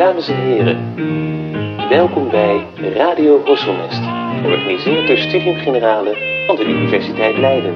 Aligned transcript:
Dames 0.00 0.28
en 0.28 0.36
heren, 0.36 0.94
welkom 1.88 2.30
bij 2.30 2.66
Radio 2.76 3.44
Horselnest, 3.44 4.00
georganiseerd 4.42 5.06
door 5.06 5.16
Studium 5.18 5.58
Generale 5.58 6.44
van 6.46 6.56
de 6.56 6.64
Universiteit 6.64 7.36
Leiden. 7.36 7.74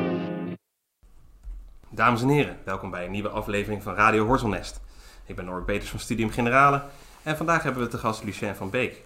Dames 1.90 2.22
en 2.22 2.28
heren, 2.28 2.56
welkom 2.64 2.90
bij 2.90 3.04
een 3.04 3.10
nieuwe 3.10 3.28
aflevering 3.28 3.82
van 3.82 3.94
Radio 3.94 4.26
Horselnest. 4.26 4.80
Ik 5.26 5.36
ben 5.36 5.44
Norbert 5.44 5.66
Peters 5.66 5.90
van 5.90 5.98
Studium 5.98 6.30
Generale 6.30 6.82
en 7.22 7.36
vandaag 7.36 7.62
hebben 7.62 7.82
we 7.82 7.88
te 7.88 7.98
gast 7.98 8.24
Lucien 8.24 8.54
van 8.54 8.70
Beek. 8.70 9.02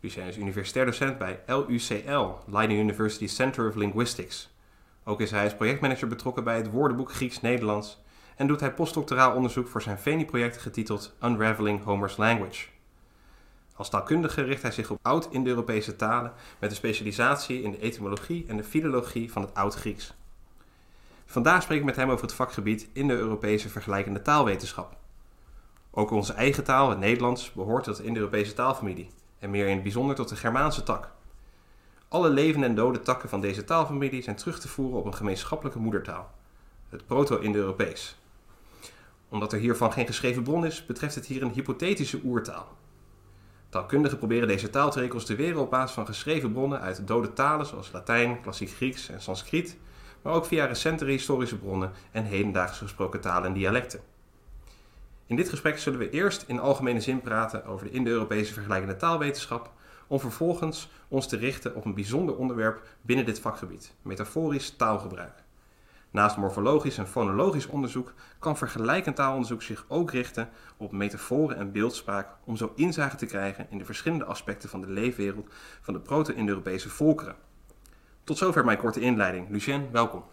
Lucien 0.00 0.26
is 0.26 0.36
universitair 0.36 0.86
docent 0.86 1.18
bij 1.18 1.40
LUCL, 1.46 2.26
Leiden 2.46 2.76
University 2.76 3.26
Center 3.26 3.68
of 3.68 3.74
Linguistics. 3.74 4.50
Ook 5.04 5.20
is 5.20 5.30
hij 5.30 5.44
als 5.44 5.54
projectmanager 5.54 6.08
betrokken 6.08 6.44
bij 6.44 6.56
het 6.56 6.70
woordenboek 6.70 7.12
Grieks-Nederlands 7.12 7.98
en 8.40 8.46
doet 8.46 8.60
hij 8.60 8.74
postdoctoraal 8.74 9.34
onderzoek 9.34 9.68
voor 9.68 9.82
zijn 9.82 9.98
VENI-project 9.98 10.56
getiteld 10.56 11.14
Unraveling 11.22 11.84
Homer's 11.84 12.16
Language. 12.16 12.66
Als 13.74 13.90
taalkundige 13.90 14.42
richt 14.42 14.62
hij 14.62 14.70
zich 14.70 14.90
op 14.90 14.98
oud-Indo-Europese 15.02 15.96
talen 15.96 16.32
met 16.58 16.70
een 16.70 16.76
specialisatie 16.76 17.62
in 17.62 17.70
de 17.70 17.80
etymologie 17.80 18.44
en 18.48 18.56
de 18.56 18.64
filologie 18.64 19.32
van 19.32 19.42
het 19.42 19.54
Oud-Grieks. 19.54 20.14
Vandaag 21.26 21.62
spreek 21.62 21.78
ik 21.78 21.84
met 21.84 21.96
hem 21.96 22.10
over 22.10 22.24
het 22.24 22.34
vakgebied 22.34 22.88
in 22.92 23.08
de 23.08 23.14
Europese 23.14 23.68
vergelijkende 23.68 24.22
taalwetenschap. 24.22 24.96
Ook 25.90 26.10
onze 26.10 26.32
eigen 26.32 26.64
taal, 26.64 26.90
het 26.90 26.98
Nederlands, 26.98 27.52
behoort 27.52 27.84
tot 27.84 27.96
de 27.96 28.04
Indo-Europese 28.04 28.52
taalfamilie 28.52 29.10
en 29.38 29.50
meer 29.50 29.66
in 29.66 29.74
het 29.74 29.82
bijzonder 29.82 30.14
tot 30.16 30.28
de 30.28 30.36
Germaanse 30.36 30.82
tak. 30.82 31.10
Alle 32.08 32.28
levende 32.28 32.66
en 32.66 32.74
dode 32.74 33.00
takken 33.00 33.28
van 33.28 33.40
deze 33.40 33.64
taalfamilie 33.64 34.22
zijn 34.22 34.36
terug 34.36 34.60
te 34.60 34.68
voeren 34.68 34.98
op 34.98 35.06
een 35.06 35.14
gemeenschappelijke 35.14 35.78
moedertaal, 35.78 36.30
het 36.88 37.06
Proto-Indo-Europees. 37.06 38.18
Omdat 39.30 39.52
er 39.52 39.58
hiervan 39.58 39.92
geen 39.92 40.06
geschreven 40.06 40.42
bron 40.42 40.66
is, 40.66 40.86
betreft 40.86 41.14
het 41.14 41.26
hier 41.26 41.42
een 41.42 41.52
hypothetische 41.52 42.20
oertaal. 42.24 42.76
Taalkundigen 43.68 44.18
proberen 44.18 44.48
deze 44.48 44.70
taal 44.70 44.90
te 44.90 45.00
reconstrueren 45.00 45.60
op 45.60 45.70
basis 45.70 45.94
van 45.94 46.06
geschreven 46.06 46.52
bronnen 46.52 46.80
uit 46.80 47.06
dode 47.06 47.32
talen 47.32 47.66
zoals 47.66 47.92
Latijn, 47.92 48.40
klassiek 48.40 48.70
Grieks 48.70 49.08
en 49.08 49.22
Sanskriet, 49.22 49.76
maar 50.22 50.32
ook 50.32 50.44
via 50.44 50.64
recentere 50.64 51.10
historische 51.10 51.58
bronnen 51.58 51.92
en 52.10 52.24
hedendaags 52.24 52.78
gesproken 52.78 53.20
talen 53.20 53.48
en 53.48 53.52
dialecten. 53.52 54.00
In 55.26 55.36
dit 55.36 55.48
gesprek 55.48 55.78
zullen 55.78 55.98
we 55.98 56.10
eerst 56.10 56.44
in 56.46 56.60
algemene 56.60 57.00
zin 57.00 57.20
praten 57.20 57.64
over 57.64 57.86
de 57.86 57.92
Indo-Europese 57.92 58.52
vergelijkende 58.52 58.96
taalwetenschap, 58.96 59.72
om 60.06 60.20
vervolgens 60.20 60.90
ons 61.08 61.26
te 61.28 61.36
richten 61.36 61.74
op 61.74 61.84
een 61.84 61.94
bijzonder 61.94 62.36
onderwerp 62.36 62.82
binnen 63.02 63.24
dit 63.24 63.40
vakgebied, 63.40 63.94
metaforisch 64.02 64.70
taalgebruik. 64.70 65.42
Naast 66.10 66.36
morfologisch 66.36 66.98
en 66.98 67.06
fonologisch 67.06 67.66
onderzoek 67.66 68.12
kan 68.38 68.56
vergelijkend 68.56 69.16
taalonderzoek 69.16 69.62
zich 69.62 69.84
ook 69.88 70.10
richten 70.10 70.48
op 70.76 70.92
metaforen 70.92 71.56
en 71.56 71.72
beeldspraak 71.72 72.26
om 72.44 72.56
zo 72.56 72.72
inzage 72.74 73.16
te 73.16 73.26
krijgen 73.26 73.66
in 73.70 73.78
de 73.78 73.84
verschillende 73.84 74.24
aspecten 74.24 74.68
van 74.68 74.80
de 74.80 74.86
leefwereld 74.90 75.46
van 75.80 75.94
de 75.94 76.00
proto-Indo-Europese 76.00 76.88
volkeren. 76.88 77.34
Tot 78.24 78.38
zover 78.38 78.64
mijn 78.64 78.78
korte 78.78 79.00
inleiding. 79.00 79.50
Lucien, 79.50 79.88
welkom. 79.92 80.24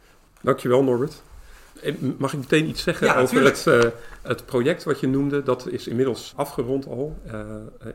Dankjewel 0.41 0.83
Norbert. 0.83 1.21
Eh, 1.81 1.95
Mag 2.17 2.33
ik 2.33 2.39
meteen 2.39 2.67
iets 2.67 2.83
zeggen 2.83 3.07
Ja, 3.07 3.19
over 3.19 3.43
het, 3.43 3.67
eh, 3.67 3.79
het 4.21 4.45
project 4.45 4.83
wat 4.83 4.99
je 4.99 5.07
noemde? 5.07 5.43
Dat 5.43 5.67
is 5.67 5.87
inmiddels 5.87 6.33
afgerond 6.35 6.87
al 6.87 7.17
eh, 7.25 7.39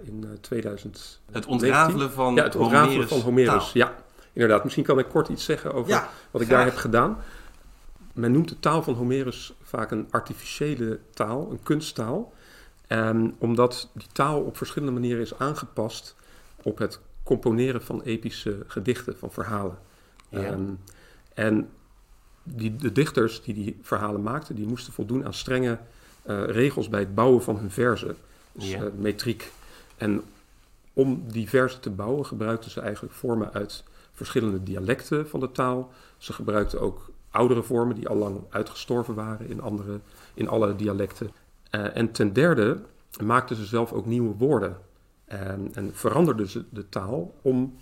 in 0.03 0.25
eh, 0.25 0.31
2000. 0.41 1.21
Het 1.33 1.47
ontrafelen 1.47 2.11
van 2.13 2.35
ja, 2.35 2.43
het 2.43 2.57
ontrafelen 2.57 2.89
Homerus 2.91 3.09
van 3.11 3.21
Homerus. 3.21 3.49
taal. 3.49 3.71
Ja, 3.73 3.95
inderdaad. 4.33 4.63
Misschien 4.65 4.85
kan 4.85 4.99
ik 4.99 5.07
kort 5.09 5.29
iets 5.29 5.45
zeggen 5.45 5.73
over 5.73 5.91
Ja, 5.91 6.09
wat 6.31 6.41
ik 6.41 6.47
graag. 6.47 6.59
daar 6.61 6.69
heb 6.71 6.77
gedaan. 6.79 7.19
Men 8.13 8.33
noemt 8.33 8.49
de 8.49 8.59
taal 8.59 8.83
van 8.83 8.95
Homerus 8.95 9.53
vaak 9.63 9.91
een 9.91 10.07
artificiële 10.11 10.99
taal, 11.15 11.51
een 11.51 11.63
kunsttaal. 11.63 12.33
En 12.87 13.35
omdat 13.39 13.89
die 13.95 14.07
taal 14.13 14.41
op 14.43 14.57
verschillende 14.57 14.93
manieren 15.01 15.23
is 15.23 15.39
aangepast 15.39 16.17
op 16.63 16.79
het 16.79 17.01
componeren 17.23 17.83
van 17.83 18.03
epische 18.03 18.59
gedichten, 18.67 19.19
van 19.19 19.33
verhalen. 19.33 19.79
Ja. 20.29 20.39
Ehm, 20.45 20.71
en 21.35 21.69
die, 22.43 22.77
de 22.77 22.93
dichters 22.93 23.43
die 23.43 23.55
die 23.55 23.79
verhalen 23.83 24.23
maakten, 24.23 24.55
die 24.55 24.67
moesten 24.67 24.93
voldoen 24.93 25.25
aan 25.25 25.35
strenge 25.35 25.79
eh, 26.23 26.45
regels 26.45 26.89
bij 26.89 27.01
het 27.01 27.15
bouwen 27.15 27.43
van 27.43 27.57
hun 27.59 27.71
verzen. 27.71 28.17
Dus 28.53 28.71
Ja. 28.71 28.85
eh, 28.85 28.91
metriek. 28.99 29.53
En 29.97 30.23
om 30.93 31.25
die 31.33 31.49
verzen 31.49 31.81
te 31.81 31.91
bouwen 31.91 32.27
gebruikten 32.27 32.71
ze 32.71 32.81
eigenlijk 32.81 33.15
vormen 33.15 33.53
uit 33.53 33.85
verschillende 34.13 34.63
dialecten 34.63 35.29
van 35.29 35.41
de 35.41 35.53
taal. 35.53 35.93
Ze 36.19 36.33
gebruikten 36.33 36.81
ook 36.81 37.11
oudere 37.33 37.63
vormen 37.63 37.97
die 37.97 38.09
al 38.09 38.17
lang 38.17 38.41
uitgestorven 38.51 39.15
waren 39.15 39.49
in, 39.49 39.61
andere, 39.61 40.01
in 40.35 40.49
alle 40.49 40.77
dialecten. 40.77 41.31
Eh, 41.71 41.97
en 41.97 42.13
ten 42.13 42.33
derde 42.33 42.81
maakten 43.23 43.57
ze 43.57 43.65
zelf 43.65 43.93
ook 43.93 44.07
nieuwe 44.07 44.35
woorden. 44.37 44.77
En, 45.25 45.71
en 45.75 45.91
veranderden 45.93 46.49
ze 46.49 46.65
de 46.71 46.89
taal 46.89 47.35
om 47.43 47.77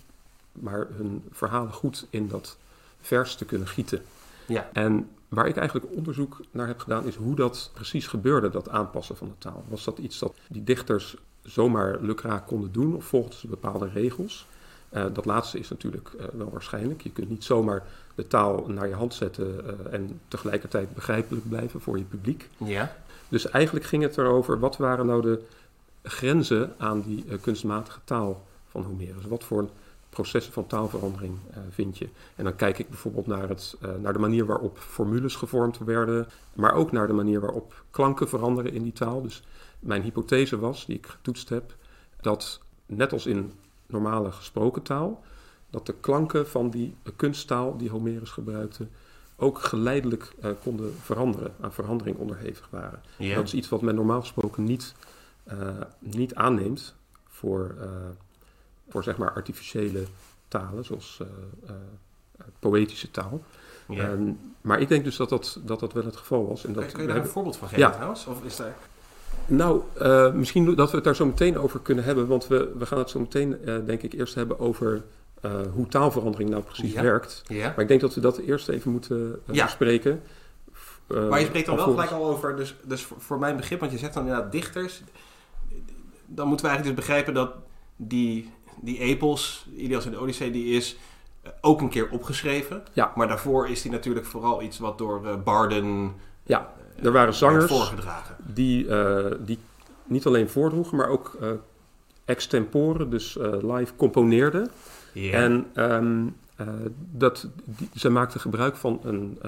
maar 0.51 0.87
hun 0.91 1.23
verhalen 1.31 1.73
goed 1.73 2.07
in 2.09 2.27
dat 2.27 2.57
vers 3.01 3.35
te 3.35 3.45
kunnen 3.45 3.67
gieten. 3.67 4.01
Ja. 4.45 4.69
En 4.73 5.09
waar 5.27 5.47
ik 5.47 5.57
eigenlijk 5.57 5.95
onderzoek 5.95 6.41
naar 6.51 6.67
heb 6.67 6.79
gedaan, 6.79 7.05
is 7.05 7.15
hoe 7.15 7.35
dat 7.35 7.71
precies 7.73 8.07
gebeurde, 8.07 8.49
dat 8.49 8.69
aanpassen 8.69 9.17
van 9.17 9.27
de 9.27 9.37
taal. 9.37 9.63
Was 9.67 9.83
dat 9.83 9.97
iets 9.97 10.19
dat 10.19 10.33
die 10.47 10.63
dichters 10.63 11.15
zomaar 11.41 11.97
lukraak 12.01 12.47
konden 12.47 12.71
doen 12.71 12.95
of 12.95 13.05
volgden 13.05 13.39
ze 13.39 13.47
bepaalde 13.47 13.89
regels? 13.89 14.47
Eh, 14.91 15.05
dat 15.13 15.25
laatste 15.25 15.59
is 15.59 15.69
natuurlijk 15.69 16.09
eh, 16.19 16.25
wel 16.33 16.49
waarschijnlijk. 16.49 17.01
Je 17.01 17.11
kunt 17.11 17.29
niet 17.29 17.43
zomaar 17.43 17.83
de 18.15 18.27
taal 18.27 18.65
naar 18.67 18.87
je 18.87 18.93
hand 18.93 19.13
zetten 19.13 19.65
eh, 19.65 19.93
en 19.93 20.19
tegelijkertijd 20.27 20.93
begrijpelijk 20.93 21.49
blijven 21.49 21.81
voor 21.81 21.97
je 21.97 22.03
publiek. 22.03 22.49
Ja. 22.57 22.95
Dus 23.29 23.49
eigenlijk 23.49 23.85
ging 23.85 24.03
het 24.03 24.17
erover, 24.17 24.59
wat 24.59 24.77
waren 24.77 25.05
nou 25.05 25.21
de 25.21 25.41
grenzen 26.03 26.73
aan 26.77 27.01
die 27.01 27.25
kunstmatige 27.41 27.99
taal 28.03 28.43
van 28.69 28.83
Homerus? 28.83 29.25
Wat 29.25 29.43
voor 29.43 29.69
processen 30.09 30.53
van 30.53 30.67
taalverandering 30.67 31.37
vind 31.69 31.97
je? 31.97 32.09
En 32.35 32.43
dan 32.43 32.55
kijk 32.55 32.79
ik 32.79 32.89
bijvoorbeeld 32.89 33.27
naar, 33.27 33.49
het, 33.49 33.77
naar 34.01 34.13
de 34.13 34.19
manier 34.19 34.45
waarop 34.45 34.77
formules 34.77 35.35
gevormd 35.35 35.77
werden, 35.77 36.27
maar 36.53 36.73
ook 36.73 36.91
naar 36.91 37.07
de 37.07 37.13
manier 37.13 37.39
waarop 37.39 37.83
klanken 37.91 38.29
veranderen 38.29 38.73
in 38.73 38.83
die 38.83 38.93
taal. 38.93 39.21
Dus 39.21 39.43
mijn 39.79 40.01
hypothese 40.01 40.59
was, 40.59 40.85
die 40.85 40.97
ik 40.97 41.05
getoetst 41.05 41.49
heb, 41.49 41.75
dat 42.21 42.59
net 42.85 43.13
als 43.13 43.25
in 43.25 43.51
normale 43.91 44.31
gesproken 44.31 44.81
taal, 44.81 45.23
dat 45.69 45.85
de 45.85 45.93
klanken 45.99 46.47
van 46.47 46.69
die 46.69 46.95
kunsttaal 47.15 47.77
die 47.77 47.89
Homerus 47.89 48.29
gebruikte 48.29 48.87
ook 49.41 49.59
geleidelijk 49.59 50.33
eh, 50.41 50.51
konden 50.63 50.95
veranderen, 51.01 51.53
aan 51.61 51.73
verandering 51.73 52.17
onderhevig 52.17 52.67
waren. 52.69 53.01
Ja. 53.17 53.35
Dat 53.35 53.43
is 53.43 53.53
iets 53.53 53.69
wat 53.69 53.81
men 53.81 53.95
normaal 53.95 54.21
gesproken 54.21 54.63
niet, 54.63 54.93
eh, 55.43 55.57
niet 55.99 56.35
aanneemt 56.35 56.95
voor, 57.27 57.75
eh, 57.79 57.87
voor 58.89 59.03
zeg 59.03 59.17
maar 59.17 59.33
artificiële 59.33 60.03
talen, 60.47 60.85
zoals 60.85 61.21
poëtische 62.59 63.11
taal. 63.11 63.43
ja. 63.87 64.09
Ehm, 64.09 64.31
maar 64.61 64.79
ik 64.79 64.87
denk 64.87 65.03
dus 65.03 65.15
dat 65.15 65.29
dat, 65.29 65.59
dat 65.63 65.79
dat 65.79 65.93
wel 65.93 66.05
het 66.05 66.15
geval 66.15 66.47
was. 66.47 66.65
En 66.65 66.73
dat 66.73 66.91
Kun 66.91 67.01
je 67.01 67.07
daar 67.07 67.17
een 67.17 67.25
voorbeeld 67.25 67.57
van 67.57 67.67
geven 67.67 67.83
Ja. 67.83 67.91
trouwens? 67.91 68.25
Of 68.25 68.43
is 68.43 68.55
daar... 68.55 68.75
nou, 69.45 69.81
eh, 69.99 70.33
misschien 70.33 70.75
dat 70.75 70.89
we 70.89 70.95
het 70.95 71.05
daar 71.05 71.15
zo 71.15 71.25
meteen 71.25 71.57
over 71.57 71.79
kunnen 71.79 72.03
hebben, 72.03 72.27
want 72.27 72.47
we, 72.47 72.71
we 72.77 72.85
gaan 72.85 72.97
het 72.97 73.09
zo 73.09 73.19
meteen, 73.19 73.65
eh, 73.65 73.75
denk 73.85 74.01
ik, 74.01 74.13
eerst 74.13 74.35
hebben 74.35 74.59
over 74.59 75.03
eh, 75.41 75.51
hoe 75.73 75.87
taalverandering 75.87 76.49
nou 76.49 76.63
precies 76.63 76.93
Ja. 76.93 77.01
werkt. 77.01 77.43
Ja. 77.47 77.67
Maar 77.67 77.79
ik 77.79 77.87
denk 77.87 78.01
dat 78.01 78.13
we 78.13 78.21
dat 78.21 78.37
eerst 78.37 78.69
even 78.69 78.91
moeten 78.91 79.39
Ja. 79.51 79.63
bespreken. 79.63 80.21
Maar 81.07 81.39
je 81.39 81.45
spreekt 81.45 81.65
dan 81.65 81.75
wel 81.75 81.85
gelijk 81.85 82.11
al 82.11 82.25
over, 82.25 82.55
dus, 82.55 82.75
dus 82.83 83.07
voor, 83.17 83.39
mijn 83.39 83.55
begrip, 83.55 83.79
want 83.79 83.91
je 83.91 83.97
zegt 83.97 84.13
dan 84.13 84.25
inderdaad 84.25 84.51
dichters. 84.51 85.01
Dan 86.25 86.47
moeten 86.47 86.65
we 86.65 86.71
eigenlijk 86.71 86.85
dus 86.85 87.05
begrijpen 87.05 87.33
dat 87.33 87.53
die, 87.95 88.49
die 88.81 88.99
epos, 88.99 89.67
Ilias 89.75 90.05
en 90.05 90.11
de 90.11 90.19
Odyssee, 90.19 90.51
die 90.51 90.75
is 90.75 90.97
ook 91.61 91.81
een 91.81 91.89
keer 91.89 92.09
opgeschreven. 92.09 92.83
Ja. 92.93 93.11
Maar 93.15 93.27
daarvoor 93.27 93.69
is 93.69 93.81
die 93.81 93.91
natuurlijk 93.91 94.25
vooral 94.25 94.61
iets 94.61 94.79
wat 94.79 94.97
door 94.97 95.39
barden 95.43 96.13
Ja, 96.43 96.73
er 97.03 97.11
waren 97.11 97.33
zangers. 97.33 97.93
die, 98.37 98.87
eh, 98.87 99.31
die 99.39 99.57
niet 100.05 100.25
alleen 100.25 100.49
voordroegen, 100.49 100.97
maar 100.97 101.07
ook 101.07 101.37
eh 101.41 101.51
extempore, 102.25 103.09
dus 103.09 103.37
eh, 103.37 103.75
live 103.75 103.95
componeerden. 103.95 104.71
En 105.13 105.67
eh, 105.73 106.67
dat, 107.11 107.47
die, 107.65 107.89
ze 107.95 108.09
maakten 108.09 108.39
gebruik 108.39 108.75
van 108.75 108.99
een 109.03 109.39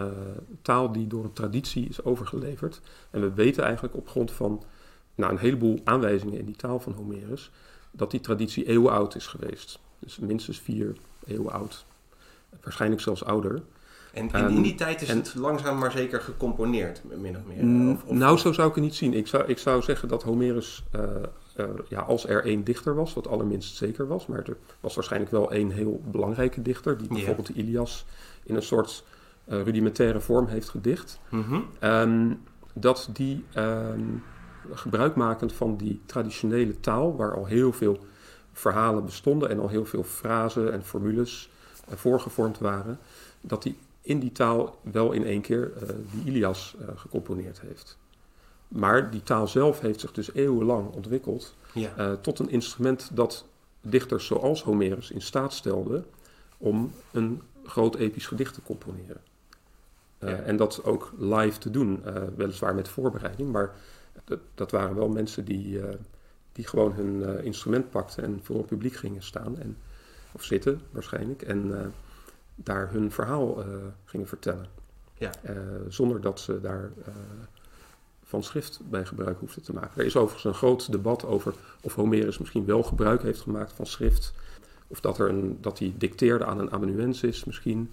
taal 0.62 0.92
die 0.92 1.08
door 1.08 1.24
een 1.24 1.34
traditie 1.34 1.88
is 1.90 2.04
overgeleverd. 2.04 2.82
En 3.10 3.22
we 3.22 3.34
weten 3.34 3.64
eigenlijk 3.64 3.96
op 3.96 4.10
grond 4.10 4.32
van 4.32 4.64
nou, 5.16 5.32
een 5.32 5.38
heleboel 5.38 5.80
aanwijzingen 5.84 6.40
in 6.40 6.46
die 6.46 6.56
taal 6.56 6.80
van 6.80 6.94
Homerus, 6.94 7.52
dat 7.92 8.12
die 8.12 8.20
traditie 8.20 8.66
eeuwen 8.66 8.92
oud 8.92 9.16
is 9.16 9.28
geweest. 9.28 9.80
Dus 10.00 10.18
minstens 10.18 10.60
vier 10.60 10.96
eeuwen 11.26 11.52
oud. 11.52 11.86
Waarschijnlijk 12.64 13.02
zelfs 13.02 13.24
ouder. 13.24 13.62
En 14.14 14.24
in, 14.24 14.32
ehm, 14.34 14.48
in 14.56 14.62
die 14.62 14.76
tijd 14.76 15.02
is 15.02 15.10
en- 15.10 15.18
het 15.18 15.36
langzaam 15.36 15.78
maar 15.78 15.92
zeker 15.92 16.22
gecomponeerd, 16.22 17.02
min 17.18 17.36
of 17.38 17.44
meer. 17.48 17.66
Mm, 17.66 17.92
Of, 17.92 18.04
of- 18.04 18.16
nou, 18.16 18.38
zo 18.38 18.52
zou 18.52 18.70
ik 18.70 18.76
het 18.76 18.84
niet 18.84 18.96
zien. 18.96 19.14
Ik 19.14 19.28
zou, 19.28 19.44
ik 19.46 19.58
zou 19.58 19.82
zeggen 19.82 20.08
dat 20.08 20.24
Homerus, 20.24 20.84
eh, 20.92 21.02
eh, 21.56 21.66
ja, 21.90 22.00
als 22.00 22.28
er 22.28 22.46
één 22.46 22.64
dichter 22.64 22.96
was, 22.96 23.14
wat 23.14 23.28
allerminst 23.28 23.76
zeker 23.76 24.08
was, 24.08 24.28
maar 24.28 24.40
er 24.40 24.58
was 24.80 24.96
waarschijnlijk 24.96 25.32
wel 25.32 25.52
één 25.52 25.70
heel 25.72 26.02
belangrijke 26.12 26.62
dichter, 26.62 26.98
die 26.98 27.08
bijvoorbeeld 27.08 27.48
de 27.48 27.54
Ilias 27.54 28.06
in 28.44 28.56
een 28.56 28.62
soort 28.62 29.04
eh, 29.46 29.62
rudimentaire 29.64 30.20
vorm 30.20 30.48
heeft 30.48 30.70
gedicht. 30.70 31.20
Mhm. 31.30 31.60
Ehm, 31.80 32.34
dat 32.74 33.10
die 33.14 33.44
ehm, 33.54 34.00
gebruikmakend 34.74 35.54
van 35.54 35.78
die 35.78 36.02
traditionele 36.06 36.80
taal, 36.80 37.16
waar 37.16 37.36
al 37.36 37.46
heel 37.46 37.72
veel 37.74 37.98
verhalen 38.54 39.06
bestonden 39.06 39.50
en 39.50 39.60
al 39.60 39.68
heel 39.70 39.86
veel 39.86 40.04
frasen 40.04 40.74
en 40.74 40.84
formules 40.84 41.50
voorgevormd 41.96 42.58
waren, 42.60 43.00
dat 43.42 43.64
hij 43.64 43.76
in 44.04 44.20
die 44.20 44.32
taal 44.32 44.80
wel 44.82 45.12
in 45.12 45.26
één 45.26 45.42
keer 45.42 45.72
uh, 45.76 45.90
die 46.12 46.24
Ilias 46.26 46.76
uh, 46.82 46.88
gecomponeerd 46.96 47.62
heeft. 47.62 47.98
Maar 48.68 49.12
die 49.12 49.24
taal 49.24 49.48
zelf 49.48 49.80
heeft 49.80 50.00
zich 50.00 50.12
dus 50.12 50.34
eeuwenlang 50.34 50.92
ontwikkeld 50.92 51.56
ja. 51.74 52.16
tot 52.16 52.40
een 52.40 52.50
instrument 52.50 53.10
dat 53.14 53.46
dichters 53.82 54.26
zoals 54.26 54.64
Homerus 54.64 55.12
in 55.12 55.22
staat 55.22 55.54
stelde 55.54 56.04
om 56.58 56.92
een 57.12 57.42
groot 57.66 57.96
episch 57.96 58.28
gedicht 58.28 58.54
te 58.54 58.62
componeren. 58.62 59.22
Ja. 60.20 60.28
En 60.28 60.58
dat 60.58 60.84
ook 60.84 61.14
live 61.18 61.58
te 61.58 61.70
doen, 61.70 62.04
weliswaar 62.36 62.76
met 62.76 62.88
voorbereiding, 62.88 63.52
maar 63.52 63.76
dat, 64.24 64.40
dat 64.56 64.72
waren 64.72 64.96
wel 64.96 65.10
mensen 65.10 65.46
die 65.46 65.80
die 66.52 66.68
gewoon 66.68 66.94
hun 66.94 67.44
instrument 67.44 67.90
pakten 67.90 68.24
en 68.24 68.40
voor 68.44 68.58
het 68.58 68.66
publiek 68.66 68.96
gingen 68.96 69.24
staan. 69.24 69.60
En, 69.60 69.78
of 70.32 70.44
zitten 70.44 70.82
waarschijnlijk. 70.92 71.42
En 71.42 71.94
daar 72.56 72.92
hun 72.92 73.12
verhaal 73.12 73.60
uh, 73.60 73.66
gingen 74.06 74.28
vertellen. 74.28 74.66
Ja. 75.18 75.32
zonder 75.88 76.22
dat 76.22 76.40
ze 76.40 76.62
daar 76.62 76.92
van 78.24 78.44
schrift 78.44 78.80
bij 78.84 79.06
gebruik 79.06 79.40
hoefden 79.40 79.64
te 79.64 79.74
maken. 79.74 79.92
Er 79.96 80.06
is 80.06 80.16
overigens 80.16 80.44
een 80.44 80.60
groot 80.60 80.92
debat 80.92 81.26
over 81.26 81.54
of 81.82 81.96
Homerus 81.96 82.38
misschien 82.38 82.66
wel 82.66 82.84
gebruik 82.84 83.22
heeft 83.22 83.42
gemaakt 83.42 83.74
van 83.74 83.86
schrift. 83.86 84.34
Of 84.88 85.00
dat, 85.00 85.20
er 85.20 85.30
een, 85.30 85.58
dat 85.62 85.80
hij 85.80 85.94
dicteerde 85.98 86.46
aan 86.46 86.60
een 86.60 86.72
amanuensis 86.72 87.44
misschien. 87.44 87.92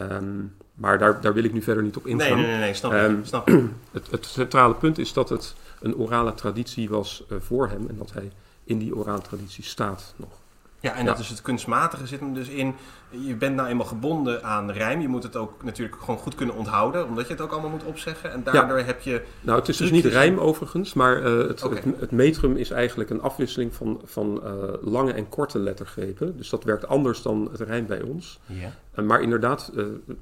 Um, 0.00 0.54
maar 0.74 0.98
daar, 0.98 1.20
daar 1.20 1.34
wil 1.34 1.44
ik 1.44 1.52
nu 1.52 1.62
verder 1.62 1.82
niet 1.82 1.96
op 1.96 2.06
ingaan. 2.06 2.36
Nee, 2.36 2.36
nee, 2.36 2.46
nee, 2.46 2.58
nee 2.58 2.74
snap, 2.74 2.92
um, 2.92 3.24
snap. 3.24 3.48
Het, 3.92 4.10
het 4.10 4.26
centrale 4.26 4.74
punt 4.74 4.98
is 4.98 5.12
dat 5.12 5.28
het 5.28 5.54
een 5.80 5.96
orale 5.96 6.34
traditie 6.34 6.88
was 6.88 7.24
uh, 7.32 7.38
voor 7.40 7.68
hem 7.68 7.86
en 7.88 7.96
dat 7.98 8.12
hij 8.12 8.32
in 8.64 8.78
die 8.78 8.96
orale 8.96 9.22
traditie 9.22 9.64
staat 9.64 10.14
nog. 10.16 10.30
Ja, 10.80 10.94
en 10.94 11.04
ja. 11.04 11.10
dat 11.10 11.18
is 11.18 11.28
het 11.28 11.42
kunstmatige 11.42 12.06
zit 12.06 12.20
hem 12.20 12.34
dus 12.34 12.48
in. 12.48 12.74
Je 13.10 13.34
bent 13.34 13.56
nou 13.56 13.68
eenmaal 13.68 13.86
gebonden 13.86 14.42
aan 14.42 14.70
rijm. 14.70 15.00
Je 15.00 15.08
moet 15.08 15.22
het 15.22 15.36
ook 15.36 15.62
natuurlijk 15.62 15.96
gewoon 16.00 16.18
goed 16.18 16.34
kunnen 16.34 16.54
onthouden, 16.54 17.06
omdat 17.06 17.26
je 17.26 17.32
het 17.32 17.42
ook 17.42 17.52
allemaal 17.52 17.70
moet 17.70 17.84
opzeggen. 17.84 18.32
En 18.32 18.42
daardoor 18.42 18.78
ja. 18.78 18.84
heb 18.84 19.00
je. 19.00 19.22
Nou, 19.40 19.58
het 19.58 19.68
is 19.68 19.76
dus 19.76 19.90
niet 19.90 20.04
rijm 20.04 20.38
overigens, 20.38 20.94
maar 20.94 21.18
uh, 21.18 21.48
het, 21.48 21.62
okay. 21.62 21.82
het, 21.84 22.00
het, 22.00 22.10
metrum 22.10 22.56
is 22.56 22.70
eigenlijk 22.70 23.10
een 23.10 23.20
afwisseling 23.20 23.74
van, 23.74 24.00
van 24.04 24.40
uh, 24.44 24.52
lange 24.80 25.12
en 25.12 25.28
korte 25.28 25.58
lettergrepen. 25.58 26.36
Dus 26.36 26.48
dat 26.48 26.64
werkt 26.64 26.86
anders 26.86 27.22
dan 27.22 27.48
het 27.50 27.60
rijm 27.60 27.86
bij 27.86 28.02
ons. 28.02 28.40
Ja. 28.46 28.72
Uh, 28.96 29.04
maar 29.04 29.22
inderdaad, 29.22 29.72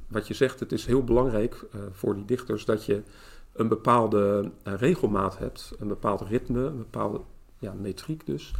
wat 0.08 0.28
je 0.28 0.34
zegt, 0.34 0.60
het 0.60 0.72
is 0.72 0.86
heel 0.86 1.04
belangrijk 1.04 1.64
voor 1.92 2.14
die 2.14 2.24
dichters 2.24 2.64
dat 2.64 2.84
je 2.84 3.02
een 3.52 3.68
bepaalde 3.68 4.50
regelmaat 4.62 5.38
hebt, 5.38 5.72
een 5.78 5.88
bepaald 5.88 6.20
ritme, 6.20 6.64
een 6.64 6.78
bepaalde 6.78 7.20
ja, 7.58 7.72
metriek 7.72 8.26
dus. 8.26 8.52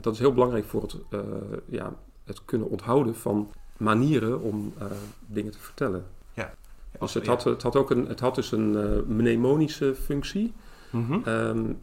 Dat 0.00 0.12
is 0.12 0.18
heel 0.18 0.32
belangrijk 0.32 0.64
voor 0.64 0.82
het, 0.82 0.96
uh, 1.10 1.20
ja, 1.66 1.94
het 2.24 2.44
kunnen 2.44 2.68
onthouden 2.68 3.14
van 3.16 3.50
manieren 3.76 4.40
om 4.40 4.72
uh, 4.78 4.84
dingen 5.26 5.52
te 5.52 5.58
vertellen. 5.58 6.04
Ja. 6.32 6.54
Dus 7.00 7.14
het, 7.14 7.26
had, 7.26 7.44
het, 7.44 7.62
had 7.62 7.76
ook 7.76 7.90
een, 7.90 8.06
het 8.06 8.20
had 8.20 8.34
dus 8.34 8.52
een 8.52 8.72
uh, 8.72 9.02
mnemonische 9.06 9.94
functie. 9.94 10.52
Mm 10.90 11.06
-hmm. 11.06 11.22
um, 11.26 11.78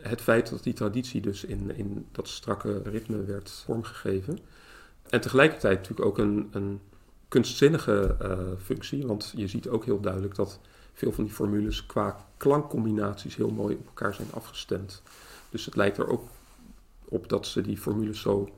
het 0.00 0.20
feit 0.20 0.50
dat 0.50 0.62
die 0.62 0.72
traditie 0.72 1.20
dus 1.20 1.44
in, 1.44 1.76
in 1.76 2.06
dat 2.12 2.28
strakke 2.28 2.82
ritme 2.84 3.24
werd 3.24 3.62
vormgegeven. 3.64 4.38
En 5.08 5.20
tegelijkertijd 5.20 5.78
natuurlijk 5.78 6.08
ook 6.08 6.18
een, 6.18 6.48
een 6.50 6.80
kunstzinnige 7.28 8.16
functie. 8.62 9.06
Want 9.06 9.32
je 9.36 9.48
ziet 9.48 9.68
ook 9.68 9.84
heel 9.84 10.00
duidelijk 10.00 10.34
dat 10.34 10.60
veel 10.92 11.12
van 11.12 11.24
die 11.24 11.32
formules 11.32 11.86
qua 11.86 12.16
klankcombinaties 12.36 13.36
heel 13.36 13.50
mooi 13.50 13.74
op 13.74 13.86
elkaar 13.86 14.14
zijn 14.14 14.28
afgestemd. 14.34 15.02
Dus 15.50 15.64
het 15.64 15.76
lijkt 15.76 15.98
er 15.98 16.08
ook 16.08 16.28
op 17.12 17.28
dat 17.28 17.46
ze 17.46 17.60
die 17.60 17.76
formules 17.76 18.20
zo, 18.20 18.48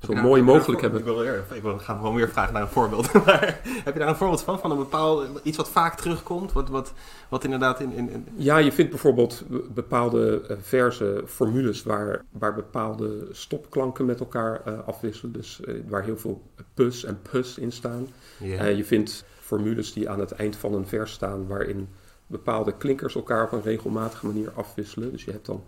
zo 0.00 0.12
nou, 0.12 0.26
mooi 0.26 0.42
mogelijk 0.42 0.80
hebben. 0.80 1.00
Ik 1.00 1.04
wil, 1.04 1.22
ik 1.54 1.62
wil 1.62 1.78
gaan 1.78 1.96
gewoon 1.96 2.14
weer 2.14 2.28
vragen 2.28 2.52
naar 2.52 2.62
een 2.62 2.68
voorbeeld. 2.68 3.12
maar 3.24 3.60
heb 3.64 3.92
je 3.92 3.98
daar 3.98 4.08
een 4.08 4.16
voorbeeld 4.16 4.42
van? 4.42 4.58
Van 4.58 4.70
een 4.70 4.76
bepaald 4.76 5.40
iets 5.42 5.56
wat 5.56 5.70
vaak 5.70 5.96
terugkomt? 5.96 6.52
Wat, 6.52 6.68
wat, 6.68 6.92
wat 7.28 7.44
inderdaad 7.44 7.80
in, 7.80 7.92
in, 7.92 8.10
in... 8.10 8.26
Ja, 8.36 8.56
je 8.56 8.72
vindt 8.72 8.90
bijvoorbeeld 8.90 9.44
bepaalde 9.74 10.42
uh, 10.50 10.56
verse 10.60 11.22
formules 11.26 11.82
waar, 11.82 12.24
waar 12.30 12.54
bepaalde 12.54 13.28
stopklanken 13.30 14.04
met 14.04 14.20
elkaar 14.20 14.62
uh, 14.68 14.86
afwisselen. 14.86 15.32
Dus 15.32 15.60
uh, 15.64 15.80
waar 15.88 16.02
heel 16.02 16.18
veel 16.18 16.42
pus 16.74 17.04
en 17.04 17.18
pus 17.30 17.58
in 17.58 17.72
staan. 17.72 18.08
Yeah. 18.38 18.76
je 18.76 18.84
vindt 18.84 19.24
formules 19.40 19.92
die 19.92 20.08
aan 20.08 20.20
het 20.20 20.32
eind 20.32 20.56
van 20.56 20.74
een 20.74 20.86
vers 20.86 21.12
staan 21.12 21.46
waarin 21.46 21.88
bepaalde 22.26 22.76
klinkers 22.76 23.14
elkaar 23.14 23.44
op 23.44 23.52
een 23.52 23.62
regelmatige 23.62 24.26
manier 24.26 24.50
afwisselen. 24.54 25.12
Dus 25.12 25.24
je 25.24 25.30
hebt 25.30 25.46
dan 25.46 25.64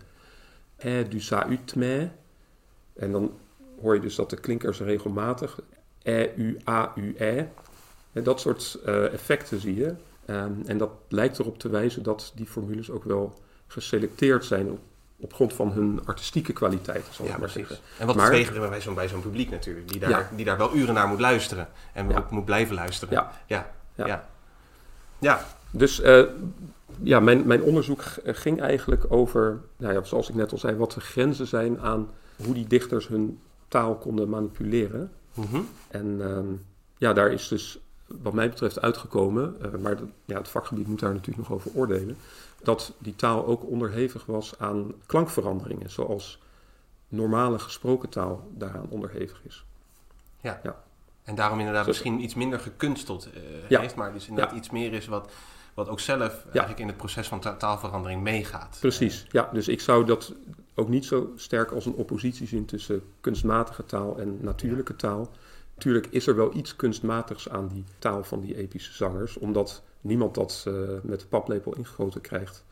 eh 0.75 1.09
du 1.09 1.19
sa 1.19 1.49
ut 1.49 1.75
me 1.75 2.09
en 2.95 3.11
dan 3.11 3.31
hoor 3.81 3.95
je 3.95 4.01
dus 4.01 4.15
dat 4.15 4.29
de 4.29 4.37
klinkers 4.37 4.79
regelmatig 4.79 5.59
e, 6.01 6.29
u, 6.35 6.57
a, 6.69 6.91
u, 6.95 7.15
e. 7.17 7.45
En 8.13 8.23
dat 8.23 8.39
soort 8.39 8.79
uh, 8.85 9.13
effecten 9.13 9.59
zie 9.59 9.75
je. 9.75 9.93
Um, 10.29 10.61
en 10.65 10.77
dat 10.77 10.91
lijkt 11.07 11.39
erop 11.39 11.59
te 11.59 11.69
wijzen 11.69 12.03
dat 12.03 12.31
die 12.35 12.45
formules 12.45 12.91
ook 12.91 13.03
wel 13.03 13.39
geselecteerd 13.67 14.45
zijn 14.45 14.71
op, 14.71 14.79
op 15.19 15.33
grond 15.33 15.53
van 15.53 15.71
hun 15.71 16.01
artistieke 16.05 16.53
kwaliteiten, 16.53 17.13
zal 17.13 17.25
ja, 17.25 17.33
ik 17.33 17.37
maar 17.39 17.49
precies. 17.49 17.67
zeggen. 17.67 17.87
En 17.99 18.05
wat 18.07 18.15
bij 18.69 18.81
zo'n 18.81 18.93
bij 18.93 19.07
zo'n 19.07 19.21
publiek 19.21 19.49
natuurlijk, 19.49 19.89
die 19.89 19.99
daar, 19.99 20.09
ja. 20.09 20.29
die 20.35 20.45
daar 20.45 20.57
wel 20.57 20.75
uren 20.75 20.93
naar 20.93 21.07
moet 21.07 21.19
luisteren 21.19 21.67
en 21.93 22.09
ja. 22.09 22.17
ook 22.17 22.29
moet 22.29 22.45
blijven 22.45 22.75
luisteren. 22.75 23.13
Ja. 23.13 23.31
Ja. 23.45 23.71
ja. 23.93 24.29
ja. 25.19 25.45
Dus 25.71 26.01
uh, 26.01 26.25
ja, 27.01 27.19
mijn, 27.19 27.47
mijn 27.47 27.61
onderzoek 27.61 28.03
ging 28.23 28.61
eigenlijk 28.61 29.05
over, 29.09 29.61
nou 29.77 29.93
ja, 29.93 30.03
zoals 30.03 30.29
ik 30.29 30.35
net 30.35 30.51
al 30.51 30.57
zei, 30.57 30.75
wat 30.75 30.91
de 30.91 31.01
grenzen 31.01 31.47
zijn 31.47 31.79
aan 31.79 32.09
hoe 32.43 32.53
die 32.53 32.67
dichters 32.67 33.07
hun 33.07 33.39
taal 33.67 33.95
konden 33.95 34.29
manipuleren. 34.29 35.11
Mm 35.33 35.43
-hmm. 35.43 35.67
En 35.87 36.05
um, 36.05 36.65
ja, 36.97 37.13
daar 37.13 37.31
is 37.31 37.47
dus 37.47 37.79
wat 38.07 38.33
mij 38.33 38.49
betreft 38.49 38.81
uitgekomen, 38.81 39.55
uh, 39.61 39.81
maar 39.81 39.97
de, 39.97 40.03
ja, 40.25 40.37
het 40.37 40.47
vakgebied 40.47 40.87
moet 40.87 40.99
daar 40.99 41.13
natuurlijk 41.13 41.47
nog 41.47 41.57
over 41.57 41.71
oordelen, 41.73 42.17
dat 42.63 42.93
die 42.97 43.15
taal 43.15 43.45
ook 43.45 43.65
onderhevig 43.65 44.25
was 44.25 44.59
aan 44.59 44.93
klankveranderingen, 45.05 45.89
zoals 45.89 46.39
normale 47.07 47.59
gesproken 47.59 48.09
taal 48.09 48.51
daaraan 48.53 48.87
onderhevig 48.89 49.41
is. 49.43 49.65
Ja. 50.41 50.59
ja. 50.63 50.83
En 51.23 51.35
daarom 51.35 51.59
inderdaad 51.59 51.85
dus, 51.85 51.93
misschien 51.93 52.23
iets 52.23 52.35
minder 52.35 52.59
gekunsteld 52.59 53.27
uh, 53.27 53.69
ja. 53.69 53.79
heeft, 53.79 53.95
maar 53.95 54.13
dus 54.13 54.27
inderdaad 54.27 54.53
ja. 54.53 54.57
iets 54.57 54.69
meer 54.69 54.93
is 54.93 55.07
wat, 55.07 55.31
wat 55.73 55.89
ook 55.89 55.99
zelf 55.99 56.45
eigenlijk 56.45 56.79
in 56.79 56.87
het 56.87 56.97
proces 56.97 57.27
van 57.27 57.39
ta 57.39 57.55
taalverandering 57.55 58.21
meegaat. 58.21 58.77
Precies, 58.79 59.25
ja. 59.29 59.49
Dus 59.53 59.67
ik 59.67 59.81
zou 59.81 60.05
dat 60.05 60.33
ook 60.75 60.87
niet 60.89 61.05
zo 61.05 61.31
sterk 61.35 61.71
als 61.71 61.85
een 61.85 61.93
oppositie 61.93 62.47
zien 62.47 62.65
tussen 62.65 63.01
kunstmatige 63.21 63.85
taal 63.85 64.19
en 64.19 64.37
natuurlijke 64.41 64.91
ja. 64.91 64.97
taal. 64.97 65.31
Tuurlijk 65.77 66.07
is 66.09 66.27
er 66.27 66.35
wel 66.35 66.55
iets 66.55 66.75
kunstmatigs 66.75 67.49
aan 67.49 67.67
die 67.67 67.83
taal 67.99 68.23
van 68.23 68.41
die 68.41 68.57
epische 68.57 68.93
zangers, 68.93 69.37
omdat 69.37 69.83
niemand 70.01 70.35
dat 70.35 70.65
uh, 70.67 70.89
met 71.03 71.19
de 71.19 71.25
paplepel 71.25 71.75
ingegoten 71.75 72.21
krijgt. 72.21 72.63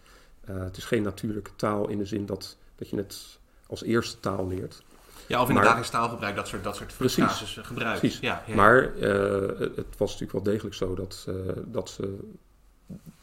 Uh, 0.50 0.64
het 0.64 0.78
is 0.78 0.86
geen 0.86 1.04
natuurlijke 1.04 1.56
taal 1.56 1.90
in 1.90 1.98
de 1.98 2.06
zin 2.06 2.26
dat, 2.26 2.58
dat 2.76 2.90
je 2.90 2.96
het 2.96 3.40
als 3.68 3.84
eerste 3.84 4.20
taal 4.20 4.48
leert. 4.48 4.84
Ja, 5.28 5.42
of 5.42 5.48
in 5.48 5.54
maar, 5.54 5.64
dagelijks 5.64 5.92
taalgebruik 5.92 6.36
dat 6.36 6.48
soort, 6.48 6.64
dat 6.64 6.76
soort 6.76 6.94
frases 6.94 7.60
gebruikt. 7.62 8.00
Precies. 8.00 8.20
Ja, 8.20 8.44
ja. 8.48 8.56
Maar 8.56 8.96
uh, 8.96 9.60
het 9.60 9.98
was 9.98 10.12
natuurlijk 10.12 10.32
wel 10.32 10.44
degelijk 10.44 10.76
zo 10.76 10.96
dat, 10.96 11.28
dat 11.66 11.90
ze 11.90 12.18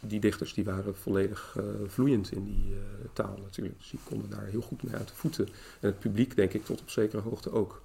die 0.01 0.21
dichters 0.21 0.55
die 0.55 0.65
waren 0.65 0.97
volledig 0.97 1.57
uh, 1.59 1.65
vloeiend 1.87 2.33
in 2.33 2.45
die 2.45 2.71
uh, 2.71 2.79
taal 3.13 3.39
natuurlijk. 3.43 3.79
Dus 3.79 3.91
die 3.91 4.01
konden 4.05 4.31
daar 4.31 4.45
heel 4.45 4.61
goed 4.61 4.83
mee 4.83 4.95
uit 4.95 5.09
de 5.09 5.15
voeten. 5.15 5.47
En 5.81 5.89
het 5.89 5.99
publiek 5.99 6.37
denk 6.37 6.53
ik 6.53 6.65
tot 6.65 6.81
op 6.81 6.91
zekere 6.91 7.23
hoogte 7.23 7.53
ook. 7.53 7.83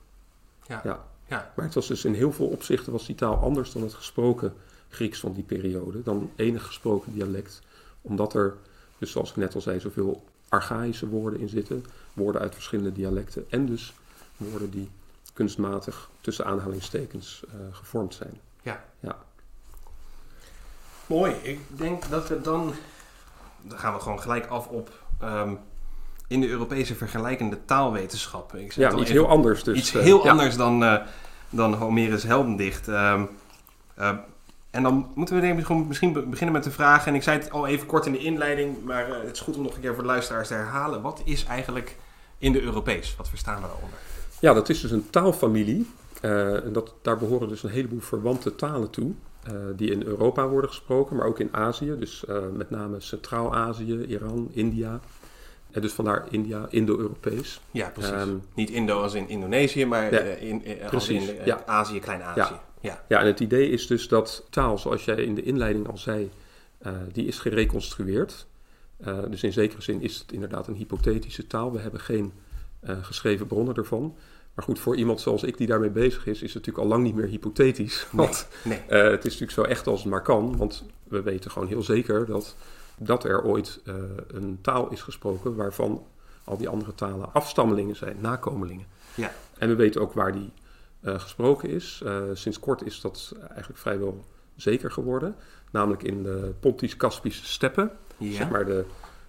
Ja. 0.68 0.82
ja. 0.84 1.06
ja. 1.28 1.54
Maar 1.56 1.66
het 1.66 1.74
was 1.74 1.88
dus 1.88 2.06
in 2.06 2.14
heel 2.14 2.32
veel 2.32 2.48
opzichten 2.48 2.92
was 2.92 3.06
die 3.06 3.16
taal 3.16 3.36
anders 3.36 3.72
dan 3.72 3.82
het 3.82 3.94
gesproken 3.94 4.54
Grieks 4.90 5.20
van 5.20 5.34
die 5.34 5.44
periode. 5.44 6.04
Dan 6.04 6.32
enig 6.36 6.66
gesproken 6.66 7.14
dialect. 7.14 7.62
Omdat 8.02 8.34
er, 8.34 8.56
dus 8.98 9.12
zoals 9.12 9.30
ik 9.30 9.36
net 9.36 9.56
al 9.56 9.62
zei, 9.62 9.80
zoveel 9.80 10.24
archaïsche 10.50 11.08
woorden 11.08 11.40
in 11.40 11.50
zitten. 11.50 11.86
Woorden 12.14 12.42
uit 12.42 12.54
verschillende 12.54 12.92
dialecten. 12.92 13.46
En 13.50 13.66
dus 13.66 13.94
woorden 14.38 14.70
die 14.70 14.90
kunstmatig 15.34 16.10
tussen 16.22 16.46
aanhalingstekens 16.46 17.44
uh, 17.48 17.76
gevormd 17.76 18.14
zijn. 18.14 18.40
Ja. 18.62 18.86
ja. 19.00 19.26
Mooi. 21.08 21.34
Ik 21.42 21.60
denk 21.68 22.10
dat 22.10 22.28
we 22.28 22.42
dan. 22.42 22.74
Dan 23.62 23.80
gaan 23.80 23.94
we 23.94 24.00
gewoon 24.00 24.22
gelijk 24.22 24.46
af 24.46 24.68
op. 24.68 24.90
Um, 25.24 25.60
in 26.28 26.42
de 26.42 26.48
Europese 26.48 26.96
vergelijkende 26.96 27.58
taalwetenschap. 27.66 28.56
Ik 28.56 28.72
ja, 28.72 28.92
iets 28.92 29.02
even, 29.02 29.12
heel 29.12 29.28
anders 29.28 29.64
dus. 29.64 29.78
Iets 29.78 29.92
heel 29.92 30.26
uh, 30.26 30.32
anders 30.32 30.52
ja. 30.52 30.58
dan, 30.58 30.84
uh, 30.84 30.96
dan 31.50 31.74
Homerus 31.74 32.24
Heldendicht. 32.24 32.88
Um, 32.88 33.30
uh, 34.00 34.10
en 34.70 34.84
dan 34.84 35.12
moeten 35.16 35.36
we 35.36 35.42
denk 35.42 35.60
ik 35.60 35.66
gewoon 35.66 35.88
misschien 35.88 36.30
beginnen 36.30 36.52
met 36.52 36.64
de 36.64 36.72
vraag. 36.72 37.08
En 37.08 37.16
ik 37.16 37.24
zei 37.24 37.40
het 37.40 37.52
al 37.52 37.68
even 37.68 37.88
kort 37.88 38.06
in 38.06 38.12
de 38.12 38.18
inleiding, 38.18 38.84
maar 38.84 39.08
het 39.08 39.32
is 39.32 39.40
goed 39.40 39.56
om 39.56 39.64
nog 39.64 39.76
een 39.76 39.82
keer 39.82 39.94
voor 39.94 40.04
de 40.04 40.10
luisteraars 40.10 40.48
te 40.48 40.54
herhalen. 40.54 41.02
Wat 41.02 41.22
is 41.26 41.46
eigenlijk 41.46 41.98
in 42.38 42.52
de 42.52 42.62
Europees? 42.62 43.16
Wat 43.18 43.30
verstaan 43.30 43.62
we 43.62 43.68
daaronder? 43.68 44.00
Ja, 44.40 44.54
dat 44.54 44.70
is 44.70 44.82
dus 44.82 44.92
een 44.92 45.10
taalfamilie. 45.10 45.90
en 46.22 46.74
dat, 46.74 46.94
daar 47.02 47.18
behoren 47.18 47.48
dus 47.48 47.64
een 47.64 47.70
heleboel 47.70 48.00
verwante 48.00 48.56
talen 48.56 48.90
toe. 48.90 49.14
Uh, 49.48 49.54
die 49.76 49.92
in 49.92 50.04
Europa 50.04 50.48
worden 50.48 50.70
gesproken, 50.70 51.16
maar 51.16 51.26
ook 51.26 51.40
in 51.40 51.50
Azië. 51.54 51.96
Dus 52.00 52.24
uh, 52.30 52.38
met 52.54 52.70
name 52.70 53.00
Centraal-Azië, 53.00 54.06
Iran, 54.08 54.50
India. 54.54 55.00
En 55.72 55.82
dus 55.82 55.94
vandaar 55.94 56.26
India, 56.30 56.68
Indo-Europees. 56.70 57.62
Ja, 57.72 57.90
precies. 57.90 58.12
Ehm, 58.12 58.36
Niet 58.54 58.70
Indo 58.70 59.02
als 59.02 59.14
in 59.14 59.30
Indonesië, 59.30 59.86
maar 59.86 60.14
Ja, 60.14 60.20
eh, 60.20 60.50
in, 60.50 60.66
eh, 60.66 60.94
als 60.94 61.10
in 61.10 61.30
eh, 61.30 61.46
ja. 61.46 61.64
Azië, 61.66 62.00
Klein-Azië. 62.00 62.56
Ja. 62.82 63.04
Ja, 63.08 63.20
en 63.20 63.26
het 63.26 63.40
idee 63.40 63.70
is 63.70 63.88
dus 63.88 64.08
dat 64.08 64.48
taal, 64.50 64.78
zoals 64.78 65.06
jij 65.06 65.16
in 65.16 65.36
de 65.36 65.44
inleiding 65.44 65.88
al 65.88 65.98
zei, 65.98 66.32
eh, 66.78 66.94
die 67.12 67.26
is 67.26 67.40
gereconstrueerd. 67.40 68.48
Eh, 68.98 69.20
dus 69.30 69.44
in 69.44 69.54
zekere 69.54 69.82
zin 69.82 70.02
is 70.02 70.18
het 70.18 70.32
inderdaad 70.32 70.68
een 70.68 70.76
hypothetische 70.76 71.48
taal. 71.48 71.72
We 71.72 71.80
hebben 71.80 72.00
geen 72.00 72.34
eh, 72.80 72.96
geschreven 73.02 73.48
bronnen 73.48 73.76
ervan. 73.76 74.16
Maar 74.56 74.66
goed, 74.66 74.80
voor 74.80 74.96
iemand 74.96 75.22
zoals 75.22 75.44
ik 75.44 75.58
die 75.58 75.68
daarmee 75.68 75.90
bezig 75.90 76.26
is, 76.26 76.42
is 76.42 76.54
het 76.54 76.54
natuurlijk 76.54 76.84
al 76.84 76.90
lang 76.90 77.04
niet 77.04 77.16
meer 77.16 77.28
hypothetisch. 77.28 78.08
Want 78.12 78.48
nee. 78.64 78.78
eh, 78.88 79.04
het 79.04 79.26
is 79.26 79.32
natuurlijk 79.40 79.52
zo 79.52 79.64
echt 79.64 79.88
als 79.88 80.00
het 80.00 80.10
maar 80.10 80.22
kan. 80.22 80.58
Want 80.58 80.84
we 81.04 81.22
weten 81.22 81.52
gewoon 81.52 81.68
heel 81.68 81.82
zeker 81.82 82.26
dat, 82.26 82.56
dat 82.98 83.24
er 83.24 83.44
ooit 83.44 83.80
eh, 83.86 83.96
een 84.28 84.60
taal 84.62 84.92
is 84.92 85.02
gesproken 85.02 85.56
waarvan 85.56 86.04
al 86.44 86.58
die 86.58 86.70
andere 86.70 86.96
talen 86.96 87.34
afstammelingen 87.34 87.96
zijn, 87.96 88.18
nakomelingen. 88.20 88.86
Ja. 89.16 89.32
En 89.58 89.70
we 89.70 89.76
weten 89.76 90.02
ook 90.02 90.14
waar 90.14 90.32
die 90.32 90.52
eh, 91.00 91.20
gesproken 91.20 91.70
is. 91.70 92.04
Sinds 92.34 92.60
kort 92.60 92.86
is 92.86 93.02
dat 93.02 93.36
eigenlijk 93.48 93.80
vrijwel 93.80 94.26
zeker 94.56 94.92
geworden. 94.92 95.36
Namelijk 95.72 96.04
in 96.04 96.24
de 96.24 96.54
Pontisch-Kaspische 96.60 97.46
steppen. 97.46 97.92
Ja. 98.18 98.32
Zeg 98.32 98.50
maar 98.50 98.66
de, 98.66 98.86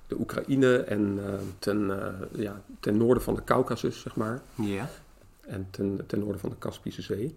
de 0.06 0.18
Oekraïne 0.18 0.76
en 0.76 1.21
ten, 1.59 1.92
ja, 2.33 2.61
ten 2.80 2.97
noorden 2.97 3.23
van 3.23 3.35
de 3.35 3.45
Caucasus, 3.45 4.00
zeg 4.00 4.16
maar. 4.16 4.42
ja. 4.54 4.88
En 5.46 5.66
ten, 5.70 6.00
ten 6.06 6.18
noorden 6.18 6.40
van 6.40 6.50
de 6.50 6.56
Kaspische 6.56 7.02
Zee. 7.02 7.36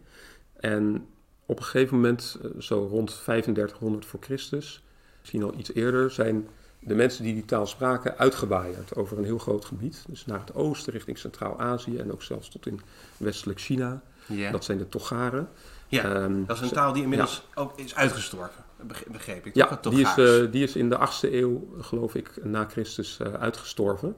En 0.56 1.08
op 1.46 1.58
een 1.58 1.64
gegeven 1.64 1.96
moment, 1.96 2.38
eh, 2.44 2.50
zo 2.62 2.88
rond 2.92 3.20
3500 3.24 4.06
voor 4.06 4.20
Christus, 4.22 4.84
misschien 5.20 5.44
al 5.44 5.54
iets 5.58 5.74
eerder, 5.74 6.12
zijn 6.12 6.48
de 6.80 6.96
mensen 6.96 7.24
die 7.24 7.34
die 7.34 7.46
taal 7.46 7.68
spraken 7.68 8.18
uitgewaaierd 8.18 8.96
over 8.96 9.18
een 9.18 9.24
heel 9.24 9.38
groot 9.38 9.66
gebied. 9.66 10.04
Dus 10.08 10.26
naar 10.26 10.40
het 10.40 10.54
oosten, 10.56 10.94
richting 10.94 11.18
Centraal-Azië 11.18 11.98
en 11.98 12.12
ook 12.12 12.24
zelfs 12.24 12.50
tot 12.50 12.66
in 12.66 12.80
westelijk 13.18 13.60
China. 13.60 14.02
Ja. 14.26 14.52
Dat 14.52 14.64
zijn 14.64 14.78
de 14.78 14.90
Togaren. 14.90 15.50
ja. 15.88 16.04
Ehm, 16.16 16.46
dat 16.46 16.56
is 16.56 16.62
een 16.64 16.70
taal 16.72 16.94
die 16.94 17.04
inmiddels 17.04 17.44
ook 17.56 17.80
is 17.80 17.96
uitgestorven, 17.96 18.64
beg- 18.88 19.06
begreep 19.08 19.46
ik. 19.46 19.56
Ja, 19.56 19.80
die 19.90 20.00
is, 20.02 20.18
eh, 20.18 20.52
die 20.52 20.64
is 20.64 20.76
in 20.76 20.90
de 20.90 20.98
8e 20.98 21.34
eeuw, 21.34 21.68
geloof 21.80 22.16
ik, 22.16 22.44
na 22.44 22.66
Christus 22.66 23.20
eh, 23.20 23.34
uitgestorven. 23.34 24.16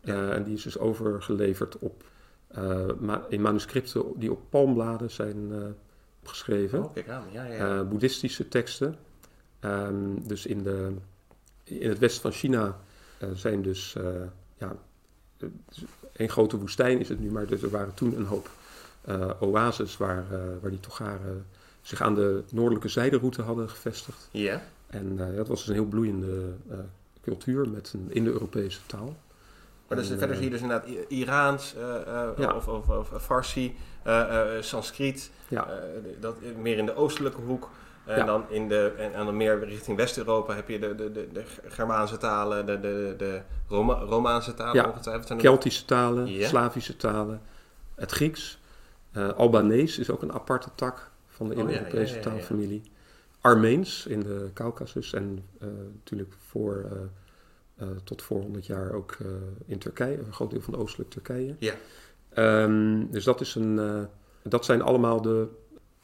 Ja. 0.00 0.30
En 0.30 0.42
die 0.44 0.54
is 0.54 0.62
dus 0.62 0.78
overgeleverd 0.78 1.78
op, 1.78 2.04
eh, 2.54 2.86
ma- 3.00 3.26
in 3.28 3.40
manuscripten 3.40 4.04
die 4.16 4.30
op 4.30 4.40
palmbladen 4.48 5.10
zijn 5.10 5.52
eh, 5.52 5.58
geschreven. 6.22 6.84
Oh, 6.84 6.96
aan. 7.08 7.24
Ja, 7.32 7.44
ja, 7.44 7.52
ja. 7.52 7.78
Eh, 7.78 7.88
boeddhistische 7.88 8.48
teksten. 8.48 8.96
Ehm, 9.60 10.26
dus 10.26 10.46
in, 10.46 10.62
de, 10.62 10.92
in 11.64 11.88
het 11.88 11.98
westen 11.98 12.22
van 12.22 12.32
China 12.32 12.80
zijn 13.34 13.62
dus, 13.62 13.96
ja, 14.58 14.76
een 16.12 16.28
grote 16.28 16.58
woestijn 16.58 17.00
is 17.00 17.08
het 17.08 17.20
nu, 17.20 17.30
maar 17.30 17.50
er 17.50 17.70
waren 17.70 17.94
toen 17.94 18.16
een 18.16 18.24
hoop 18.24 18.50
oases 19.40 19.96
waar, 19.96 20.24
waar 20.60 20.70
die 20.70 20.80
Togaren 20.80 21.46
zich 21.82 22.00
aan 22.02 22.14
de 22.14 22.42
noordelijke 22.50 22.88
zijderoute 22.88 23.42
hadden 23.42 23.68
gevestigd. 23.70 24.28
ja. 24.30 24.62
En 24.86 25.16
dat 25.16 25.48
was 25.48 25.58
dus 25.58 25.68
een 25.68 25.74
heel 25.74 25.84
bloeiende 25.84 26.52
cultuur 27.22 27.68
met 27.68 27.92
een 27.94 28.12
Indo-Europese 28.12 28.80
taal. 28.86 29.16
Maar 29.94 30.04
dus, 30.04 30.18
verder 30.18 30.30
eh, 30.30 30.34
zie 30.36 30.44
je 30.44 30.50
dus 30.50 30.60
inderdaad 30.60 30.88
Iraans 31.08 31.74
eh, 31.74 31.96
eh, 31.96 32.28
Ja. 32.36 32.54
of, 32.54 32.68
of, 32.68 32.88
of 32.88 33.22
Farsi, 33.22 33.76
Sanskriet, 34.60 35.30
Ja. 35.48 35.68
dat, 36.20 36.36
meer 36.62 36.78
in 36.78 36.86
de 36.86 36.94
oostelijke 36.96 37.40
hoek. 37.40 37.70
En, 38.04 38.16
Ja. 38.18 38.24
dan 38.24 38.44
in 38.48 38.68
de, 38.68 38.92
en, 38.98 39.14
en 39.14 39.24
dan 39.24 39.36
meer 39.36 39.64
richting 39.64 39.96
West-Europa 39.96 40.54
heb 40.54 40.68
je 40.68 40.78
de, 40.78 40.94
de, 40.94 41.12
de, 41.12 41.28
de 41.32 41.44
Germaanse 41.68 42.16
talen, 42.16 42.66
de, 42.66 42.80
de, 42.80 43.14
de 43.18 43.40
Roma, 43.68 43.94
Romaanse 43.94 44.54
talen 44.54 44.74
Ja. 44.74 44.88
ongetwijfeld. 44.88 45.40
Keltische 45.40 45.84
talen. 45.84 46.44
Slavische 46.44 46.96
talen, 46.96 47.40
het 47.94 48.10
Grieks. 48.10 48.58
Eh 49.12 49.28
Albanees 49.32 49.98
is 49.98 50.10
ook 50.10 50.22
een 50.22 50.32
aparte 50.32 50.68
tak 50.74 51.10
van 51.28 51.48
de 51.48 51.54
Oh 51.54 51.60
Indo-Europese 51.60 52.14
ja, 52.14 52.20
taalfamilie. 52.20 52.82
Armeens 53.40 54.06
in 54.06 54.20
de 54.20 54.50
Caucasus 54.54 55.12
en 55.12 55.44
natuurlijk 55.92 56.32
voor, 56.48 56.86
eh, 57.74 57.88
tot 58.04 58.22
voor 58.22 58.40
100 58.40 58.66
jaar 58.66 58.92
ook 58.92 59.16
eh, 59.20 59.26
in 59.66 59.78
Turkije, 59.78 60.18
een 60.18 60.32
groot 60.32 60.50
deel 60.50 60.60
van 60.60 60.76
oostelijk 60.76 61.10
Turkije. 61.10 61.56
Ja. 61.58 61.74
Ehm, 62.28 63.06
dus 63.10 63.24
dat, 63.24 63.40
is 63.40 63.54
een, 63.54 63.78
eh, 63.78 64.02
dat 64.42 64.64
zijn 64.64 64.82
allemaal 64.82 65.22
de 65.22 65.48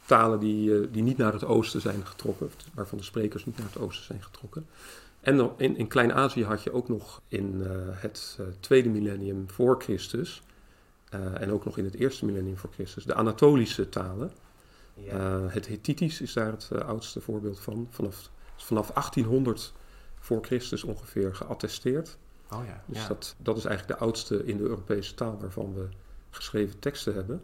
talen 0.04 0.40
die, 0.40 0.90
die 0.90 1.02
niet 1.02 1.16
naar 1.16 1.32
het 1.32 1.44
oosten 1.44 1.80
zijn 1.80 2.06
getrokken, 2.06 2.50
waarvan 2.74 2.98
de 2.98 3.04
sprekers 3.04 3.44
niet 3.44 3.56
naar 3.56 3.66
het 3.66 3.78
oosten 3.78 4.04
zijn 4.04 4.22
getrokken. 4.22 4.66
En 5.20 5.36
dan 5.36 5.52
in, 5.56 5.76
in 5.76 5.88
Klein-Azië 5.88 6.44
had 6.44 6.62
je 6.62 6.72
ook 6.72 6.88
nog 6.88 7.20
in 7.28 7.62
het 7.92 8.38
tweede 8.60 8.88
millennium 8.88 9.50
voor 9.50 9.82
Christus, 9.82 10.42
en 11.10 11.52
ook 11.52 11.64
nog 11.64 11.78
in 11.78 11.84
het 11.84 11.94
eerste 11.94 12.24
millennium 12.24 12.56
voor 12.56 12.70
Christus, 12.72 13.04
de 13.04 13.14
Anatolische 13.14 13.88
talen. 13.88 14.30
Ja. 14.94 15.40
Het 15.48 15.66
Hittitisch 15.66 16.20
is 16.20 16.32
daar 16.32 16.52
het 16.52 16.70
oudste 16.84 17.20
voorbeeld 17.20 17.60
van. 17.60 17.88
Vanaf, 17.90 18.30
vanaf 18.56 18.90
1800 18.90 19.72
voor 20.20 20.44
Christus 20.44 20.84
ongeveer 20.84 21.34
geattesteerd. 21.34 22.16
oh 22.52 22.58
ja. 22.66 22.82
Dus 22.86 23.02
ja. 23.02 23.08
dat, 23.08 23.34
dat 23.38 23.56
is 23.56 23.64
eigenlijk 23.64 23.98
de 23.98 24.04
oudste 24.04 24.44
Indo-Europese 24.44 25.14
taal 25.14 25.38
waarvan 25.40 25.74
we 25.74 25.84
geschreven 26.30 26.78
teksten 26.78 27.14
hebben. 27.14 27.42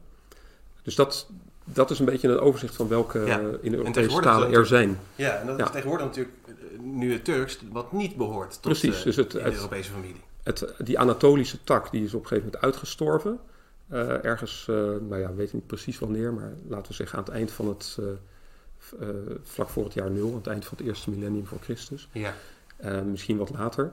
Dus 0.83 0.95
dat, 0.95 1.29
dat 1.65 1.91
is 1.91 1.99
een 1.99 2.05
beetje 2.05 2.29
een 2.29 2.39
overzicht 2.39 2.75
van 2.77 2.89
welke 2.89 3.19
Ja. 3.19 3.39
En 3.39 3.45
Indo-Europese 3.45 3.93
tegenwoordig 3.93 4.31
talen 4.31 4.53
er 4.53 4.67
zijn. 4.67 4.99
ja, 5.15 5.37
en 5.41 5.47
dat 5.47 5.59
is 5.61 5.71
tegenwoordig 5.71 6.07
natuurlijk 6.07 6.35
eh, 6.47 6.53
nu 6.81 7.13
het 7.13 7.25
Turks, 7.25 7.59
wat 7.73 7.93
niet 7.93 8.17
behoort 8.17 8.53
tot 8.53 8.61
Precies, 8.61 9.03
dus 9.03 9.17
het- 9.17 9.35
in 9.35 9.39
de 9.39 9.45
het- 9.45 9.55
Europese 9.55 9.91
familie. 9.91 10.21
Het, 10.43 10.75
die 10.79 10.99
Anatolische 10.99 11.65
tak 11.65 11.91
die 11.91 12.05
is 12.05 12.15
op 12.15 12.21
een 12.23 12.27
gegeven 12.27 12.45
moment 12.53 12.65
uitgestorven. 12.65 13.39
Eh, 13.89 14.25
ergens, 14.25 14.67
eh, 14.69 14.75
nou 14.77 15.19
ja, 15.19 15.29
we 15.29 15.35
weten 15.35 15.57
niet 15.57 15.67
precies 15.67 15.99
wanneer, 15.99 16.33
maar 16.33 16.53
laten 16.69 16.89
we 16.89 16.95
zeggen 16.95 17.19
aan 17.19 17.25
het 17.25 17.33
eind 17.33 17.51
van 17.51 17.69
het, 17.69 17.99
vlak 19.43 19.69
voor 19.69 19.85
het 19.85 19.95
jaar 19.95 20.11
nul, 20.11 20.29
aan 20.29 20.35
het 20.37 20.47
eind 20.47 20.65
van 20.65 20.77
het 20.79 20.87
eerste 20.87 21.11
millennium 21.11 21.47
voor 21.47 21.59
Christus. 21.63 22.09
Ja. 22.13 22.35
Eh, 22.77 23.01
misschien 23.01 23.37
wat 23.37 23.51
later. 23.51 23.93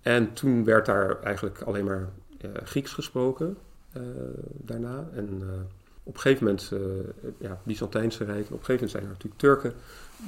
En 0.00 0.32
toen 0.32 0.64
werd 0.64 0.86
daar 0.86 1.22
eigenlijk 1.22 1.60
alleen 1.62 1.84
maar 1.84 2.08
eh, 2.40 2.50
Grieks 2.64 2.92
gesproken 2.92 3.56
eh, 3.92 4.02
daarna. 4.52 5.08
En 5.14 5.38
eh, 5.42 5.48
op 6.02 6.14
een 6.14 6.20
gegeven 6.20 6.44
moment, 6.44 6.70
eh 6.72 6.78
ja, 7.38 7.60
Byzantijnse 7.62 8.24
Rijk. 8.24 8.44
Op 8.44 8.50
een 8.50 8.64
gegeven 8.64 8.72
moment 8.74 8.90
zijn 8.90 9.02
er 9.02 9.08
natuurlijk 9.08 9.40
Turken 9.40 9.74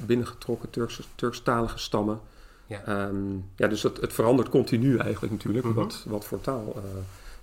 binnengetrokken, 0.05 0.69
Turkse, 0.69 1.03
Turkstalige 1.15 1.77
stammen. 1.77 2.19
Ja. 2.67 2.83
Ehm, 2.85 3.15
ja, 3.55 3.67
dus 3.67 3.83
het, 3.83 4.01
het 4.01 4.13
verandert 4.13 4.49
continu 4.49 4.97
eigenlijk 4.97 5.31
natuurlijk, 5.33 5.65
Mhm. 5.65 5.73
wat, 5.75 6.03
wat 6.07 6.25
voor 6.25 6.41
taal 6.41 6.73
eh, 6.75 6.81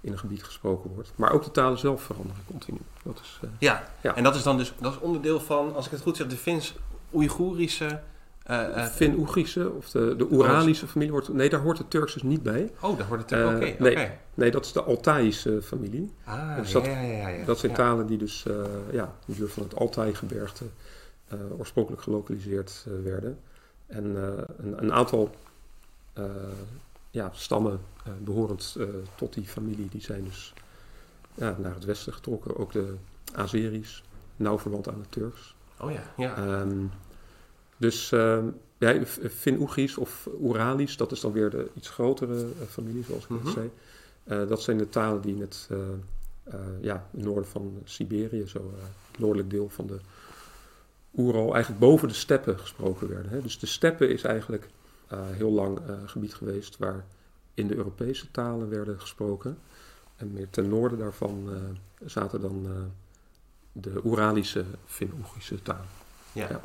in 0.01 0.13
een 0.13 0.19
gebied 0.19 0.43
gesproken 0.45 0.91
wordt. 0.95 1.13
Maar 1.17 1.33
ook 1.33 1.45
de 1.45 1.51
talen 1.51 1.79
zelf 1.79 2.03
veranderen 2.03 2.43
continu. 2.47 2.79
Dat 3.03 3.19
is, 3.23 3.39
eh, 3.43 3.49
Ja. 3.59 3.85
Ja. 4.03 4.17
en 4.17 4.23
dat 4.23 4.35
is 4.35 4.43
dan 4.43 4.57
dus 4.57 4.75
dat 4.81 4.93
is 4.93 4.99
onderdeel 4.99 5.41
van, 5.41 5.75
als 5.75 5.85
ik 5.87 5.91
het 5.93 6.01
goed 6.01 6.17
zeg, 6.17 6.27
de 6.27 6.37
Fins-Oeigoerische... 6.37 8.01
eh, 8.51 8.85
eh, 8.85 8.91
Fin-Oegrische 8.91 9.71
of 9.73 9.91
de, 9.91 10.17
de 10.17 10.27
Oeralische 10.33 10.87
familie 10.87 11.13
wordt... 11.13 11.29
Nee, 11.33 11.49
daar 11.49 11.61
hoort 11.61 11.79
het 11.79 11.91
Turks 11.91 12.13
dus 12.13 12.23
niet 12.23 12.43
bij. 12.43 12.71
Oh, 12.81 12.99
daar 12.99 13.07
hoort 13.07 13.21
het 13.21 13.33
Eh, 13.33 13.47
Oké, 13.47 13.75
nee. 13.79 14.11
Nee, 14.35 14.51
dat 14.51 14.65
is 14.65 14.73
de 14.73 14.83
Altaïsche 14.83 15.63
familie. 15.63 16.13
Ah, 16.25 16.57
Dus 16.57 16.73
dat- 16.73 16.85
ja, 16.85 17.01
ja, 17.01 17.29
ja. 17.29 17.45
Dat 17.45 17.59
zijn 17.59 17.73
talen 17.73 18.07
die 18.07 18.19
dus 18.19 18.45
eh, 18.47 18.55
ja, 18.93 19.03
in 19.27 19.33
de 19.33 19.39
buurt 19.39 19.53
van 19.53 19.63
het 19.63 19.75
Altai-gebergte 19.77 20.65
eh, 21.29 21.39
oorspronkelijk 21.59 22.03
gelokaliseerd 22.03 22.85
eh, 22.87 22.93
werden. 23.05 23.39
En 23.87 24.17
eh, 24.17 24.45
een, 24.59 24.83
een 24.83 24.93
aantal 24.93 25.31
eh, 26.13 26.25
ja, 27.11 27.31
stammen 27.33 27.81
eh, 28.05 28.13
behorend 28.19 28.75
eh, 28.79 28.85
tot 29.15 29.35
die 29.35 29.45
familie, 29.47 29.89
die 29.91 30.03
zijn 30.03 30.25
dus 30.25 30.53
ja, 31.35 31.57
naar 31.59 31.75
het 31.75 31.85
westen 31.85 32.13
getrokken. 32.13 32.57
Ook 32.57 32.73
de 32.73 32.95
Azeris, 33.35 34.03
nauw 34.37 34.59
verwant 34.59 34.89
aan 34.89 34.99
de 35.01 35.09
Turks. 35.09 35.55
Oh 35.81 35.91
ja, 35.93 36.03
ja. 36.17 36.37
Ehm, 36.37 36.79
dus 37.81 38.13
ehm 38.13 38.47
ja, 38.79 39.05
Fin-Oegrisch 39.31 39.97
of 39.99 40.29
Oeralisch, 40.41 40.97
dat 40.97 41.13
is 41.13 41.21
dan 41.21 41.33
weer 41.33 41.51
de 41.51 41.71
iets 41.75 41.89
grotere 41.89 42.35
eh, 42.41 42.67
familie, 42.69 43.05
zoals 43.05 43.23
ik 43.23 43.29
Mhm. 43.29 43.45
net 43.45 43.53
zei. 43.53 43.71
Eh, 44.25 44.49
dat 44.49 44.63
zijn 44.63 44.79
de 44.79 44.89
talen 44.89 45.21
die 45.21 45.35
in 45.35 45.41
het 45.41 45.69
eh, 45.71 46.57
ja, 46.81 47.07
noorden 47.11 47.47
van 47.47 47.81
Siberië, 47.85 48.47
zo 48.47 48.75
het 49.11 49.19
noordelijk 49.19 49.51
deel 49.51 49.69
van 49.69 49.87
de 49.87 49.99
Oeral, 51.17 51.53
eigenlijk 51.53 51.81
boven 51.81 52.09
de 52.09 52.15
steppen 52.15 52.59
gesproken 52.59 53.09
werden. 53.09 53.31
Hè. 53.31 53.43
Dus 53.43 53.59
de 53.59 53.67
steppen 53.67 54.11
is 54.11 54.23
eigenlijk 54.23 54.69
heel 55.15 55.51
lang 55.51 55.79
gebied 56.07 56.35
geweest 56.35 56.77
waar 56.79 57.05
in 57.55 57.67
de 57.67 57.77
Europese 57.77 58.31
talen 58.31 58.69
werden 58.69 59.01
gesproken. 59.01 59.59
En 60.17 60.33
meer 60.33 60.51
ten 60.51 60.69
noorden 60.69 60.99
daarvan 60.99 61.49
zaten 62.05 62.41
dan 62.41 62.67
de 63.73 64.01
Oeralische 64.05 64.65
Fin-Oegrische 64.87 65.63
talen. 65.63 65.89
Ja, 66.33 66.49
ja. 66.49 66.61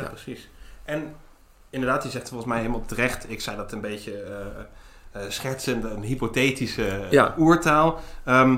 Ja. 0.00 0.08
precies. 0.08 0.48
En 0.84 1.14
inderdaad, 1.70 2.02
je 2.02 2.10
zegt 2.10 2.28
volgens 2.28 2.48
mij 2.48 2.58
helemaal 2.58 2.84
terecht. 2.84 3.30
Ik 3.30 3.40
zei 3.40 3.56
dat 3.56 3.72
een 3.72 3.80
beetje 3.80 4.22
eh 4.22 4.64
eh, 5.12 5.22
schertsend, 5.28 5.84
een 5.84 6.02
hypothetische 6.02 7.06
Ja. 7.10 7.34
oertaal. 7.38 8.00
Ehm, 8.24 8.56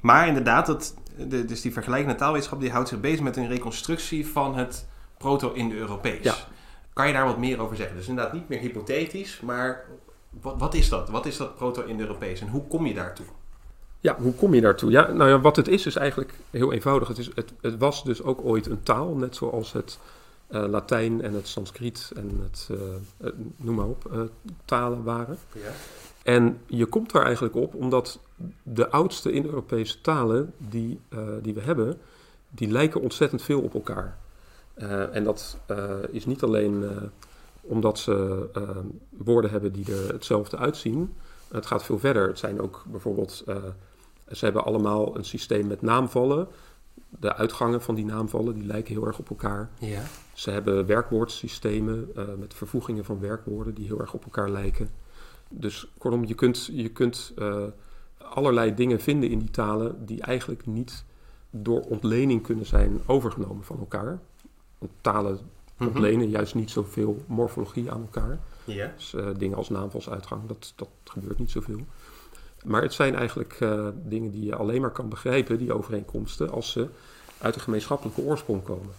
maar 0.00 0.26
inderdaad, 0.26 0.66
dat, 0.66 0.94
de, 1.16 1.44
dus 1.44 1.60
die 1.60 1.72
vergelijkende 1.72 2.18
taalwetenschap 2.18 2.60
die 2.60 2.70
houdt 2.70 2.88
zich 2.88 3.00
bezig 3.00 3.20
met 3.20 3.36
een 3.36 3.48
reconstructie 3.48 4.26
van 4.26 4.56
het 4.56 4.86
proto-Indo-Europees. 5.18 6.24
Ja. 6.24 6.34
Kan 6.92 7.06
je 7.06 7.12
daar 7.12 7.24
wat 7.26 7.38
meer 7.38 7.60
over 7.60 7.76
zeggen? 7.76 7.96
Dus 7.96 8.08
inderdaad 8.08 8.32
niet 8.32 8.48
meer 8.48 8.58
hypothetisch, 8.58 9.40
maar 9.40 9.84
wat, 10.30 10.54
wat 10.58 10.74
is 10.74 10.88
dat? 10.88 11.08
Wat 11.08 11.26
is 11.26 11.36
dat 11.36 11.56
Proto-Indo-Europees 11.56 12.40
en 12.40 12.48
hoe 12.48 12.66
kom 12.66 12.86
je 12.86 12.94
daartoe? 12.94 13.26
Ja, 14.00 14.16
hoe 14.18 14.34
kom 14.34 14.54
je 14.54 14.60
daartoe? 14.60 14.90
Ja, 14.90 15.12
nou 15.12 15.30
ja, 15.30 15.40
wat 15.40 15.56
het 15.56 15.68
is, 15.68 15.86
is 15.86 15.96
eigenlijk 15.96 16.32
heel 16.50 16.72
eenvoudig. 16.72 17.08
Het, 17.08 17.18
is, 17.18 17.30
het, 17.34 17.52
het 17.60 17.78
was 17.78 18.04
dus 18.04 18.22
ook 18.22 18.40
ooit 18.44 18.66
een 18.66 18.82
taal, 18.82 19.14
net 19.14 19.36
zoals 19.36 19.72
het 19.72 19.98
eh, 20.48 20.64
Latijn 20.68 21.22
en 21.22 21.32
het 21.32 21.48
Sanskriet 21.48 22.12
en 22.16 22.40
het, 22.42 22.68
eh, 22.70 22.78
het 23.16 23.34
noem 23.56 23.74
maar 23.74 23.86
op, 23.86 24.12
eh, 24.12 24.20
talen 24.64 25.02
waren. 25.02 25.38
Ja. 25.52 25.70
En 26.22 26.60
je 26.66 26.86
komt 26.86 27.12
daar 27.12 27.24
eigenlijk 27.24 27.54
op 27.54 27.74
omdat 27.74 28.20
de 28.62 28.88
oudste 28.88 29.32
Indo-Europese 29.32 30.00
talen 30.00 30.52
die, 30.58 31.00
eh, 31.08 31.18
die 31.42 31.54
we 31.54 31.60
hebben, 31.60 32.00
die 32.50 32.70
lijken 32.70 33.00
ontzettend 33.00 33.42
veel 33.42 33.60
op 33.60 33.74
elkaar. 33.74 34.18
Eh, 34.74 35.14
en 35.16 35.24
dat 35.24 35.58
eh, 35.66 35.94
is 36.10 36.26
niet 36.26 36.42
alleen 36.42 36.84
eh, 36.84 36.96
omdat 37.60 37.98
ze 37.98 38.48
eh, 38.52 38.62
woorden 39.10 39.50
hebben 39.50 39.72
die 39.72 39.92
er 39.92 40.12
hetzelfde 40.12 40.56
uitzien. 40.56 41.14
Het 41.48 41.66
gaat 41.66 41.84
veel 41.84 41.98
verder. 41.98 42.28
Het 42.28 42.38
zijn 42.38 42.60
ook 42.60 42.84
bijvoorbeeld, 42.86 43.42
eh, 43.46 43.56
ze 44.32 44.44
hebben 44.44 44.64
allemaal 44.64 45.16
een 45.16 45.24
systeem 45.24 45.66
met 45.66 45.82
naamvallen. 45.82 46.48
De 47.08 47.34
uitgangen 47.34 47.82
van 47.82 47.94
die 47.94 48.04
naamvallen 48.04 48.54
die 48.54 48.64
lijken 48.64 48.94
heel 48.94 49.06
erg 49.06 49.18
op 49.18 49.28
elkaar. 49.28 49.70
Ja. 49.78 50.02
Ze 50.32 50.50
hebben 50.50 50.86
werkwoordsystemen 50.86 52.08
eh, 52.16 52.24
met 52.38 52.54
vervoegingen 52.54 53.04
van 53.04 53.20
werkwoorden 53.20 53.74
die 53.74 53.86
heel 53.86 54.00
erg 54.00 54.14
op 54.14 54.24
elkaar 54.24 54.50
lijken. 54.50 54.90
Dus 55.48 55.92
kortom, 55.98 56.24
je 56.24 56.34
kunt, 56.34 56.70
je 56.72 56.88
kunt 56.88 57.32
eh, 57.36 57.62
allerlei 58.18 58.74
dingen 58.74 59.00
vinden 59.00 59.30
in 59.30 59.38
die 59.38 59.50
talen 59.50 60.06
die 60.06 60.22
eigenlijk 60.22 60.66
niet 60.66 61.04
door 61.50 61.80
ontlening 61.80 62.42
kunnen 62.42 62.66
zijn 62.66 63.00
overgenomen 63.06 63.64
van 63.64 63.78
elkaar. 63.78 64.18
Want 64.78 64.92
talen 65.00 65.38
Mhm. 65.78 65.88
ontlenen 65.88 66.28
juist 66.28 66.54
niet 66.54 66.70
zoveel 66.70 67.22
morfologie 67.26 67.90
aan 67.90 68.00
elkaar. 68.00 68.38
Ja. 68.64 68.92
Dus 68.96 69.14
eh, 69.14 69.26
dingen 69.36 69.56
als 69.56 69.68
naamvalsuitgang, 69.68 70.46
dat, 70.46 70.72
dat 70.76 70.88
gebeurt 71.04 71.38
niet 71.38 71.50
zoveel. 71.50 71.80
Maar 72.64 72.82
het 72.82 72.92
zijn 72.92 73.14
eigenlijk 73.14 73.52
eh, 73.60 73.88
dingen 73.94 74.30
die 74.30 74.44
je 74.44 74.56
alleen 74.56 74.80
maar 74.80 74.90
kan 74.90 75.08
begrijpen, 75.08 75.58
die 75.58 75.72
overeenkomsten, 75.72 76.50
als 76.50 76.70
ze 76.70 76.88
uit 77.40 77.54
een 77.54 77.60
gemeenschappelijke 77.60 78.20
oorsprong 78.20 78.64
komen. 78.64 78.90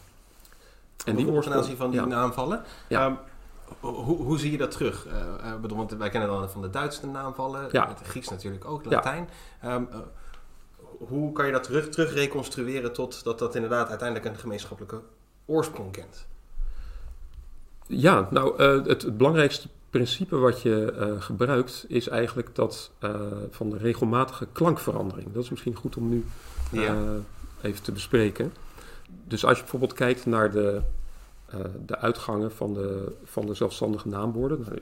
En 1.06 1.16
die 1.16 1.40
ten 1.42 1.54
aanzien 1.54 1.78
van 1.78 1.92
die 1.92 2.00
ja. 2.00 2.06
naamvallen. 2.06 2.64
Ja. 2.88 3.06
Ehm, 3.06 3.16
hoe, 3.80 4.18
hoe 4.18 4.40
zie 4.40 4.52
je 4.52 4.58
dat 4.58 4.72
terug? 4.72 5.08
Eh, 5.08 5.52
eh, 5.52 5.60
bedoel, 5.60 5.78
want 5.78 5.92
wij 5.92 6.10
kennen 6.10 6.30
dan 6.30 6.50
van 6.50 6.62
de 6.62 6.70
Duitse 6.70 7.08
naamvallen, 7.08 7.70
Ja. 7.72 7.86
de 7.86 8.04
Grieks 8.04 8.30
natuurlijk 8.30 8.66
ook. 8.66 8.86
Latijn. 8.86 9.30
Ehm, 9.62 9.84
eh, 9.92 9.98
hoe 11.08 11.32
kan 11.32 11.46
je 11.46 11.52
dat 11.52 11.64
terug, 11.64 11.90
terug 11.90 12.14
reconstrueren 12.14 12.94
tot 12.94 13.24
dat 13.24 13.40
dat 13.40 13.56
inderdaad 13.56 13.90
uiteindelijk 13.90 14.30
een 14.30 14.38
gemeenschappelijke 14.38 15.02
oorsprong 15.46 15.92
kent? 15.92 16.28
Ja, 17.88 18.28
nou, 18.32 18.64
het, 18.64 18.88
het 18.88 19.18
belangrijkste 19.18 19.68
principe 19.90 20.36
wat 20.36 20.62
je 20.62 20.92
eh, 20.92 21.22
gebruikt 21.22 21.86
is 21.88 22.08
eigenlijk 22.08 22.56
dat 22.56 22.92
eh, 23.00 23.22
van 23.50 23.70
de 23.70 23.78
regelmatige 23.78 24.48
klankverandering. 24.52 25.34
Dat 25.34 25.44
is 25.44 25.50
misschien 25.50 25.76
goed 25.76 25.98
om 25.98 26.10
nu 26.10 26.26
Ja. 26.72 26.94
eh, 26.94 27.10
even 27.62 27.84
te 27.84 27.92
bespreken. 27.92 28.54
Dus 29.28 29.46
als 29.46 29.56
je 29.56 29.62
bijvoorbeeld 29.62 29.94
kijkt 29.94 30.26
naar 30.26 30.52
de, 30.52 30.82
de 31.86 31.98
uitgangen 31.98 32.52
van 32.52 32.74
de, 32.74 33.16
van 33.24 33.46
de 33.46 33.54
zelfstandige 33.54 34.08
naamwoorden. 34.08 34.60
Nou, 34.60 34.80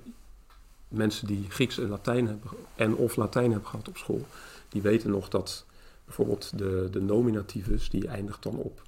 mensen 0.88 1.28
die 1.28 1.46
Grieks 1.50 1.80
en 1.80 1.90
Latijn 1.90 2.28
hebben 2.28 2.50
en 2.76 2.96
of 2.96 3.16
Latijn 3.16 3.52
hebben 3.52 3.70
gehad 3.70 3.88
op 3.88 3.98
school, 3.98 4.26
die 4.70 4.82
weten 4.82 5.10
nog 5.10 5.30
dat 5.30 5.66
bijvoorbeeld 6.06 6.58
de, 6.58 6.88
de 6.92 7.02
nominativus 7.02 7.90
die 7.90 8.08
eindigt 8.08 8.44
dan 8.44 8.56
op 8.56 8.82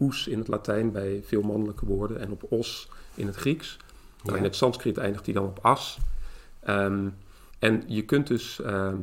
oes 0.00 0.26
in 0.26 0.38
het 0.38 0.48
Latijn 0.48 0.92
bij 0.92 1.22
veel 1.24 1.42
mannelijke 1.42 1.86
woorden 1.86 2.20
en 2.20 2.30
op 2.30 2.52
os 2.52 2.88
in 3.14 3.26
het 3.26 3.36
Grieks. 3.36 3.76
Ja. 4.24 4.36
In 4.36 4.42
het 4.42 4.56
Sanskriet 4.56 4.98
eindigt 4.98 5.24
die 5.24 5.34
dan 5.34 5.44
op 5.44 5.58
as. 5.62 5.98
Ehm, 6.60 7.08
en 7.58 7.82
je 7.86 8.04
kunt 8.04 8.26
dus 8.26 8.60
ehm, 8.60 8.96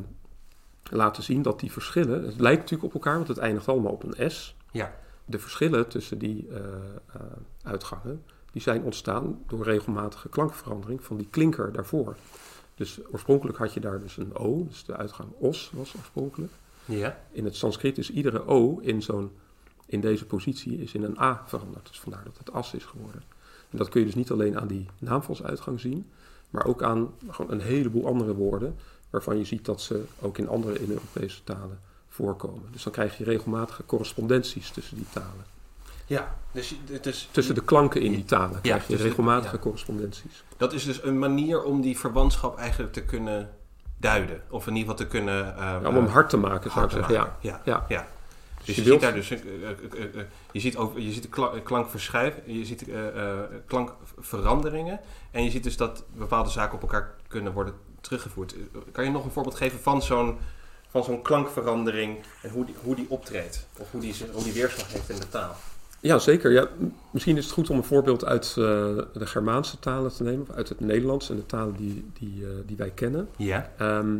laten 0.83 1.23
zien 1.23 1.41
dat 1.41 1.59
die 1.59 1.71
verschillen, 1.71 2.23
het 2.23 2.39
lijkt 2.39 2.61
natuurlijk 2.61 2.87
op 2.87 2.93
elkaar, 2.93 3.15
want 3.15 3.27
het 3.27 3.37
eindigt 3.37 3.67
allemaal 3.67 3.91
op 3.91 4.03
een 4.03 4.31
S. 4.31 4.55
Ja. 4.71 4.93
De 5.25 5.39
verschillen 5.39 5.87
tussen 5.87 6.17
die 6.17 6.47
eh, 6.49 6.57
eh, 6.57 7.21
uitgangen, 7.63 8.23
die 8.51 8.61
zijn 8.61 8.83
ontstaan 8.83 9.39
door 9.47 9.63
regelmatige 9.63 10.29
klankverandering 10.29 11.03
van 11.03 11.17
die 11.17 11.27
klinker 11.29 11.71
daarvoor. 11.71 12.15
Dus 12.75 12.99
oorspronkelijk 13.11 13.57
had 13.57 13.73
je 13.73 13.79
daar 13.79 13.99
dus 13.99 14.17
een 14.17 14.35
O, 14.35 14.65
dus 14.67 14.85
de 14.85 14.97
uitgang 14.97 15.29
os 15.39 15.71
was 15.73 15.95
oorspronkelijk. 15.95 16.51
Ja. 16.85 17.19
In 17.31 17.45
het 17.45 17.55
Sanskriet 17.55 17.97
is 17.97 18.11
iedere 18.11 18.47
O 18.47 18.79
in, 18.81 19.01
zo'n, 19.01 19.31
in 19.85 20.01
deze 20.01 20.25
positie 20.25 20.81
is 20.81 20.93
in 20.93 21.03
een 21.03 21.19
A 21.19 21.43
veranderd. 21.45 21.87
Dus 21.87 21.99
vandaar 21.99 22.23
dat 22.23 22.37
het 22.37 22.51
as 22.51 22.73
is 22.73 22.85
geworden. 22.85 23.23
En 23.71 23.77
dat 23.77 23.89
kun 23.89 23.99
je 23.99 24.05
dus 24.05 24.15
niet 24.15 24.31
alleen 24.31 24.59
aan 24.59 24.67
die 24.67 24.85
naamvalsuitgang 24.97 25.79
zien, 25.79 26.09
maar 26.49 26.65
ook 26.65 26.83
aan 26.83 27.09
gewoon 27.29 27.51
een 27.51 27.61
heleboel 27.61 28.07
andere 28.07 28.35
woorden, 28.35 28.75
waarvan 29.09 29.37
je 29.37 29.45
ziet 29.45 29.65
dat 29.65 29.81
ze 29.81 30.03
ook 30.19 30.37
in 30.37 30.47
andere 30.47 30.79
Indo-Europese 30.79 31.43
talen 31.43 31.79
voorkomen. 32.09 32.63
Dus 32.71 32.83
dan 32.83 32.93
krijg 32.93 33.17
je 33.17 33.23
regelmatige 33.23 33.85
correspondenties 33.85 34.69
tussen 34.69 34.95
die 34.97 35.05
talen. 35.13 35.45
Ja, 36.05 36.35
dus 36.51 36.75
Tussen 37.31 37.55
de 37.55 37.63
klanken 37.63 38.01
in 38.01 38.11
die 38.11 38.25
talen 38.25 38.61
krijg 38.61 38.87
je 38.87 38.93
dus 38.93 39.01
regelmatige 39.01 39.55
ja. 39.55 39.61
correspondenties. 39.61 40.43
dat 40.57 40.73
is 40.73 40.83
dus 40.85 41.03
een 41.03 41.19
manier 41.19 41.63
om 41.63 41.81
die 41.81 41.97
verwantschap 41.97 42.57
eigenlijk 42.57 42.93
te 42.93 43.03
kunnen 43.03 43.49
duiden. 43.97 44.41
Of 44.49 44.67
in 44.67 44.75
ieder 44.75 44.91
geval 44.91 45.05
te 45.07 45.11
kunnen... 45.11 45.55
eh, 45.55 45.61
Ja, 45.61 45.87
om 45.87 45.95
hem 45.95 46.05
eh, 46.05 46.11
hard 46.11 46.29
te 46.29 46.37
maken, 46.37 46.71
zou 46.71 46.85
ik 46.85 46.91
zeggen. 46.91 47.13
maken. 47.17 47.35
Ja. 47.39 47.61
Ja. 47.65 47.85
Ja. 47.87 48.07
Dus 48.65 48.75
je, 48.75 48.83
je 48.83 48.91
ziet 48.91 49.01
daar 49.01 49.13
dus, 49.13 49.31
eh, 49.31 49.39
eh, 49.39 49.69
eh, 49.69 50.25
je 50.51 50.59
ziet 50.59 50.77
ook, 50.77 50.97
je 50.97 51.11
ziet 51.11 51.23
de 51.23 51.29
kla- 51.29 51.59
klank 51.63 51.89
verschuiven, 51.89 52.41
je 52.45 52.65
ziet 52.65 52.85
klankveranderingen 53.65 54.99
en 55.31 55.43
je 55.43 55.49
ziet 55.49 55.63
dus 55.63 55.77
dat 55.77 56.03
bepaalde 56.17 56.49
zaken 56.49 56.75
op 56.75 56.81
elkaar 56.81 57.15
kunnen 57.27 57.53
worden 57.53 57.73
teruggevoerd. 58.01 58.55
Kan 58.91 59.03
je 59.03 59.11
nog 59.11 59.25
een 59.25 59.31
voorbeeld 59.31 59.55
geven 59.55 59.79
van 59.79 60.01
zo'n 60.01 60.37
van 60.89 61.03
zo'n 61.03 61.21
klankverandering 61.21 62.17
en 62.41 62.49
hoe 62.49 62.65
die, 62.65 62.75
hoe 62.83 62.95
die 62.95 63.05
optreedt? 63.09 63.67
Of 63.77 63.91
hoe 63.91 64.01
die, 64.01 64.15
hoe 64.31 64.43
die 64.43 64.53
weerslag 64.53 64.91
heeft 64.91 65.09
in 65.09 65.19
de 65.19 65.29
taal? 65.29 65.55
Ja, 65.99 66.19
zeker. 66.19 66.51
Ja, 66.51 66.67
misschien 67.11 67.37
is 67.37 67.43
het 67.43 67.53
goed 67.53 67.69
om 67.69 67.77
een 67.77 67.83
voorbeeld 67.83 68.25
uit 68.25 68.53
de 68.53 69.07
Germaanse 69.13 69.79
talen 69.79 70.13
te 70.13 70.23
nemen, 70.23 70.41
of 70.41 70.55
uit 70.55 70.69
het 70.69 70.79
Nederlands 70.79 71.29
en 71.29 71.35
de 71.35 71.45
talen 71.45 71.75
die, 71.75 72.11
die, 72.19 72.45
die 72.65 72.77
wij 72.77 72.89
kennen. 72.89 73.29
Ja. 73.37 73.71
Ehm, 73.77 74.15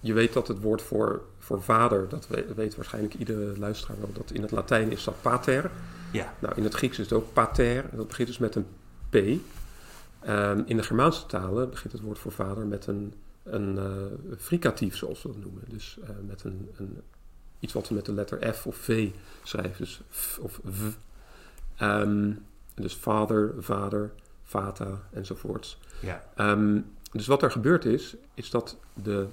je 0.00 0.12
weet 0.12 0.32
dat 0.32 0.48
het 0.48 0.60
woord 0.60 0.82
voor, 0.82 1.22
voor 1.44 1.62
vader, 1.62 2.08
dat 2.08 2.26
weet, 2.28 2.54
weet 2.54 2.76
waarschijnlijk 2.76 3.14
iedere 3.14 3.58
luisteraar 3.58 4.00
wel, 4.00 4.12
dat 4.12 4.30
in 4.30 4.42
het 4.42 4.50
Latijn 4.50 4.90
is 4.90 5.04
dat 5.04 5.22
pater. 5.22 5.70
Ja. 6.12 6.34
Nou, 6.38 6.54
in 6.56 6.64
het 6.64 6.74
Grieks 6.74 6.98
is 6.98 7.04
het 7.04 7.18
ook 7.18 7.32
pater, 7.32 7.84
dat 7.92 8.08
begint 8.08 8.28
dus 8.28 8.38
met 8.38 8.54
een 8.54 8.66
P. 9.10 9.16
Ehm, 10.20 10.62
in 10.66 10.76
de 10.76 10.82
Germaanse 10.82 11.26
talen 11.26 11.70
begint 11.70 11.92
het 11.92 12.02
woord 12.02 12.18
voor 12.18 12.32
vader 12.32 12.66
met 12.66 12.86
een, 12.86 13.14
een 13.42 13.78
eh, 13.78 14.36
fricatief, 14.38 14.96
zoals 14.96 15.22
we 15.22 15.28
dat 15.28 15.42
noemen. 15.42 15.62
Dus 15.68 15.98
eh, 16.02 16.10
met 16.26 16.44
een, 16.44 16.70
een, 16.76 17.00
iets 17.60 17.72
wat 17.72 17.88
we 17.88 17.94
met 17.94 18.04
de 18.04 18.12
letter 18.12 18.54
F 18.54 18.66
of 18.66 18.76
V 18.76 19.10
schrijven, 19.42 19.78
dus 19.78 20.00
f 20.10 20.38
of 20.42 20.60
v. 20.64 20.82
Ehm, 21.76 22.32
dus 22.74 22.94
vader, 22.96 23.54
vader, 23.58 24.12
vata 24.42 25.00
enzovoorts. 25.12 25.78
Ja. 26.00 26.24
Ehm, 26.34 26.80
dus 27.12 27.26
wat 27.26 27.42
er 27.42 27.50
gebeurd 27.50 27.84
is, 27.84 28.16
is 28.34 28.50
dat 28.50 28.76
de, 28.92 29.26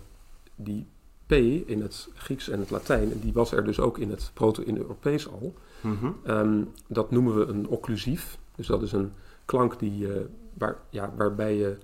die 0.55 0.87
P 1.31 1.67
in 1.69 1.81
het 1.81 2.09
Grieks 2.13 2.49
en 2.49 2.59
het 2.59 2.69
Latijn, 2.69 3.11
en 3.11 3.19
die 3.19 3.33
was 3.33 3.51
er 3.51 3.63
dus 3.63 3.79
ook 3.79 3.97
in 3.97 4.09
het 4.09 4.31
Proto-Indo-Europees 4.33 5.27
al, 5.27 5.53
Mhm. 5.81 6.11
Ehm, 6.23 6.63
dat 6.87 7.11
noemen 7.11 7.37
we 7.37 7.45
een 7.45 7.67
occlusief. 7.67 8.37
Dus 8.55 8.67
dat 8.67 8.81
is 8.81 8.91
een 8.91 9.13
klank 9.45 9.79
die, 9.79 10.13
eh, 10.13 10.21
waar, 10.53 10.77
ja, 10.89 11.13
waarbij 11.15 11.55
je 11.55 11.77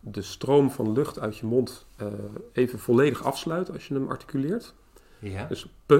de 0.00 0.22
stroom 0.22 0.70
van 0.70 0.92
lucht 0.92 1.18
uit 1.18 1.36
je 1.36 1.46
mond 1.46 1.86
eh, 1.96 2.06
even 2.52 2.78
volledig 2.78 3.24
afsluit 3.24 3.72
als 3.72 3.88
je 3.88 3.94
hem 3.94 4.08
articuleert. 4.08 4.74
Ja. 5.18 5.46
Dus 5.46 5.66
p, 5.86 5.94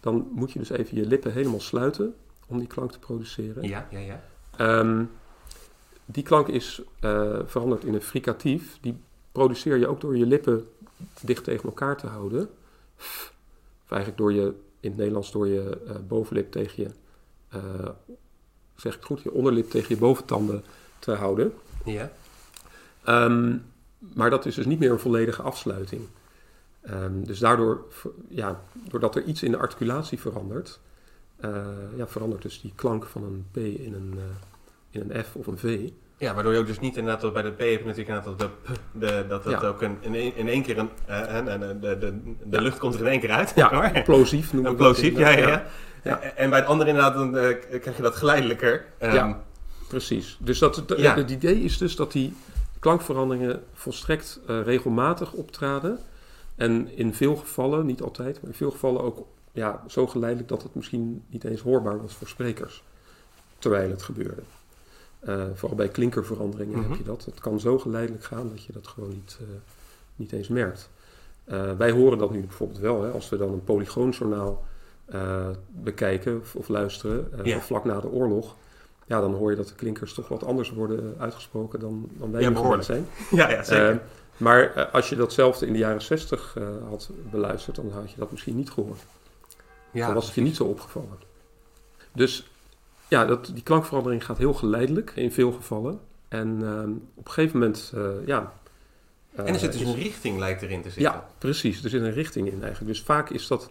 dan 0.00 0.28
moet 0.30 0.52
je 0.52 0.58
dus 0.58 0.70
even 0.70 0.96
je 0.96 1.06
lippen 1.06 1.32
helemaal 1.32 1.60
sluiten 1.60 2.14
om 2.46 2.58
die 2.58 2.66
klank 2.66 2.92
te 2.92 2.98
produceren. 2.98 3.68
Ja, 3.68 3.86
ja, 3.90 3.98
ja. 3.98 4.22
Ehm, 4.56 5.04
die 6.04 6.22
klank 6.22 6.48
is 6.48 6.82
eh, 7.00 7.38
veranderd 7.44 7.84
in 7.84 7.94
een 7.94 8.02
fricatief. 8.02 8.78
Die 8.80 8.96
produceer 9.36 9.76
je 9.76 9.86
ook 9.86 10.00
door 10.00 10.16
je 10.16 10.26
lippen 10.26 10.68
dicht 11.20 11.44
tegen 11.44 11.64
elkaar 11.64 11.96
te 11.96 12.06
houden. 12.06 12.48
Of 12.98 13.90
eigenlijk 13.90 14.20
door 14.20 14.32
je, 14.32 14.54
in 14.80 14.88
het 14.88 14.96
Nederlands, 14.96 15.32
door 15.32 15.46
je 15.46 15.80
eh, 15.86 15.94
bovenlip 16.08 16.52
tegen 16.52 16.82
je, 16.82 16.90
eh, 17.48 17.88
zeg 18.74 18.92
ik 18.92 18.98
het 18.98 19.04
goed, 19.04 19.22
je 19.22 19.32
onderlip 19.32 19.70
tegen 19.70 19.94
je 19.94 20.00
boventanden 20.00 20.64
te 20.98 21.12
houden. 21.12 21.52
Ja. 21.84 22.12
Ehm, 23.04 23.56
maar 23.98 24.30
dat 24.30 24.46
is 24.46 24.54
dus 24.54 24.66
niet 24.66 24.78
meer 24.78 24.90
een 24.90 24.98
volledige 24.98 25.42
afsluiting. 25.42 26.02
Ehm, 26.80 27.22
dus 27.22 27.38
daardoor, 27.38 27.84
ja, 28.28 28.62
doordat 28.88 29.16
er 29.16 29.24
iets 29.24 29.42
in 29.42 29.50
de 29.50 29.58
articulatie 29.58 30.20
verandert, 30.20 30.80
eh, 31.36 31.66
ja, 31.96 32.06
verandert 32.06 32.42
dus 32.42 32.60
die 32.60 32.72
klank 32.74 33.04
van 33.04 33.22
een 33.22 33.46
P 33.50 33.56
in 33.56 33.94
een, 33.94 34.18
in 34.90 35.00
een 35.00 35.24
F 35.24 35.36
of 35.36 35.46
een 35.46 35.58
V. 35.58 35.90
Ja, 36.18 36.34
waardoor 36.34 36.52
je 36.52 36.58
ook 36.58 36.66
dus 36.66 36.80
niet 36.80 36.96
inderdaad 36.96 37.20
dat 37.22 37.32
bij 37.32 37.42
de 37.42 37.50
P 37.50 37.58
heb 37.58 37.68
je 37.68 37.84
natuurlijk 37.84 38.08
inderdaad 38.08 38.38
dat 38.38 38.50
de 38.92 39.24
dat 39.28 39.44
Ja. 39.44 39.60
ook 39.68 39.82
een, 39.82 39.96
in, 40.00 40.14
één- 40.14 40.36
in 40.36 40.48
één 40.48 40.62
keer 40.62 40.78
een, 40.78 40.90
eh, 41.06 41.34
en, 41.36 41.48
en, 41.48 41.62
en 41.68 41.80
de, 41.80 41.98
de, 41.98 42.20
de 42.44 42.56
Ja. 42.56 42.62
lucht 42.62 42.78
komt 42.78 42.94
er 42.94 43.00
in 43.00 43.06
één 43.06 43.20
keer 43.20 43.30
uit. 43.30 43.52
Ja, 43.54 43.74
hoor. 43.74 44.02
plosief 44.02 44.52
noemen 44.52 44.70
we 44.72 44.76
dat 44.78 44.86
plosief, 44.86 45.18
ja, 45.18 45.28
ja, 45.30 45.48
ja. 45.48 45.66
Ja. 46.04 46.20
En, 46.20 46.50
bij 46.50 46.58
het 46.58 46.68
andere 46.68 46.88
inderdaad, 46.90 47.14
dan 47.14 47.36
eh, 47.36 47.80
krijg 47.80 47.96
je 47.96 48.02
dat 48.02 48.16
geleidelijker. 48.16 48.84
Ehm, 48.98 49.14
Ja. 49.14 49.42
Precies. 49.88 50.36
Dus 50.40 50.58
dat, 50.58 50.76
het 50.96 51.30
idee 51.30 51.60
is 51.60 51.78
dus 51.78 51.96
dat 51.96 52.12
die 52.12 52.36
klankveranderingen 52.78 53.62
volstrekt 53.74 54.40
eh, 54.46 54.62
regelmatig 54.62 55.32
optraden. 55.32 55.98
En 56.56 56.88
in 56.96 57.14
veel 57.14 57.36
gevallen, 57.36 57.86
niet 57.86 58.02
altijd, 58.02 58.40
maar 58.40 58.50
in 58.50 58.56
veel 58.56 58.70
gevallen 58.70 59.02
ook 59.02 59.26
ja, 59.52 59.82
zo 59.88 60.06
geleidelijk 60.06 60.48
dat 60.48 60.62
het 60.62 60.74
misschien 60.74 61.22
niet 61.28 61.44
eens 61.44 61.60
hoorbaar 61.60 62.00
was 62.02 62.14
voor 62.14 62.28
sprekers. 62.28 62.82
Terwijl 63.58 63.90
het 63.90 64.02
gebeurde. 64.02 64.42
Eh, 65.26 65.44
vooral 65.54 65.76
bij 65.76 65.88
klinkerveranderingen 65.88 66.78
Mhm. 66.78 66.88
heb 66.88 66.98
je 66.98 67.04
dat. 67.04 67.24
Het 67.24 67.40
kan 67.40 67.60
zo 67.60 67.78
geleidelijk 67.78 68.24
gaan 68.24 68.48
dat 68.48 68.62
je 68.64 68.72
dat 68.72 68.86
gewoon 68.86 69.08
niet, 69.10 69.36
eh, 69.40 69.46
niet 70.16 70.32
eens 70.32 70.48
merkt. 70.48 70.90
Eh, 71.44 71.72
wij 71.72 71.90
horen 71.90 72.18
dat 72.18 72.30
nu 72.30 72.40
bijvoorbeeld 72.40 72.78
wel. 72.80 73.02
Hè, 73.02 73.10
als 73.10 73.28
we 73.28 73.36
dan 73.36 73.52
een 73.52 73.64
polygoonjournaal 73.64 74.64
bekijken 75.68 76.40
of, 76.40 76.54
of 76.54 76.68
luisteren, 76.68 77.28
Ja. 77.42 77.60
vlak 77.60 77.84
na 77.84 78.00
de 78.00 78.10
oorlog. 78.10 78.54
Ja, 79.06 79.20
dan 79.20 79.34
hoor 79.34 79.50
je 79.50 79.56
dat 79.56 79.68
de 79.68 79.74
klinkers 79.74 80.14
toch 80.14 80.28
wat 80.28 80.44
anders 80.44 80.70
worden 80.70 81.14
uitgesproken 81.18 81.80
dan, 81.80 82.08
dan 82.12 82.30
wij 82.30 82.40
Ja, 82.42 82.54
gewend 82.54 82.84
zijn. 82.84 83.06
Ja, 83.30 83.50
ja 83.50 83.62
zeker. 83.64 83.90
Eh, 83.90 83.96
maar 84.36 84.88
als 84.92 85.08
je 85.08 85.16
datzelfde 85.16 85.66
in 85.66 85.72
de 85.72 85.78
jaren 85.78 86.02
60 86.02 86.54
eh, 86.56 86.64
had 86.88 87.10
beluisterd, 87.30 87.76
dan 87.76 87.90
had 87.90 88.10
je 88.10 88.16
dat 88.18 88.30
misschien 88.30 88.56
niet 88.56 88.70
gehoord. 88.70 89.00
ja, 89.90 90.06
dan 90.06 90.14
was 90.14 90.26
het 90.26 90.34
je 90.34 90.40
niet 90.40 90.56
zo 90.56 90.64
opgevallen. 90.64 91.18
Dus 92.12 92.50
ja, 93.08 93.24
dat, 93.24 93.50
die 93.54 93.62
klankverandering 93.62 94.24
gaat 94.24 94.38
heel 94.38 94.54
geleidelijk 94.54 95.12
in 95.14 95.32
veel 95.32 95.52
gevallen. 95.52 96.00
En 96.28 96.58
ehm, 96.62 96.90
op 97.14 97.26
een 97.26 97.32
gegeven 97.32 97.58
moment, 97.58 97.92
eh, 97.94 98.26
ja... 98.26 98.52
En 99.34 99.46
er 99.46 99.58
zit 99.58 99.72
dus 99.72 99.80
is- 99.80 99.88
een 99.88 99.94
richting 99.94 100.38
lijkt 100.38 100.62
erin 100.62 100.82
te 100.82 100.90
zitten. 100.90 101.02
Ja, 101.02 101.26
precies. 101.38 101.84
Er 101.84 101.90
zit 101.90 102.02
een 102.02 102.12
richting 102.12 102.46
in 102.52 102.62
eigenlijk. 102.62 102.86
Dus 102.86 103.02
vaak 103.02 103.30
is 103.30 103.46
dat 103.46 103.70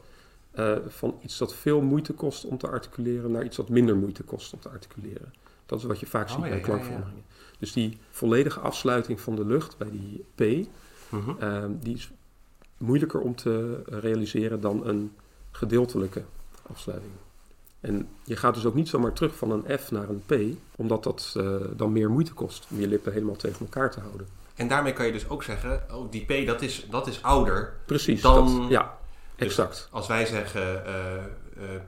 eh, 0.51 0.75
van 0.87 1.17
iets 1.21 1.37
dat 1.37 1.55
veel 1.55 1.81
moeite 1.81 2.13
kost 2.13 2.45
om 2.45 2.57
te 2.57 2.67
articuleren... 2.67 3.31
naar 3.31 3.43
iets 3.43 3.57
wat 3.57 3.69
minder 3.69 3.95
moeite 3.95 4.23
kost 4.23 4.53
om 4.53 4.59
te 4.59 4.69
articuleren. 4.69 5.33
Dat 5.65 5.79
is 5.79 5.85
wat 5.85 5.99
je 5.99 6.05
vaak 6.05 6.27
Oh, 6.29 6.33
ziet 6.33 6.43
ja, 6.43 6.49
bij 6.49 6.57
ja, 6.57 6.63
klankveranderingen. 6.63 7.23
Dus 7.59 7.73
die 7.73 7.97
volledige 8.09 8.59
afsluiting 8.59 9.19
van 9.21 9.35
de 9.35 9.45
lucht 9.45 9.77
bij 9.77 9.89
die 9.91 10.25
P... 10.35 10.67
Mhm. 11.09 11.29
Ehm, 11.39 11.71
die 11.79 11.95
is 11.95 12.11
moeilijker 12.77 13.19
om 13.19 13.35
te 13.35 13.81
realiseren 13.85 14.61
dan 14.61 14.87
een 14.87 15.11
gedeeltelijke 15.51 16.23
afsluiting. 16.71 17.11
En 17.85 18.07
je 18.23 18.35
gaat 18.35 18.53
dus 18.53 18.65
ook 18.65 18.75
niet 18.75 18.89
zomaar 18.89 19.13
terug 19.13 19.35
van 19.35 19.51
een 19.51 19.79
F 19.79 19.91
naar 19.91 20.09
een 20.09 20.23
P, 20.25 20.57
omdat 20.75 21.03
dat 21.03 21.33
eh, 21.37 21.45
dan 21.75 21.91
meer 21.91 22.09
moeite 22.09 22.33
kost 22.33 22.67
om 22.71 22.79
je 22.79 22.87
lippen 22.87 23.13
helemaal 23.13 23.35
tegen 23.35 23.59
elkaar 23.59 23.91
te 23.91 23.99
houden. 23.99 24.27
En 24.55 24.67
daarmee 24.67 24.93
kan 24.93 25.05
je 25.05 25.11
dus 25.11 25.29
ook 25.29 25.43
zeggen, 25.43 25.83
oh, 25.93 26.11
die 26.11 26.25
P 26.25 26.47
dat 26.47 26.61
is, 26.61 26.87
dat 26.89 27.07
is 27.07 27.23
ouder. 27.23 27.73
Precies, 27.85 28.21
Dan- 28.21 28.59
dat, 28.61 28.69
ja, 28.69 28.97
Dus 29.35 29.47
exact. 29.47 29.87
Als 29.91 30.07
wij 30.07 30.25
zeggen 30.25 30.85
eh, 30.85 31.15
eh, 31.15 31.21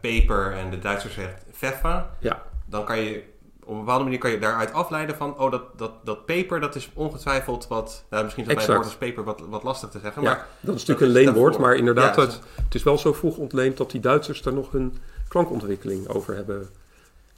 peper 0.02 0.52
en 0.52 0.70
de 0.70 0.80
Duitser 0.80 1.10
zegt 1.12 1.46
pfeffer, 1.52 2.06
Ja. 2.20 2.44
dan 2.66 2.86
kan 2.86 3.00
je 3.00 3.24
op 3.64 3.74
een 3.74 3.80
bepaalde 3.80 4.04
manier 4.04 4.20
kan 4.20 4.32
je 4.32 4.40
daaruit 4.40 4.74
afleiden 4.74 5.16
van, 5.16 5.38
oh, 5.40 5.52
dat, 5.52 5.78
dat, 5.78 5.92
dat 6.04 6.26
peper 6.26 6.60
dat 6.60 6.76
is 6.76 6.90
ongetwijfeld 6.94 7.68
wat, 7.68 8.06
nou, 8.10 8.24
misschien 8.24 8.44
is 8.44 8.50
dat 8.50 8.58
bij 8.58 8.66
het 8.66 8.76
woord 8.76 8.88
als 8.90 8.98
peper 8.98 9.24
wat, 9.24 9.42
wat 9.50 9.64
lastig 9.64 9.90
te 9.90 10.00
zeggen, 10.00 10.22
Ja, 10.22 10.28
maar 10.30 10.48
dat 10.60 10.76
is 10.76 10.86
natuurlijk 10.86 11.08
een 11.08 11.24
leenwoord, 11.24 11.58
maar 11.58 11.76
inderdaad, 11.76 12.16
Ja, 12.16 12.22
het, 12.22 12.40
het 12.64 12.76
is 12.76 12.84
wel 12.84 12.98
zo 12.98 13.14
vroeg 13.14 13.38
ontleend 13.38 13.78
dat 13.78 13.92
die 13.92 14.02
Duitsers 14.02 14.42
daar 14.42 14.54
nog 14.54 14.72
hun 14.72 14.98
klankontwikkeling 15.28 16.08
over 16.08 16.36
hebben 16.36 16.68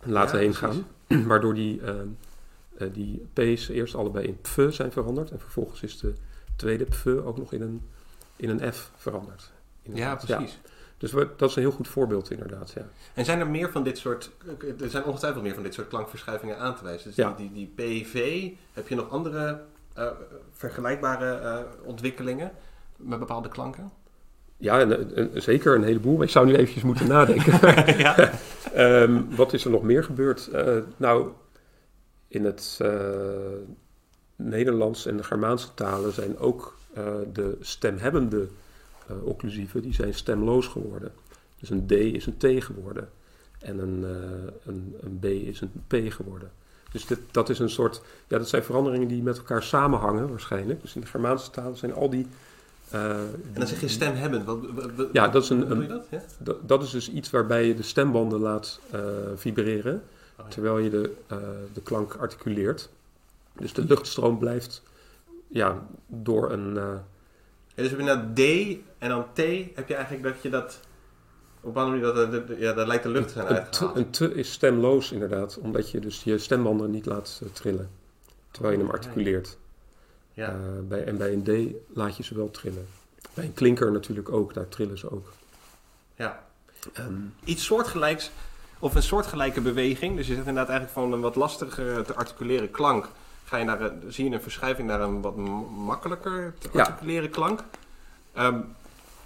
laten 0.04 0.38
Ja, 0.38 0.44
heen 0.44 0.56
gaan. 0.56 0.86
Waardoor 1.28 1.54
die, 1.54 1.82
eh, 1.82 1.94
eh, 2.78 2.94
die 2.94 3.28
P's 3.34 3.68
eerst 3.68 3.96
allebei 3.96 4.28
in 4.28 4.38
pf 4.42 4.68
zijn 4.70 4.92
veranderd. 4.92 5.32
En 5.32 5.40
vervolgens 5.40 5.82
is 5.82 6.00
de 6.00 6.14
tweede 6.56 6.84
pf 6.86 7.06
ook 7.08 7.38
nog 7.38 7.54
in 7.54 7.62
een, 7.62 7.82
in 8.36 8.50
een 8.50 8.74
f 8.74 8.92
veranderd. 8.96 9.52
ja, 9.82 10.16
precies. 10.16 10.60
Dus 10.98 11.12
we- 11.12 11.30
dat 11.38 11.50
is 11.50 11.56
een 11.56 11.62
heel 11.62 11.72
goed 11.72 11.88
voorbeeld 11.88 12.32
inderdaad, 12.32 12.72
ja. 12.72 12.88
En 13.14 13.26
zijn 13.26 13.40
er 13.40 13.48
meer 13.48 13.72
van 13.72 13.84
dit 13.84 13.98
soort, 13.98 14.32
er 14.80 14.90
zijn 14.90 15.04
ongetwijfeld 15.04 15.44
meer 15.44 15.54
van 15.54 15.64
dit 15.64 15.74
soort 15.74 15.88
klankverschuivingen 15.88 16.58
aan 16.58 16.76
te 16.76 16.84
wijzen. 16.84 17.08
Dus 17.08 17.16
Ja. 17.16 17.34
die, 17.34 17.52
die, 17.54 17.74
die 17.76 18.02
PV, 18.04 18.50
heb 18.74 18.88
je 18.88 18.96
nog 18.96 19.10
andere 19.10 19.62
eh, 19.94 20.08
vergelijkbare 20.54 21.32
eh, 21.34 21.60
ontwikkelingen 21.88 22.52
met 22.96 23.20
bepaalde 23.20 23.50
klanken? 23.50 23.92
Ja, 24.62 24.98
zeker 25.34 25.76
een 25.76 25.84
heleboel. 25.84 26.22
Ik 26.22 26.30
zou 26.30 26.46
nu 26.46 26.56
eventjes 26.56 26.84
moeten 26.84 27.08
nadenken. 27.08 27.60
ja. 27.98 28.16
Ehm, 28.74 29.22
wat 29.36 29.54
is 29.54 29.66
er 29.66 29.72
nog 29.72 29.84
meer 29.84 30.04
gebeurd? 30.04 30.48
Eh, 30.48 30.78
nou, 30.98 31.30
in 32.28 32.46
het 32.46 32.80
eh, 32.82 32.92
Nederlands 34.36 35.06
en 35.06 35.18
de 35.18 35.24
Germaanse 35.24 35.74
talen 35.74 36.14
zijn 36.14 36.38
ook 36.38 36.78
eh, 36.94 37.14
de 37.34 37.58
stemhebbende 37.60 38.48
occlusieven, 39.24 39.82
die 39.82 39.94
zijn 39.94 40.14
stemloos 40.14 40.68
geworden. 40.68 41.12
Dus 41.60 41.70
een 41.70 41.88
D 41.88 41.92
is 41.92 42.26
een 42.26 42.38
T 42.38 42.64
geworden. 42.64 43.10
En 43.60 43.80
een, 43.80 44.04
een, 44.66 44.96
een 45.02 45.20
B 45.20 45.26
is 45.26 45.62
een 45.62 45.72
P 45.88 46.14
geworden. 46.14 46.52
Dus 46.92 47.06
dit, 47.06 47.20
dat 47.32 47.50
is 47.50 47.60
een 47.60 47.70
soort, 47.70 48.02
ja, 48.28 48.38
dat 48.38 48.50
zijn 48.50 48.64
veranderingen 48.64 49.08
die 49.08 49.24
met 49.24 49.38
elkaar 49.38 49.64
samenhangen 49.64 50.30
waarschijnlijk. 50.30 50.82
Dus 50.82 50.96
in 50.96 51.02
de 51.02 51.08
Germaanse 51.08 51.50
talen 51.50 51.78
zijn 51.78 51.94
al 51.94 52.10
die... 52.10 52.28
eh, 52.92 53.10
En 53.20 53.42
dan 53.54 53.68
zeg 53.68 53.82
je 53.82 53.88
stemhebbend. 53.88 54.46
Wat, 54.46 54.60
wat, 54.74 54.92
wat- 54.96 55.08
Ja, 55.12 55.28
dat 55.28 55.44
is 55.44 55.50
een- 55.50 55.72
een- 55.72 55.82
je 55.82 55.88
dat? 55.88 56.08
Ja? 56.10 56.22
dat, 56.40 56.68
dat 56.68 56.84
is 56.84 56.90
dus 56.92 57.12
iets 57.12 57.30
waarbij 57.30 57.68
je 57.68 57.74
de 57.76 57.84
stembanden 57.84 58.40
laat 58.40 58.80
eh, 58.92 59.00
vibreren, 59.36 59.94
Oh, 59.96 60.46
ja. 60.46 60.52
terwijl 60.52 60.78
je 60.78 60.90
de, 60.90 61.12
eh, 61.28 61.38
de 61.74 61.82
klank 61.82 62.14
articuleert. 62.16 62.90
Dus 63.58 63.74
de 63.74 63.86
luchtstroom 63.86 64.38
blijft 64.40 64.84
ja, 65.48 65.88
door 66.08 66.52
een... 66.52 66.74
Ja, 66.74 67.86
dus 67.86 67.90
heb 67.90 68.00
je 68.00 68.06
nou 68.06 68.20
D 68.34 68.40
en 68.98 69.10
dan 69.10 69.26
T, 69.34 69.38
heb 69.76 69.88
je 69.88 69.94
eigenlijk 69.96 70.24
dat 70.24 70.42
je 70.42 70.50
dat... 70.50 70.80
Op 71.62 71.76
een 71.76 71.88
manier, 71.88 72.02
dat, 72.02 72.32
dat- 72.32 72.58
ja, 72.58 72.74
daar 72.74 72.88
lijkt 72.88 73.04
de 73.04 73.10
lucht 73.10 73.28
te 73.28 73.34
zijn 73.34 73.46
uitgehaald. 73.48 73.98
een 73.98 74.10
t 74.12 74.20
is 74.22 74.52
stemloos 74.52 75.12
inderdaad, 75.12 75.58
omdat 75.62 75.92
je 75.92 76.00
dus 76.00 76.24
je 76.24 76.38
stembanden 76.38 76.92
niet 76.92 77.06
laat 77.06 77.42
trillen, 77.54 77.90
terwijl 78.52 78.74
je 78.74 78.80
hem 78.80 78.88
Oké. 78.90 78.98
articuleert. 78.98 79.58
Ja. 80.40 80.48
Eh, 80.50 80.56
bij, 80.88 81.04
en 81.04 81.18
bij 81.18 81.34
een 81.34 81.44
D 81.44 81.74
laat 81.98 82.18
je 82.18 82.24
ze 82.24 82.36
wel 82.36 82.52
trillen. 82.52 82.88
Bij 83.34 83.46
een 83.46 83.54
klinker 83.54 83.92
natuurlijk 83.92 84.32
ook, 84.32 84.54
daar 84.54 84.68
trillen 84.68 84.98
ze 84.98 85.12
ook. 85.12 85.34
ja. 86.16 86.44
Ehm, 86.94 87.14
Iets 87.44 87.66
soortgelijks, 87.66 88.32
of 88.80 88.96
een 88.96 89.04
soortgelijke 89.04 89.62
beweging. 89.62 90.16
Dus 90.16 90.28
je 90.28 90.36
zit 90.36 90.46
inderdaad 90.48 90.70
eigenlijk 90.70 91.00
van 91.00 91.14
een 91.14 91.22
wat 91.22 91.36
lastiger 91.36 92.06
te 92.06 92.16
articuleren 92.16 92.72
klank. 92.72 93.10
Ga 93.46 93.58
je 93.58 93.64
naar 93.66 93.82
een, 93.82 94.02
zie 94.14 94.30
je 94.30 94.36
een 94.36 94.42
verschuiving 94.42 94.88
naar 94.88 95.02
een 95.02 95.22
wat 95.22 95.36
makkelijker 95.76 96.54
te 96.60 96.70
Ja. 96.74 96.80
articuleren 96.84 97.30
klank. 97.30 97.64
Ehm, 98.34 98.60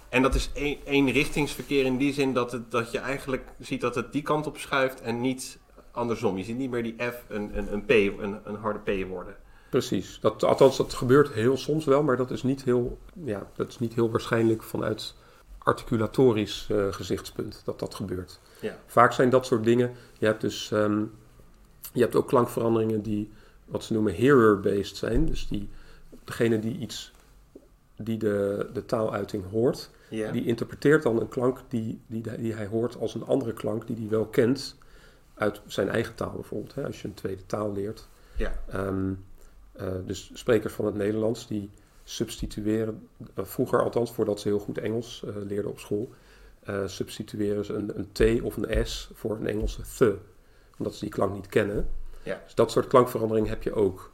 en 0.08 0.22
dat 0.22 0.34
is 0.34 0.50
één, 0.54 0.78
eenrichtingsverkeer 0.84 1.84
in 1.84 1.96
die 1.96 2.12
zin 2.12 2.32
dat, 2.32 2.52
het, 2.52 2.70
dat 2.70 2.90
je 2.90 2.98
eigenlijk 2.98 3.48
ziet 3.60 3.80
dat 3.80 3.94
het 3.94 4.12
die 4.12 4.22
kant 4.22 4.46
op 4.46 4.58
schuift 4.58 5.00
en 5.00 5.20
niet 5.20 5.58
andersom. 5.90 6.36
Je 6.38 6.44
ziet 6.44 6.56
niet 6.58 6.70
meer 6.70 6.82
die 6.82 6.96
F 6.98 7.14
een, 7.28 7.58
een, 7.58 7.72
een 7.72 7.84
P, 7.84 7.90
een, 8.20 8.38
een 8.44 8.56
harde 8.56 8.78
P 9.04 9.08
worden. 9.08 9.36
Precies. 9.74 10.18
Dat, 10.20 10.42
althans, 10.42 10.76
dat 10.76 10.94
gebeurt 10.94 11.32
heel 11.32 11.56
soms 11.56 11.84
wel, 11.84 12.02
maar 12.02 12.16
dat 12.16 12.30
is 12.30 12.42
niet 12.42 12.64
heel, 12.64 12.98
ja, 13.24 13.46
dat 13.56 13.68
is 13.68 13.78
niet 13.78 13.94
heel 13.94 14.10
waarschijnlijk 14.10 14.62
vanuit 14.62 15.14
articulatorisch 15.58 16.66
eh, 16.70 16.92
gezichtspunt 16.92 17.62
dat 17.64 17.78
dat 17.78 17.94
gebeurt. 17.94 18.40
Ja. 18.60 18.78
Vaak 18.86 19.12
zijn 19.12 19.30
dat 19.30 19.46
soort 19.46 19.64
dingen. 19.64 19.92
Je 20.18 20.26
hebt 20.26 20.40
dus 20.40 20.70
ehm, 20.72 21.02
je 21.92 22.00
hebt 22.00 22.14
ook 22.14 22.28
klankveranderingen 22.28 23.02
die 23.02 23.30
wat 23.64 23.84
ze 23.84 23.92
noemen 23.92 24.16
hearer-based 24.16 24.96
zijn. 24.96 25.26
Dus 25.26 25.48
die, 25.48 25.68
degene 26.24 26.58
die 26.58 26.78
iets 26.78 27.12
die 27.96 28.18
de, 28.18 28.66
de 28.72 28.84
taaluiting 28.84 29.50
hoort, 29.50 29.90
die 30.08 30.44
interpreteert 30.44 31.02
dan 31.02 31.20
een 31.20 31.28
klank 31.28 31.60
die, 31.68 32.00
die, 32.06 32.22
die 32.38 32.54
hij 32.54 32.66
hoort 32.66 32.96
als 32.96 33.14
een 33.14 33.24
andere 33.24 33.52
klank 33.52 33.86
die 33.86 33.96
hij 33.96 34.08
wel 34.08 34.26
kent 34.26 34.76
uit 35.34 35.60
zijn 35.66 35.88
eigen 35.88 36.14
taal 36.14 36.32
bijvoorbeeld. 36.32 36.74
Hè, 36.74 36.84
als 36.84 37.02
je 37.02 37.08
een 37.08 37.14
tweede 37.14 37.46
taal 37.46 37.72
leert. 37.72 38.08
Ja. 38.36 38.52
Ehm, 38.68 39.10
eh, 39.10 39.14
dus 40.04 40.30
sprekers 40.34 40.72
van 40.72 40.86
het 40.86 40.94
Nederlands 40.94 41.46
die 41.46 41.70
substitueren, 42.04 43.08
eh, 43.34 43.44
vroeger 43.44 43.82
althans 43.82 44.12
voordat 44.12 44.40
ze 44.40 44.48
heel 44.48 44.58
goed 44.58 44.78
Engels 44.78 45.22
eh, 45.26 45.34
leerden 45.46 45.70
op 45.70 45.78
school, 45.78 46.10
eh, 46.62 46.86
substitueren 46.86 47.64
ze 47.64 47.72
een, 47.72 47.92
een 47.98 48.12
T 48.12 48.42
of 48.42 48.56
een 48.56 48.86
S 48.86 49.10
voor 49.14 49.36
een 49.36 49.46
Engelse 49.46 49.82
th, 49.82 50.02
omdat 50.78 50.94
ze 50.94 51.00
die 51.00 51.14
klank 51.14 51.34
niet 51.34 51.46
kennen. 51.46 51.88
Ja. 52.22 52.40
Dus 52.44 52.54
dat 52.54 52.70
soort 52.70 52.86
klankverandering 52.86 53.48
heb 53.48 53.62
je 53.62 53.74
ook. 53.74 54.12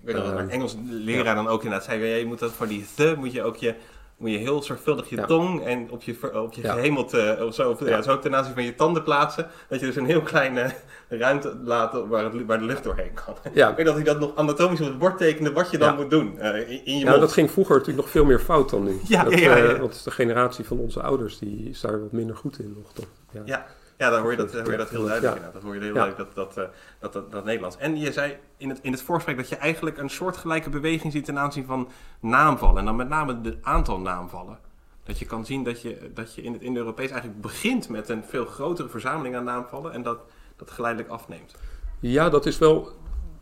Ik 0.00 0.06
weet 0.06 0.14
nog 0.14 0.24
dat 0.24 0.32
Ehm, 0.34 0.46
mijn 0.46 0.56
Engels 0.56 0.76
leraar 0.88 1.34
dan 1.34 1.48
ook 1.48 1.62
inderdaad 1.62 1.84
zei, 1.84 2.04
je 2.04 2.26
moet 2.26 2.38
dat 2.38 2.52
voor 2.52 2.66
die 2.66 2.86
the, 2.94 3.14
moet 3.18 3.32
je 3.32 3.42
ook 3.42 3.56
je, 3.56 3.74
moet 4.20 4.30
je 4.30 4.36
heel 4.38 4.62
zorgvuldig 4.62 5.08
je 5.08 5.16
Ja. 5.16 5.24
tong 5.24 5.64
en 5.64 5.90
op 5.90 6.02
je, 6.02 6.42
op 6.42 6.52
je 6.52 6.62
Ja. 6.62 6.72
gehemelte, 6.72 7.38
of 7.46 7.54
zo, 7.54 7.70
of, 7.70 7.80
ja. 7.80 7.86
Ja. 7.88 8.02
zo 8.02 8.18
ten 8.18 8.34
aanzien 8.34 8.54
van 8.54 8.64
je 8.64 8.74
tanden 8.74 9.02
plaatsen, 9.02 9.46
dat 9.68 9.80
je 9.80 9.86
dus 9.86 9.96
een 9.96 10.04
heel 10.06 10.20
kleine 10.22 10.70
ruimte 11.08 11.56
laat 11.64 12.06
waar, 12.08 12.24
het, 12.24 12.46
waar 12.46 12.58
de 12.58 12.64
lucht 12.64 12.84
doorheen 12.84 13.12
kan. 13.14 13.34
Ja, 13.54 13.70
Ik 13.70 13.76
weet 13.76 13.86
dat 13.86 13.94
hij 13.94 14.04
dat 14.04 14.20
nog 14.20 14.36
anatomisch 14.36 14.80
op 14.80 14.86
het 14.86 14.98
bord 14.98 15.18
tekende, 15.18 15.52
wat 15.52 15.70
je 15.70 15.78
dan 15.78 15.88
Ja. 15.88 15.94
moet 15.94 16.10
doen 16.10 16.38
eh, 16.38 16.70
in, 16.70 16.84
in 16.84 16.92
je 16.98 17.04
nou, 17.04 17.08
mond. 17.08 17.20
dat 17.20 17.32
ging 17.32 17.50
vroeger 17.50 17.74
natuurlijk 17.76 18.02
nog 18.04 18.10
veel 18.12 18.24
meer 18.24 18.40
fout 18.40 18.70
dan 18.70 18.84
nu. 18.84 19.00
Ja, 19.04 19.24
dat, 19.24 19.38
ja, 19.38 19.56
ja. 19.56 19.64
eh, 19.72 19.78
want 19.80 20.04
de 20.04 20.10
generatie 20.10 20.64
van 20.64 20.78
onze 20.78 21.02
ouders 21.02 21.38
die 21.38 21.68
is 21.68 21.80
daar 21.80 22.00
wat 22.00 22.12
minder 22.12 22.36
goed 22.36 22.58
in 22.58 22.74
nog. 22.76 22.92
Toch? 22.92 23.06
Ja. 23.44 23.66
Ja. 24.00 24.10
Dan 24.10 24.20
hoor 24.20 24.30
je 24.30 24.36
dat, 24.36 24.52
hoor 24.52 24.70
je 24.70 24.76
dat 24.76 24.88
heel 24.88 25.04
duidelijk 25.04 25.22
Ja. 25.22 25.28
inderdaad. 25.28 25.52
Dat 25.52 25.62
hoor 25.62 25.74
je 25.74 25.80
heel 25.80 25.94
duidelijk, 25.94 26.34
dat, 26.34 26.54
dat, 26.54 26.64
eh, 26.64 26.70
dat, 26.98 27.12
dat, 27.12 27.32
dat 27.32 27.44
Nederlands. 27.44 27.76
En 27.76 27.98
je 27.98 28.12
zei 28.12 28.36
in 28.56 28.68
het, 28.68 28.78
in 28.82 28.92
het 28.92 29.02
voorgesprek 29.02 29.36
dat 29.36 29.48
je 29.48 29.56
eigenlijk 29.56 29.98
een 29.98 30.10
soortgelijke 30.10 30.70
beweging 30.70 31.12
ziet 31.12 31.24
ten 31.24 31.38
aanzien 31.38 31.64
van 31.64 31.88
naamvallen. 32.20 32.78
En 32.78 32.84
dan 32.84 32.96
met 32.96 33.08
name 33.08 33.38
het 33.42 33.56
aantal 33.62 34.00
naamvallen. 34.00 34.58
Dat 35.04 35.18
je 35.18 35.26
kan 35.26 35.46
zien 35.46 35.64
dat 35.64 35.82
je, 35.82 36.10
dat 36.14 36.34
je 36.34 36.42
in 36.42 36.52
het 36.52 36.62
Indo-Europees 36.62 37.10
eigenlijk 37.10 37.40
begint 37.40 37.88
met 37.88 38.08
een 38.08 38.24
veel 38.24 38.44
grotere 38.44 38.88
verzameling 38.88 39.36
aan 39.36 39.44
naamvallen. 39.44 39.92
En 39.92 40.02
dat 40.02 40.18
dat 40.56 40.70
geleidelijk 40.70 41.12
afneemt. 41.12 41.54
Ja, 42.00 42.28
dat 42.28 42.46
is 42.46 42.58
wel. 42.58 42.92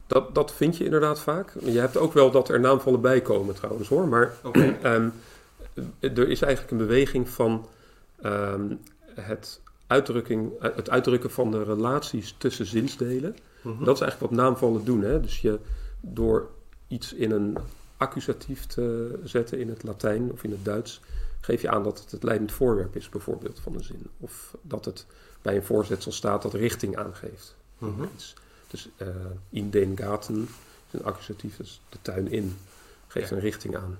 Dat, 0.06 0.34
dat 0.34 0.54
vind 0.54 0.76
je 0.76 0.84
inderdaad 0.84 1.20
vaak. 1.20 1.52
Je 1.60 1.78
hebt 1.78 1.96
ook 1.96 2.12
wel 2.12 2.30
dat 2.30 2.48
er 2.48 2.60
naamvallen 2.60 3.00
bij 3.00 3.20
komen 3.20 3.54
trouwens 3.54 3.88
hoor. 3.88 4.08
Maar 4.08 4.32
ehm, 4.82 5.08
er 6.00 6.28
is 6.28 6.42
eigenlijk 6.42 6.70
een 6.70 6.86
beweging 6.86 7.28
van 7.28 7.66
ehm, 8.22 8.74
het, 9.14 9.60
uitdrukking, 9.88 10.52
het 10.60 10.90
uitdrukken 10.90 11.30
van 11.30 11.50
de 11.50 11.62
relaties 11.62 12.34
tussen 12.38 12.66
zinsdelen. 12.66 13.36
Mhm. 13.62 13.84
Dat 13.84 13.94
is 13.94 14.00
eigenlijk 14.00 14.32
wat 14.32 14.40
naamvallen 14.40 14.84
doen. 14.84 15.02
Hè? 15.02 15.20
Dus 15.20 15.40
je, 15.40 15.58
door 16.00 16.48
iets 16.88 17.12
in 17.12 17.30
een 17.30 17.56
accusatief 17.96 18.66
te 18.66 19.18
zetten 19.24 19.58
in 19.58 19.68
het 19.68 19.82
Latijn 19.82 20.32
of 20.32 20.42
in 20.44 20.50
het 20.50 20.64
Duits, 20.64 21.00
geef 21.40 21.62
je 21.62 21.70
aan 21.70 21.82
dat 21.82 22.00
het 22.00 22.10
het 22.10 22.22
leidend 22.22 22.52
voorwerp 22.52 22.96
is, 22.96 23.08
bijvoorbeeld, 23.08 23.60
van 23.60 23.74
een 23.74 23.84
zin. 23.84 24.06
Of 24.18 24.56
dat 24.62 24.84
het 24.84 25.06
bij 25.42 25.56
een 25.56 25.64
voorzetsel 25.64 26.12
staat 26.12 26.42
dat 26.42 26.54
richting 26.54 26.96
aangeeft. 26.96 27.56
Mhm. 27.78 28.02
Dus 28.70 28.88
eh, 28.96 29.06
in 29.50 29.70
den 29.70 29.96
Gaten 29.96 30.48
is 30.90 30.98
een 30.98 31.04
accusatief, 31.04 31.56
dus 31.56 31.80
de 31.88 31.98
tuin 32.02 32.30
in, 32.30 32.56
geeft 33.06 33.28
Ja. 33.28 33.36
een 33.36 33.42
richting 33.42 33.76
aan. 33.76 33.98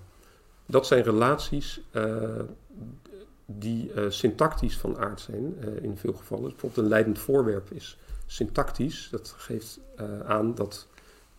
Dat 0.66 0.87
zijn 0.87 1.03
relaties 1.03 1.81
eh, 1.90 2.22
die 3.50 3.92
eh, 3.92 4.04
syntactisch 4.08 4.76
van 4.76 4.98
aard 4.98 5.20
zijn 5.20 5.56
eh, 5.61 5.82
in 5.82 5.96
veel 5.96 6.12
gevallen. 6.12 6.50
Bijvoorbeeld 6.50 6.76
een 6.76 6.88
leidend 6.88 7.18
voorwerp 7.18 7.70
is 7.72 7.98
syntactisch. 8.26 9.08
Dat 9.11 9.34
geeft 9.37 9.80
eh, 9.96 10.20
aan 10.20 10.54
dat 10.54 10.87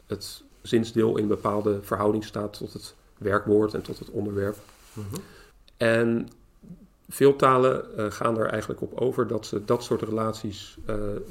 het 0.05 0.43
zinsdeel 0.61 1.17
in 1.17 1.27
bepaalde 1.27 1.79
verhouding 1.81 2.23
staat 2.23 2.53
tot 2.53 2.73
het 2.73 2.95
werkwoord 3.17 3.73
en 3.73 3.81
tot 3.81 3.99
het 3.99 4.09
onderwerp. 4.09 4.57
Mhm. 4.93 5.15
En 5.77 6.27
veel 7.09 7.35
talen 7.35 7.85
gaan 8.11 8.37
er 8.37 8.45
eigenlijk 8.45 8.81
op 8.81 8.93
over 8.93 9.27
dat 9.27 9.45
ze 9.45 9.65
dat 9.65 9.83
soort 9.83 10.01
relaties 10.01 10.77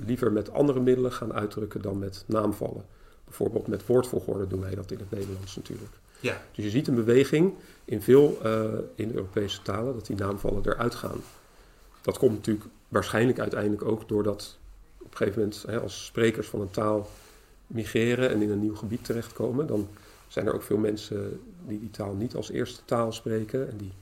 liever 0.04 0.32
met 0.32 0.52
andere 0.52 0.80
middelen 0.80 1.12
gaan 1.12 1.32
uitdrukken 1.32 1.82
dan 1.82 1.98
met 1.98 2.24
naamvallen. 2.26 2.84
Bijvoorbeeld 3.24 3.66
met 3.66 3.86
woordvolgorde 3.86 4.46
doen 4.46 4.60
wij 4.60 4.74
dat 4.74 4.90
in 4.90 4.98
het 4.98 5.10
Nederlands 5.10 5.56
natuurlijk. 5.56 5.92
Ja. 6.20 6.42
Dus 6.52 6.64
je 6.64 6.70
ziet 6.70 6.88
een 6.88 6.94
beweging 6.94 7.54
in 7.84 8.02
veel 8.02 8.38
eh, 8.42 8.64
in 8.94 9.10
Europese 9.14 9.62
talen 9.62 9.94
dat 9.94 10.06
die 10.06 10.16
naamvallen 10.16 10.62
eruit 10.64 10.94
gaan. 10.94 11.20
Dat 12.00 12.18
komt 12.18 12.34
natuurlijk 12.34 12.66
waarschijnlijk 12.88 13.38
uiteindelijk 13.38 13.82
ook 13.82 14.08
doordat 14.08 14.58
op 14.98 15.10
een 15.10 15.16
gegeven 15.16 15.40
moment 15.40 15.62
hè, 15.66 15.80
als 15.80 16.04
sprekers 16.04 16.46
van 16.46 16.60
een 16.60 16.70
taal 16.70 17.08
migreren 17.66 18.30
en 18.30 18.42
in 18.42 18.50
een 18.50 18.60
nieuw 18.60 18.74
gebied 18.74 19.04
terechtkomen, 19.04 19.66
dan 19.66 19.88
zijn 20.28 20.46
er 20.46 20.54
ook 20.54 20.62
veel 20.62 20.76
mensen 20.76 21.40
die 21.66 21.80
die 21.80 21.90
taal 21.90 22.14
niet 22.14 22.34
als 22.34 22.50
eerste 22.50 22.84
taal 22.84 23.12
spreken 23.12 23.70
en 23.70 23.76
die 23.76 23.92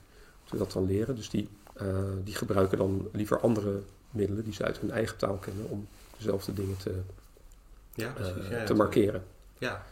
moeten 0.40 0.58
dat 0.58 0.72
dan 0.72 0.86
leren. 0.86 1.16
Dus 1.16 1.30
die, 1.30 1.48
eh, 1.74 1.86
die 2.24 2.34
gebruiken 2.34 2.78
dan 2.78 3.08
liever 3.12 3.40
andere 3.40 3.82
middelen 4.10 4.44
die 4.44 4.54
ze 4.54 4.64
uit 4.64 4.78
hun 4.78 4.90
eigen 4.90 5.16
taal 5.16 5.36
kennen 5.36 5.68
om 5.68 5.88
dezelfde 6.16 6.52
dingen 6.52 6.76
te, 6.76 6.92
Ja, 7.94 8.14
eh, 8.16 8.50
ja, 8.50 8.64
te 8.64 8.74
markeren. 8.74 9.24
Ja. 9.58 9.86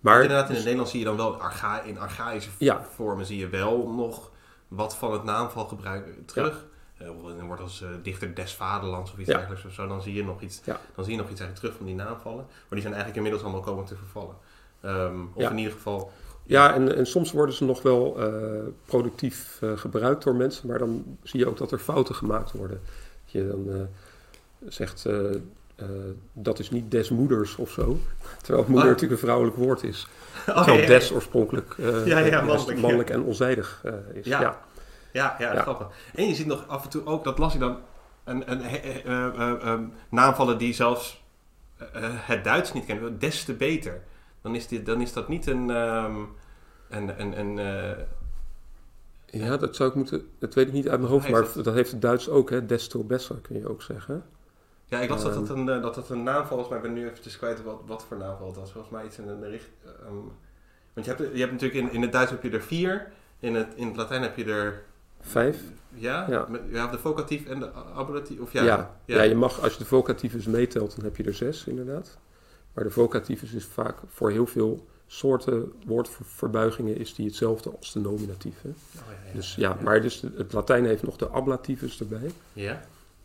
Maar 0.00 0.22
Inderdaad, 0.22 0.38
in 0.40 0.46
het 0.46 0.48
dus- 0.54 0.58
Nederlands 0.62 0.90
zie 0.90 1.00
je 1.00 1.06
dan 1.06 1.16
wel 1.16 1.40
archa 1.40 1.82
in 1.82 1.98
archaïsche 1.98 2.50
Ja. 2.58 2.84
vormen 2.94 3.26
zie 3.26 3.38
je 3.38 3.48
wel 3.48 3.88
nog 3.88 4.30
wat 4.68 4.96
van 4.96 5.12
het 5.12 5.24
naamvalgebruik 5.24 6.06
terug. 6.26 6.66
Bijvoorbeeld 6.98 7.34
in 7.34 7.40
een 7.40 7.46
woord 7.46 7.60
als 7.60 7.82
eh, 7.82 7.88
dichter 8.02 8.34
des 8.34 8.54
vaderlands 8.54 9.12
of 9.12 9.18
iets 9.18 9.28
Ja. 9.28 9.34
dergelijks 9.36 9.64
of 9.66 9.72
zo, 9.72 9.86
dan 9.86 10.02
zie 10.02 10.14
je 10.14 10.24
nog 10.24 10.40
iets, 10.40 10.60
Ja. 10.64 10.80
dan 10.94 11.04
zie 11.04 11.12
je 11.14 11.20
nog 11.20 11.30
iets 11.30 11.40
eigenlijk 11.40 11.58
terug 11.58 11.76
van 11.76 11.86
die 11.86 11.94
naamvallen. 11.94 12.44
Maar 12.46 12.66
die 12.68 12.80
zijn 12.80 12.94
eigenlijk 12.94 13.16
inmiddels 13.16 13.42
allemaal 13.42 13.60
komen 13.62 13.84
te 13.84 13.96
vervallen. 13.96 14.34
Ehm, 14.80 15.20
of 15.34 15.42
Ja. 15.42 15.50
in 15.50 15.58
ieder 15.58 15.72
geval, 15.72 16.10
Ja, 16.44 16.74
en, 16.74 16.96
en 16.96 17.06
soms 17.06 17.32
worden 17.32 17.54
ze 17.54 17.64
nog 17.64 17.82
wel 17.82 18.18
eh, 18.20 18.62
productief 18.84 19.60
gebruikt 19.74 20.24
door 20.24 20.34
mensen, 20.34 20.68
maar 20.68 20.78
dan 20.78 21.18
zie 21.22 21.40
je 21.40 21.46
ook 21.48 21.56
dat 21.56 21.72
er 21.72 21.78
fouten 21.78 22.14
gemaakt 22.14 22.52
worden. 22.52 22.80
Dat 23.24 23.32
je 23.32 23.48
dan 23.48 23.88
zegt, 24.68 25.06
eh, 25.80 25.86
dat 26.32 26.58
is 26.58 26.70
niet 26.70 26.90
des 26.90 27.10
moeders 27.10 27.56
of 27.56 27.70
zo, 27.70 27.98
terwijl 28.42 28.64
moeder 28.66 28.84
Ah. 28.84 28.90
natuurlijk 28.90 29.20
een 29.20 29.26
vrouwelijk 29.26 29.56
woord 29.56 29.82
is. 29.82 30.06
Oh, 30.48 30.56
terwijl 30.56 30.76
ja, 30.76 30.82
ja. 30.82 30.88
des 30.88 31.12
oorspronkelijk 31.12 31.74
eh, 31.78 32.06
Ja, 32.06 32.18
ja, 32.18 32.26
juist 32.26 32.46
mannelijk, 32.46 32.80
mannelijk 32.80 33.10
en 33.10 33.22
onzijdig 33.22 33.80
eh, 33.84 33.92
is. 34.12 34.26
Ja. 34.26 34.40
Ja. 35.12 35.36
Ja, 35.38 35.60
grappig. 35.62 35.86
En 36.14 36.28
je 36.28 36.34
ziet 36.34 36.46
nog 36.46 36.64
af 36.68 36.84
en 36.84 36.90
toe 36.90 37.06
ook, 37.06 37.24
dat 37.24 37.38
las 37.38 37.54
ik 37.54 37.60
dan, 37.60 37.78
een, 38.24 38.50
een, 38.50 38.62
eh, 38.62 39.04
eh, 39.04 39.26
eh, 39.26 39.72
eh, 39.72 39.80
naamvallen 40.08 40.58
die 40.58 40.74
zelfs 40.74 41.22
het 42.02 42.44
Duits 42.44 42.72
niet 42.72 42.84
kennen, 42.84 43.18
des 43.18 43.44
te 43.44 43.52
beter. 43.52 44.02
Dan 44.42 44.54
is, 44.54 44.66
dit, 44.66 44.86
dan 44.86 45.00
is 45.00 45.12
dat 45.12 45.28
niet 45.28 45.46
een, 45.46 45.70
ehm, 45.70 46.16
een, 46.88 47.20
een, 47.20 47.38
een 47.38 47.56
Ja, 49.26 49.56
dat 49.56 49.76
zou 49.76 49.88
ik 49.88 49.94
moeten, 49.94 50.28
dat 50.38 50.54
weet 50.54 50.66
ik 50.66 50.72
niet 50.72 50.88
uit 50.88 51.00
mijn 51.00 51.12
hoofd, 51.12 51.28
maar 51.28 51.46
dat 51.62 51.74
heeft 51.74 51.90
het 51.90 52.02
Duits 52.02 52.28
ook, 52.28 52.50
hè? 52.50 52.66
desto 52.66 53.04
besser 53.04 53.36
kun 53.36 53.58
je 53.58 53.68
ook 53.68 53.82
zeggen. 53.82 54.24
Ja, 54.90 55.00
ik 55.00 55.08
las 55.10 55.22
dat 55.22 55.32
Ehm. 55.32 55.40
het 55.40 55.48
een, 55.50 55.68
eh, 55.68 55.82
dat 55.82 55.96
het 55.96 56.08
een 56.08 56.22
naamval 56.22 56.56
was, 56.56 56.68
maar 56.68 56.76
ik 56.76 56.82
ben 56.84 56.92
nu 56.92 57.08
even 57.10 57.38
kwijt 57.38 57.62
wat, 57.62 57.80
wat 57.86 58.04
voor 58.08 58.16
naamval 58.16 58.46
het 58.46 58.56
was. 58.56 58.72
Volgens 58.72 58.92
mij 58.92 59.04
iets 59.04 59.18
in 59.18 59.28
een 59.28 59.48
richt... 59.50 59.68
ehm, 59.84 60.14
want 60.92 61.06
je 61.06 61.12
hebt, 61.14 61.32
je 61.34 61.40
hebt 61.40 61.52
natuurlijk 61.52 61.80
in, 61.80 61.92
in 61.92 62.02
het 62.02 62.12
Duits 62.12 62.30
heb 62.30 62.42
je 62.42 62.50
er 62.50 62.62
vier, 62.62 63.12
in 63.40 63.54
het, 63.54 63.68
in 63.74 63.86
het 63.86 63.96
Latijn 63.96 64.22
heb 64.22 64.36
je 64.36 64.44
er... 64.44 64.82
Vijf. 65.20 65.58
Ja? 65.94 66.26
Ja. 66.28 66.46
Met, 66.48 66.60
ja, 66.70 66.86
de 66.86 66.98
vocatief 66.98 67.46
en 67.46 67.58
de 67.60 67.70
ablatief, 67.70 68.40
of 68.40 68.52
ja? 68.52 68.62
Ja, 68.64 68.96
ja. 69.04 69.22
je 69.22 69.34
mag, 69.34 69.60
als 69.62 69.72
je 69.72 69.78
de 69.78 69.84
vocativus 69.84 70.46
meetelt, 70.46 70.96
dan 70.96 71.04
heb 71.04 71.16
je 71.16 71.22
er 71.24 71.34
zes 71.34 71.64
inderdaad. 71.66 72.18
Maar 72.74 72.84
de 72.84 72.90
vocativus 72.90 73.52
is 73.52 73.64
vaak 73.64 73.96
voor 74.08 74.30
heel 74.30 74.46
veel 74.46 74.86
soorten 75.06 75.72
woordverbuigingen 75.86 76.96
is 76.96 77.14
die 77.14 77.26
hetzelfde 77.26 77.70
als 77.78 77.92
de 77.92 78.00
nominatief. 78.00 78.62
Hè? 78.62 78.68
Oh, 78.68 78.74
ja, 78.94 79.26
ja, 79.28 79.32
Dus 79.34 79.54
ja, 79.54 79.76
maar 79.82 80.00
dus 80.02 80.20
de- 80.20 80.32
het 80.36 80.52
Latijn 80.52 80.84
heeft 80.84 81.02
nog 81.02 81.16
de 81.16 81.28
ablativus 81.28 82.00
erbij. 82.00 82.30
Ja? 82.52 82.80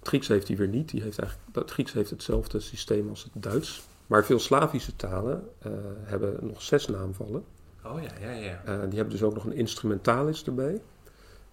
Het 0.05 0.13
Grieks 0.13 0.27
heeft 0.27 0.47
die 0.47 0.57
weer 0.57 0.67
niet. 0.67 0.89
Die 0.89 1.01
heeft 1.01 1.19
eigenlijk, 1.19 1.49
het 1.57 1.71
Grieks 1.71 1.93
heeft 1.93 2.09
hetzelfde 2.09 2.59
systeem 2.59 3.09
als 3.09 3.23
het 3.23 3.43
Duits. 3.43 3.83
Maar 4.07 4.25
veel 4.25 4.39
Slavische 4.39 4.95
talen 4.95 5.49
eh, 5.59 5.71
hebben 6.03 6.37
nog 6.41 6.61
zes 6.61 6.87
naamvallen. 6.87 7.43
Oh 7.85 8.01
ja, 8.01 8.27
ja, 8.27 8.31
ja. 8.31 8.61
Eh, 8.65 8.79
die 8.79 8.95
hebben 8.95 9.09
dus 9.09 9.23
ook 9.23 9.33
nog 9.33 9.45
een 9.45 9.53
instrumentalis 9.53 10.43
erbij. 10.45 10.81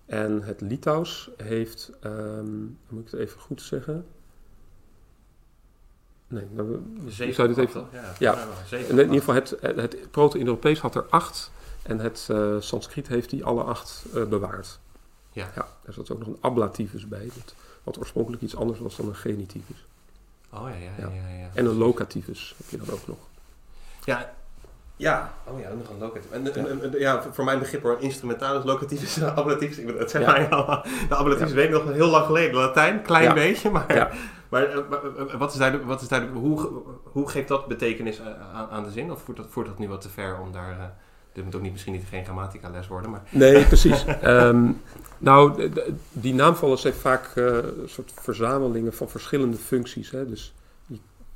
En 0.07 0.43
het 0.43 0.61
Litouws 0.61 1.31
heeft, 1.37 1.91
ehm, 2.01 2.61
moet 2.89 3.05
ik 3.07 3.11
het 3.11 3.21
even 3.21 3.41
goed 3.41 3.63
zeggen. 3.63 4.07
Nee, 6.29 6.47
nou, 6.51 6.83
ik 7.19 7.35
zou 7.35 7.49
dit 7.49 7.57
even. 7.59 7.87
Ja, 8.19 8.47
In 8.71 8.99
ieder 8.99 9.13
geval, 9.13 9.35
het, 9.35 9.57
het, 9.61 10.11
Proto-Indo-Europees 10.11 10.79
had 10.81 10.95
er 10.95 11.07
acht. 11.11 11.51
En 11.83 11.99
het 11.99 12.27
eh 12.31 12.57
Sanskriet 12.61 13.09
heeft 13.09 13.31
die 13.31 13.45
alle 13.45 13.63
acht 13.63 14.05
bewaard. 14.13 14.79
Ja. 15.33 15.51
ja. 15.55 15.69
Er 15.85 15.93
zat 15.93 16.11
ook 16.11 16.19
nog 16.19 16.29
een 16.29 16.39
ablativus 16.41 17.09
bij. 17.09 17.31
dat- 17.35 17.55
Wat 17.85 17.99
oorspronkelijk 17.99 18.43
iets 18.43 18.57
anders 18.57 18.79
was 18.79 18.97
dan 18.97 19.09
een 19.09 19.15
genitivus. 19.15 19.87
Oh 20.53 20.69
ja, 20.69 20.75
ja, 20.77 20.91
ja. 20.99 21.15
Ja. 21.15 21.29
ja, 21.29 21.39
ja. 21.39 21.49
En 21.55 21.67
een 21.67 21.77
locativus 21.77 22.55
heb 22.57 22.69
je 22.81 22.87
dan 22.87 22.95
ook 22.95 23.07
nog. 23.07 23.17
Ja, 24.05 24.33
ja. 24.97 25.33
Oh 25.45 25.61
ja, 25.61 25.69
nog 25.73 25.89
een 25.89 25.99
locatief. 25.99 26.31
En, 26.31 26.55
en- 26.55 26.83
en- 26.83 26.99
ja, 26.99 27.23
voor 27.33 27.45
mijn 27.45 27.59
begrip 27.59 27.83
hoor, 27.83 27.97
instrumentalis, 28.01 28.65
locativus, 28.65 29.23
ablatiefs. 29.23 29.79
Ik 29.79 29.87
bedoel, 29.87 30.01
Het 30.01 30.11
zijn 30.11 30.23
Ja. 30.23 30.31
mij 30.33 30.49
allemaal. 30.51 30.85
De 31.09 31.15
ablatiefs 31.15 31.53
weet 31.53 31.65
ik 31.65 31.71
nog 31.85 31.93
heel 31.93 32.09
lang 32.09 32.27
geleden. 32.27 32.55
Latijn, 32.55 33.03
klein 33.03 33.25
Ja. 33.25 33.33
beetje, 33.35 33.71
maar... 33.71 33.95
Ja. 33.95 34.11
Maar 34.49 34.63
eh, 34.65 34.79
maar, 34.91 35.01
eh, 35.29 35.35
wat 35.35 35.53
is 35.53 35.59
duidelijk, 35.59 35.89
wat 35.89 36.01
is 36.03 36.09
duidelijk 36.09 36.41
hoe, 36.41 36.83
hoe 37.05 37.29
geeft 37.29 37.49
dat 37.49 37.67
betekenis 37.67 38.19
eh, 38.19 38.27
aan, 38.55 38.69
aan 38.71 38.85
de 38.85 38.91
zin? 38.91 39.11
Of 39.13 39.23
voert 39.23 39.37
dat, 39.37 39.47
voert 39.51 39.67
dat 39.67 39.79
nu 39.79 39.89
wat 39.89 40.01
te 40.01 40.09
ver 40.09 40.39
om 40.39 40.53
daar... 40.53 40.95
dit 41.33 41.45
moet 41.45 41.55
ook 41.55 41.63
niet, 41.63 41.73
misschien 41.73 41.93
niet 41.93 42.05
geen 42.09 42.25
grammatica 42.25 42.71
les 42.71 42.87
worden, 42.89 43.11
maar... 43.11 43.23
Nee, 43.31 43.65
precies. 43.65 44.05
Ehm, 44.21 44.71
nou, 45.19 45.71
die 46.13 46.35
naamvallen 46.35 46.79
zijn 46.79 46.95
vaak 46.95 47.37
eh, 47.37 47.45
een 47.55 47.89
soort 47.89 48.13
verzamelingen 48.15 48.93
van 48.93 49.09
verschillende 49.09 49.57
functies. 49.57 50.11
Hè? 50.11 50.29
Dus 50.29 50.55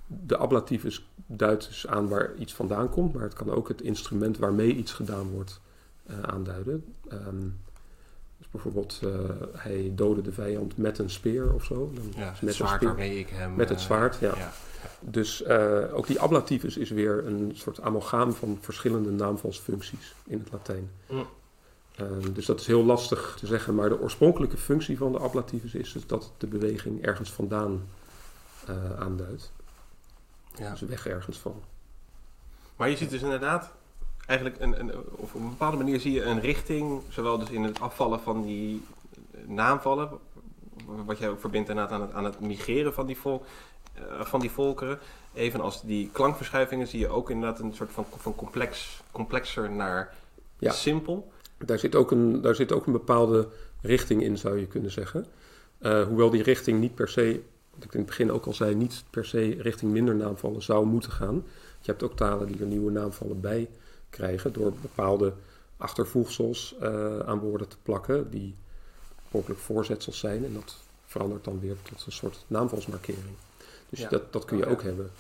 de 0.06 0.36
ablativus 0.36 1.08
duidt 1.26 1.66
dus 1.66 1.86
aan 1.86 2.08
waar 2.08 2.34
iets 2.38 2.54
vandaan 2.54 2.90
komt, 2.90 3.14
maar 3.14 3.22
het 3.22 3.34
kan 3.34 3.50
ook 3.50 3.68
het 3.68 3.80
instrument 3.80 4.38
waarmee 4.38 4.74
iets 4.74 4.92
gedaan 4.92 5.30
wordt 5.30 5.60
eh, 6.06 6.20
aanduiden. 6.20 6.84
Ehm, 7.08 7.40
dus 8.38 8.48
bijvoorbeeld, 8.50 9.00
eh, 9.02 9.10
hij 9.52 9.92
doodde 9.94 10.22
de 10.22 10.32
vijand 10.32 10.76
met 10.76 10.98
een 10.98 11.10
speer 11.10 11.52
of 11.52 11.64
zo. 11.64 11.92
Dan 11.94 12.04
Ja, 12.16 12.30
het 12.30 12.42
met 12.42 12.42
een 12.42 12.54
zwaard 12.54 12.74
speer. 12.74 12.88
waarmee 12.88 13.18
ik 13.18 13.28
hem... 13.28 13.54
Met 13.54 13.68
het 13.68 13.80
zwaard, 13.80 14.18
ja. 14.20 14.34
Dus 15.00 15.42
eh, 15.42 15.94
ook 15.94 16.06
die 16.06 16.20
ablativus 16.20 16.76
is 16.76 16.90
weer 16.90 17.26
een 17.26 17.52
soort 17.54 17.80
amalgaam 17.80 18.32
van 18.32 18.58
verschillende 18.60 19.10
naamvalsfuncties 19.10 20.14
in 20.26 20.38
het 20.38 20.52
Latijn. 20.52 20.90
Mm. 21.08 21.26
Ehm, 21.96 22.32
dus 22.32 22.46
dat 22.46 22.60
is 22.60 22.66
heel 22.66 22.84
lastig 22.84 23.36
te 23.38 23.46
zeggen, 23.46 23.74
maar 23.74 23.88
de 23.88 24.00
oorspronkelijke 24.00 24.56
functie 24.56 24.96
van 24.96 25.12
de 25.12 25.18
ablativus 25.18 25.74
is 25.74 25.92
dus 25.92 26.06
dat 26.06 26.32
de 26.38 26.46
beweging 26.46 27.02
ergens 27.02 27.32
vandaan 27.32 27.88
eh, 28.66 29.00
aanduidt. 29.00 29.52
Ja. 30.54 30.70
Dus 30.70 30.80
weg 30.80 31.06
ergens 31.06 31.38
van. 31.38 31.62
Maar 32.76 32.90
je 32.90 32.96
ziet 32.96 33.10
dus 33.10 33.22
inderdaad 33.22 33.72
eigenlijk 34.26 34.60
een, 34.60 34.80
een, 34.80 34.92
of 34.96 35.34
op 35.34 35.40
een 35.40 35.48
bepaalde 35.48 35.76
manier 35.76 36.00
zie 36.00 36.12
je 36.12 36.22
een 36.22 36.40
richting, 36.40 37.02
zowel 37.08 37.38
dus 37.38 37.50
in 37.50 37.62
het 37.62 37.80
afvallen 37.80 38.20
van 38.20 38.42
die 38.42 38.84
naamvallen, 39.46 40.10
wat 40.84 41.18
jij 41.18 41.28
ook 41.28 41.40
verbindt 41.40 41.68
inderdaad 41.68 41.92
aan 41.92 42.00
het, 42.00 42.12
aan 42.12 42.24
het 42.24 42.40
migreren 42.40 42.94
van 42.94 43.06
die, 43.06 43.16
vol, 43.16 43.44
eh, 43.94 44.24
van 44.24 44.40
die 44.40 44.50
volkeren, 44.50 44.98
evenals 45.34 45.82
die 45.82 46.10
klankverschuivingen 46.12 46.86
zie 46.86 46.98
je 46.98 47.08
ook 47.08 47.30
inderdaad 47.30 47.60
een 47.60 47.74
soort 47.74 47.90
van, 47.92 48.06
van 48.16 48.34
complex, 48.34 49.00
complexer 49.10 49.70
naar 49.70 50.14
Ja. 50.58 50.72
simpel. 50.72 51.32
Daar 51.58 51.78
zit, 51.78 51.94
ook 51.94 52.10
een, 52.10 52.40
daar 52.40 52.54
zit 52.54 52.72
ook 52.72 52.86
een 52.86 52.92
bepaalde 52.92 53.48
richting 53.80 54.22
in, 54.22 54.38
zou 54.38 54.58
je 54.58 54.66
kunnen 54.66 54.90
zeggen. 54.90 55.26
Eh, 55.78 56.06
hoewel 56.06 56.30
die 56.30 56.42
richting 56.42 56.80
niet 56.80 56.94
per 56.94 57.08
se, 57.08 57.42
wat 57.74 57.84
ik 57.84 57.92
in 57.92 57.98
het 57.98 58.08
begin 58.08 58.32
ook 58.32 58.46
al 58.46 58.54
zei, 58.54 58.74
niet 58.74 59.04
per 59.10 59.24
se 59.24 59.56
richting 59.58 59.92
minder 59.92 60.14
naamvallen 60.14 60.62
zou 60.62 60.86
moeten 60.86 61.10
gaan. 61.10 61.44
Je 61.80 61.90
hebt 61.90 62.02
ook 62.02 62.16
talen 62.16 62.46
die 62.46 62.60
er 62.60 62.66
nieuwe 62.66 62.90
naamvallen 62.90 63.40
bij 63.40 63.68
krijgen 64.10 64.52
door 64.52 64.72
bepaalde 64.82 65.32
achtervoegsels 65.76 66.74
uh, 66.82 67.18
aan 67.18 67.38
woorden 67.38 67.68
te 67.68 67.76
plakken, 67.82 68.30
die 68.30 68.54
mogelijk 69.30 69.60
voorzetsels 69.60 70.18
zijn. 70.18 70.44
En 70.44 70.54
dat 70.54 70.76
verandert 71.06 71.44
dan 71.44 71.60
weer 71.60 71.76
tot 71.82 72.06
een 72.06 72.12
soort 72.12 72.44
naamvalsmarkering. 72.46 73.34
Dus 73.96 74.04
Ja. 74.04 74.10
dat, 74.10 74.32
dat 74.32 74.44
kun 74.44 74.56
je 74.56 74.62
Oké. 74.62 74.72
ook 74.72 74.82
hebben. 74.82 75.10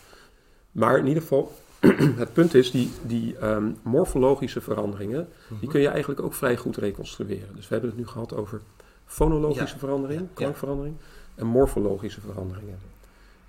Maar 0.72 0.98
in 0.98 1.06
ieder 1.06 1.22
geval, 1.22 1.52
het 2.24 2.32
punt 2.32 2.54
is, 2.54 2.70
die, 2.70 2.90
die 3.02 3.36
ehm, 3.38 3.70
morfologische 3.82 4.60
veranderingen, 4.60 5.28
Mhm. 5.48 5.60
die 5.60 5.68
kun 5.68 5.80
je 5.80 5.88
eigenlijk 5.88 6.20
ook 6.22 6.34
vrij 6.34 6.56
goed 6.56 6.76
reconstrueren. 6.76 7.48
Dus 7.54 7.68
we 7.68 7.72
hebben 7.74 7.90
het 7.90 7.98
nu 7.98 8.06
gehad 8.06 8.34
over 8.34 8.60
fonologische 9.04 9.74
Ja. 9.74 9.78
verandering, 9.78 10.28
klankverandering, 10.34 10.96
en 11.34 11.46
morfologische 11.46 12.20
veranderingen. 12.20 12.78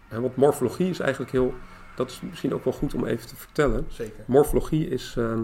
En 0.10 0.22
want 0.22 0.36
morfologie 0.36 0.90
is 0.90 1.00
eigenlijk 1.00 1.32
heel, 1.32 1.54
dat 1.96 2.10
is 2.10 2.22
misschien 2.22 2.54
ook 2.54 2.64
wel 2.64 2.74
goed 2.74 2.94
om 2.94 3.06
even 3.06 3.28
te 3.28 3.36
vertellen. 3.36 3.86
Zeker. 3.90 4.24
Morfologie 4.28 4.88
is 4.90 5.14
ehm, 5.18 5.42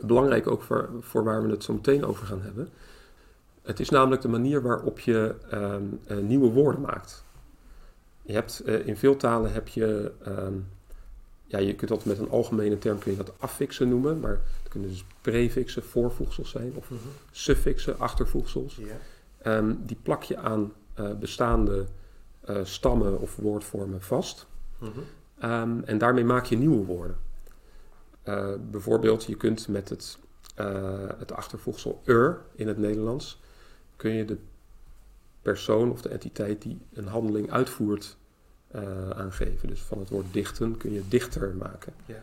belangrijk 0.00 0.46
ook 0.46 0.62
voor, 0.62 0.88
voor 1.00 1.24
waar 1.24 1.42
we 1.42 1.50
het 1.50 1.64
zo 1.64 1.72
meteen 1.72 2.04
over 2.04 2.26
gaan 2.26 2.42
hebben. 2.42 2.68
Het 3.62 3.80
is 3.80 3.88
namelijk 3.88 4.22
de 4.22 4.28
manier 4.28 4.62
waarop 4.62 4.98
je 5.00 5.34
ehm, 5.50 5.82
eh, 6.06 6.16
nieuwe 6.16 6.48
woorden 6.50 6.80
maakt. 6.80 7.24
Je 8.26 8.32
hebt, 8.32 8.60
eh, 8.60 8.86
in 8.86 8.96
veel 8.96 9.16
talen 9.16 9.52
heb 9.52 9.68
je, 9.68 10.12
ehm, 10.24 10.54
ja, 11.46 11.58
je 11.58 11.74
kunt 11.74 11.90
dat 11.90 12.04
met 12.04 12.18
een 12.18 12.30
algemene 12.30 12.78
term 12.78 12.98
kun 12.98 13.10
je 13.10 13.16
dat 13.16 13.32
affixen 13.38 13.88
noemen, 13.88 14.20
maar 14.20 14.40
het 14.62 14.68
kunnen 14.68 14.88
dus 14.88 15.04
prefixen, 15.20 15.82
voorvoegsels 15.82 16.50
zijn, 16.50 16.72
of 16.74 16.90
Mhm. 16.90 17.00
suffixen, 17.30 17.98
achtervoegsels. 17.98 18.80
Ehm, 19.42 19.74
die 19.78 19.98
plak 20.02 20.22
je 20.22 20.36
aan 20.36 20.72
eh, 20.94 21.12
bestaande 21.14 21.86
eh, 22.40 22.64
stammen 22.64 23.20
of 23.20 23.36
woordvormen 23.36 24.02
vast. 24.02 24.46
Mhm. 24.78 24.90
Ehm, 25.38 25.80
en 25.84 25.98
daarmee 25.98 26.24
maak 26.24 26.44
je 26.44 26.56
nieuwe 26.56 26.84
woorden. 26.84 27.16
Bijvoorbeeld, 28.70 29.24
je 29.24 29.36
kunt 29.36 29.68
met 29.68 29.88
het, 29.88 30.18
het 31.18 31.32
achtervoegsel 31.32 32.02
er 32.04 32.40
in 32.54 32.68
het 32.68 32.78
Nederlands, 32.78 33.40
kun 33.96 34.10
je 34.12 34.24
de 34.24 34.38
persoon 35.50 35.90
of 35.90 36.02
de 36.02 36.08
entiteit 36.08 36.62
die 36.62 36.78
een 36.92 37.06
handeling 37.06 37.50
uitvoert 37.50 38.16
eh, 38.70 39.10
aangeven. 39.10 39.68
Dus 39.68 39.80
van 39.80 39.98
het 39.98 40.08
woord 40.08 40.32
dichten 40.32 40.76
kun 40.76 40.92
je 40.92 41.08
dichter 41.08 41.54
maken. 41.54 41.92
Ja. 42.06 42.22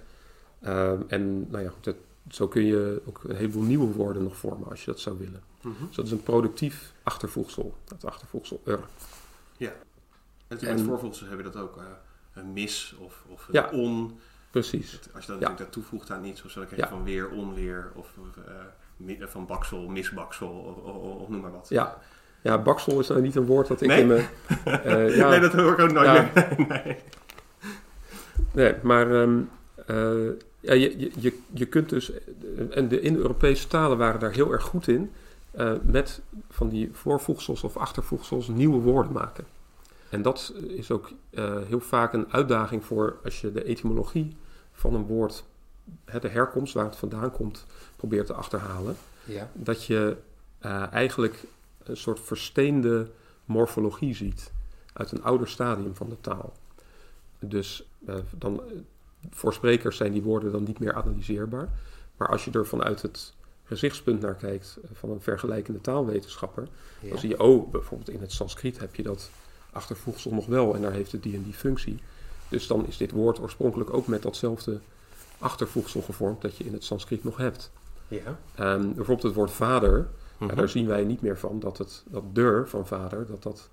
Ehm, 0.62 1.02
en 1.08 1.50
nou 1.50 1.64
ja, 1.64 1.70
goed, 1.70 1.84
dat, 1.84 1.96
zo 2.30 2.48
kun 2.48 2.64
je 2.66 3.02
ook 3.06 3.24
een 3.24 3.36
heleboel 3.36 3.64
nieuwe 3.64 3.94
woorden 3.94 4.24
nog 4.24 4.36
vormen 4.38 4.70
als 4.70 4.80
je 4.86 4.92
dat 4.92 5.00
zou 5.00 5.18
willen. 5.18 5.42
Mhm. 5.62 5.86
Dus 5.88 5.96
dat 5.96 6.06
is 6.06 6.12
een 6.12 6.24
productief 6.24 6.94
achtervoegsel, 7.04 7.76
het 7.88 8.06
achtervoegsel 8.06 8.62
er. 8.66 8.80
En 9.60 9.70
natuurlijk 10.48 10.72
met 10.72 10.80
En- 10.80 10.86
voorvoegsels 10.86 11.30
heb 11.30 11.38
je 11.38 11.44
dat 11.44 11.56
ook. 11.56 11.78
eh, 11.78 11.84
een 12.34 12.54
mis 12.54 12.96
of, 13.00 13.24
of 13.28 13.48
een 13.48 13.54
Ja. 13.54 13.70
on. 13.72 14.20
Precies. 14.52 15.00
Als 15.14 15.26
je 15.26 15.32
dan 15.32 15.40
Ja. 15.42 15.54
dat 15.56 15.72
toevoegt 15.72 16.12
aan 16.12 16.26
iets, 16.26 16.44
of 16.44 16.52
zo, 16.52 16.60
dan 16.60 16.68
krijg 16.70 16.82
je 16.84 16.90
Ja. 16.90 16.96
van 16.96 17.06
weer, 17.06 17.30
onweer, 17.30 17.92
of 17.96 18.14
eh, 19.08 19.28
van 19.28 19.46
baksel, 19.46 19.88
misbaksel, 19.88 20.50
of, 20.50 20.78
of, 20.94 21.22
of 21.22 21.30
noem 21.30 21.42
maar 21.42 21.52
wat. 21.52 21.70
Ja. 21.70 21.98
Ja, 22.44 22.58
baksel 22.58 23.00
is 23.00 23.08
nou 23.08 23.22
niet 23.22 23.36
een 23.36 23.46
woord 23.46 23.68
dat 23.68 23.82
ik 23.82 23.88
Nee? 23.88 24.02
in 24.02 24.08
mijn... 24.08 24.26
eh, 24.84 25.16
ja, 25.16 25.30
Nee, 25.30 25.40
dat 25.40 25.54
hoor 25.54 25.72
ik 25.72 25.80
ook 25.80 25.92
nooit 25.92 26.06
Ja. 26.06 26.30
meer. 26.34 26.56
nee. 26.86 26.98
Nee, 28.52 28.74
maar 28.82 29.22
ehm, 29.22 29.40
eh, 29.86 30.28
ja, 30.60 30.74
je, 30.74 31.00
je- 31.00 31.12
je, 31.20 31.40
je 31.54 31.66
kunt 31.66 31.90
dus, 31.90 32.12
eh, 32.12 32.18
en 32.78 32.88
de 32.88 33.00
Indo-Europese 33.02 33.68
talen 33.68 33.98
waren 33.98 34.20
daar 34.20 34.32
heel 34.32 34.52
erg 34.52 34.64
goed 34.64 34.88
in, 34.88 35.12
eh, 35.52 35.72
met 35.84 36.22
van 36.50 36.70
die 36.70 36.90
voorvoegsels 36.94 37.64
of 37.64 37.78
achtervoegsels 37.78 38.48
nieuwe 38.48 38.80
woorden 38.82 39.12
maken. 39.12 39.46
En 40.10 40.22
dat 40.22 40.54
is 40.68 40.92
ook 40.92 41.12
eh, 41.30 41.56
heel 41.68 41.80
vaak 41.80 42.14
een 42.14 42.26
uitdaging 42.32 42.86
voor 42.86 43.16
als 43.24 43.42
je 43.42 43.52
de 43.52 43.64
etymologie 43.64 44.36
van 44.74 44.94
een 44.94 45.06
woord, 45.06 45.44
hè, 46.06 46.20
de 46.20 46.28
herkomst 46.30 46.74
waar 46.74 46.86
het 46.86 46.96
vandaan 46.96 47.32
komt, 47.32 47.66
probeert 47.96 48.26
te 48.26 48.34
achterhalen. 48.34 48.96
Ja. 49.24 49.50
Dat 49.54 49.86
je 49.86 50.16
eh, 50.60 50.84
eigenlijk 50.92 51.44
een 51.90 51.98
soort 51.98 52.20
versteende 52.20 53.08
morfologie 53.46 54.16
ziet 54.16 54.52
uit 54.94 55.12
een 55.12 55.24
ouder 55.24 55.48
stadium 55.48 55.96
van 55.96 56.10
de 56.10 56.22
taal. 56.22 56.54
Dus 57.40 57.88
eh, 58.06 58.16
dan, 58.38 58.60
eh, 58.60 58.66
voor 59.30 59.54
sprekers 59.54 59.98
zijn 59.98 60.12
die 60.12 60.22
woorden 60.22 60.52
dan 60.52 60.64
niet 60.64 60.80
meer 60.80 60.94
analyseerbaar. 60.94 61.70
Maar 62.18 62.28
als 62.28 62.46
je 62.46 62.52
er 62.52 62.66
vanuit 62.66 63.02
het 63.02 63.34
gezichtspunt 63.64 64.22
naar 64.22 64.36
kijkt 64.36 64.78
eh, 64.84 64.90
van 64.94 65.10
een 65.10 65.22
vergelijkende 65.22 65.82
taalwetenschapper, 65.82 66.68
dan 67.10 67.20
zie 67.20 67.30
je, 67.30 67.40
oh, 67.40 67.72
bijvoorbeeld 67.72 68.10
in 68.10 68.22
het 68.22 68.32
Sanskriet 68.32 68.80
heb 68.80 68.96
je 68.96 69.04
dat 69.04 69.30
achtervoegsel 69.72 70.34
nog 70.34 70.46
wel 70.46 70.76
en 70.76 70.82
daar 70.82 70.92
heeft 70.92 71.12
het 71.12 71.24
die 71.24 71.36
en 71.36 71.44
die 71.44 71.54
functie. 71.54 72.00
Dus 72.50 72.68
dan 72.68 72.88
is 72.88 72.98
dit 72.98 73.12
woord 73.12 73.40
oorspronkelijk 73.40 73.94
ook 73.94 74.08
met 74.08 74.22
datzelfde 74.22 74.80
achtervoegsel 75.40 76.02
gevormd 76.02 76.42
dat 76.42 76.58
je 76.58 76.64
in 76.64 76.74
het 76.74 76.84
Sanskriet 76.84 77.24
nog 77.24 77.38
hebt. 77.38 77.72
Ja. 78.08 78.40
Ehm, 78.56 78.82
bijvoorbeeld 78.82 79.24
het 79.24 79.34
woord 79.34 79.52
vader, 79.52 80.08
Ja, 80.48 80.56
daar 80.56 80.70
zien 80.70 80.88
wij 80.88 81.04
niet 81.04 81.22
meer 81.22 81.38
van 81.38 81.60
dat 81.60 81.78
het 81.78 82.04
dat 82.08 82.36
der 82.36 82.68
van 82.68 82.88
vader, 82.88 83.26
dat 83.26 83.44
dat 83.44 83.70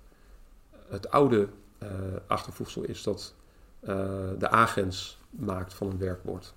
het 0.91 1.11
oude 1.11 1.47
eh, 1.77 1.89
achtervoegsel 2.27 2.83
is 2.83 3.03
dat 3.03 3.33
eh, 3.79 4.29
de 4.37 4.49
agens 4.49 5.17
maakt 5.29 5.73
van 5.73 5.89
een 5.89 5.97
werkwoord. 5.97 6.53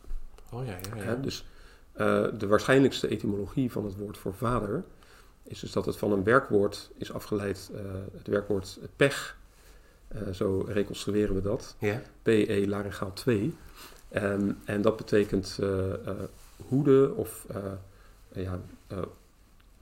Oh 0.51 0.67
ja, 0.67 0.79
ja, 0.97 1.05
ja. 1.05 1.15
Dus 1.15 1.47
eh, 1.93 2.25
de 2.39 2.47
waarschijnlijkste 2.47 3.09
etymologie 3.09 3.73
van 3.73 3.85
het 3.85 3.97
woord 3.97 4.19
voor 4.19 4.35
vader 4.35 4.85
is 5.43 5.61
dus 5.61 5.73
dat 5.73 5.87
het 5.87 5.97
van 5.97 6.13
een 6.13 6.25
werkwoord 6.25 6.91
is 6.97 7.13
afgeleid, 7.13 7.71
het 8.17 8.27
werkwoord 8.27 8.79
pech. 8.97 9.37
Zo 10.33 10.65
reconstrueren 10.69 11.35
we 11.35 11.41
dat. 11.41 11.77
Ja. 11.79 12.03
PE 12.23 12.65
laryngaal 12.67 13.13
2. 13.13 13.57
Ehm, 14.09 14.53
en 14.65 14.83
dat 14.83 14.97
betekent 14.97 15.59
hoeden 16.69 17.17
of 17.17 17.47
ja, 18.33 18.61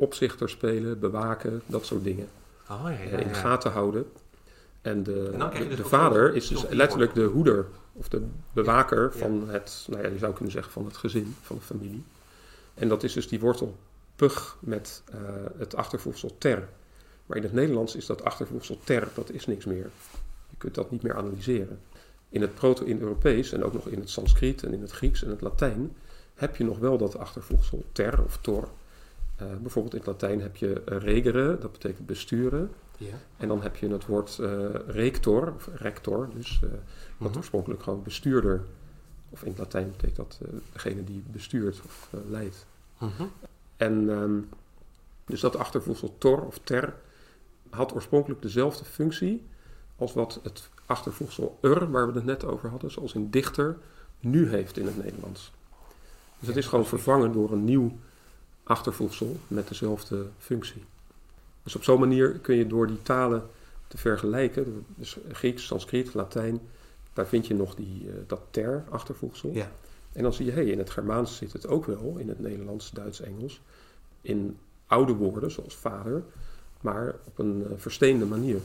opzichter 0.03 0.49
spelen, 0.49 0.99
bewaken, 0.99 1.63
dat 1.67 1.87
soort 1.87 2.05
dingen. 2.05 2.29
Oh 2.71 2.81
ja, 2.85 2.91
ja, 2.91 2.99
Eh, 2.99 3.11
ja. 3.11 3.19
in 3.19 3.29
de 3.29 3.35
gaten 3.35 3.73
houden. 3.73 4.07
En 4.83 5.03
de, 5.03 5.31
En 5.33 5.51
de, 5.51 5.69
dus 5.69 5.77
de 5.77 5.85
vader 5.85 6.35
is 6.35 6.49
dus 6.49 6.65
letterlijk 6.69 7.15
de 7.15 7.25
hoeder 7.25 7.67
of 7.93 8.09
de 8.09 8.23
bewaker 8.53 9.13
van 9.13 9.49
het, 9.49 9.87
nou 9.91 10.03
ja, 10.03 10.09
je 10.09 10.19
zou 10.19 10.33
kunnen 10.33 10.53
zeggen 10.53 10.73
van 10.73 10.85
het 10.85 10.97
gezin, 10.97 11.35
van 11.43 11.57
de 11.57 11.63
familie. 11.63 12.05
En 12.75 12.89
dat 12.89 13.03
is 13.03 13.13
dus 13.13 13.29
die 13.29 13.41
wortel 13.41 13.77
pug 14.17 14.57
met 14.61 15.03
eh, 15.13 15.19
het 15.59 15.75
achtervoegsel 15.77 16.35
ter. 16.39 16.69
Maar 17.27 17.37
in 17.37 17.43
het 17.43 17.53
Nederlands 17.53 17.97
is 17.97 18.07
dat 18.07 18.25
achtervoegsel 18.25 18.79
ter, 18.85 19.09
dat 19.15 19.31
is 19.31 19.47
niks 19.47 19.65
meer. 19.65 19.91
Je 20.51 20.57
kunt 20.59 20.75
dat 20.75 20.91
niet 20.91 21.03
meer 21.03 21.17
analyseren. 21.17 21.79
In 22.29 22.41
het 22.41 22.55
Proto-Indo-Europees 22.55 23.53
en 23.53 23.65
ook 23.65 23.73
nog 23.73 23.87
in 23.87 23.99
het 24.01 24.11
Sanskriet 24.11 24.63
en 24.63 24.73
in 24.73 24.81
het 24.81 24.91
Grieks 24.91 25.25
en 25.25 25.31
het 25.31 25.41
Latijn 25.41 25.97
heb 26.35 26.57
je 26.57 26.65
nog 26.65 26.79
wel 26.79 26.99
dat 26.99 27.17
achtervoegsel 27.19 27.85
ter 27.93 28.23
of 28.25 28.39
tor. 28.41 28.69
Eh, 29.51 29.57
bijvoorbeeld 29.61 29.95
in 29.95 30.01
het 30.01 30.09
Latijn 30.09 30.41
heb 30.41 30.57
je 30.57 30.83
regere, 30.85 31.59
dat 31.59 31.73
betekent 31.73 32.07
besturen. 32.07 32.71
Ja. 32.97 33.15
En 33.37 33.49
dan 33.49 33.63
heb 33.63 33.77
je 33.77 33.89
het 33.89 34.07
woord 34.07 34.39
eh, 34.39 34.65
rector, 34.87 35.53
of 35.55 35.69
rector, 35.75 36.29
dus 36.35 36.61
eh, 36.65 36.71
wat 37.17 37.29
Mhm. 37.29 37.39
oorspronkelijk 37.39 37.83
gewoon 37.83 38.03
bestuurder, 38.03 38.65
of 39.31 39.43
in 39.43 39.49
het 39.51 39.59
Latijn 39.59 39.91
betekent 39.91 40.17
dat 40.17 40.39
eh, 40.43 40.49
degene 40.73 41.05
die 41.05 41.23
bestuurt 41.33 41.81
of 41.85 42.09
eh, 42.13 42.21
leidt. 42.31 42.67
Mhm. 42.99 43.23
En 43.77 44.11
ehm, 44.11 44.39
dus 45.25 45.41
dat 45.41 45.57
achtervoegsel 45.57 46.15
tor 46.19 46.45
of 46.47 46.59
ter 46.59 46.95
had 47.71 47.95
oorspronkelijk 47.95 48.43
dezelfde 48.43 48.85
functie 48.85 49.47
als 49.97 50.13
wat 50.13 50.41
het 50.43 50.69
achtervoegsel 50.87 51.59
er, 51.61 51.91
waar 51.91 52.07
we 52.07 52.13
het 52.15 52.25
net 52.25 52.45
over 52.45 52.71
hadden, 52.71 52.91
zoals 52.91 53.15
in 53.15 53.31
dichter, 53.31 53.77
nu 54.21 54.49
heeft 54.49 54.77
in 54.79 54.87
het 54.87 55.03
Nederlands. 55.03 55.53
Dus 56.39 56.49
het 56.49 56.57
is 56.57 56.67
gewoon 56.67 56.87
vervangen 56.87 57.33
door 57.33 57.53
een 57.53 57.65
nieuw 57.65 57.99
achtervoegsel 58.63 59.37
met 59.49 59.69
dezelfde 59.69 60.27
functie. 60.39 60.85
Dus 61.63 61.77
op 61.77 61.85
zo'n 61.85 62.01
manier 62.01 62.31
kun 62.31 62.57
je 62.57 62.67
door 62.67 62.87
die 62.87 63.03
talen 63.03 63.43
te 63.89 63.99
vergelijken, 63.99 64.85
dus 64.95 65.17
Grieks, 65.33 65.67
Sanskriet, 65.67 66.15
Latijn, 66.15 66.61
daar 67.13 67.27
vind 67.27 67.47
je 67.47 67.55
nog 67.55 67.75
die, 67.75 68.09
eh, 68.09 68.15
dat 68.27 68.41
ter 68.51 68.85
achtervoegsel. 68.89 69.51
Ja. 69.53 69.71
En 70.13 70.23
dan 70.23 70.33
zie 70.33 70.47
je, 70.47 70.53
hé, 70.53 70.61
in 70.61 70.79
het 70.79 70.91
Germaans 70.91 71.37
zit 71.37 71.53
het 71.53 71.67
ook 71.67 71.85
wel, 71.85 72.17
in 72.19 72.29
het 72.29 72.41
Nederlands, 72.41 72.91
Duits, 72.91 73.21
Engels, 73.21 73.61
in 74.21 74.59
oude 74.87 75.13
woorden 75.13 75.51
zoals 75.51 75.77
vader, 75.77 76.23
maar 76.81 77.15
op 77.25 77.39
een 77.39 77.67
eh, 77.67 77.73
versteende 77.77 78.25
manier. 78.27 78.61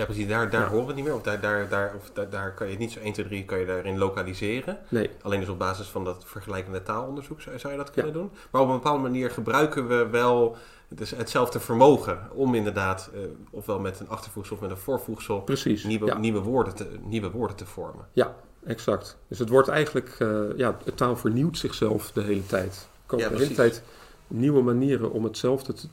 Ja, 0.00 0.06
precies. 0.06 0.28
Daar, 0.28 0.50
daar 0.50 0.60
Ja. 0.60 0.66
horen 0.68 0.80
we 0.82 0.86
het 0.86 0.96
niet 0.96 1.04
meer. 1.04 1.14
Of 1.14 1.22
daar, 1.22 1.40
daar, 1.40 1.68
daar, 1.68 1.94
of 1.96 2.10
daar, 2.12 2.30
daar 2.30 2.54
kan 2.54 2.66
je 2.66 2.72
het 2.72 2.80
niet 2.80 2.92
zo 2.92 2.98
1, 3.00 3.12
2, 3.12 3.26
3 3.26 3.44
kan 3.44 3.58
je 3.58 3.66
daarin 3.66 3.98
lokaliseren. 3.98 4.78
Nee, 4.88 5.10
Alleen 5.22 5.40
dus 5.40 5.48
op 5.48 5.58
basis 5.58 5.86
van 5.88 6.04
dat 6.04 6.22
vergelijkende 6.26 6.82
taalonderzoek 6.82 7.40
zou, 7.40 7.58
zou 7.58 7.72
je 7.72 7.78
dat 7.78 7.90
kunnen 7.90 8.12
doen. 8.12 8.30
Maar 8.50 8.60
op 8.62 8.68
een 8.68 8.74
bepaalde 8.74 9.02
manier 9.02 9.30
gebruiken 9.30 9.88
we 9.88 10.06
wel 10.08 10.56
dus 10.88 11.10
hetzelfde 11.10 11.60
vermogen 11.60 12.18
om 12.32 12.54
inderdaad, 12.54 13.10
eh, 13.14 13.20
ofwel 13.50 13.78
met 13.80 14.00
een 14.00 14.08
achtervoegsel 14.08 14.56
of 14.56 14.62
met 14.62 14.70
een 14.70 14.76
voorvoegsel, 14.76 15.40
precies. 15.40 15.84
nieuwe, 15.84 16.06
ja, 16.06 16.18
nieuwe, 16.18 16.40
woorden 16.40 16.74
te, 16.74 16.86
nieuwe 17.00 17.30
woorden 17.30 17.56
te 17.56 17.66
vormen. 17.66 18.04
ja, 18.12 18.34
exact. 18.66 19.18
Dus 19.28 19.38
het 19.38 19.48
wordt 19.48 19.68
eigenlijk, 19.68 20.16
eh, 20.18 20.40
ja, 20.56 20.76
de 20.84 20.94
taal 20.94 21.16
vernieuwt 21.16 21.58
zichzelf 21.58 22.10
de 22.12 22.20
hele 22.22 22.46
tijd. 22.46 22.74
Er 22.74 23.06
komen 23.06 23.24
Ja, 23.30 23.32
de 23.36 23.42
hele 23.42 23.54
tijd 23.54 23.82
nieuwe 24.26 24.62
manieren 24.62 25.10
om 25.12 25.24
hetzelfde 25.24 25.72
te, 25.72 25.86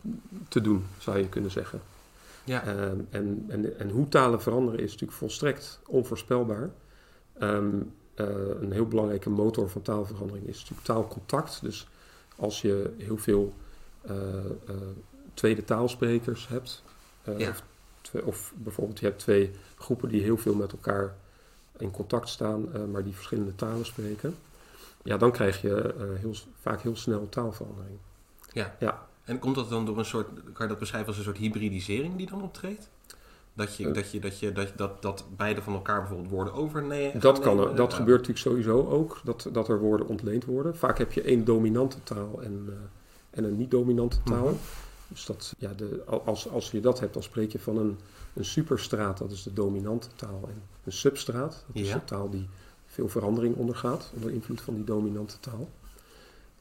te 0.48 0.62
doen, 0.62 0.86
zou 0.98 1.18
je 1.18 1.28
kunnen 1.30 1.52
zeggen. 1.52 1.82
Ja. 2.48 2.64
Ehm, 2.66 3.00
en, 3.10 3.46
en, 3.48 3.80
en 3.80 3.90
hoe 3.90 4.08
talen 4.08 4.42
veranderen 4.42 4.80
is 4.80 4.92
natuurlijk 4.92 5.18
volstrekt 5.18 5.80
onvoorspelbaar. 5.88 6.70
Ehm, 7.40 7.76
eh, 8.14 8.26
een 8.62 8.72
heel 8.72 8.88
belangrijke 8.88 9.30
motor 9.30 9.70
van 9.70 9.82
taalverandering 9.82 10.48
is 10.48 10.60
natuurlijk 10.60 10.88
taalcontact. 10.88 11.62
Dus 11.62 11.88
als 12.36 12.62
je 12.62 12.94
heel 12.98 13.18
veel 13.18 13.54
eh, 14.02 14.16
eh, 14.46 14.76
tweede 15.34 15.64
taalsprekers 15.64 16.48
hebt, 16.48 16.84
Ja. 17.38 17.50
of, 17.50 17.64
twee- 18.02 18.26
of 18.26 18.54
bijvoorbeeld 18.56 19.00
je 19.00 19.06
hebt 19.06 19.20
twee 19.20 19.52
groepen 19.78 20.10
die 20.10 20.22
heel 20.22 20.38
veel 20.38 20.56
met 20.56 20.72
elkaar 20.72 21.16
in 21.78 21.92
contact 21.92 22.30
staan, 22.30 22.92
maar 22.92 23.04
die 23.04 23.14
verschillende 23.14 23.56
talen 23.56 23.86
spreken, 23.86 24.36
ja, 25.04 25.18
dan 25.18 25.32
krijg 25.32 25.62
je 25.62 25.94
heel, 26.20 26.34
vaak 26.62 26.82
heel 26.82 26.96
snel 26.96 27.30
taalverandering. 27.30 27.98
Ja. 28.52 28.76
Ja. 28.80 29.08
En 29.28 29.40
komt 29.40 29.56
dat 29.56 29.70
dan 29.70 29.86
door 29.86 29.98
een 29.98 30.06
soort, 30.06 30.28
kan 30.54 30.66
je 30.66 30.68
dat 30.68 30.80
beschrijven 30.80 31.08
als 31.08 31.18
een 31.18 31.24
soort 31.24 31.38
hybridisering 31.38 32.16
die 32.16 32.30
dan 32.30 32.42
optreedt? 32.42 32.90
Dat, 33.54 33.76
je, 33.76 33.88
Eh. 33.88 33.94
dat, 33.94 34.12
je, 34.12 34.20
dat, 34.20 34.40
je, 34.40 34.52
dat, 34.52 34.72
dat, 34.76 35.02
dat 35.02 35.26
beide 35.38 35.62
van 35.62 35.74
elkaar 35.74 36.00
bijvoorbeeld 36.00 36.30
woorden 36.30 36.54
overnemen? 36.54 37.20
Dat, 37.22 37.40
kan, 37.40 37.60
er- 37.60 37.76
dat 37.76 37.92
Ja. 37.92 37.98
gebeurt 37.98 38.28
natuurlijk 38.28 38.46
sowieso 38.48 38.90
ook, 38.90 39.22
dat, 39.24 39.50
dat 39.52 39.68
er 39.70 39.80
woorden 39.80 40.08
ontleend 40.08 40.46
worden. 40.46 40.78
Vaak 40.78 40.98
heb 40.98 41.12
je 41.12 41.22
één 41.22 41.46
dominante 41.46 42.04
taal 42.04 42.40
en, 42.42 42.66
eh, 42.70 42.74
en 43.30 43.44
een 43.44 43.58
niet-dominante 43.58 44.18
taal. 44.24 44.46
Mhm. 44.46 44.54
Dus 45.08 45.26
dat, 45.26 45.54
ja, 45.58 45.74
de, 45.74 46.04
als, 46.26 46.50
als 46.50 46.72
je 46.72 46.80
dat 46.80 47.00
hebt, 47.00 47.14
dan 47.14 47.24
spreek 47.24 47.52
je 47.52 47.60
van 47.60 47.78
een, 47.78 47.98
een 48.34 48.46
superstraat, 48.46 49.18
dat 49.18 49.32
is 49.32 49.44
de 49.44 49.54
dominante 49.54 50.08
taal. 50.16 50.42
En 50.48 50.62
een 50.84 50.92
substraat, 50.92 51.64
dat 51.68 51.82
is 51.84 51.88
Ja. 51.88 51.94
de 51.94 52.04
taal 52.04 52.30
die 52.30 52.48
veel 52.86 53.08
verandering 53.10 53.56
ondergaat 53.56 54.12
onder 54.16 54.32
invloed 54.32 54.62
van 54.62 54.74
die 54.76 54.84
dominante 54.84 55.40
taal. 55.40 55.70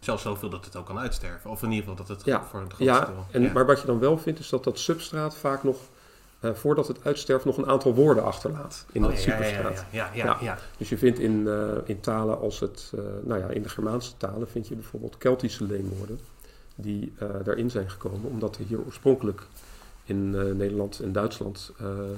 Zelfs 0.07 0.23
zoveel 0.23 0.49
dat 0.51 0.65
het 0.65 0.77
ook 0.77 0.87
kan 0.87 0.99
uitsterven. 0.99 1.51
Of 1.51 1.63
in 1.63 1.71
ieder 1.71 1.89
geval 1.89 2.07
dat 2.07 2.17
het 2.17 2.27
Ja. 2.27 2.45
voor 2.45 2.61
het 2.61 2.73
grootste 2.73 2.85
Ja, 3.01 3.05
deel... 3.05 3.27
en, 3.31 3.43
ja. 3.43 3.53
maar 3.53 3.67
wat 3.67 3.81
je 3.81 3.87
dan 3.87 3.99
wel 3.99 4.19
vindt, 4.19 4.39
is 4.39 4.49
dat 4.49 4.65
dat 4.65 4.79
substraat 4.79 5.37
vaak 5.37 5.63
nog, 5.63 5.77
eh, 6.41 6.51
voordat 6.53 6.89
het 6.89 6.99
uitsterft, 7.05 7.45
nog 7.45 7.57
een 7.57 7.67
aantal 7.67 7.95
woorden 7.95 8.25
achterlaat 8.25 8.85
in 8.93 9.03
Oh, 9.05 9.09
dat 9.11 9.23
ja, 9.25 9.31
superstraat. 9.31 9.85
Ja, 9.91 10.11
ja, 10.15 10.15
ja, 10.15 10.25
Ja. 10.25 10.37
ja. 10.41 10.59
Dus 10.77 10.89
je 10.89 10.99
vindt 10.99 11.19
in, 11.19 11.49
eh, 11.49 11.69
in 11.85 12.01
talen 12.01 12.41
als 12.41 12.61
het, 12.61 12.93
eh, 12.95 13.01
nou 13.23 13.41
ja, 13.41 13.49
in 13.49 13.63
de 13.63 13.69
Germaanse 13.69 14.17
talen 14.17 14.49
vind 14.49 14.69
je 14.69 14.75
bijvoorbeeld 14.75 15.19
Keltische 15.19 15.65
leenwoorden 15.65 16.21
die 16.75 17.13
daarin 17.45 17.71
zijn 17.71 17.91
gekomen, 17.91 18.31
omdat 18.31 18.57
er 18.57 18.65
hier 18.65 18.79
oorspronkelijk 18.85 19.43
in 20.05 20.31
Nederland 20.57 21.01
en 21.01 21.13
Duitsland 21.13 21.73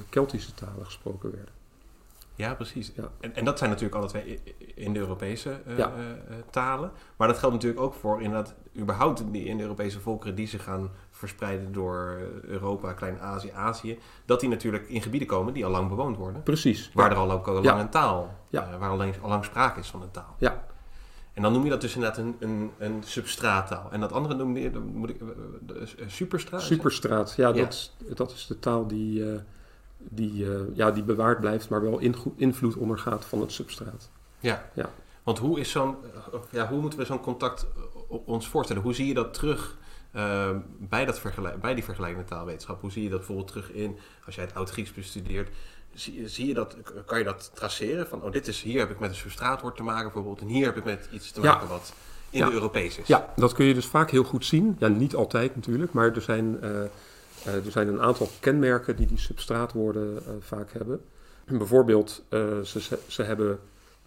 Keltische 0.09 0.55
talen 0.55 0.85
gesproken 0.85 1.31
werden. 1.31 1.58
Ja, 2.39 2.55
precies. 2.55 2.93
Ja. 2.97 3.11
En, 3.21 3.35
en 3.35 3.45
dat 3.45 3.59
zijn 3.59 3.71
natuurlijk 3.71 3.97
alle 3.99 4.09
twee 4.09 4.27
i- 4.27 4.41
i- 4.59 4.73
Indo-Europese 4.75 5.61
eh, 5.67 5.77
Ja. 5.79 5.93
eh, 5.97 6.11
eh, 6.11 6.17
talen. 6.51 6.91
Maar 7.17 7.29
dat 7.29 7.39
geldt 7.39 7.55
natuurlijk 7.55 7.81
ook 7.83 7.95
voor 7.95 8.23
inderdaad 8.23 8.55
überhaupt 8.77 9.25
die 9.33 9.45
Indo-Europese 9.47 10.01
volkeren 10.01 10.35
die 10.35 10.47
zich 10.47 10.63
gaan 10.65 10.91
verspreiden 11.11 11.73
door 11.73 12.19
Europa, 12.43 12.93
Klein-Azië, 12.93 13.51
Azië. 13.55 13.99
Dat 14.25 14.41
die 14.41 14.49
natuurlijk 14.49 14.89
in 14.89 15.03
gebieden 15.03 15.29
komen 15.29 15.53
die 15.55 15.65
al 15.65 15.71
lang 15.71 15.89
bewoond 15.89 16.17
worden. 16.17 16.43
Precies. 16.43 16.91
Waar 16.95 17.09
ja. 17.11 17.13
er 17.17 17.21
al 17.21 17.31
ook 17.31 17.47
al 17.49 17.63
lang 17.63 17.81
een 17.81 17.89
taal, 17.91 18.35
Ja. 18.49 18.71
eh, 18.73 18.79
waar 18.79 18.91
al 18.91 18.97
lang, 18.97 19.15
al 19.23 19.29
lang 19.29 19.45
sprake 19.45 19.81
is 19.81 19.89
van 19.89 20.03
een 20.03 20.11
taal. 20.11 20.35
Ja. 20.39 20.67
En 21.33 21.43
dan 21.43 21.53
noem 21.53 21.65
je 21.65 21.71
dat 21.71 21.81
dus 21.81 21.95
inderdaad 21.95 22.19
een, 22.19 22.37
een, 22.39 22.71
een 22.79 23.03
substraattaal. 23.05 23.89
En 23.93 24.01
dat 24.01 24.13
andere 24.13 24.35
noem 24.35 24.57
je, 24.57 24.71
dan 24.71 24.83
moet 24.95 25.11
ik, 25.11 25.17
superstraat? 26.07 26.63
Superstraat, 26.63 27.35
ja. 27.37 27.53
Dat, 27.53 27.73
is, 27.73 27.97
dat 28.15 28.31
is 28.31 28.47
de 28.47 28.59
taal 28.59 28.87
die, 28.87 29.25
die, 29.99 30.51
eh, 30.55 30.61
ja, 30.75 30.91
die 30.91 31.03
bewaard 31.03 31.41
blijft, 31.41 31.69
maar 31.69 31.83
wel 31.83 31.99
ingo- 31.99 32.35
invloed 32.37 32.77
ondergaat 32.77 33.25
van 33.25 33.41
het 33.41 33.53
substraat. 33.53 34.11
Ja. 34.41 34.71
Ja. 34.75 34.91
Want 35.23 35.39
hoe, 35.39 35.61
is 35.61 35.71
zo'n, 35.71 35.97
eh, 36.33 36.39
ja, 36.51 36.69
hoe 36.69 36.81
moeten 36.81 36.99
we 36.99 37.05
zo'n 37.05 37.21
contact 37.21 37.67
eh, 38.11 38.17
ons 38.25 38.49
voorstellen? 38.49 38.83
Hoe 38.83 38.95
zie 38.95 39.07
je 39.07 39.15
dat 39.15 39.35
terug 39.35 39.77
bij, 40.79 41.05
dat 41.05 41.21
bij 41.61 41.75
die 41.75 41.85
vergelijkende 41.85 42.29
taalwetenschap? 42.29 42.81
Hoe 42.81 42.91
zie 42.91 43.03
je 43.03 43.09
dat 43.09 43.19
bijvoorbeeld 43.19 43.49
terug 43.49 43.73
in, 43.73 43.99
als 44.27 44.35
jij 44.35 44.45
het 44.45 44.55
Oud-Grieks 44.55 44.93
bestudeert, 44.93 45.49
zie, 45.95 46.29
zie 46.29 46.47
je 46.47 46.55
dat, 46.55 46.77
kan 47.07 47.19
je 47.19 47.25
dat 47.25 47.51
traceren? 47.55 48.07
Van, 48.07 48.23
oh, 48.23 48.33
dit 48.33 48.47
is, 48.49 48.63
hier 48.63 48.79
heb 48.79 48.91
ik 48.91 48.99
met 48.99 49.11
een 49.11 49.17
substraatwoord 49.17 49.77
te 49.77 49.83
maken 49.83 50.03
bijvoorbeeld, 50.05 50.41
en 50.41 50.47
hier 50.47 50.65
heb 50.67 50.77
ik 50.77 50.85
met 50.85 51.09
iets 51.13 51.31
te 51.33 51.41
Ja. 51.41 51.53
maken 51.53 51.69
wat 51.69 51.93
in 52.31 52.39
Ja. 52.39 52.47
de 52.47 52.53
Europees 52.53 52.99
is. 52.99 53.07
Ja, 53.07 53.33
dat 53.37 53.53
kun 53.53 53.65
je 53.67 53.75
dus 53.75 53.87
vaak 53.87 54.11
heel 54.11 54.25
goed 54.25 54.45
zien. 54.45 54.77
Ja, 54.79 54.89
niet 54.89 55.15
altijd 55.15 55.55
natuurlijk, 55.55 55.93
maar 55.93 56.15
er 56.15 56.23
zijn, 56.23 56.59
er 57.45 57.71
zijn 57.71 57.89
een 57.89 58.01
aantal 58.01 58.29
kenmerken 58.41 58.97
die 58.97 59.07
die 59.07 59.19
substraatwoorden 59.19 60.17
eh, 60.17 60.33
vaak 60.41 60.73
hebben. 60.73 61.01
Bijvoorbeeld, 61.45 62.25
eh, 62.29 62.61
ze, 62.61 62.99
ze, 63.07 63.23
hebben 63.23 63.61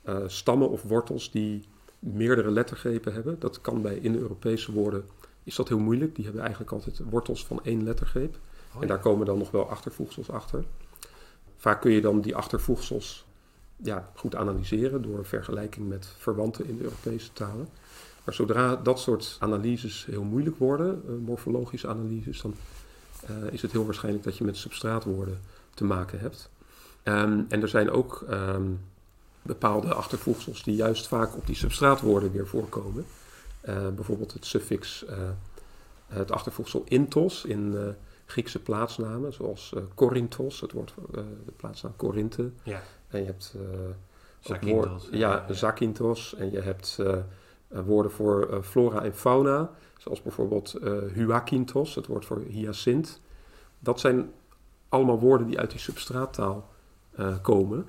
eh, 0.03 0.17
stammen 0.27 0.69
of 0.69 0.83
wortels 0.83 1.31
die 1.31 1.63
meerdere 1.99 2.51
lettergrepen 2.51 3.13
hebben. 3.13 3.35
Dat 3.39 3.61
kan 3.61 3.81
bij 3.81 3.95
in-Europese 3.95 4.71
woorden, 4.71 5.05
is 5.43 5.55
dat 5.55 5.67
heel 5.67 5.79
moeilijk. 5.79 6.15
Die 6.15 6.23
hebben 6.23 6.41
eigenlijk 6.41 6.71
altijd 6.71 7.01
wortels 7.09 7.45
van 7.45 7.59
één 7.63 7.83
lettergreep. 7.83 8.37
Oh, 8.75 8.81
En 8.81 8.87
daar 8.87 8.99
komen 8.99 9.25
dan 9.25 9.37
nog 9.37 9.51
wel 9.51 9.69
achtervoegsels 9.69 10.29
achter. 10.29 10.63
Vaak 11.57 11.81
kun 11.81 11.91
je 11.91 12.01
dan 12.01 12.21
die 12.21 12.35
achtervoegsels 12.35 13.25
ja, 13.75 14.09
goed 14.15 14.35
analyseren 14.35 15.01
door 15.01 15.25
vergelijking 15.25 15.89
met 15.89 16.07
verwanten 16.17 16.67
in 16.67 16.77
de 16.77 16.83
Europese 16.83 17.33
talen. 17.33 17.67
Maar 18.23 18.33
zodra 18.33 18.75
dat 18.75 18.99
soort 18.99 19.37
analyses 19.39 20.05
heel 20.05 20.23
moeilijk 20.23 20.57
worden, 20.57 21.03
eh, 21.07 21.13
morfologische 21.25 21.87
analyses, 21.87 22.41
dan 22.41 22.53
eh, 23.27 23.35
is 23.51 23.61
het 23.61 23.71
heel 23.71 23.85
waarschijnlijk 23.85 24.23
dat 24.23 24.37
je 24.37 24.43
met 24.43 24.57
substraatwoorden 24.57 25.39
te 25.73 25.83
maken 25.83 26.19
hebt. 26.19 26.49
Ehm, 27.03 27.41
en 27.49 27.61
er 27.61 27.67
zijn 27.67 27.91
ook 27.91 28.25
ehm, 28.29 28.63
bepaalde 29.41 29.93
achtervoegsels 29.93 30.63
die 30.63 30.75
juist 30.75 31.07
vaak 31.07 31.35
op 31.35 31.45
die 31.45 31.55
substraatwoorden 31.55 32.31
weer 32.31 32.47
voorkomen. 32.47 33.05
Eh, 33.61 33.87
bijvoorbeeld 33.95 34.33
het 34.33 34.45
suffix, 34.45 35.05
eh, 35.05 35.17
het 36.07 36.31
achtervoegsel 36.31 36.83
intos 36.87 37.45
in 37.45 37.95
Griekse 38.25 38.59
plaatsnamen, 38.59 39.33
zoals 39.33 39.73
Corinthos, 39.95 40.61
het 40.61 40.71
woord, 40.71 40.93
de 41.11 41.51
plaatsnaam 41.55 41.95
Corinthe. 41.95 42.49
Ja. 42.63 42.81
En 43.07 43.19
je 43.19 43.25
hebt 43.25 43.55
ook 43.55 43.95
Zakynthos, 44.39 44.89
woord- 44.89 45.07
ja, 45.11 45.45
ja. 45.47 45.53
Zakynthos. 45.53 46.35
En 46.35 46.51
je 46.51 46.59
hebt 46.59 46.97
woorden 47.67 48.11
voor 48.11 48.59
flora 48.63 49.03
en 49.03 49.15
fauna, 49.15 49.71
zoals 50.01 50.21
bijvoorbeeld 50.21 50.73
eh 50.73 50.97
Huakinthos, 51.13 51.95
het 51.95 52.07
woord 52.07 52.25
voor 52.25 52.41
hyacint. 52.47 53.21
Dat 53.79 53.99
zijn 53.99 54.31
allemaal 54.89 55.19
woorden 55.19 55.47
die 55.47 55.59
uit 55.59 55.71
die 55.71 55.79
substraattaal 55.79 56.69
eh, 57.11 57.35
komen. 57.41 57.87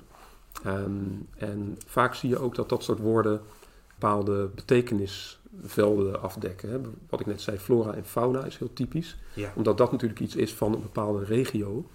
Ehm, 0.63 0.91
en 1.37 1.77
vaak 1.85 2.15
zie 2.15 2.29
je 2.29 2.37
ook 2.37 2.55
dat 2.55 2.69
dat 2.69 2.83
soort 2.83 2.99
woorden 2.99 3.41
bepaalde 3.87 4.49
betekenisvelden 4.55 6.21
afdekken. 6.21 6.69
Hè. 6.69 6.79
Wat 7.09 7.19
ik 7.19 7.25
net 7.25 7.41
zei, 7.41 7.57
flora 7.57 7.93
en 7.93 8.05
fauna 8.05 8.43
is 8.43 8.57
heel 8.57 8.73
typisch 8.73 9.17
Ja. 9.33 9.51
omdat 9.55 9.77
dat 9.77 9.91
natuurlijk 9.91 10.19
iets 10.19 10.35
is 10.35 10.53
van 10.53 10.73
een 10.73 10.81
bepaalde 10.81 11.23
regio. 11.23 11.85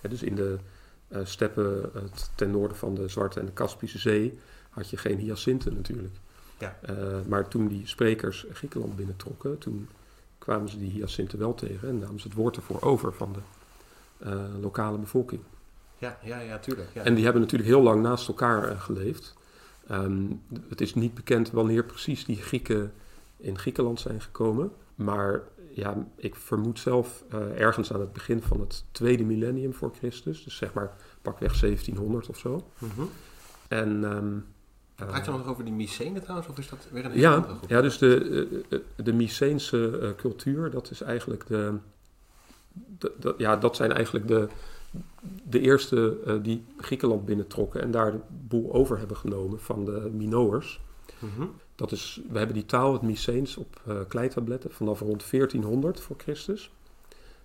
Hè, 0.00 0.08
dus 0.08 0.22
in 0.22 0.34
de 0.34 0.58
eh, 1.08 1.20
steppen 1.24 1.90
ten 2.34 2.50
noorden 2.50 2.76
van 2.76 2.94
de 2.94 3.08
Zwarte 3.08 3.40
en 3.40 3.46
de 3.46 3.52
Kaspische 3.52 3.98
Zee 3.98 4.38
had 4.70 4.90
je 4.90 4.96
geen 4.96 5.18
hyacinten 5.18 5.74
natuurlijk. 5.74 6.14
Ja. 6.58 6.76
Eh, 6.82 6.94
maar 7.26 7.48
toen 7.48 7.68
die 7.68 7.86
sprekers 7.86 8.46
Griekenland 8.52 8.96
binnentrokken, 8.96 9.58
toen 9.58 9.88
kwamen 10.38 10.68
ze 10.68 10.78
die 10.78 10.90
hyacinten 10.90 11.38
wel 11.38 11.54
tegen 11.54 11.88
en 11.88 11.98
namen 11.98 12.20
ze 12.20 12.26
het 12.26 12.36
woord 12.36 12.56
ervoor 12.56 12.82
over 12.82 13.12
van 13.12 13.32
de 13.32 13.40
eh, 14.18 14.60
lokale 14.60 14.98
bevolking. 14.98 15.40
Ja, 15.98 16.18
ja, 16.22 16.40
ja, 16.40 16.58
tuurlijk. 16.58 16.88
Ja. 16.94 17.02
En 17.02 17.14
die 17.14 17.24
hebben 17.24 17.42
natuurlijk 17.42 17.70
heel 17.70 17.82
lang 17.82 18.02
naast 18.02 18.28
elkaar 18.28 18.68
eh, 18.68 18.80
geleefd. 18.80 19.34
Ehm, 19.88 20.24
het 20.68 20.80
is 20.80 20.94
niet 20.94 21.14
bekend 21.14 21.50
wanneer 21.50 21.84
precies 21.84 22.24
die 22.24 22.36
Grieken 22.36 22.92
in 23.36 23.58
Griekenland 23.58 24.00
zijn 24.00 24.20
gekomen. 24.20 24.72
Maar 24.94 25.42
ja, 25.70 26.06
ik 26.16 26.34
vermoed 26.34 26.78
zelf 26.78 27.24
ergens 27.56 27.92
aan 27.92 28.00
het 28.00 28.12
begin 28.12 28.42
van 28.42 28.60
het 28.60 28.84
tweede 28.90 29.24
millennium 29.24 29.74
voor 29.74 29.92
Christus. 29.98 30.44
Dus 30.44 30.56
zeg 30.56 30.72
maar 30.72 30.96
pakweg 31.22 31.58
1700 31.58 32.28
of 32.28 32.38
zo. 32.38 32.70
Mhm. 32.78 33.02
En, 33.68 34.04
ehm, 34.04 34.26
eh, 34.26 34.40
Praat 34.96 35.24
je 35.24 35.30
nog 35.30 35.46
over 35.46 35.64
die 35.64 35.72
Mycenen 35.72 36.22
trouwens, 36.22 36.48
of 36.48 36.58
is 36.58 36.68
dat 36.68 36.86
weer 36.90 37.04
een 37.04 37.10
hele 37.10 37.22
ja, 37.22 37.40
groep? 37.40 37.58
ja, 37.68 37.80
dus 37.80 37.98
de, 37.98 38.46
eh, 38.70 38.78
eh, 38.78 39.04
de 39.04 39.12
Myceense 39.12 39.98
eh, 39.98 40.08
cultuur, 40.16 40.70
dat 40.70 40.90
is 40.90 41.00
eigenlijk 41.00 41.46
de, 41.46 41.72
de- 42.98 43.12
de- 43.20 43.34
ja, 43.38 43.56
dat 43.56 43.76
zijn 43.76 43.92
eigenlijk 43.92 44.28
de, 44.28 44.48
de 45.42 45.60
eerste 45.60 46.16
eh, 46.26 46.34
die 46.42 46.64
Griekenland 46.76 47.24
binnentrokken 47.24 47.80
en 47.82 47.90
daar 47.90 48.12
de 48.12 48.18
boel 48.28 48.72
over 48.72 48.98
hebben 48.98 49.16
genomen 49.16 49.60
van 49.60 49.84
de 49.84 50.10
Minoërs. 50.12 50.80
Mhm. 51.18 51.46
Dat 51.74 51.92
is, 51.92 52.20
we 52.30 52.38
hebben 52.38 52.54
die 52.56 52.66
taal, 52.66 52.92
het 52.92 53.02
Myceens, 53.02 53.56
op 53.56 53.80
eh, 53.86 53.96
kleitabletten 54.08 54.70
vanaf 54.70 55.00
rond 55.00 55.30
1400 55.30 56.00
voor 56.00 56.16
Christus. 56.18 56.70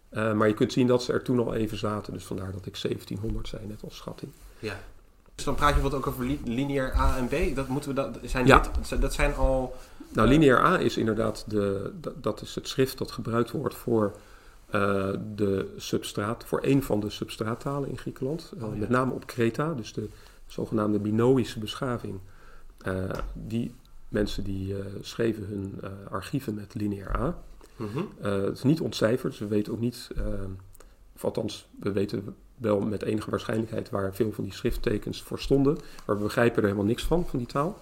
Eh, 0.10 0.34
maar 0.34 0.47
je 0.47 0.54
kunt 0.54 0.72
zien 0.74 0.88
dat 0.88 1.04
ze 1.04 1.14
er 1.14 1.24
toen 1.24 1.39
al 1.39 1.54
even 1.54 1.78
zaten, 1.78 2.14
dus 2.14 2.24
vandaar 2.26 2.52
dat 2.52 2.66
ik 2.66 2.82
1700 2.82 3.47
zei, 3.47 3.68
net 3.68 3.84
als 3.84 3.95
schatting. 3.95 4.32
Ja. 4.60 4.80
Dus 5.41 5.49
dan 5.49 5.59
praat 5.59 5.75
je 5.75 5.81
wat 5.81 5.93
ook 5.93 6.07
over 6.07 6.25
li- 6.25 6.41
lineair 6.45 6.95
A 6.95 7.17
en 7.17 7.27
B. 7.27 7.55
Dat 7.55 7.67
moeten 7.67 7.89
we 7.89 7.95
dat 7.95 8.17
zijn 8.23 8.45
Ja. 8.45 8.59
dit, 8.89 9.01
dat 9.01 9.13
zijn 9.13 9.35
al. 9.35 9.75
Nou, 10.13 10.27
lineair 10.27 10.59
A 10.65 10.79
is 10.79 10.97
inderdaad 10.97 11.43
de, 11.47 11.91
dat, 12.15 12.41
is 12.41 12.55
het 12.55 12.67
schrift 12.67 12.97
dat 12.97 13.11
gebruikt 13.11 13.51
wordt 13.51 13.75
voor 13.75 14.15
eh, 14.69 15.09
de 15.35 15.73
substraat, 15.77 16.43
voor 16.45 16.59
een 16.63 16.83
van 16.83 16.99
de 16.99 17.09
substraattalen 17.09 17.89
in 17.89 17.97
Griekenland. 17.97 18.51
Eh, 18.57 18.63
Oh, 18.63 18.73
ja. 18.73 18.79
Met 18.79 18.89
name 18.89 19.11
op 19.11 19.25
Kreta, 19.27 19.73
dus 19.73 19.93
de 19.93 20.07
zogenaamde 20.47 20.99
Minoïsche 20.99 21.59
beschaving. 21.59 22.19
Eh, 22.77 22.93
die 23.33 23.73
mensen 24.07 24.43
die 24.43 24.75
eh, 24.77 24.85
schreven 25.01 25.45
hun 25.45 25.79
eh, 25.81 25.89
archieven 26.11 26.53
met 26.53 26.73
lineair 26.75 27.15
A. 27.19 27.37
Mhm. 27.75 27.99
Eh, 28.21 28.31
het 28.31 28.57
is 28.57 28.63
niet 28.63 28.81
ontcijferd, 28.81 29.31
dus 29.31 29.41
we 29.41 29.47
weten 29.47 29.73
ook 29.73 29.79
niet, 29.79 30.09
eh, 30.15 30.23
of 31.15 31.23
althans, 31.25 31.67
we 31.79 31.91
weten 31.91 32.35
wel 32.62 32.80
met 32.80 33.03
enige 33.03 33.30
waarschijnlijkheid 33.30 33.89
waar 33.89 34.14
veel 34.14 34.32
van 34.32 34.43
die 34.43 34.53
schrifttekens 34.53 35.22
voor 35.22 35.39
stonden. 35.39 35.78
Maar 36.05 36.18
we 36.18 36.24
begrijpen 36.24 36.57
er 36.57 36.64
helemaal 36.64 36.86
niks 36.86 37.03
van, 37.03 37.28
van 37.28 37.39
die 37.39 37.47
taal. 37.47 37.80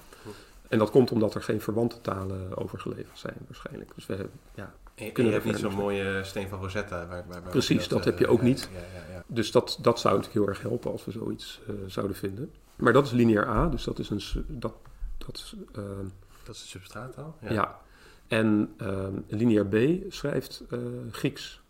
En 0.70 0.78
dat 0.78 0.90
komt 0.90 1.12
omdat 1.12 1.36
er 1.36 1.44
geen 1.44 1.62
verwante 1.62 2.02
talen 2.02 2.58
overgeleverd 2.58 3.18
zijn, 3.20 3.36
waarschijnlijk. 3.48 3.92
Dus 3.96 4.06
we 4.06 4.14
hebben, 4.14 4.40
ja, 4.56 4.74
En 4.96 5.26
je, 5.26 5.32
hebt 5.32 5.46
niet 5.46 5.58
zo'n 5.58 5.74
mooie 5.74 6.24
steen 6.24 6.48
van 6.48 6.60
Rosetta. 6.60 7.08
Waar, 7.08 7.26
waar, 7.28 7.42
waar 7.42 7.52
Precies, 7.52 7.88
dat 7.88 8.06
heb 8.06 8.20
je 8.20 8.26
eh, 8.26 8.32
ook 8.32 8.40
ja, 8.40 8.46
niet. 8.46 8.70
Ja, 8.74 8.80
ja, 8.80 9.14
ja. 9.14 9.24
dus 9.28 9.52
dat, 9.52 9.78
dat 9.82 10.00
zou 10.00 10.16
natuurlijk 10.16 10.46
heel 10.46 10.56
erg 10.56 10.62
helpen 10.62 10.92
als 10.92 11.06
we 11.06 11.12
zoiets 11.12 11.60
eh, 11.68 11.74
zouden 11.88 12.16
vinden. 12.16 12.52
Maar 12.76 12.94
dat 12.94 13.06
is 13.06 13.12
lineair 13.12 13.48
A, 13.48 13.68
dus 13.68 13.84
dat 13.84 14.00
is 14.00 14.10
een. 14.10 14.46
Dat, 14.48 14.74
dat, 15.18 15.36
is, 15.36 15.56
ehm, 15.76 16.06
Dat 16.44 16.56
is 16.56 16.62
de 16.62 16.68
substraattaal? 16.68 17.38
ja. 17.50 17.80
En 18.28 18.74
ehm 18.78 19.14
lineair 19.28 19.66
B 19.66 20.04
schrijft 20.14 20.64
eh, 20.70 20.80
Grieks. 21.12 21.62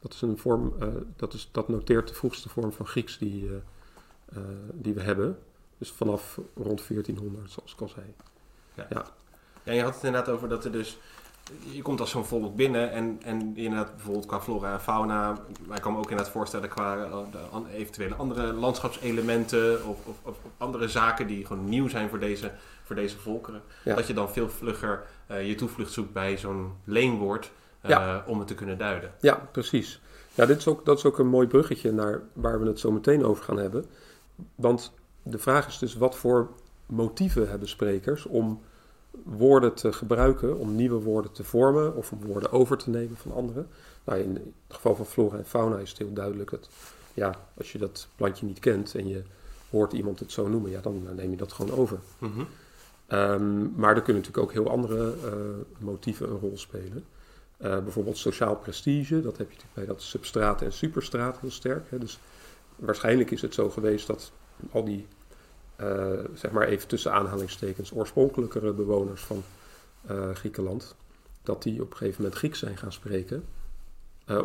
Dat, 0.00 0.12
is 0.12 0.20
een 0.20 0.38
vorm, 0.38 0.74
eh, 0.80 0.88
dat, 1.16 1.34
is, 1.34 1.48
dat 1.52 1.68
noteert 1.68 2.08
de 2.08 2.14
vroegste 2.14 2.48
vorm 2.48 2.72
van 2.72 2.86
Grieks 2.86 3.18
die, 3.18 3.48
eh, 3.48 3.54
eh, 4.36 4.42
die 4.72 4.94
we 4.94 5.00
hebben. 5.00 5.38
Dus 5.78 5.90
vanaf 5.90 6.40
rond 6.54 6.86
1400, 6.86 7.50
zoals 7.50 7.72
ik 7.72 7.80
al 7.80 7.88
zei. 7.88 8.06
Ja, 9.64 9.72
je 9.72 9.82
had 9.82 9.94
het 9.94 10.04
inderdaad 10.04 10.34
over 10.34 10.48
dat 10.48 10.64
er 10.64 10.72
dus... 10.72 10.98
Je 11.70 11.82
komt 11.82 12.00
als 12.00 12.10
zo'n 12.10 12.24
volk 12.24 12.56
binnen 12.56 12.90
en, 12.92 13.18
en 13.22 13.56
inderdaad 13.56 13.94
bijvoorbeeld 13.94 14.26
qua 14.26 14.40
flora 14.40 14.72
en 14.72 14.80
fauna... 14.80 15.38
Maar 15.66 15.76
ik 15.76 15.82
kan 15.82 15.92
me 15.92 15.98
ook 15.98 16.10
inderdaad 16.10 16.32
voorstellen 16.32 16.68
qua 16.68 17.08
eventuele 17.72 18.14
andere 18.14 18.52
landschapselementen... 18.52 19.86
Of, 19.86 20.06
of, 20.06 20.16
of 20.22 20.36
andere 20.56 20.88
zaken 20.88 21.26
die 21.26 21.46
gewoon 21.46 21.68
nieuw 21.68 21.88
zijn 21.88 22.08
voor 22.08 22.18
deze, 22.18 22.52
voor 22.84 22.96
deze 22.96 23.18
volkeren. 23.18 23.62
Ja. 23.84 23.94
Dat 23.94 24.06
je 24.06 24.14
dan 24.14 24.30
veel 24.30 24.50
vlugger 24.50 25.06
je 25.26 25.54
toevlucht 25.54 25.92
zoekt 25.92 26.12
bij 26.12 26.36
zo'n 26.36 26.72
leenwoord... 26.84 27.50
eh, 27.96 28.04
Ja. 28.04 28.24
om 28.26 28.38
het 28.38 28.48
te 28.48 28.54
kunnen 28.54 28.78
duiden. 28.78 29.12
Ja, 29.20 29.48
precies. 29.52 30.00
Ja, 30.34 30.46
dit 30.46 30.58
is 30.58 30.66
ook, 30.68 30.84
dat 30.84 30.98
is 30.98 31.04
ook 31.04 31.18
een 31.18 31.26
mooi 31.26 31.46
bruggetje 31.46 31.92
naar 31.92 32.22
waar 32.32 32.60
we 32.60 32.66
het 32.66 32.78
zo 32.80 32.90
meteen 32.92 33.24
over 33.24 33.44
gaan 33.44 33.58
hebben. 33.58 33.84
Want 34.54 34.92
de 35.22 35.38
vraag 35.38 35.66
is 35.66 35.78
dus 35.78 35.94
wat 35.94 36.16
voor 36.16 36.48
motieven 36.86 37.48
hebben 37.48 37.68
sprekers 37.68 38.26
om 38.26 38.60
woorden 39.24 39.74
te 39.74 39.92
gebruiken, 39.92 40.58
om 40.58 40.74
nieuwe 40.74 41.00
woorden 41.02 41.32
te 41.32 41.44
vormen 41.44 41.94
of 41.96 42.12
om 42.12 42.18
woorden 42.26 42.52
over 42.52 42.76
te 42.76 42.90
nemen 42.90 43.16
van 43.16 43.32
anderen. 43.32 43.68
Nou, 44.04 44.18
in 44.20 44.34
het 44.34 44.42
geval 44.68 44.94
van 44.96 45.06
flora 45.06 45.36
en 45.36 45.46
fauna 45.46 45.76
is 45.78 45.88
het 45.90 45.98
heel 45.98 46.12
duidelijk 46.12 46.50
dat 46.50 46.68
ja, 47.14 47.34
als 47.56 47.72
je 47.72 47.78
dat 47.78 48.08
plantje 48.16 48.46
niet 48.46 48.58
kent 48.58 48.94
en 48.94 49.08
je 49.08 49.22
hoort 49.70 49.92
iemand 49.92 50.18
het 50.18 50.32
zo 50.32 50.48
noemen, 50.48 50.70
ja, 50.70 50.80
dan 50.80 51.02
neem 51.16 51.30
je 51.30 51.36
dat 51.36 51.52
gewoon 51.52 51.78
over. 51.78 51.98
Mhm. 52.18 52.40
Ehm, 53.06 53.60
maar 53.74 53.96
er 53.96 54.02
kunnen 54.02 54.22
natuurlijk 54.22 54.38
ook 54.38 54.52
heel 54.52 54.70
andere 54.70 55.12
eh, 55.24 55.32
motieven 55.78 56.30
een 56.30 56.38
rol 56.38 56.58
spelen. 56.58 57.04
Eh, 57.58 57.78
bijvoorbeeld 57.78 58.18
sociaal 58.18 58.56
prestige, 58.56 59.20
dat 59.20 59.38
heb 59.38 59.52
je 59.52 59.58
bij 59.74 59.86
dat 59.86 60.02
substraat 60.02 60.62
en 60.62 60.72
superstraat 60.72 61.40
heel 61.40 61.50
sterk. 61.50 61.90
Hè. 61.90 61.98
Dus 61.98 62.18
waarschijnlijk 62.76 63.30
is 63.30 63.42
het 63.42 63.54
zo 63.54 63.70
geweest 63.70 64.06
dat 64.06 64.32
al 64.70 64.84
die, 64.84 65.06
eh, 65.76 66.12
zeg 66.34 66.50
maar 66.50 66.66
even 66.66 66.88
tussen 66.88 67.12
aanhalingstekens, 67.12 67.92
oorspronkelijkere 67.92 68.72
bewoners 68.72 69.22
van 69.22 69.42
eh, 70.06 70.30
Griekenland, 70.30 70.94
dat 71.42 71.62
die 71.62 71.82
op 71.82 71.90
een 71.90 71.96
gegeven 71.96 72.22
moment 72.22 72.38
Grieks 72.38 72.58
zijn 72.58 72.76
gaan 72.76 72.92
spreken. 72.92 73.44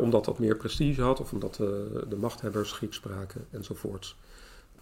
Omdat 0.00 0.24
dat 0.24 0.38
meer 0.38 0.56
prestige 0.56 1.02
had 1.02 1.20
of 1.20 1.32
omdat 1.32 1.54
de, 1.54 2.04
de 2.08 2.16
machthebbers 2.16 2.72
Grieks 2.72 2.96
spraken 2.96 3.46
enzovoorts. 3.50 4.16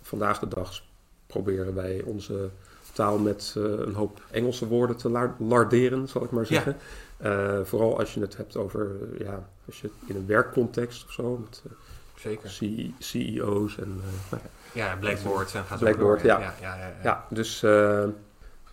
Vandaag 0.01 0.39
de 0.39 0.49
dag 0.49 0.83
proberen 1.27 1.75
wij 1.75 2.03
onze 2.03 2.51
taal 2.93 3.19
met 3.19 3.53
een 3.57 3.95
hoop 3.95 4.23
Engelse 4.31 4.67
woorden 4.67 4.97
te 4.97 5.09
lar- 5.09 5.37
larderen, 5.39 6.09
zal 6.09 6.25
ik 6.25 6.31
maar 6.31 6.47
zeggen. 6.47 6.77
Eh, 7.23 7.61
vooral 7.65 7.99
als 7.99 8.15
je 8.15 8.21
het 8.21 8.37
hebt 8.37 8.57
over, 8.57 8.91
ja, 9.19 9.49
als 9.67 9.81
je 9.81 9.91
in 10.07 10.17
een 10.17 10.27
werkcontext 10.27 11.05
of 11.05 11.13
zo, 11.13 11.37
met 11.37 11.63
eh, 11.67 11.73
Zeker. 12.15 12.49
C- 12.49 13.03
CEO's 13.03 13.79
en 13.79 14.01
eh, 14.05 14.31
nou 14.31 14.43
ja, 14.73 14.97
Blackboard 15.01 15.55
en 15.55 15.65
gaat 15.65 15.79
zo 15.79 15.85
Blackboard, 15.85 16.19
door. 16.23 16.31
ja. 16.31 16.39
ja, 16.41 16.55
ja, 16.77 16.93
ja, 17.03 17.27
dus 17.31 17.63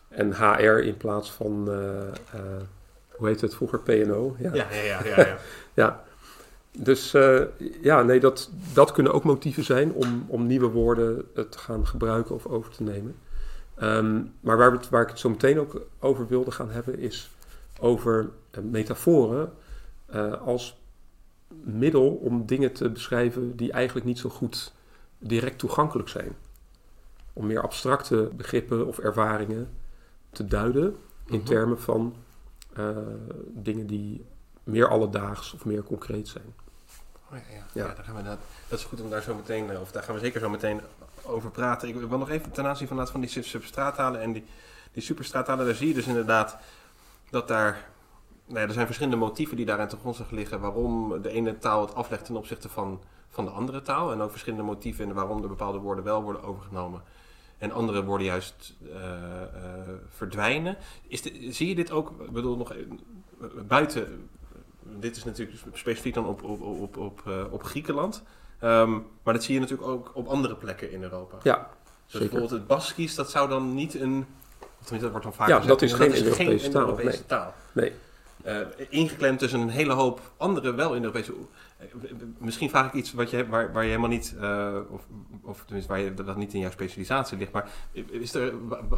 en 0.10 0.34
HR 0.34 0.64
in 0.80 0.98
plaats 0.98 1.32
van, 1.32 1.66
hoe 3.10 3.28
heet 3.28 3.42
het 3.42 3.56
vroeger, 3.56 3.80
PNO? 3.80 4.36
Ja, 4.40 4.54
Ja, 4.54 4.66
ja, 4.72 4.82
ja, 4.84 5.06
ja, 5.06 5.18
ja. 5.28 5.38
Ja. 5.74 6.04
Dus 6.78 7.12
ja, 7.82 8.04
nee, 8.04 8.20
dat, 8.20 8.50
dat 8.74 8.92
kunnen 8.92 9.14
ook 9.14 9.24
motieven 9.24 9.64
zijn 9.64 9.92
om, 9.94 10.26
om 10.28 10.48
nieuwe 10.48 10.68
woorden 10.68 11.32
te 11.34 11.58
gaan 11.58 11.88
gebruiken 11.88 12.36
of 12.36 12.46
over 12.46 12.72
te 12.72 12.84
nemen. 12.84 13.16
Ehm, 13.76 14.22
maar 14.40 14.58
waar, 14.58 14.72
het, 14.72 14.90
waar 14.90 15.02
ik 15.02 15.10
het 15.10 15.20
zo 15.20 15.30
meteen 15.30 15.60
ook 15.60 15.82
over 16.00 16.28
wilde 16.28 16.52
gaan 16.52 16.70
hebben, 16.72 17.00
is 17.00 17.32
over 17.80 18.30
eh, 18.52 18.62
metaforen 18.64 19.54
eh, 20.06 20.42
als 20.42 20.78
middel 21.64 22.10
om 22.10 22.46
dingen 22.46 22.72
te 22.74 22.90
beschrijven 22.90 23.56
die 23.56 23.72
eigenlijk 23.72 24.06
niet 24.06 24.20
zo 24.20 24.30
goed 24.30 24.74
direct 25.18 25.60
toegankelijk 25.60 26.10
zijn. 26.10 26.36
Om 27.34 27.46
meer 27.48 27.62
abstracte 27.62 28.30
begrippen 28.36 28.88
of 28.88 28.98
ervaringen 29.00 29.70
te 30.32 30.46
duiden 30.48 30.96
in 31.26 31.36
Mhm. 31.38 31.46
termen 31.46 31.80
van 31.82 32.16
eh, 32.74 32.88
dingen 33.48 33.88
die 33.88 34.26
meer 34.64 34.88
alledaags 34.88 35.54
of 35.54 35.66
meer 35.66 35.84
concreet 35.84 36.28
zijn. 36.28 36.54
Oh, 37.32 37.38
ja, 37.38 37.44
ja. 37.56 37.66
Ja. 37.74 37.88
Ja, 37.88 37.94
daar 37.94 38.04
gaan 38.04 38.16
we 38.16 38.24
dat, 38.24 38.38
dat 38.68 38.80
is 38.80 38.86
goed 38.86 39.02
om 39.02 39.10
daar 39.10 39.22
zo 39.22 39.36
meteen, 39.36 39.78
of 39.80 39.92
daar 39.92 40.04
gaan 40.04 40.16
we 40.16 40.22
zeker 40.22 40.40
zo 40.40 40.50
meteen 40.50 40.82
over 41.24 41.50
praten. 41.52 41.88
Ik 41.88 41.96
wil 41.96 42.18
nog 42.18 42.30
even 42.30 42.52
ten 42.52 42.66
aanzien 42.66 42.88
van, 42.88 43.08
van 43.08 43.22
die 43.22 43.30
sub- 43.30 43.44
substraattalen 43.46 44.22
en 44.22 44.32
die, 44.34 44.44
die 44.92 45.04
superstraattalen, 45.04 45.66
daar 45.66 45.76
zie 45.76 45.88
je 45.88 45.94
dus 45.94 46.08
inderdaad 46.08 46.58
dat 47.30 47.48
daar, 47.48 47.90
nou 48.46 48.60
ja, 48.60 48.66
er 48.66 48.74
zijn 48.74 48.86
verschillende 48.86 49.18
motieven 49.18 49.56
die 49.58 49.66
daarin 49.66 49.88
te 49.88 49.98
grondslag 49.98 50.30
liggen 50.32 50.60
waarom 50.60 51.22
de 51.22 51.30
ene 51.30 51.58
taal 51.58 51.82
het 51.82 51.96
aflegt 51.96 52.26
ten 52.26 52.36
opzichte 52.36 52.70
van, 52.70 53.02
van 53.30 53.46
de 53.46 53.52
andere 53.52 53.82
taal. 53.82 54.12
En 54.12 54.22
ook 54.22 54.30
verschillende 54.32 54.66
motieven 54.66 55.06
in 55.06 55.14
waarom 55.14 55.42
er 55.42 55.48
bepaalde 55.50 55.78
woorden 55.78 56.04
wel 56.04 56.24
worden 56.24 56.44
overgenomen. 56.44 57.02
En 57.58 57.72
andere 57.72 58.04
woorden 58.04 58.28
juist 58.28 58.76
eh, 58.94 59.42
eh, 59.42 59.48
verdwijnen. 60.10 60.78
Is 61.08 61.22
de- 61.22 61.48
zie 61.52 61.68
je 61.68 61.76
dit 61.76 61.92
ook, 61.92 62.10
ik 62.22 62.32
bedoel 62.32 62.58
nog 62.58 62.74
even, 62.74 63.00
buiten 63.68 64.30
dit 64.84 65.16
is 65.16 65.24
natuurlijk 65.24 65.58
specifiek 65.74 66.14
dan 66.14 66.26
op, 66.26 66.44
op, 66.44 66.62
op, 66.62 66.98
op, 66.98 67.22
eh, 67.26 67.44
op 67.50 67.64
Griekenland. 67.64 68.24
Ehm, 68.60 68.92
maar 69.24 69.34
dat 69.34 69.44
zie 69.44 69.54
je 69.54 69.60
natuurlijk 69.60 69.90
ook 69.90 70.12
op 70.14 70.28
andere 70.28 70.56
plekken 70.56 70.92
in 70.92 71.04
Europa. 71.04 71.38
Ja, 71.44 71.70
dus 72.08 72.20
bijvoorbeeld 72.20 72.52
het 72.52 72.68
Baskisch, 72.68 73.16
dat 73.16 73.30
zou 73.30 73.50
dan 73.50 73.74
niet 73.74 73.94
een... 74.00 74.26
Of 74.82 74.88
dat 75.00 75.10
wordt 75.10 75.24
dan 75.24 75.34
vaak 75.34 75.48
Ja, 75.48 75.60
gezegd, 75.60 75.80
dat 75.80 75.82
is 75.82 75.94
geen 75.94 76.16
Europese 76.16 76.70
taal, 76.70 76.82
Europese 76.82 77.18
nee. 77.18 77.26
taal. 77.26 77.54
Nee. 77.72 77.94
Eh, 78.44 78.58
ingeklemd 78.90 79.40
tussen 79.40 79.60
een 79.60 79.70
hele 79.70 79.94
hoop 79.94 80.20
andere 80.38 80.74
wel 80.74 80.96
Europese... 80.96 81.34
eh, 81.78 81.86
Misschien 82.38 82.70
vraag 82.70 82.88
ik 82.88 82.94
iets 82.94 83.14
wat 83.14 83.30
je, 83.30 83.48
waar, 83.48 83.74
waar 83.74 83.84
je 83.84 83.90
helemaal 83.90 84.10
niet... 84.10 84.36
eh, 84.42 84.76
of, 84.90 85.02
of 85.42 85.64
tenminste, 85.66 85.92
waar 85.92 86.02
je, 86.02 86.14
dat 86.14 86.38
niet 86.38 86.54
in 86.54 86.60
jouw 86.60 86.72
specialisatie 86.72 87.38
ligt. 87.38 87.52
Maar 87.52 87.70
is 88.10 88.34
er, 88.34 88.54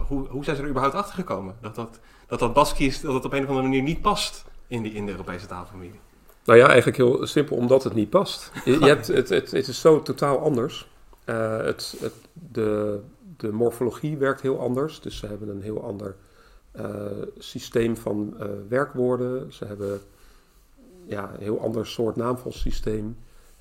hoe, 0.08 0.28
hoe 0.28 0.44
zijn 0.44 0.56
ze 0.56 0.62
er 0.62 0.70
überhaupt 0.70 0.96
achter 0.96 1.16
gekomen? 1.16 1.56
Dat 1.62 1.76
dat, 1.76 2.00
dat, 2.28 2.40
dat 2.40 2.54
Baskisch 2.54 3.02
dat 3.02 3.14
het 3.14 3.26
op 3.26 3.34
een 3.34 3.44
of 3.44 3.48
andere 3.48 3.68
manier 3.68 3.82
niet 3.82 4.02
past 4.02 4.46
in, 4.68 4.82
die, 4.82 4.94
in 4.94 5.06
de 5.06 5.12
Europese 5.12 5.46
taalfamilie. 5.46 6.00
Nou 6.46 6.60
ja, 6.60 6.68
eigenlijk 6.68 6.98
heel 6.98 7.28
simpel, 7.28 7.56
omdat 7.56 7.84
het 7.84 7.94
niet 7.94 8.10
past. 8.10 8.52
Je, 8.66 8.80
je 8.80 8.86
hebt, 8.94 9.08
het, 9.08 9.30
het, 9.30 9.52
het 9.52 9.68
is 9.68 9.82
zo 9.82 10.02
totaal 10.02 10.40
anders. 10.40 10.90
Het, 11.26 11.96
het, 12.00 12.14
de, 12.34 13.00
de 13.42 13.52
morfologie 13.52 14.18
werkt 14.18 14.42
heel 14.42 14.60
anders. 14.60 15.00
Dus 15.00 15.18
ze 15.18 15.28
hebben 15.28 15.50
een 15.50 15.62
heel 15.62 15.84
ander 15.84 16.16
eh, 16.72 17.06
systeem 17.38 17.98
van 17.98 18.36
eh, 18.40 18.48
werkwoorden. 18.68 19.54
Ze 19.54 19.66
hebben 19.66 20.02
ja, 21.06 21.32
een 21.34 21.42
heel 21.42 21.62
ander 21.62 21.88
soort 21.88 22.16
naamvalsysteem. 22.16 23.18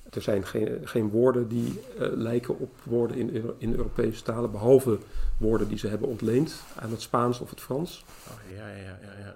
Er 0.09 0.21
zijn 0.21 0.45
geen, 0.45 0.79
geen 0.83 1.09
woorden 1.09 1.47
die 1.47 1.79
eh, 1.99 2.07
lijken 2.11 2.59
op 2.59 2.69
woorden 2.83 3.17
in, 3.17 3.53
in 3.57 3.75
Europese 3.75 4.23
talen, 4.23 4.51
behalve 4.51 4.97
woorden 5.37 5.67
die 5.67 5.77
ze 5.77 5.87
hebben 5.87 6.07
ontleend 6.07 6.63
aan 6.75 6.91
het 6.91 7.01
Spaans 7.01 7.39
of 7.39 7.49
het 7.49 7.61
Frans. 7.61 8.05
Oh, 8.27 8.57
ja, 8.57 8.67
ja, 8.67 8.97
ja, 9.01 9.19
ja. 9.19 9.35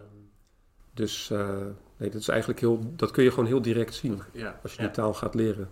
Dus 0.93 1.29
nee, 1.97 2.09
dat, 2.09 2.21
is 2.21 2.27
eigenlijk 2.27 2.59
heel, 2.59 2.79
dat 2.95 3.11
kun 3.11 3.23
je 3.23 3.29
gewoon 3.29 3.45
heel 3.45 3.61
direct 3.61 3.93
zien 3.93 4.21
ja. 4.31 4.59
als 4.63 4.71
je 4.71 4.81
ja. 4.81 4.87
die 4.87 4.95
taal 4.95 5.13
gaat 5.13 5.35
leren. 5.35 5.69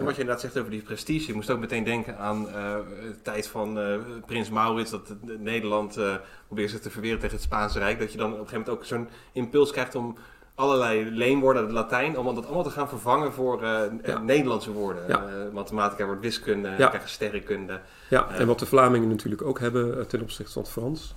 En 0.00 0.06
wat 0.06 0.14
je 0.14 0.20
inderdaad 0.20 0.44
zegt 0.44 0.58
over 0.58 0.70
die 0.70 0.82
prestige, 0.82 1.26
je 1.26 1.34
moest 1.34 1.50
ook 1.50 1.58
meteen 1.58 1.84
denken 1.84 2.18
aan 2.18 2.48
eh, 2.48 2.54
de 3.00 3.22
tijd 3.22 3.48
van 3.48 3.78
eh, 3.78 3.94
Prins 4.26 4.50
Maurits, 4.50 4.90
dat 4.90 5.14
Nederland 5.38 5.96
eh 5.96 6.14
probeert 6.46 6.70
zich 6.70 6.80
te 6.80 6.90
verweren 6.90 7.18
tegen 7.18 7.34
het 7.34 7.44
Spaanse 7.44 7.78
Rijk. 7.78 7.98
Dat 7.98 8.12
je 8.12 8.18
dan 8.18 8.32
op 8.32 8.38
een 8.38 8.48
gegeven 8.48 8.58
moment 8.60 8.78
ook 8.78 8.84
zo'n 8.88 9.08
impuls 9.32 9.72
krijgt 9.72 9.94
om 9.94 10.16
allerlei 10.54 11.10
leenwoorden 11.10 11.62
uit 11.62 11.70
het 11.70 11.80
Latijn, 11.80 12.18
om 12.18 12.34
dat 12.34 12.44
allemaal 12.46 12.62
te 12.62 12.70
gaan 12.70 12.88
vervangen 12.88 13.32
voor 13.32 13.64
Ja. 13.64 14.18
Nederlandse 14.18 14.72
woorden. 14.72 15.02
Ja. 15.08 15.24
Mathematica 15.52 16.04
wordt 16.06 16.20
wiskunde, 16.20 16.74
Ja. 16.78 17.00
sterrenkunde. 17.04 17.80
Ja, 18.10 18.28
en 18.30 18.46
wat 18.46 18.58
de 18.58 18.66
Vlamingen 18.66 19.08
natuurlijk 19.08 19.42
ook 19.42 19.58
hebben 19.58 20.06
ten 20.06 20.20
opzichte 20.20 20.52
van 20.52 20.62
het 20.62 20.70
Frans, 20.70 21.14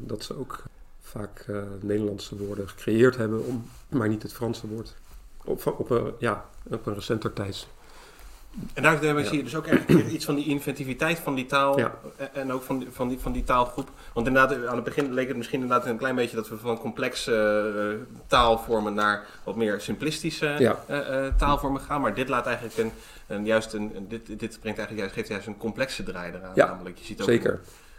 dat 0.00 0.22
ze 0.24 0.38
ook 0.38 0.62
vaak 1.00 1.46
Nederlandse 1.80 2.36
woorden 2.36 2.68
gecreëerd 2.68 3.16
hebben, 3.16 3.44
om, 3.44 3.64
maar 3.88 4.08
niet 4.08 4.22
het 4.22 4.32
Franse 4.32 4.66
woord. 4.68 4.94
Op, 5.44 5.66
op, 5.78 5.90
een, 5.90 6.12
ja, 6.18 6.44
op 6.70 6.86
een 6.86 6.94
recenter 6.94 7.32
tijds. 7.32 7.66
En 8.74 8.82
daar 8.82 9.04
Ja. 9.04 9.24
zie 9.24 9.36
je 9.36 9.42
dus 9.44 9.56
ook 9.56 9.66
eigenlijk 9.66 10.08
iets 10.08 10.24
van 10.24 10.34
die 10.34 10.46
inventiviteit 10.46 11.18
van 11.18 11.34
die 11.34 11.46
taal 11.46 11.78
Ja. 11.78 11.94
en- 12.32 12.52
ook 12.52 12.62
van 12.62 12.78
die, 12.78 12.88
van, 12.90 13.08
die, 13.08 13.18
van 13.18 13.32
die 13.32 13.44
taalgroep. 13.44 13.90
Want 14.12 14.26
inderdaad, 14.26 14.66
aan 14.66 14.74
het 14.74 14.84
begin 14.84 15.12
leek 15.12 15.28
het 15.28 15.36
misschien 15.36 15.60
inderdaad 15.60 15.86
een 15.86 15.96
klein 15.96 16.14
beetje 16.14 16.36
dat 16.36 16.48
we 16.48 16.56
van 16.58 16.78
complexe 16.78 17.32
eh, 17.98 18.16
taalvormen 18.26 18.94
naar 18.94 19.26
wat 19.44 19.56
meer 19.56 19.80
simplistische 19.80 20.54
Ja. 20.58 20.78
eh, 20.86 21.26
eh, 21.26 21.32
taalvormen 21.36 21.80
gaan. 21.80 22.00
Maar 22.00 22.14
dit 22.14 22.28
laat 22.28 22.46
eigenlijk 22.46 22.76
een, 22.78 22.92
een 23.26 23.44
juist 23.44 23.72
een, 23.72 24.06
dit, 24.08 24.26
dit 24.26 24.38
brengt 24.60 24.78
eigenlijk 24.78 24.98
juist, 24.98 25.14
geeft 25.14 25.28
juist 25.28 25.46
een 25.46 25.56
complexe 25.56 26.02
draai 26.02 26.32
eraan. 26.32 26.52
Ja, 26.54 26.66
namelijk, 26.66 26.98
je 26.98 27.04
ziet 27.04 27.20
ook 27.20 27.28
Zeker. 27.28 27.52
een 27.52 27.58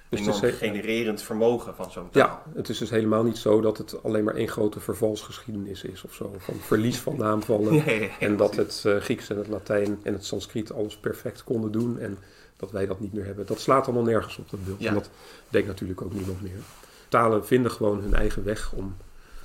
Dus 0.10 0.20
het 0.20 0.36
is 0.36 0.42
enorm 0.42 0.58
genererend 0.58 1.22
vermogen 1.22 1.76
van 1.76 1.92
zo'n 1.92 2.10
taal. 2.10 2.28
Ja, 2.28 2.44
het 2.56 2.70
is 2.70 2.78
dus 2.78 2.90
helemaal 2.90 3.24
niet 3.24 3.38
zo 3.38 3.62
dat 3.62 3.78
het 3.78 4.04
alleen 4.04 4.24
maar 4.24 4.36
één 4.36 4.48
grote 4.48 4.80
vervalsgeschiedenis 4.80 5.84
is 5.84 6.04
of 6.04 6.14
zo. 6.14 6.34
Van 6.38 6.56
verlies 6.56 7.00
van 7.00 7.18
naamvallen. 7.18 7.84
En 8.20 8.38
dat 8.38 8.56
het 8.56 8.84
eh, 8.86 8.98
Grieks 8.98 9.30
en 9.30 9.38
het 9.38 9.48
Latijn 9.48 10.00
en 10.04 10.14
het 10.14 10.26
Sanskriet 10.26 10.72
alles 10.72 10.98
perfect 10.98 11.44
konden 11.44 11.72
doen. 11.72 12.00
En 12.00 12.18
dat 12.58 12.72
wij 12.72 12.86
dat 12.86 13.00
niet 13.00 13.14
meer 13.14 13.26
hebben. 13.26 13.46
Dat 13.46 13.60
slaat 13.60 13.86
allemaal 13.86 14.04
nergens 14.04 14.38
op 14.38 14.50
dat 14.50 14.66
beeld. 14.66 14.82
Ja. 14.82 14.88
En 14.88 14.94
dat 14.94 15.10
denkt 15.50 15.68
natuurlijk 15.68 16.02
ook 16.02 16.14
niemand 16.14 16.42
meer. 16.42 16.60
Talen 17.08 17.46
vinden 17.46 17.72
gewoon 17.72 18.02
hun 18.02 18.14
eigen 18.14 18.44
weg 18.44 18.74
om, 18.74 18.96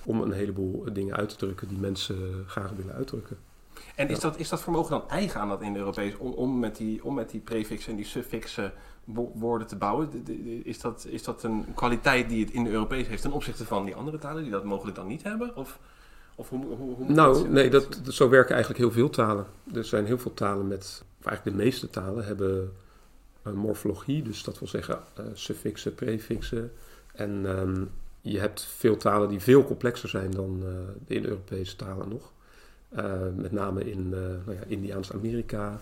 om 0.04 0.20
een 0.20 0.32
heleboel 0.32 0.84
dingen 0.92 1.16
uit 1.16 1.28
te 1.28 1.36
drukken 1.36 1.68
die 1.68 1.78
mensen 1.78 2.44
graag 2.46 2.70
willen 2.76 2.94
uitdrukken. 2.94 3.38
En 3.94 4.08
is, 4.08 4.20
dat, 4.20 4.38
is 4.38 4.48
dat 4.48 4.62
vermogen 4.62 4.90
dan 4.90 5.08
eigen 5.08 5.40
aan 5.40 5.48
dat 5.48 5.62
Indo-Europees 5.62 6.16
om, 6.16 6.32
om, 6.32 6.58
met 6.58 6.76
die, 6.76 7.04
om 7.04 7.14
met 7.14 7.30
die 7.30 7.40
prefixen 7.40 7.90
en 7.90 7.96
die 7.96 8.06
suffixen 8.06 8.72
woorden 9.34 9.66
te 9.66 9.76
bouwen? 9.76 10.10
De- 10.10 10.22
de- 10.22 10.42
de- 10.42 10.62
Is 10.64 10.80
dat, 10.80 11.06
is 11.08 11.22
dat 11.22 11.42
een 11.42 11.64
kwaliteit 11.74 12.28
die 12.28 12.44
het 12.44 12.52
Indo-Europees 12.54 13.06
heeft 13.06 13.22
ten 13.22 13.32
opzichte 13.32 13.64
van 13.64 13.84
die 13.84 13.94
andere 13.94 14.18
talen 14.18 14.42
die 14.42 14.52
dat 14.52 14.64
mogelijk 14.64 14.96
dan 14.96 15.06
niet 15.06 15.22
hebben? 15.22 15.56
Of, 15.56 15.78
of 16.34 16.48
hoe, 16.48 16.64
hoe, 16.64 17.12
Nou, 17.12 17.48
nee, 17.48 17.70
dat, 17.70 18.00
zo 18.08 18.28
werken 18.28 18.54
eigenlijk 18.54 18.84
heel 18.84 18.92
veel 18.92 19.10
talen. 19.10 19.46
Er 19.74 19.84
zijn 19.84 20.06
heel 20.06 20.18
veel 20.18 20.34
talen 20.34 20.66
met, 20.66 21.02
of 21.20 21.26
eigenlijk 21.26 21.56
de 21.56 21.64
meeste 21.64 21.90
talen 21.90 22.24
hebben 22.24 22.72
een 23.42 23.56
morfologie. 23.56 24.22
Dus 24.22 24.42
dat 24.44 24.58
wil 24.58 24.68
zeggen 24.68 24.98
eh, 25.14 25.24
suffixen, 25.34 25.94
prefixen. 25.94 26.72
En 27.12 27.42
ehm, 27.46 27.84
je 28.20 28.38
hebt 28.38 28.62
veel 28.62 28.96
talen 28.96 29.28
die 29.28 29.40
veel 29.40 29.64
complexer 29.64 30.08
zijn 30.08 30.30
dan 30.30 30.62
eh, 30.62 30.68
de 31.06 31.14
Indo-Europese 31.14 31.76
talen 31.76 32.08
nog. 32.08 32.32
Eh, 32.88 33.12
met 33.36 33.52
name 33.52 33.90
in 33.90 34.14
eh 34.14 34.20
nou 34.46 34.58
ja, 34.58 34.64
Indiaans-Amerika, 34.66 35.80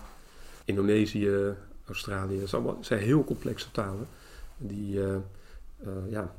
Indonesië, 0.65 1.53
Australië. 1.91 2.47
Zijn, 2.47 2.63
allemaal, 2.63 2.83
zijn 2.83 2.99
heel 2.99 3.23
complexe 3.23 3.71
talen 3.71 4.07
die 4.57 5.03
eh, 5.03 5.15
eh, 5.15 5.89
ja, 6.09 6.35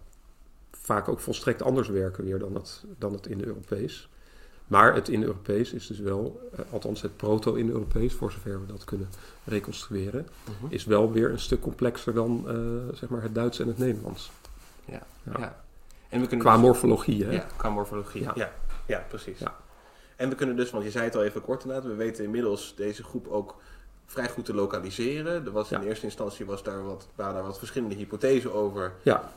vaak 0.71 1.09
ook 1.09 1.21
volstrekt 1.21 1.63
anders 1.63 1.89
werken 1.89 2.25
weer 2.25 2.39
dan 2.39 2.55
het, 2.55 2.85
dan 2.99 3.13
het 3.13 3.27
Indo-Europees. 3.27 4.09
Maar 4.67 4.95
het 4.95 5.09
Indo-Europees 5.09 5.73
is 5.73 5.87
dus 5.87 5.99
wel, 5.99 6.49
eh, 6.57 6.65
althans 6.73 7.03
het 7.03 7.17
proto-Indo-Europees, 7.17 8.15
voor 8.15 8.33
zover 8.33 8.61
we 8.61 8.67
dat 8.67 8.85
kunnen 8.85 9.09
reconstrueren, 9.45 10.29
Mhm. 10.61 10.73
is 10.73 10.85
wel 10.85 11.13
weer 11.13 11.31
een 11.31 11.39
stuk 11.39 11.61
complexer 11.61 12.15
dan 12.15 12.45
zeg 12.95 13.09
maar 13.09 13.23
het 13.23 13.35
Duits 13.35 13.59
en 13.59 13.67
het 13.67 13.79
Nederlands. 13.79 14.31
Ja. 14.85 15.03
Ja. 15.23 15.39
Ja. 15.39 15.65
En 16.09 16.21
we 16.21 16.27
kunnen 16.27 16.47
Qua 16.47 16.55
dus- 16.55 16.65
morfologie, 16.65 17.25
hè? 17.25 17.31
Ja, 17.33 17.47
qua 17.57 17.71
morfologie. 17.71 18.23
Ja, 18.23 18.33
Ja. 18.35 18.53
ja. 18.87 19.05
precies. 19.09 19.39
Ja. 19.39 19.57
En 20.17 20.29
we 20.29 20.35
kunnen 20.35 20.57
dus, 20.57 20.71
want 20.71 20.85
je 20.85 20.91
zei 20.91 21.05
het 21.05 21.17
al 21.17 21.25
even 21.25 21.41
kort 21.43 21.63
inderdaad, 21.63 21.87
we 21.91 21.95
weten 21.97 22.25
inmiddels 22.25 22.75
deze 22.77 23.03
groep 23.03 23.29
ook 23.29 23.57
vrij 24.13 24.29
goed 24.29 24.45
te 24.45 24.55
lokaliseren. 24.55 25.45
Er 25.47 25.51
was 25.53 25.71
in 25.71 25.81
Ja. 25.81 25.87
eerste 25.87 26.05
instantie 26.05 26.47
was 26.47 26.63
daar 26.63 26.85
wat, 26.85 27.09
waren 27.15 27.35
daar 27.35 27.43
wat 27.43 27.59
verschillende 27.59 27.95
hypothesen 27.95 28.53
over. 28.53 28.93
Ja. 29.03 29.31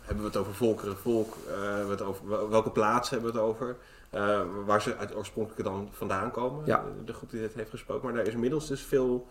Hebben 0.00 0.24
we 0.24 0.30
het 0.30 0.40
over 0.40 0.54
volkeren, 0.54 0.96
volk, 0.96 1.34
eh, 1.48 1.84
we 1.84 1.90
het 1.90 2.02
over, 2.02 2.28
wel- 2.28 2.48
welke 2.48 2.70
plaatsen 2.70 3.14
hebben 3.14 3.32
we 3.34 3.38
het 3.38 3.48
over? 3.48 3.76
Eh, 4.10 4.40
waar 4.66 4.82
ze 4.82 4.96
uit 4.96 5.14
oorspronkelijk 5.16 5.64
dan 5.64 5.88
vandaan 5.92 6.30
komen, 6.30 6.66
Ja. 6.66 6.78
eh, 6.78 6.84
de 7.06 7.12
groep 7.12 7.30
die 7.30 7.40
dit 7.40 7.54
heeft 7.54 7.70
gesproken. 7.70 8.04
Maar 8.04 8.14
daar 8.14 8.26
is 8.26 8.34
inmiddels 8.34 8.66
dus 8.68 8.82
veel, 8.82 9.26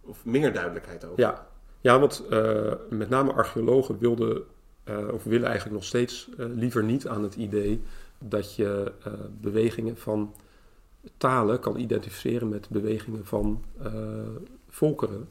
of 0.00 0.24
meer 0.24 0.52
duidelijkheid 0.52 1.04
over. 1.04 1.20
Ja, 1.20 1.46
ja 1.80 1.98
want 1.98 2.24
met 2.88 3.08
name 3.08 3.32
archeologen 3.32 3.98
wilden, 3.98 4.42
of 5.12 5.24
willen 5.24 5.46
eigenlijk 5.46 5.74
nog 5.76 5.84
steeds 5.84 6.28
liever 6.36 6.84
niet 6.84 7.08
aan 7.08 7.22
het 7.22 7.34
idee 7.34 7.82
dat 8.18 8.54
je 8.54 8.92
bewegingen 9.40 9.96
van 9.96 10.34
talen 11.16 11.60
kan 11.60 11.76
identificeren 11.76 12.48
met 12.48 12.68
bewegingen 12.68 13.26
van 13.26 13.64
eh, 13.82 13.92
volkeren. 14.68 15.28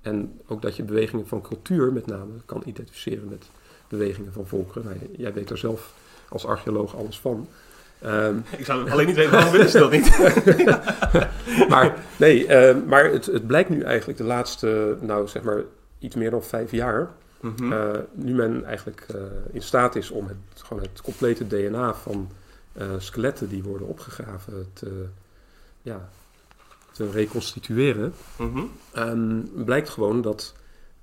En 0.00 0.40
ook 0.46 0.62
dat 0.62 0.76
je 0.76 0.82
bewegingen 0.82 1.26
van 1.26 1.42
cultuur 1.42 1.92
met 1.92 2.06
name 2.06 2.32
kan 2.44 2.62
identificeren 2.64 3.28
met 3.28 3.44
bewegingen 3.88 4.32
van 4.32 4.46
volkeren. 4.46 4.84
Nou, 4.84 4.96
jij 5.16 5.32
weet 5.32 5.50
er 5.50 5.58
zelf 5.58 5.94
als 6.28 6.46
archeoloog 6.46 6.96
alles 6.96 7.20
van. 7.20 7.48
Ehm, 7.98 8.36
Ik 8.58 8.64
zou 8.64 8.90
alleen 8.90 9.06
niet 9.06 9.16
weten 9.16 9.32
waarom 9.32 9.52
willen 9.52 9.68
ze 9.68 9.78
dat 9.78 9.90
niet. 9.90 10.18
maar 11.72 11.96
nee, 12.16 12.46
eh, 12.46 12.76
maar 12.86 13.04
het, 13.12 13.26
het 13.26 13.46
blijkt 13.46 13.68
nu 13.68 13.80
eigenlijk 13.82 14.18
de 14.18 14.24
laatste, 14.24 14.96
nou 15.00 15.28
zeg 15.28 15.42
maar 15.42 15.62
iets 15.98 16.14
meer 16.14 16.30
dan 16.30 16.42
vijf 16.42 16.70
jaar, 16.70 17.10
Mhm. 17.40 17.72
eh, 17.72 17.98
nu 18.12 18.34
men 18.34 18.64
eigenlijk 18.64 19.06
eh, 19.14 19.20
in 19.52 19.62
staat 19.62 19.96
is 19.96 20.10
om 20.10 20.26
het, 20.26 20.62
gewoon 20.62 20.82
het 20.82 21.00
complete 21.02 21.46
DNA 21.46 21.94
van 21.94 22.30
skeletten 22.98 23.48
die 23.48 23.62
worden 23.62 23.86
opgegraven 23.88 24.66
te, 24.72 25.06
ja, 25.82 26.08
te 26.92 27.10
reconstitueren, 27.10 28.12
Mhm. 28.38 28.62
ehm, 28.92 29.40
blijkt 29.64 29.88
gewoon 29.88 30.22
dat, 30.22 30.54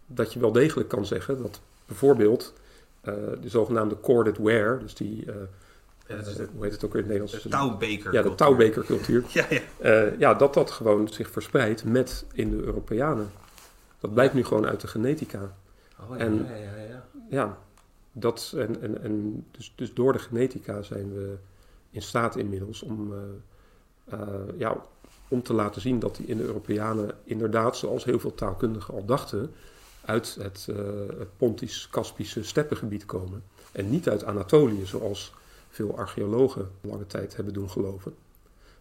dat 0.05 0.33
je 0.33 0.39
wel 0.39 0.51
degelijk 0.51 0.89
kan 0.89 1.05
zeggen 1.05 1.41
dat 1.41 1.61
bijvoorbeeld 1.85 2.53
eh, 3.01 3.13
de 3.41 3.49
zogenaamde 3.49 3.99
corded 3.99 4.37
ware, 4.37 4.77
dus 4.77 4.95
die, 4.95 5.25
eh, 5.31 5.35
Ja, 6.07 6.15
eh, 6.15 6.23
de, 6.35 6.47
hoe 6.55 6.63
heet 6.63 6.71
het 6.71 6.85
ook 6.85 6.93
weer 6.93 7.03
in 7.03 7.09
het 7.09 7.17
de 7.19 7.25
Nederlands? 7.25 7.49
touwbeker. 7.49 8.13
Ja, 8.13 8.21
de 8.21 8.35
touwbekercultuur. 8.35 9.23
Ja, 9.33 9.45
ja. 9.49 9.59
Eh, 9.79 10.19
ja, 10.19 10.33
dat 10.33 10.53
dat 10.53 10.71
gewoon 10.71 11.07
zich 11.07 11.29
verspreidt 11.29 11.83
met 11.83 12.25
in 12.33 12.49
de 12.49 12.63
Europeanen. 12.63 13.31
Dat 13.99 14.13
blijkt 14.13 14.33
nu 14.33 14.43
gewoon 14.43 14.65
uit 14.65 14.81
de 14.81 14.87
genetica. 14.87 15.55
Oh, 16.09 16.21
En- 16.21 16.45
ja, 16.49 16.55
ja, 16.55 16.75
ja. 16.89 17.03
Ja, 17.29 17.57
dat, 18.11 18.53
en, 18.57 18.81
en, 18.81 19.01
en 19.03 19.45
dus, 19.51 19.73
dus 19.75 19.93
door 19.93 20.13
de 20.13 20.19
genetica 20.19 20.81
zijn 20.81 21.13
we 21.13 21.35
in 21.93 22.01
staat 22.01 22.35
inmiddels 22.35 22.81
om, 22.81 23.13
eh, 23.13 24.19
eh, 24.19 24.29
ja, 24.57 24.81
om 25.27 25.43
te 25.43 25.53
laten 25.53 25.81
zien 25.81 25.99
dat 25.99 26.15
die 26.15 26.25
in 26.25 26.37
de 26.37 26.43
Europeanen 26.43 27.11
inderdaad, 27.23 27.77
zoals 27.77 28.03
heel 28.03 28.19
veel 28.19 28.35
taalkundigen 28.35 28.93
al 28.93 29.05
dachten, 29.05 29.51
uit 30.05 30.35
het, 30.41 30.67
eh, 30.69 30.75
het 31.19 31.37
Pontisch-Kaspische 31.37 32.43
steppengebied 32.43 33.05
komen. 33.05 33.43
En 33.71 33.89
niet 33.89 34.09
uit 34.09 34.23
Anatolië, 34.23 34.85
zoals 34.85 35.33
veel 35.69 35.97
archeologen 35.97 36.71
lange 36.81 37.07
tijd 37.07 37.35
hebben 37.35 37.53
doen 37.53 37.69
geloven. 37.69 38.13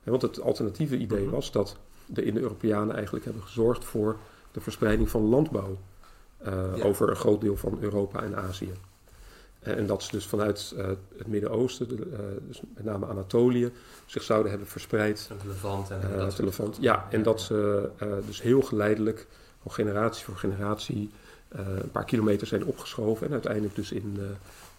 En 0.04 0.10
want 0.10 0.22
het 0.22 0.40
alternatieve 0.40 0.96
idee 0.96 1.22
Mhm. 1.22 1.30
was 1.30 1.52
dat 1.52 1.76
de 2.06 2.22
Indo-Europeanen 2.24 2.94
eigenlijk 2.94 3.24
hebben 3.24 3.42
gezorgd 3.42 3.84
voor 3.84 4.16
de 4.52 4.60
verspreiding 4.60 5.08
van 5.08 5.22
landbouw 5.22 5.76
Ja. 6.44 6.82
over 6.82 7.10
een 7.10 7.16
groot 7.16 7.40
deel 7.40 7.56
van 7.56 7.78
Europa 7.80 8.22
en 8.22 8.36
Azië. 8.36 8.72
Eh, 9.62 9.76
en 9.76 9.86
dat 9.86 10.02
ze 10.02 10.10
dus 10.10 10.26
vanuit 10.26 10.74
eh, 10.76 10.86
het 11.16 11.26
Midden-Oosten, 11.26 11.88
de, 11.88 11.94
eh, 11.94 12.18
dus 12.46 12.60
met 12.74 12.84
name 12.84 13.06
Anatolië, 13.06 13.72
zich 14.06 14.22
zouden 14.22 14.50
hebben 14.50 14.68
verspreid 14.68 15.28
Een 15.30 15.48
levant 15.48 15.90
en 15.90 16.00
dat 16.16 16.38
Levant. 16.38 16.76
Ja, 16.80 17.06
en 17.10 17.22
dat 17.22 17.40
ze 17.40 17.88
dus 18.26 18.42
heel 18.42 18.62
geleidelijk, 18.62 19.26
al 19.62 19.70
generatie 19.70 20.24
voor 20.24 20.36
generatie, 20.36 21.10
een 21.48 21.90
paar 21.92 22.04
kilometer 22.04 22.46
zijn 22.46 22.64
opgeschoven 22.64 23.26
en 23.26 23.32
uiteindelijk 23.32 23.74
dus 23.74 23.92
in, 23.92 24.18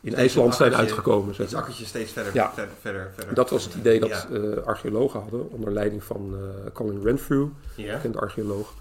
in 0.02 0.16
IJsland 0.16 0.50
een 0.50 0.56
zijn 0.56 0.76
uitgekomen. 0.76 1.36
Zeg 1.36 1.46
Het 1.46 1.56
akkertje 1.56 1.86
steeds 1.86 2.12
verder, 2.12 2.34
Ja. 2.34 2.54
verder, 2.54 2.74
verder, 2.82 3.12
verder. 3.16 3.34
Dat 3.36 3.50
was 3.50 3.64
het 3.64 3.74
idee 3.74 4.00
dat 4.00 4.28
Ja. 4.32 4.38
archeologen 4.66 5.20
hadden 5.20 5.52
onder 5.52 5.72
leiding 5.72 6.04
van 6.04 6.36
Colin 6.74 7.04
Renfrew, 7.04 7.48
Ja. 7.76 7.94
bekend 7.96 8.18
archeoloog. 8.18 8.74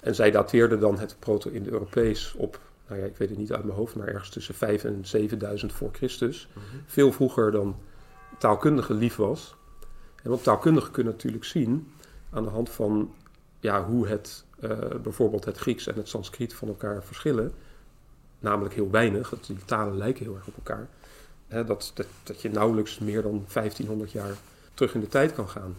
En 0.00 0.14
zij 0.14 0.30
dateerden 0.30 0.80
dan 0.80 0.98
het 0.98 1.16
proto-Indo-Europees 1.18 2.34
op, 2.36 2.58
nou 2.88 3.00
ja, 3.00 3.06
ik 3.06 3.16
weet 3.16 3.28
het 3.28 3.38
niet 3.38 3.52
uit 3.52 3.64
mijn 3.64 3.76
hoofd, 3.76 3.94
maar 3.94 4.08
ergens 4.08 4.28
tussen 4.30 4.54
5 4.54 4.84
en 4.84 5.06
7000 5.06 5.72
voor 5.72 5.90
Christus. 5.92 6.48
Mhm. 6.52 6.64
Veel 6.86 7.12
vroeger 7.12 7.50
dan 7.52 7.76
taalkundige 8.38 8.94
lief 8.94 9.16
was. 9.16 9.54
En 10.22 10.30
want 10.30 10.42
taalkundigen 10.42 10.90
kunnen 10.90 11.12
natuurlijk 11.12 11.44
zien 11.44 11.92
aan 12.30 12.42
de 12.44 12.50
hand 12.50 12.70
van 12.70 13.14
ja, 13.60 13.84
hoe 13.84 14.06
het, 14.06 14.44
eh, 14.60 14.78
bijvoorbeeld 15.02 15.44
het 15.44 15.56
Grieks 15.56 15.86
en 15.86 15.94
het 15.94 16.08
Sanskriet 16.08 16.54
van 16.54 16.68
elkaar 16.68 17.04
verschillen. 17.04 17.52
Namelijk 18.38 18.74
heel 18.74 18.90
weinig, 18.90 19.28
dat 19.28 19.44
die 19.46 19.64
talen 19.64 19.96
lijken 19.96 20.24
heel 20.24 20.34
erg 20.34 20.46
op 20.46 20.56
elkaar. 20.56 20.88
Hè, 21.46 21.64
dat, 21.64 21.90
dat, 21.94 22.06
dat 22.22 22.42
je 22.42 22.50
nauwelijks 22.50 22.98
meer 22.98 23.22
dan 23.22 23.46
1500 23.52 24.12
jaar 24.12 24.34
terug 24.74 24.94
in 24.94 25.00
de 25.00 25.08
tijd 25.08 25.34
kan 25.34 25.48
gaan. 25.48 25.76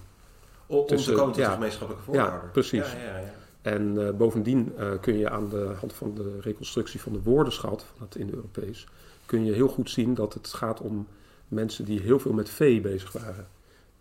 Om, 0.66 0.78
om 0.78 0.88
Tussen- 0.88 1.14
te 1.14 1.18
komen 1.20 1.34
tot 1.34 1.44
ja. 1.44 1.48
de 1.48 1.54
gemeenschappelijke 1.54 2.06
voorwaarden. 2.06 2.42
Ja, 2.42 2.52
precies. 2.52 2.92
Ja, 2.92 2.98
ja, 2.98 3.18
ja. 3.18 3.34
En 3.66 4.08
eh, 4.08 4.14
bovendien 4.14 4.74
eh, 4.78 4.88
kun 5.02 5.18
je 5.18 5.30
aan 5.30 5.50
de 5.50 5.74
hand 5.80 5.94
van 5.94 6.14
de 6.16 6.38
reconstructie 6.42 7.02
van 7.02 7.14
de 7.14 7.22
woordenschat 7.22 7.86
van 7.98 8.06
het 8.08 8.16
Indo-Europees, 8.16 8.88
kun 9.26 9.46
je 9.46 9.54
heel 9.54 9.68
goed 9.68 9.90
zien 9.90 10.14
dat 10.14 10.34
het 10.34 10.54
gaat 10.54 10.82
om 10.82 11.08
mensen 11.48 11.86
die 11.86 12.00
heel 12.00 12.20
veel 12.20 12.34
met 12.34 12.50
vee 12.50 12.82
bezig 12.82 13.12
waren. 13.12 13.48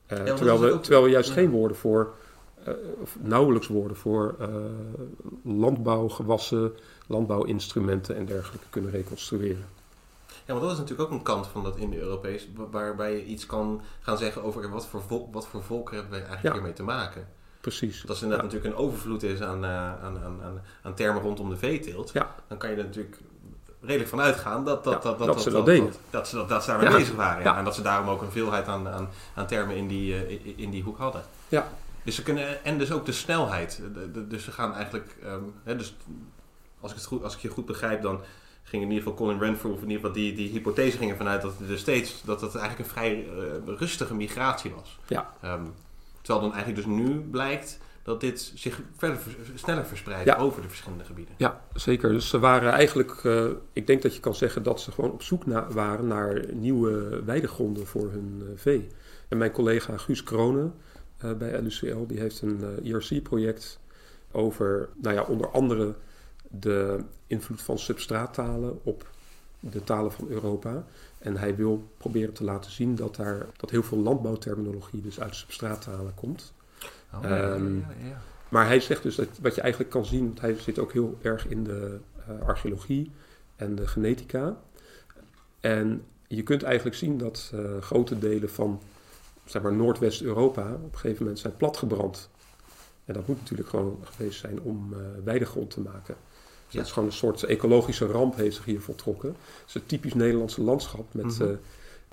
Eh, 0.07 0.23
terwijl, 0.23 0.61
we, 0.61 0.73
ook- 0.73 0.83
terwijl 0.83 1.05
we 1.05 1.11
juist 1.11 1.29
ja. 1.29 1.35
geen 1.35 1.51
woorden 1.51 1.77
voor, 1.77 2.15
of 3.01 3.17
nauwelijks 3.21 3.67
woorden 3.67 3.97
voor 3.97 4.37
landbouwgewassen, 5.43 6.73
landbouwinstrumenten 7.07 8.17
en 8.17 8.25
dergelijke 8.27 8.67
kunnen 8.71 8.91
reconstrueren. 8.91 9.65
Ja, 10.47 10.53
want 10.53 10.61
dat 10.61 10.73
is 10.73 10.79
natuurlijk 10.79 11.09
ook 11.11 11.17
een 11.19 11.25
kant 11.25 11.47
van 11.47 11.63
dat 11.63 11.77
Indo-Europees, 11.77 12.49
wa- 12.57 12.69
waarbij 12.71 13.17
je 13.17 13.25
iets 13.25 13.47
kan 13.47 13.81
gaan 14.01 14.19
zeggen 14.19 14.43
over 14.43 14.71
wat 14.71 14.87
voor, 14.87 15.03
vol- 15.03 15.29
wat 15.33 15.47
voor 15.47 15.63
volkeren 15.63 16.01
hebben 16.01 16.19
we 16.19 16.25
eigenlijk 16.25 16.55
Ja. 16.55 16.61
hiermee 16.61 16.73
te 16.77 16.83
maken. 16.83 17.29
Precies. 17.65 17.97
Want 17.97 18.09
als 18.09 18.19
er 18.19 18.25
inderdaad 18.25 18.51
natuurlijk 18.53 18.75
een 18.77 18.81
overvloed 18.85 19.23
is 19.23 19.41
aan, 19.41 19.65
uh, 19.65 19.71
aan, 19.89 20.19
aan, 20.25 20.39
aan, 20.43 20.63
aan 20.83 20.95
termen 20.95 21.23
rondom 21.23 21.49
de 21.51 21.57
veeteelt, 21.57 22.11
Ja. 22.13 22.35
dan 22.49 22.59
kan 22.59 22.71
je 22.71 22.77
er 22.77 22.85
natuurlijk 22.85 23.17
redelijk 23.81 24.11
van 24.11 24.21
uitgaan 24.21 24.65
dat, 24.65 24.85
dat, 24.85 24.93
Ja, 24.93 24.99
dat, 25.15 25.19
dat 25.27 25.43
ze 25.43 25.51
dat 25.51 25.67
deden. 25.67 25.93
Dat, 26.11 26.29
ze, 26.29 26.37
dat, 26.37 26.49
dat 26.49 26.65
ze 26.65 26.71
daarmee 26.71 26.91
bezig 26.91 27.15
waren. 27.15 27.57
En 27.57 27.65
dat 27.65 27.75
ze 27.75 27.83
daarom 27.83 28.09
ook 28.09 28.23
een 28.23 28.31
veelheid 28.31 28.67
aan, 28.69 28.89
aan, 28.89 29.09
aan 29.35 29.47
termen 29.47 29.77
in 29.77 29.89
die, 29.89 30.15
eh, 30.27 30.41
in, 30.57 30.71
die 30.71 30.83
hoek 30.83 30.99
hadden. 30.99 31.23
Ja. 31.49 31.69
Dus 32.03 32.15
ze 32.15 32.23
kunnen, 32.23 32.65
en 32.65 32.79
dus 32.79 32.93
ook 32.93 33.07
de 33.07 33.13
snelheid. 33.13 33.81
De- 33.95 34.11
de- 34.11 34.27
dus 34.27 34.45
ze 34.45 34.51
gaan 34.53 34.75
eigenlijk, 34.75 35.17
ehm, 35.23 35.41
hè, 35.65 35.77
dus 35.77 35.97
als 36.81 36.91
ik, 36.91 36.97
het 36.97 37.07
goed, 37.07 37.23
als 37.23 37.35
ik 37.35 37.41
je 37.41 37.49
goed 37.49 37.67
begrijp, 37.67 38.03
dan 38.03 38.21
ging 38.63 38.83
in 38.83 38.89
ieder 38.89 39.03
geval 39.03 39.19
Colin 39.19 39.39
Renfrew, 39.39 39.73
of 39.73 39.77
in 39.83 39.91
ieder 39.91 39.97
geval 39.99 40.13
die, 40.13 40.35
die 40.35 40.49
hypothese 40.51 40.97
ging 40.99 41.11
ervan 41.11 41.29
uit 41.29 41.43
dat 41.43 41.53
het 41.59 41.71
er 41.71 41.79
steeds, 41.79 42.23
dat 42.25 42.41
het 42.41 42.55
eigenlijk 42.55 42.89
een 42.89 42.95
vrij 42.95 43.27
eh, 43.67 43.75
rustige 43.79 44.15
migratie 44.15 44.71
was. 44.71 44.99
Ja. 45.07 45.31
Ehm, 45.41 45.63
terwijl 46.25 46.45
dan 46.49 46.55
eigenlijk 46.57 46.87
dus 46.87 46.97
nu 46.97 47.21
blijkt 47.21 47.79
dat 48.03 48.21
dit 48.21 48.53
zich 48.55 48.81
verder 48.97 49.19
sneller 49.55 49.87
verspreidt 49.87 50.25
Ja. 50.25 50.37
over 50.37 50.63
de 50.63 50.69
verschillende 50.69 51.05
gebieden. 51.05 51.35
Ja, 51.39 51.61
zeker. 51.75 52.09
Dus 52.13 52.29
ze 52.29 52.39
waren 52.39 52.73
eigenlijk, 52.73 53.11
eh, 53.25 53.47
ik 53.73 53.87
denk 53.87 54.03
dat 54.03 54.15
je 54.15 54.21
kan 54.21 54.35
zeggen 54.35 54.63
dat 54.63 54.81
ze 54.81 54.93
gewoon 54.93 55.11
op 55.13 55.23
zoek 55.23 55.47
na- 55.47 55.67
waren 55.71 56.07
naar 56.07 56.45
nieuwe 56.55 57.23
weidegronden 57.25 57.87
voor 57.87 58.11
hun 58.11 58.43
eh, 58.47 58.49
vee. 58.57 58.89
En 59.29 59.39
mijn 59.39 59.51
collega 59.51 59.97
Guus 59.97 60.23
Kronen 60.23 60.75
eh, 61.17 61.33
bij 61.33 61.61
LUCL, 61.63 62.07
die 62.07 62.19
heeft 62.21 62.43
een 62.43 62.79
IRC-project 62.83 63.81
over, 64.33 64.89
nou 65.03 65.15
ja, 65.15 65.23
onder 65.23 65.51
andere 65.51 65.95
de 66.51 66.99
invloed 67.27 67.63
van 67.63 67.79
substraattalen 67.79 68.81
op 68.83 69.07
de 69.61 69.85
talen 69.85 70.13
van 70.13 70.29
Europa. 70.29 70.85
En 71.25 71.37
hij 71.37 71.57
wil 71.57 71.89
proberen 71.97 72.35
te 72.35 72.45
laten 72.45 72.71
zien 72.71 72.95
dat, 72.95 73.17
daar, 73.17 73.47
dat 73.57 73.71
heel 73.71 73.83
veel 73.83 73.99
landbouwterminologie 73.99 75.01
dus 75.01 75.21
uit 75.21 75.35
substraattalen 75.35 76.15
komt. 76.15 76.53
Oh, 77.15 77.23
ja, 77.23 77.37
ja, 77.37 77.55
ja, 77.55 78.23
Maar 78.49 78.67
hij 78.67 78.81
zegt 78.81 79.03
dus 79.03 79.15
dat 79.15 79.29
wat 79.41 79.55
je 79.55 79.61
eigenlijk 79.61 79.93
kan 79.93 80.05
zien, 80.05 80.37
hij 80.41 80.55
zit 80.59 80.79
ook 80.79 80.93
heel 80.93 81.19
erg 81.23 81.47
in 81.47 81.65
de 81.65 81.99
eh, 82.27 82.47
archeologie 82.47 83.11
en 83.57 83.75
de 83.75 83.87
genetica. 83.87 84.57
En 85.61 86.05
je 86.27 86.43
kunt 86.43 86.63
eigenlijk 86.63 86.97
zien 86.97 87.19
dat 87.19 87.51
eh, 87.55 87.81
grote 87.81 88.19
delen 88.19 88.51
van 88.51 88.81
zeg 89.45 89.63
maar, 89.63 89.75
Noordwest-Europa 89.75 90.73
op 90.73 90.93
een 90.93 90.99
gegeven 90.99 91.23
moment 91.23 91.39
zijn 91.39 91.57
platgebrand. 91.57 92.31
En 93.05 93.15
dat 93.15 93.27
moet 93.27 93.39
natuurlijk 93.39 93.69
gewoon 93.69 93.99
geweest 94.03 94.41
zijn 94.41 94.61
om 94.61 94.93
eh 94.93 94.99
weidegrond 95.25 95.71
te 95.71 95.81
maken. 95.81 96.17
Dus 96.65 96.73
Ja. 96.73 96.79
dat 96.79 96.87
is 96.87 96.93
gewoon 96.93 97.09
een 97.09 97.15
soort 97.15 97.43
ecologische 97.43 98.07
ramp 98.07 98.37
heeft 98.37 98.57
zich 98.57 98.65
hier 98.65 98.81
voltrokken. 98.81 99.29
Het 99.29 99.69
is 99.69 99.75
een 99.75 99.87
typisch 99.87 100.15
Nederlandse 100.15 100.63
landschap 100.63 101.05
met 101.15 101.25
Mhm. 101.25 101.43
eh, 101.43 101.49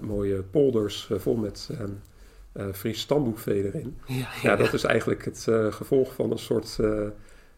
mooie 0.06 0.42
polders 0.42 1.08
eh, 1.12 1.20
vol 1.20 1.36
met 1.36 1.70
eh 2.54 2.66
Fries 2.74 3.00
stamboekvee 3.00 3.66
erin. 3.66 3.98
Ja, 4.06 4.28
Ja, 4.42 4.56
dat 4.56 4.74
is 4.74 4.84
eigenlijk 4.84 5.26
het 5.26 5.48
gevolg 5.70 6.14
van 6.14 6.32
een 6.32 6.40
soort, 6.40 6.78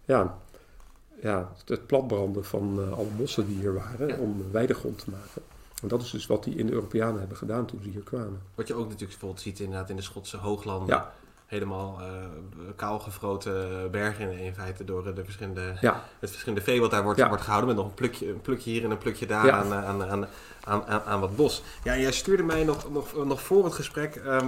ja, 0.05 0.37
ja, 1.21 1.51
het 1.65 1.87
platbranden 1.87 2.45
van 2.45 2.93
alle 2.95 3.07
bossen 3.17 3.47
die 3.47 3.55
hier 3.57 3.73
waren 3.73 4.07
Ja. 4.07 4.17
om 4.17 4.45
weidegrond 4.51 4.97
te 5.03 5.09
maken. 5.09 5.41
En 5.81 5.87
dat 5.87 6.01
is 6.01 6.09
dus 6.11 6.25
wat 6.25 6.43
die 6.43 6.55
Indo-Europeanen 6.57 7.19
hebben 7.19 7.37
gedaan 7.37 7.65
toen 7.65 7.79
ze 7.83 7.89
hier 7.89 8.01
kwamen. 8.01 8.41
Wat 8.55 8.67
je 8.67 8.73
ook 8.73 8.83
natuurlijk 8.83 9.09
bijvoorbeeld 9.09 9.41
ziet 9.41 9.59
inderdaad 9.59 9.89
in 9.89 9.95
de 9.95 10.01
Schotse 10.01 10.37
hooglanden. 10.37 10.87
Ja. 10.95 11.13
Helemaal 11.57 11.99
eh 12.01 12.05
kaalgevroten 12.75 13.91
bergen 13.91 14.37
in 14.37 14.53
feite 14.53 14.83
door 14.83 15.07
eh, 15.07 15.15
de 15.15 15.23
verschillende, 15.23 15.73
Ja, 15.81 16.03
het 16.19 16.29
verschillende 16.29 16.63
vee 16.63 16.79
wat 16.81 16.91
daar 16.91 17.03
wordt, 17.03 17.19
Ja. 17.19 17.27
wordt 17.27 17.43
gehouden. 17.43 17.67
Met 17.69 17.77
nog 17.77 17.87
een 17.87 17.93
plukje, 17.93 18.29
een 18.29 18.41
plukje 18.41 18.69
hier 18.71 18.83
en 18.83 18.91
een 18.91 18.97
plukje 18.97 19.25
daar 19.25 19.45
Ja. 19.45 19.51
aan, 19.57 19.71
eh, 19.71 19.85
aan, 19.87 20.03
aan, 20.03 20.27
aan, 20.63 20.85
aan, 20.85 21.01
aan 21.01 21.19
wat 21.19 21.35
bos. 21.35 21.63
Ja, 21.83 21.97
jij 21.97 22.11
stuurde 22.11 22.43
mij 22.43 22.63
nog, 22.63 22.91
nog, 22.91 23.25
nog 23.25 23.41
voor 23.41 23.63
het 23.65 23.73
gesprek 23.73 24.15
ehm, 24.15 24.47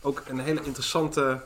ook 0.00 0.22
een 0.28 0.38
hele 0.38 0.62
interessante 0.62 1.40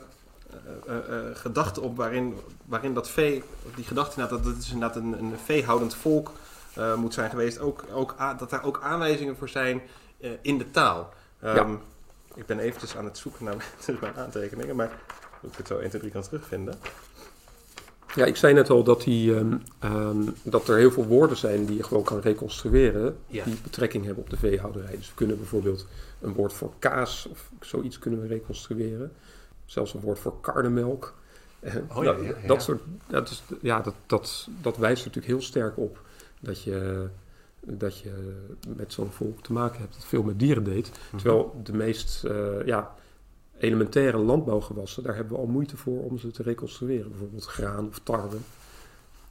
gedachte 1.33 1.81
op 1.81 1.97
waarin, 1.97 2.35
waarin 2.65 2.93
dat 2.93 3.09
vee, 3.09 3.43
die 3.75 3.85
gedachte 3.85 4.11
inderdaad 4.21 4.43
dat 4.43 4.53
het 4.53 4.63
is 4.63 4.71
inderdaad 4.71 4.95
een, 4.97 5.19
een 5.19 5.33
veehoudend 5.45 5.95
volk 5.95 6.31
moet 6.95 7.13
zijn 7.13 7.29
geweest. 7.29 7.59
Ook, 7.59 7.83
ook, 7.93 8.15
dat 8.39 8.49
daar 8.49 8.63
ook 8.63 8.79
aanwijzingen 8.83 9.37
voor 9.37 9.49
zijn 9.49 9.81
in 10.41 10.57
de 10.57 10.71
taal. 10.71 11.13
Ja. 11.41 11.67
Ik 12.37 12.45
ben 12.45 12.59
eventjes 12.59 12.95
aan 12.95 13.05
het 13.05 13.17
zoeken 13.17 13.45
naar 13.45 13.55
mijn, 14.01 14.15
aantekeningen, 14.15 14.75
maar 14.75 14.91
hoe 15.41 15.49
ik 15.49 15.57
het 15.57 15.67
zo 15.67 15.77
1, 15.77 15.89
2, 15.89 16.01
3 16.01 16.13
kan 16.13 16.21
terugvinden. 16.21 16.73
ja 18.15 18.25
ik 18.25 18.35
zei 18.35 18.53
net 18.53 18.69
al 18.69 18.83
dat, 18.83 19.01
die, 19.01 19.35
ehm, 19.35 19.57
ehm, 19.79 20.21
dat 20.43 20.67
er 20.67 20.77
heel 20.77 20.91
veel 20.91 21.05
woorden 21.05 21.37
zijn 21.37 21.65
die 21.65 21.77
je 21.77 21.83
gewoon 21.83 22.03
kan 22.03 22.19
reconstrueren 22.19 23.17
Ja. 23.27 23.43
die 23.43 23.57
betrekking 23.63 24.05
hebben 24.05 24.23
op 24.23 24.29
de 24.29 24.37
veehouderij. 24.37 24.95
Dus 24.97 25.07
we 25.09 25.15
kunnen 25.15 25.37
bijvoorbeeld 25.37 25.87
een 26.21 26.33
woord 26.33 26.53
voor 26.53 26.73
kaas 26.79 27.27
of 27.31 27.51
zoiets 27.59 27.99
kunnen 27.99 28.21
we 28.21 28.27
reconstrueren. 28.27 29.11
Zelfs 29.65 29.93
een 29.93 29.99
woord 29.99 30.19
voor 30.19 30.41
karnemelk. 30.41 31.13
En 31.59 31.89
Oh 31.95 32.03
ja, 32.03 32.15
ja. 32.21 32.47
dat 32.47 32.63
soort, 32.63 32.81
dat, 33.07 33.29
is, 33.29 33.43
ja, 33.61 33.81
dat, 33.81 33.93
dat, 34.05 34.47
dat 34.61 34.77
wijst 34.77 35.05
natuurlijk 35.05 35.33
heel 35.33 35.41
sterk 35.41 35.77
op 35.77 35.99
dat 36.39 36.63
je, 36.63 37.07
dat 37.59 37.99
je 37.99 38.43
met 38.77 38.93
zo'n 38.93 39.11
volk 39.11 39.41
te 39.43 39.53
maken 39.53 39.79
hebt 39.79 39.93
dat 39.93 40.05
veel 40.05 40.23
met 40.23 40.39
dieren 40.39 40.63
deed. 40.63 40.91
Mhm. 41.11 41.17
Terwijl 41.21 41.59
de 41.63 41.73
meest 41.73 42.23
eh, 42.23 42.65
ja, 42.65 42.95
elementaire 43.57 44.17
landbouwgewassen, 44.17 45.03
daar 45.03 45.15
hebben 45.15 45.33
we 45.33 45.39
al 45.39 45.47
moeite 45.47 45.77
voor 45.77 46.03
om 46.03 46.17
ze 46.17 46.31
te 46.31 46.43
reconstrueren. 46.43 47.09
Bijvoorbeeld 47.09 47.45
graan 47.45 47.87
of 47.87 47.99
tarwe. 48.03 48.37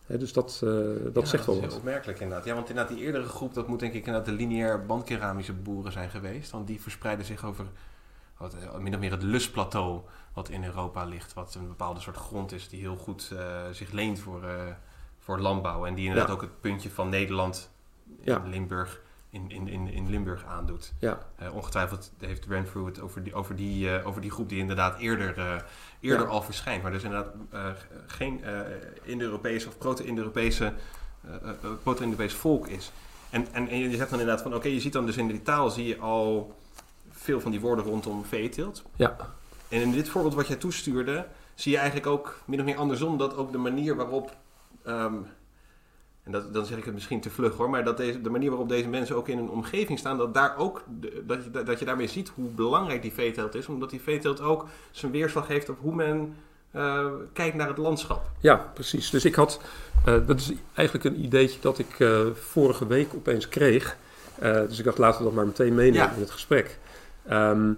Dus 0.06 0.32
dat, 0.32 0.60
eh, 0.64 0.70
dat 1.12 1.22
Ja, 1.22 1.28
zegt 1.28 1.46
wel 1.46 1.54
is 1.54 1.60
wat. 1.60 1.70
heel 1.70 1.78
opmerkelijk 1.78 2.20
inderdaad. 2.20 2.46
Ja, 2.46 2.54
want 2.54 2.68
inderdaad 2.68 2.94
die 2.96 3.04
eerdere 3.04 3.24
groep, 3.24 3.54
dat 3.54 3.68
moet 3.68 3.80
denk 3.80 3.92
ik 3.92 4.06
inderdaad 4.06 4.24
de 4.30 4.32
lineair 4.36 4.86
bandkeramische 4.86 5.52
boeren 5.52 5.92
zijn 5.92 6.10
geweest. 6.10 6.50
Want 6.50 6.66
die 6.66 6.80
verspreiden 6.80 7.26
zich 7.26 7.44
over 7.44 7.64
wat, 8.38 8.54
eh, 8.54 8.78
min 8.78 8.94
of 8.94 9.00
meer 9.00 9.10
het 9.10 9.22
lustplateau 9.22 10.00
wat 10.34 10.48
in 10.48 10.64
Europa 10.64 11.04
ligt. 11.04 11.34
Wat 11.34 11.54
een 11.54 11.68
bepaalde 11.68 12.00
soort 12.00 12.16
grond 12.16 12.52
is 12.52 12.68
die 12.68 12.80
heel 12.80 12.96
goed 12.96 13.32
zich 13.72 13.92
leent 13.92 14.18
voor, 14.18 14.42
voor 15.18 15.38
landbouw. 15.40 15.86
En 15.86 15.94
die 15.94 16.04
inderdaad 16.04 16.28
Ja. 16.28 16.34
ook 16.34 16.40
het 16.40 16.60
puntje 16.60 16.90
van 16.90 17.08
Nederland, 17.08 17.70
Ja. 18.22 18.42
Limburg, 18.46 19.00
in, 19.30 19.50
in, 19.50 19.68
in, 19.68 19.88
in 19.88 20.10
Limburg 20.10 20.44
aandoet. 20.44 20.92
Ja, 20.98 21.18
Eh, 21.36 21.54
ongetwijfeld 21.54 22.12
heeft 22.18 22.46
Renfrew 22.46 22.86
het 22.86 23.00
over 23.00 23.22
die, 23.22 23.34
over 23.34 23.56
die, 23.56 23.90
eh, 23.98 24.06
over 24.06 24.20
die 24.20 24.30
groep 24.30 24.48
die 24.48 24.58
inderdaad 24.58 24.98
eerder, 24.98 25.38
eh, 25.38 25.54
eerder 26.00 26.26
Ja. 26.26 26.32
al 26.32 26.42
verschijnt. 26.42 26.82
Maar 26.82 26.92
dus 26.92 27.02
inderdaad 27.02 27.34
geen 28.06 28.40
Indo-Europese 29.02 29.68
of 29.68 29.78
proto-Indo-Europese 29.78 30.72
proto-Indo-Europese 31.82 32.36
volk 32.36 32.66
is. 32.68 32.92
En, 33.30 33.46
en, 33.52 33.68
en 33.68 33.78
je 33.78 33.96
zegt 33.96 34.10
dan 34.10 34.18
inderdaad 34.20 34.42
van, 34.42 34.54
oké, 34.54 34.68
je 34.68 34.80
ziet 34.80 34.92
dan 34.92 35.06
dus 35.06 35.16
in 35.16 35.26
die 35.26 35.42
taal 35.42 35.70
zie 35.70 35.86
je 35.86 35.98
al 35.98 36.56
veel 37.10 37.40
van 37.40 37.50
die 37.50 37.60
woorden 37.60 37.84
rondom 37.84 38.24
veeteelt. 38.24 38.82
ja, 38.96 39.16
En 39.68 39.80
in 39.80 39.90
dit 39.92 40.08
voorbeeld 40.08 40.34
wat 40.34 40.46
jij 40.46 40.56
toestuurde, 40.56 41.26
zie 41.54 41.72
je 41.72 41.78
eigenlijk 41.78 42.06
ook 42.06 42.38
min 42.44 42.58
of 42.58 42.64
meer 42.64 42.76
andersom 42.76 43.18
dat 43.18 43.36
ook 43.36 43.52
de 43.52 43.58
manier 43.58 43.96
waarop, 43.96 44.36
ehm, 44.84 45.14
en 46.26 46.32
dat, 46.32 46.54
dan 46.54 46.66
zeg 46.66 46.78
ik 46.78 46.84
het 46.84 46.94
misschien 46.94 47.20
te 47.20 47.30
vlug 47.30 47.54
hoor, 47.56 47.70
maar 47.70 47.84
dat 47.84 47.96
deze, 47.96 48.20
de 48.20 48.30
manier 48.30 48.48
waarop 48.48 48.68
deze 48.68 48.88
mensen 48.88 49.16
ook 49.16 49.28
in 49.28 49.38
een 49.38 49.48
omgeving 49.50 49.98
staan, 49.98 50.18
dat, 50.18 50.34
daar 50.34 50.56
ook, 50.56 50.82
dat, 51.26 51.44
je, 51.44 51.62
dat 51.64 51.78
je 51.78 51.84
daarmee 51.84 52.06
ziet 52.08 52.32
hoe 52.34 52.48
belangrijk 52.48 53.02
die 53.02 53.12
veeteelt 53.12 53.54
is, 53.54 53.66
omdat 53.66 53.90
die 53.90 54.00
veeteelt 54.00 54.40
ook 54.40 54.66
zijn 54.90 55.12
weerslag 55.12 55.46
heeft 55.48 55.68
op 55.68 55.78
hoe 55.80 55.94
men 55.94 56.34
eh, 56.70 57.06
kijkt 57.32 57.56
naar 57.56 57.68
het 57.68 57.78
landschap. 57.78 58.30
ja, 58.40 58.70
precies. 58.74 59.10
Dus 59.10 59.24
ik 59.24 59.34
had, 59.34 59.60
eh, 60.04 60.26
dat 60.26 60.40
is 60.40 60.52
eigenlijk 60.74 61.06
een 61.16 61.24
ideetje 61.24 61.60
dat 61.60 61.78
ik 61.78 62.00
eh, 62.00 62.20
vorige 62.34 62.86
week 62.86 63.14
opeens 63.14 63.48
kreeg. 63.48 63.96
Dus 64.40 64.78
ik 64.78 64.84
dacht, 64.84 64.98
laten 64.98 65.18
we 65.18 65.24
dat 65.24 65.34
maar 65.34 65.46
meteen 65.46 65.74
meenemen 65.74 66.08
Ja. 66.08 66.14
in 66.14 66.20
het 66.20 66.30
gesprek. 66.30 66.78
Ehm, 67.26 67.72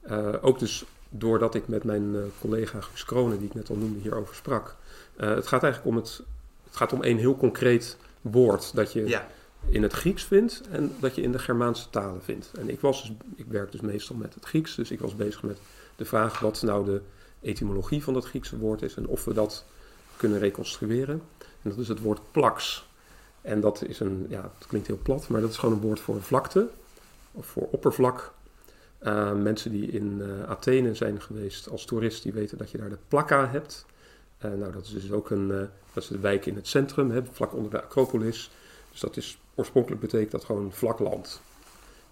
eh, 0.00 0.28
ook 0.40 0.58
dus 0.58 0.84
doordat 1.08 1.54
ik 1.54 1.68
met 1.68 1.84
mijn 1.84 2.16
collega 2.40 2.80
Guus 2.80 3.04
Kronen, 3.04 3.38
die 3.38 3.48
ik 3.48 3.54
net 3.54 3.70
al 3.70 3.76
noemde, 3.76 3.98
hierover 4.00 4.34
sprak. 4.34 4.76
Het 5.16 5.46
gaat 5.46 5.62
eigenlijk 5.62 5.96
om 5.96 6.02
het 6.02 6.22
gaat 6.78 6.92
om 6.92 7.02
één 7.02 7.18
heel 7.18 7.36
concreet 7.36 7.96
woord 8.20 8.74
dat 8.74 8.92
je 8.92 9.08
Ja, 9.08 9.28
in 9.68 9.82
het 9.82 9.92
Grieks 9.92 10.24
vindt 10.24 10.62
en 10.70 10.92
dat 11.00 11.14
je 11.14 11.22
in 11.22 11.32
de 11.32 11.38
Germaanse 11.38 11.90
talen 11.90 12.22
vindt. 12.22 12.50
En 12.58 12.70
ik, 12.70 12.80
was 12.80 13.02
dus, 13.02 13.12
ik 13.36 13.46
werk 13.48 13.72
dus 13.72 13.80
meestal 13.80 14.16
met 14.16 14.34
het 14.34 14.44
Grieks, 14.44 14.74
dus 14.74 14.90
ik 14.90 15.00
was 15.00 15.16
bezig 15.16 15.42
met 15.42 15.58
de 15.96 16.04
vraag 16.04 16.38
wat 16.38 16.62
nou 16.62 16.84
de 16.84 17.00
etymologie 17.40 18.02
van 18.02 18.14
dat 18.14 18.24
Griekse 18.24 18.58
woord 18.58 18.82
is 18.82 18.94
en 18.94 19.06
of 19.06 19.24
we 19.24 19.32
dat 19.32 19.64
kunnen 20.16 20.38
reconstrueren. 20.38 21.22
En 21.38 21.70
dat 21.70 21.78
is 21.78 21.88
het 21.88 22.00
woord 22.00 22.20
plax. 22.30 22.86
En 23.40 23.60
dat 23.60 23.82
is 23.86 24.00
een, 24.00 24.26
ja, 24.28 24.50
het 24.58 24.66
klinkt 24.66 24.86
heel 24.86 24.98
plat, 25.02 25.28
maar 25.28 25.40
dat 25.40 25.50
is 25.50 25.56
gewoon 25.56 25.74
een 25.74 25.80
woord 25.80 26.00
voor 26.00 26.22
vlakte 26.22 26.68
of 27.32 27.46
voor 27.46 27.68
oppervlak. 27.70 28.32
Uh, 29.02 29.32
mensen 29.32 29.70
die 29.70 29.90
in 29.90 30.18
uh, 30.20 30.50
Athene 30.50 30.94
zijn 30.94 31.22
geweest 31.22 31.68
als 31.68 31.84
toerist, 31.84 32.22
die 32.22 32.32
weten 32.32 32.58
dat 32.58 32.70
je 32.70 32.78
daar 32.78 32.88
de 32.88 32.98
Plakka 33.08 33.48
hebt. 33.48 33.86
Uh, 34.44 34.52
nou, 34.52 34.72
dat 34.72 34.84
is 34.84 34.92
dus 34.92 35.12
ook 35.12 35.30
een, 35.30 35.48
dat 35.92 36.02
is 36.02 36.08
de 36.08 36.18
wijk 36.18 36.46
in 36.46 36.54
het 36.54 36.66
centrum, 36.66 37.10
hè, 37.10 37.24
vlak 37.24 37.54
onder 37.54 37.70
de 37.70 37.82
Acropolis. 37.82 38.50
Dus 38.90 39.00
dat 39.00 39.16
is, 39.16 39.38
oorspronkelijk 39.54 40.00
betekent 40.00 40.30
dat 40.30 40.44
gewoon 40.44 40.72
vlak 40.72 40.98
land. 40.98 41.40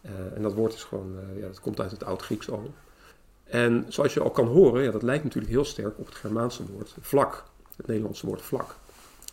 Uh, 0.03 0.37
en 0.37 0.43
dat 0.43 0.55
woord 0.55 0.74
is 0.74 0.85
gewoon, 0.85 1.14
ja, 1.37 1.47
dat 1.47 1.61
komt 1.61 1.81
uit 1.81 1.91
het 1.91 2.05
Oud-Grieks 2.05 2.51
al. 2.51 2.74
En 3.45 3.85
zoals 3.89 4.14
je 4.14 4.20
al 4.20 4.31
kan 4.31 4.47
horen, 4.47 4.83
ja, 4.83 4.91
dat 4.91 5.03
lijkt 5.03 5.24
natuurlijk 5.24 5.53
heel 5.53 5.64
sterk 5.64 5.99
op 5.99 6.07
het 6.07 6.14
Germaanse 6.14 6.66
woord 6.66 6.97
vlak. 7.01 7.45
Het 7.77 7.87
Nederlandse 7.87 8.27
woord 8.27 8.43
vlak. 8.43 8.77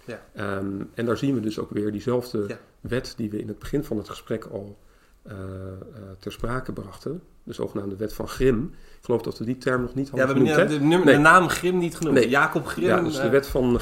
Ja. 0.05 0.21
Um, 0.57 0.89
en 0.93 1.05
daar 1.05 1.17
zien 1.17 1.33
we 1.33 1.39
dus 1.39 1.59
ook 1.59 1.69
weer 1.69 1.91
diezelfde 1.91 2.45
ja. 2.47 2.59
wet 2.81 3.13
die 3.17 3.29
we 3.29 3.39
in 3.39 3.47
het 3.47 3.59
begin 3.59 3.83
van 3.83 3.97
het 3.97 4.09
gesprek 4.09 4.45
al 4.45 4.77
eh, 5.23 5.33
eh, 5.35 5.77
ter 6.19 6.31
sprake 6.31 6.73
brachten. 6.73 7.23
De 7.43 7.53
zogenaamde 7.53 7.95
wet 7.95 8.13
van 8.13 8.27
Grimm. 8.27 8.73
Ik 8.99 9.05
geloof 9.05 9.21
dat 9.21 9.37
we 9.37 9.45
die 9.45 9.57
term 9.57 9.81
nog 9.81 9.95
niet 9.95 10.07
Ja, 10.07 10.13
we 10.13 10.19
hadden 10.19 10.35
hebben 10.37 10.53
genoemd, 10.55 10.71
hè? 10.71 10.79
de, 10.79 10.85
nummer- 10.85 11.05
Nee. 11.07 11.15
de 11.15 11.21
naam 11.21 11.49
Grim 11.49 11.77
niet 11.77 11.95
genoemd. 11.97 12.15
Nee. 12.15 12.29
Jacob 12.29 12.65
Grim. 12.67 12.85
Ja, 12.85 13.01
dus 13.01 13.15
de 13.15 13.21
eh, 13.21 13.29
wet 13.29 13.47
van 13.47 13.79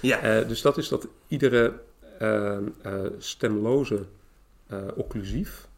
ja. 0.00 0.18
Eh, 0.20 0.48
dus 0.48 0.62
dat 0.62 0.78
is 0.78 0.88
dat 0.88 1.08
iedere 1.28 1.72
stemloze 3.18 4.04
occlusief 4.94 5.68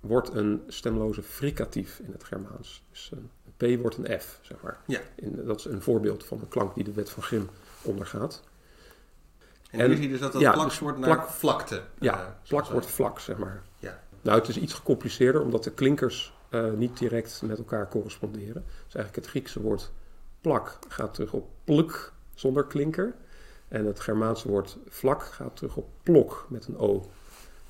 wordt 0.00 0.34
een 0.34 0.62
stemloze 0.68 1.22
fricatief 1.22 1.98
in 1.98 2.12
het 2.12 2.24
Germaans. 2.24 2.82
Dus 2.90 3.10
een 3.12 3.30
P 3.56 3.80
wordt 3.80 3.96
een 3.96 4.20
F, 4.20 4.38
zeg 4.42 4.56
maar. 4.62 4.76
Ja. 4.86 5.00
In, 5.14 5.40
dat 5.44 5.58
is 5.58 5.64
een 5.64 5.82
voorbeeld 5.82 6.24
van 6.24 6.38
een 6.40 6.48
klank 6.48 6.74
die 6.74 6.84
de 6.84 6.92
wet 6.92 7.10
van 7.10 7.22
Grimm 7.22 7.48
ondergaat. 7.82 8.42
en 9.70 9.86
hier 9.86 9.94
zie 9.96 10.04
je 10.04 10.08
dus 10.10 10.20
dat 10.20 10.32
dat 10.32 10.40
ja, 10.40 10.52
plaks 10.52 10.68
dus 10.68 10.78
wordt 10.78 10.98
naar 10.98 11.14
plak- 11.16 11.28
vlakte. 11.28 11.82
Ja, 11.98 12.38
plak 12.48 12.66
wordt 12.66 12.86
vlak, 12.86 13.20
zeg 13.20 13.36
maar. 13.38 13.62
Ja. 13.78 14.02
Nou, 14.22 14.38
het 14.38 14.48
is 14.48 14.58
iets 14.58 14.74
gecompliceerder, 14.74 15.42
omdat 15.42 15.64
de 15.64 15.70
klinkers 15.70 16.32
eh, 16.48 16.70
niet 16.76 16.98
direct 16.98 17.42
met 17.44 17.58
elkaar 17.58 17.88
corresponderen. 17.88 18.64
Dus 18.84 18.94
eigenlijk 18.94 19.16
het 19.16 19.26
Griekse 19.26 19.60
woord 19.60 19.90
plak 20.40 20.78
gaat 20.88 21.14
terug 21.14 21.32
op 21.32 21.48
pluk 21.64 22.12
zonder 22.34 22.64
klinker. 22.64 23.14
En 23.68 23.86
het 23.86 24.00
Germaanse 24.00 24.48
woord 24.48 24.76
vlak 24.88 25.22
gaat 25.22 25.56
terug 25.56 25.76
op 25.76 25.88
plok 26.02 26.46
met 26.48 26.66
een 26.66 26.78
O. 26.78 27.10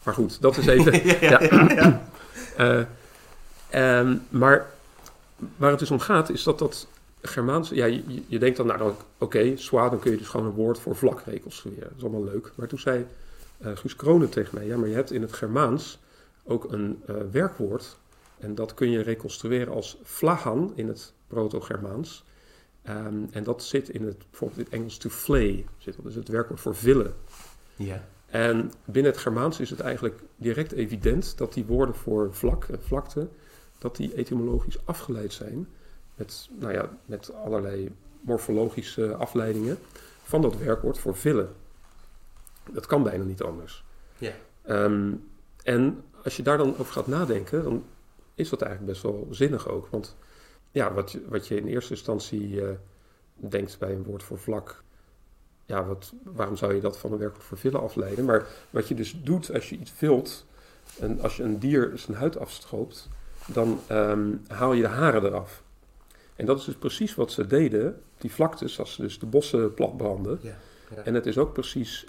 Maar 0.03 0.14
goed, 0.14 0.40
dat 0.40 0.57
is 0.57 0.66
even. 0.66 0.92
ja, 1.20 1.40
ja, 1.40 1.42
ja, 1.42 1.70
ja. 1.74 2.03
Eh, 2.57 2.84
ehm, 3.70 4.16
maar 4.28 4.70
waar 5.57 5.70
het 5.70 5.78
dus 5.78 5.90
om 5.90 5.99
gaat, 5.99 6.28
is 6.30 6.42
dat 6.42 6.59
dat 6.59 6.86
Germaanse... 7.22 7.74
Ja, 7.74 7.84
je, 8.26 8.38
denkt 8.38 8.57
dan, 8.57 8.66
nou, 8.66 8.78
dan- 8.78 8.96
oké, 9.18 9.57
zwaar, 9.57 9.90
dan 9.90 9.99
kun 9.99 10.11
je 10.11 10.16
dus 10.16 10.28
gewoon 10.28 10.46
een 10.46 10.53
woord 10.53 10.78
voor 10.78 10.96
vlak 10.96 11.22
reconstrueren. 11.26 11.88
Dat 11.88 11.96
is 11.96 12.03
allemaal 12.03 12.24
leuk. 12.24 12.53
Maar 12.55 12.68
toen 12.68 12.78
zei 12.78 13.07
eh, 13.59 13.70
Guus 13.74 13.96
Kronen 13.96 14.28
tegen 14.28 14.55
mij, 14.55 14.66
ja, 14.66 14.76
maar 14.76 14.88
je 14.88 14.94
hebt 14.94 15.12
in 15.12 15.22
het 15.22 15.32
Germaans 15.32 15.99
ook 16.49 16.72
een 16.72 17.03
eh, 17.07 17.16
werkwoord. 17.30 17.99
En 18.38 18.55
dat 18.55 18.74
kun 18.74 18.90
je 18.90 19.01
reconstrueren 19.01 19.74
als 19.74 19.99
flahan 20.05 20.72
in 20.74 20.88
het 20.88 21.12
Proto-Germaans. 21.26 22.24
Ehm, 22.82 23.24
en 23.30 23.42
dat 23.42 23.62
zit 23.62 23.88
in 23.88 24.05
het, 24.05 24.18
bijvoorbeeld 24.30 24.59
in 24.59 24.64
het 24.64 24.74
Engels 24.74 24.96
to 24.96 25.09
flay, 25.09 25.66
zit 25.78 25.96
dat, 25.96 26.05
dus 26.05 26.14
het 26.14 26.28
werkwoord 26.28 26.61
voor 26.61 26.74
villen. 26.74 27.14
Ja. 27.76 28.05
En 28.26 28.72
binnen 28.84 29.12
het 29.12 29.20
Germaans 29.20 29.61
is 29.61 29.70
het 29.70 29.80
eigenlijk 29.80 30.22
direct 30.36 30.72
evident 30.72 31.38
dat 31.38 31.53
die 31.53 31.64
woorden 31.64 31.94
voor 31.94 32.34
vlak 32.34 32.64
en 32.64 32.82
vlakte, 32.82 33.28
dat 33.78 33.96
die 33.96 34.14
etymologisch 34.14 34.86
afgeleid 34.86 35.32
zijn 35.32 35.68
met, 36.14 36.49
nou 36.59 36.72
ja, 36.72 36.99
met 37.05 37.34
allerlei 37.34 37.90
morfologische 38.20 39.14
afleidingen 39.14 39.78
van 40.22 40.42
dat 40.42 40.57
werkwoord 40.57 40.99
voor 40.99 41.16
villen. 41.16 41.49
Dat 42.70 42.86
kan 42.86 43.03
bijna 43.03 43.24
niet 43.24 43.42
anders. 43.42 43.84
Ja. 44.18 44.32
Ehm, 44.62 45.12
en 45.62 46.05
als 46.29 46.37
je 46.37 46.43
daar 46.43 46.59
dan 46.59 46.79
over 46.79 46.93
gaat 46.93 47.07
nadenken, 47.07 47.62
dan 47.62 47.85
is 48.35 48.49
dat 48.49 48.62
eigenlijk 48.62 48.93
best 48.93 49.03
wel 49.03 49.29
zinnig 49.31 49.68
ook. 49.68 49.89
Want 49.89 50.16
ja, 50.70 50.93
wat 50.93 51.12
je, 51.12 51.22
wat 51.29 51.47
je 51.49 51.57
in 51.57 51.66
eerste 51.66 51.93
instantie 51.93 52.62
eh, 52.62 52.68
denkt 53.35 53.79
bij 53.79 53.93
een 53.93 54.05
woord 54.05 54.22
voor 54.22 54.39
vlak, 54.39 54.83
ja, 55.64 55.85
wat, 55.85 56.12
waarom 56.22 56.57
zou 56.57 56.74
je 56.74 56.81
dat 56.81 56.99
van 56.99 57.12
een 57.12 57.18
werkwoord 57.18 57.45
voor 57.45 57.59
villen 57.59 57.81
afleiden? 57.81 58.24
Maar 58.24 58.47
wat 58.70 58.89
je 58.89 58.95
dus 58.95 59.20
doet 59.22 59.55
als 59.55 59.68
je 59.68 59.76
iets 59.76 59.91
vilt, 59.91 60.47
en 61.01 61.20
als 61.20 61.37
je 61.37 61.43
een 61.43 61.59
dier 61.59 61.93
zijn 61.95 62.16
huid 62.16 62.39
afstroopt, 62.39 63.09
dan 63.47 63.81
ehm, 63.87 64.33
haal 64.47 64.72
je 64.72 64.83
de 64.83 64.89
haren 64.89 65.24
eraf. 65.24 65.62
En 66.37 66.47
dat 66.47 66.59
is 66.59 66.64
dus 66.64 66.74
precies 66.74 67.14
wat 67.14 67.33
ze 67.33 67.47
deden, 67.47 68.03
die 68.18 68.33
vlaktes, 68.33 68.79
als 68.79 68.93
ze 68.93 69.03
dus 69.03 69.18
de 69.18 69.26
bossen 69.26 69.74
platbranden. 69.74 70.39
Ja, 70.43 70.57
ja. 70.95 71.03
En 71.03 71.14
het 71.14 71.26
is 71.26 71.39
ook 71.39 71.53
precies, 71.53 72.07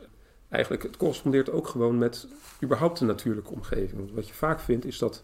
eigenlijk, 0.50 0.84
het 0.84 0.98
correspondeert 0.98 1.52
ook 1.52 1.68
gewoon 1.68 1.98
met 1.98 2.28
überhaupt 2.64 3.00
de 3.00 3.06
natuurlijke 3.06 3.54
omgeving. 3.54 4.00
Want 4.00 4.12
wat 4.12 4.28
je 4.28 4.34
vaak 4.34 4.60
vindt 4.60 4.86
is 4.86 4.98
dat 4.98 5.24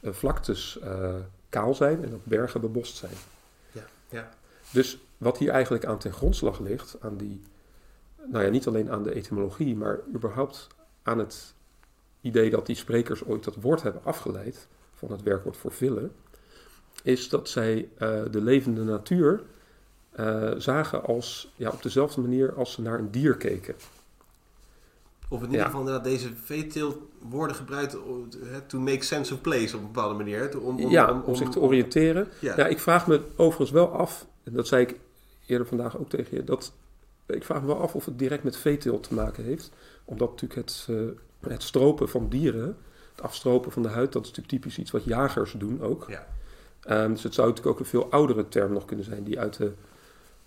eh, 0.00 0.12
vlaktes 0.12 0.78
eh, 0.78 1.14
kaal 1.48 1.74
zijn 1.74 2.04
en 2.04 2.10
dat 2.10 2.24
bergen 2.24 2.60
bebost 2.60 2.96
zijn. 2.96 3.12
Ja, 3.72 3.84
ja. 4.08 4.30
Dus 4.70 4.98
wat 5.18 5.38
hier 5.38 5.50
eigenlijk 5.50 5.84
aan 5.84 5.98
ten 5.98 6.12
grondslag 6.12 6.60
ligt, 6.60 6.96
aan 7.00 7.16
die, 7.16 7.42
nou 8.26 8.44
ja, 8.44 8.50
niet 8.50 8.66
alleen 8.66 8.90
aan 8.90 9.02
de 9.02 9.14
etymologie, 9.14 9.76
maar 9.76 10.00
überhaupt 10.14 10.66
aan 11.02 11.18
het 11.18 11.54
idee 12.20 12.50
dat 12.50 12.66
die 12.66 12.76
sprekers 12.76 13.24
ooit 13.24 13.44
dat 13.44 13.54
woord 13.54 13.82
hebben 13.82 14.04
afgeleid 14.04 14.66
van 14.94 15.10
het 15.10 15.22
werkwoord 15.22 15.56
voor 15.56 15.72
villen, 15.72 16.12
is 17.02 17.28
dat 17.28 17.48
zij 17.48 17.88
eh, 17.98 18.22
de 18.30 18.40
levende 18.42 18.84
natuur 18.84 19.42
zagen 20.56 21.04
als, 21.04 21.52
ja, 21.56 21.70
op 21.70 21.82
dezelfde 21.82 22.20
manier 22.20 22.54
als 22.54 22.72
ze 22.72 22.82
naar 22.82 22.98
een 22.98 23.10
dier 23.10 23.36
keken. 23.36 23.74
Of 25.28 25.42
in 25.42 25.50
ieder 25.50 25.64
geval 25.64 25.80
inderdaad 25.80 26.04
deze 26.04 26.28
veeteelt 26.44 26.98
worden 27.28 27.56
gebruikt 27.56 28.02
om- 28.02 28.28
to 28.66 28.78
make 28.78 29.04
sense 29.04 29.34
of 29.34 29.40
place 29.40 29.76
op 29.76 29.80
een 29.80 29.92
bepaalde 29.92 30.14
manier. 30.14 30.60
Om, 30.60 30.84
om, 30.84 30.90
ja, 30.90 31.22
om, 31.24 31.34
zich 31.34 31.48
te 31.48 31.60
oriënteren. 31.60 32.28
Ja. 32.40 32.66
Ik 32.66 32.78
vraag 32.78 33.06
me 33.06 33.20
overigens 33.36 33.70
wel 33.70 33.88
af, 33.92 34.26
en 34.44 34.52
dat 34.52 34.66
zei 34.66 34.82
ik 34.82 34.98
eerder 35.46 35.66
vandaag 35.66 35.98
ook 35.98 36.08
tegen 36.08 36.36
je, 36.36 36.44
dat 36.44 36.72
ik 37.26 37.44
vraag 37.44 37.60
me 37.60 37.66
wel 37.66 37.80
af 37.80 37.94
of 37.94 38.04
het 38.04 38.18
direct 38.18 38.42
met 38.42 38.56
veeteelt 38.56 39.02
te 39.02 39.14
maken 39.14 39.44
heeft. 39.44 39.70
Omdat 40.04 40.30
natuurlijk 40.30 40.68
het, 40.68 40.86
eh, 40.90 41.50
het 41.50 41.62
stropen 41.62 42.08
van 42.08 42.28
dieren, 42.28 42.76
het 43.10 43.22
afstropen 43.22 43.72
van 43.72 43.82
de 43.82 43.88
huid, 43.88 44.12
dat 44.12 44.22
is 44.22 44.28
natuurlijk 44.28 44.54
typisch 44.54 44.78
iets 44.78 44.90
wat 44.90 45.04
jagers 45.04 45.54
doen 45.58 45.82
ook. 45.82 46.04
Ja. 46.08 46.26
Ehm, 46.80 47.10
dus 47.10 47.22
het 47.22 47.34
zou 47.34 47.48
natuurlijk 47.48 47.74
ook 47.74 47.80
een 47.80 47.90
veel 47.90 48.10
oudere 48.10 48.48
term 48.48 48.72
nog 48.72 48.84
kunnen 48.84 49.04
zijn 49.04 49.24
die 49.24 49.40
uit 49.40 49.56
de, 49.56 49.72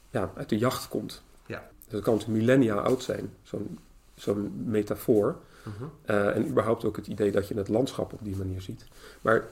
ja, 0.09 0.31
uit 0.35 0.49
de 0.49 0.57
jacht 0.57 0.87
komt. 0.87 1.23
Ja. 1.45 1.69
Dus 1.83 1.91
dat 1.91 2.01
kan 2.01 2.13
natuurlijk 2.13 2.39
millennia 2.39 2.75
oud 2.75 3.03
zijn, 3.03 3.33
zo'n 3.43 3.79
zo'n 4.21 4.63
metafoor. 4.65 5.37
Mhm. 5.63 5.83
Eh, 6.05 6.35
en 6.35 6.47
überhaupt 6.47 6.85
ook 6.85 6.95
het 6.95 7.07
idee 7.07 7.31
dat 7.31 7.47
je 7.47 7.55
het 7.55 7.67
landschap 7.67 8.13
op 8.13 8.19
die 8.23 8.35
manier 8.35 8.61
ziet. 8.61 8.85
Maar 9.21 9.47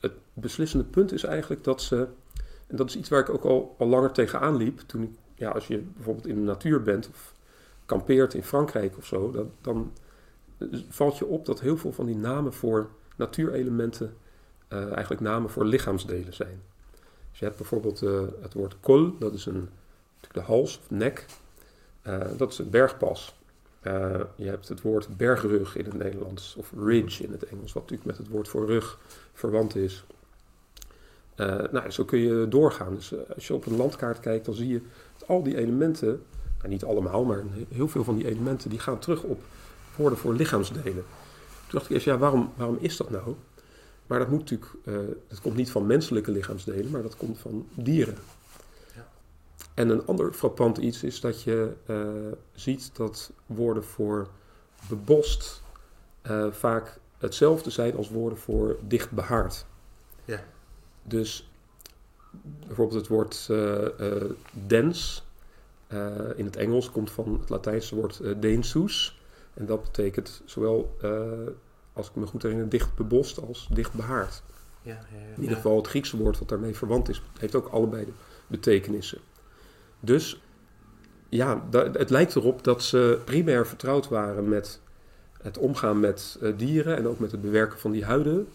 het 0.00 0.12
beslissende 0.32 0.84
punt 0.84 1.12
is 1.12 1.24
eigenlijk 1.24 1.64
dat 1.64 1.82
ze. 1.82 2.06
En 2.66 2.76
dat 2.76 2.88
is 2.88 2.96
iets 2.96 3.08
waar 3.08 3.20
ik 3.20 3.30
ook 3.30 3.44
al, 3.44 3.74
al 3.78 3.86
langer 3.86 4.12
tegenaan 4.12 4.56
liep. 4.56 4.80
Toen 4.86 5.02
ik, 5.02 5.10
ja, 5.34 5.50
als 5.50 5.66
je 5.66 5.78
bijvoorbeeld 5.78 6.26
in 6.26 6.34
de 6.34 6.40
natuur 6.40 6.82
bent 6.82 7.08
of 7.08 7.34
kampeert 7.86 8.34
in 8.34 8.42
Frankrijk 8.42 8.96
of 8.96 9.06
zo, 9.06 9.30
dan, 9.30 9.50
dan 9.60 9.92
valt 10.88 11.18
je 11.18 11.26
op 11.26 11.46
dat 11.46 11.60
heel 11.60 11.76
veel 11.76 11.92
van 11.92 12.06
die 12.06 12.16
namen 12.16 12.52
voor 12.52 12.88
natuurelementen 13.16 14.16
eh, 14.68 14.92
eigenlijk 14.92 15.20
namen 15.20 15.50
voor 15.50 15.64
lichaamsdelen 15.64 16.34
zijn. 16.34 16.62
Dus 17.30 17.38
je 17.38 17.44
hebt 17.44 17.56
bijvoorbeeld 17.56 18.02
eh, 18.02 18.20
het 18.40 18.54
woord 18.54 18.76
col, 18.80 19.18
dat 19.18 19.34
is 19.34 19.46
een, 19.46 19.68
de 20.32 20.40
hals 20.40 20.78
of 20.78 20.90
nek. 20.90 21.26
Dat 22.36 22.52
is 22.52 22.58
een 22.58 22.70
bergpas. 22.70 23.37
Eh, 23.80 24.20
je 24.34 24.48
hebt 24.48 24.68
het 24.68 24.80
woord 24.80 25.16
bergrug 25.16 25.76
in 25.76 25.84
het 25.84 25.94
Nederlands, 25.94 26.54
of 26.56 26.72
ridge 26.76 27.24
in 27.24 27.32
het 27.32 27.44
Engels, 27.44 27.72
wat 27.72 27.82
natuurlijk 27.82 28.04
met 28.10 28.18
het 28.18 28.28
woord 28.28 28.48
voor 28.48 28.66
rug 28.66 28.98
verwant 29.32 29.76
is. 29.76 30.04
Eh, 31.34 31.62
nou, 31.70 31.90
zo 31.90 32.04
kun 32.04 32.18
je 32.18 32.46
doorgaan. 32.48 32.94
Dus 32.94 33.12
eh, 33.12 33.18
als 33.34 33.46
je 33.46 33.54
op 33.54 33.66
een 33.66 33.76
landkaart 33.76 34.20
kijkt, 34.20 34.44
dan 34.44 34.54
zie 34.54 34.68
je 34.68 34.80
dat 35.18 35.28
al 35.28 35.42
die 35.42 35.56
elementen, 35.56 36.22
nou, 36.58 36.68
niet 36.68 36.84
allemaal, 36.84 37.24
maar 37.24 37.44
heel 37.68 37.88
veel 37.88 38.04
van 38.04 38.16
die 38.16 38.28
elementen, 38.28 38.70
die 38.70 38.78
gaan 38.78 38.98
terug 38.98 39.22
op 39.22 39.40
woorden 39.96 40.18
voor 40.18 40.34
lichaamsdelen. 40.34 41.04
Toen 41.04 41.78
dacht 41.78 41.84
ik 41.84 41.90
eerst, 41.90 42.04
ja, 42.04 42.18
waarom, 42.18 42.52
waarom 42.56 42.78
is 42.80 42.96
dat 42.96 43.10
nou? 43.10 43.34
Maar 44.06 44.18
dat 44.18 44.28
moet 44.28 44.38
natuurlijk, 44.38 44.70
dat 45.28 45.40
komt 45.40 45.56
niet 45.56 45.70
van 45.70 45.86
menselijke 45.86 46.30
lichaamsdelen, 46.30 46.90
maar 46.90 47.02
dat 47.02 47.16
komt 47.16 47.38
van 47.38 47.66
dieren. 47.74 48.16
En 49.78 49.88
een 49.88 50.06
ander 50.06 50.32
frappant 50.32 50.78
iets 50.78 51.02
is 51.02 51.20
dat 51.20 51.42
je 51.42 51.72
eh, 51.86 52.08
ziet 52.54 52.90
dat 52.96 53.32
woorden 53.46 53.84
voor 53.84 54.28
bebost 54.88 55.62
eh, 56.22 56.46
vaak 56.50 56.98
hetzelfde 57.18 57.70
zijn 57.70 57.96
als 57.96 58.10
woorden 58.10 58.38
voor 58.38 58.76
dicht 58.88 59.10
behaard. 59.10 59.66
Ja. 60.24 60.44
Dus 61.02 61.50
bijvoorbeeld 62.66 63.00
het 63.00 63.08
woord 63.08 63.46
eh, 63.50 64.16
eh, 64.16 64.30
dens 64.66 65.26
in 66.36 66.44
het 66.44 66.56
Engels 66.56 66.90
komt 66.90 67.10
van 67.10 67.38
het 67.40 67.48
Latijnse 67.48 67.94
woord 67.94 68.20
densus. 68.40 69.20
En 69.54 69.66
dat 69.66 69.82
betekent 69.82 70.42
zowel, 70.44 70.96
als 71.92 72.08
ik 72.08 72.14
me 72.14 72.26
goed 72.26 72.42
herinner, 72.42 72.68
dicht 72.68 72.94
bebost 72.94 73.40
als 73.40 73.68
dicht 73.72 73.92
behaard. 73.92 74.42
Ja, 74.82 74.92
ja, 74.92 75.18
ja. 75.18 75.34
In 75.34 75.42
ieder 75.42 75.56
geval 75.56 75.76
het 75.76 75.86
Griekse 75.86 76.16
woord 76.16 76.38
wat 76.38 76.48
daarmee 76.48 76.76
verwant 76.76 77.08
is, 77.08 77.22
heeft 77.38 77.54
ook 77.54 77.68
allebei 77.68 78.04
de 78.04 78.12
betekenissen. 78.46 79.18
Dus 80.00 80.40
ja, 81.28 81.64
het 81.92 82.10
lijkt 82.10 82.36
erop 82.36 82.64
dat 82.64 82.82
ze 82.82 83.20
primair 83.24 83.66
vertrouwd 83.66 84.08
waren 84.08 84.48
met 84.48 84.80
het 85.42 85.58
omgaan 85.58 86.00
met 86.00 86.38
eh, 86.42 86.52
dieren 86.56 86.96
en 86.96 87.08
ook 87.08 87.18
met 87.18 87.30
het 87.30 87.42
bewerken 87.42 87.78
van 87.78 87.90
die 87.90 88.04
huiden. 88.04 88.48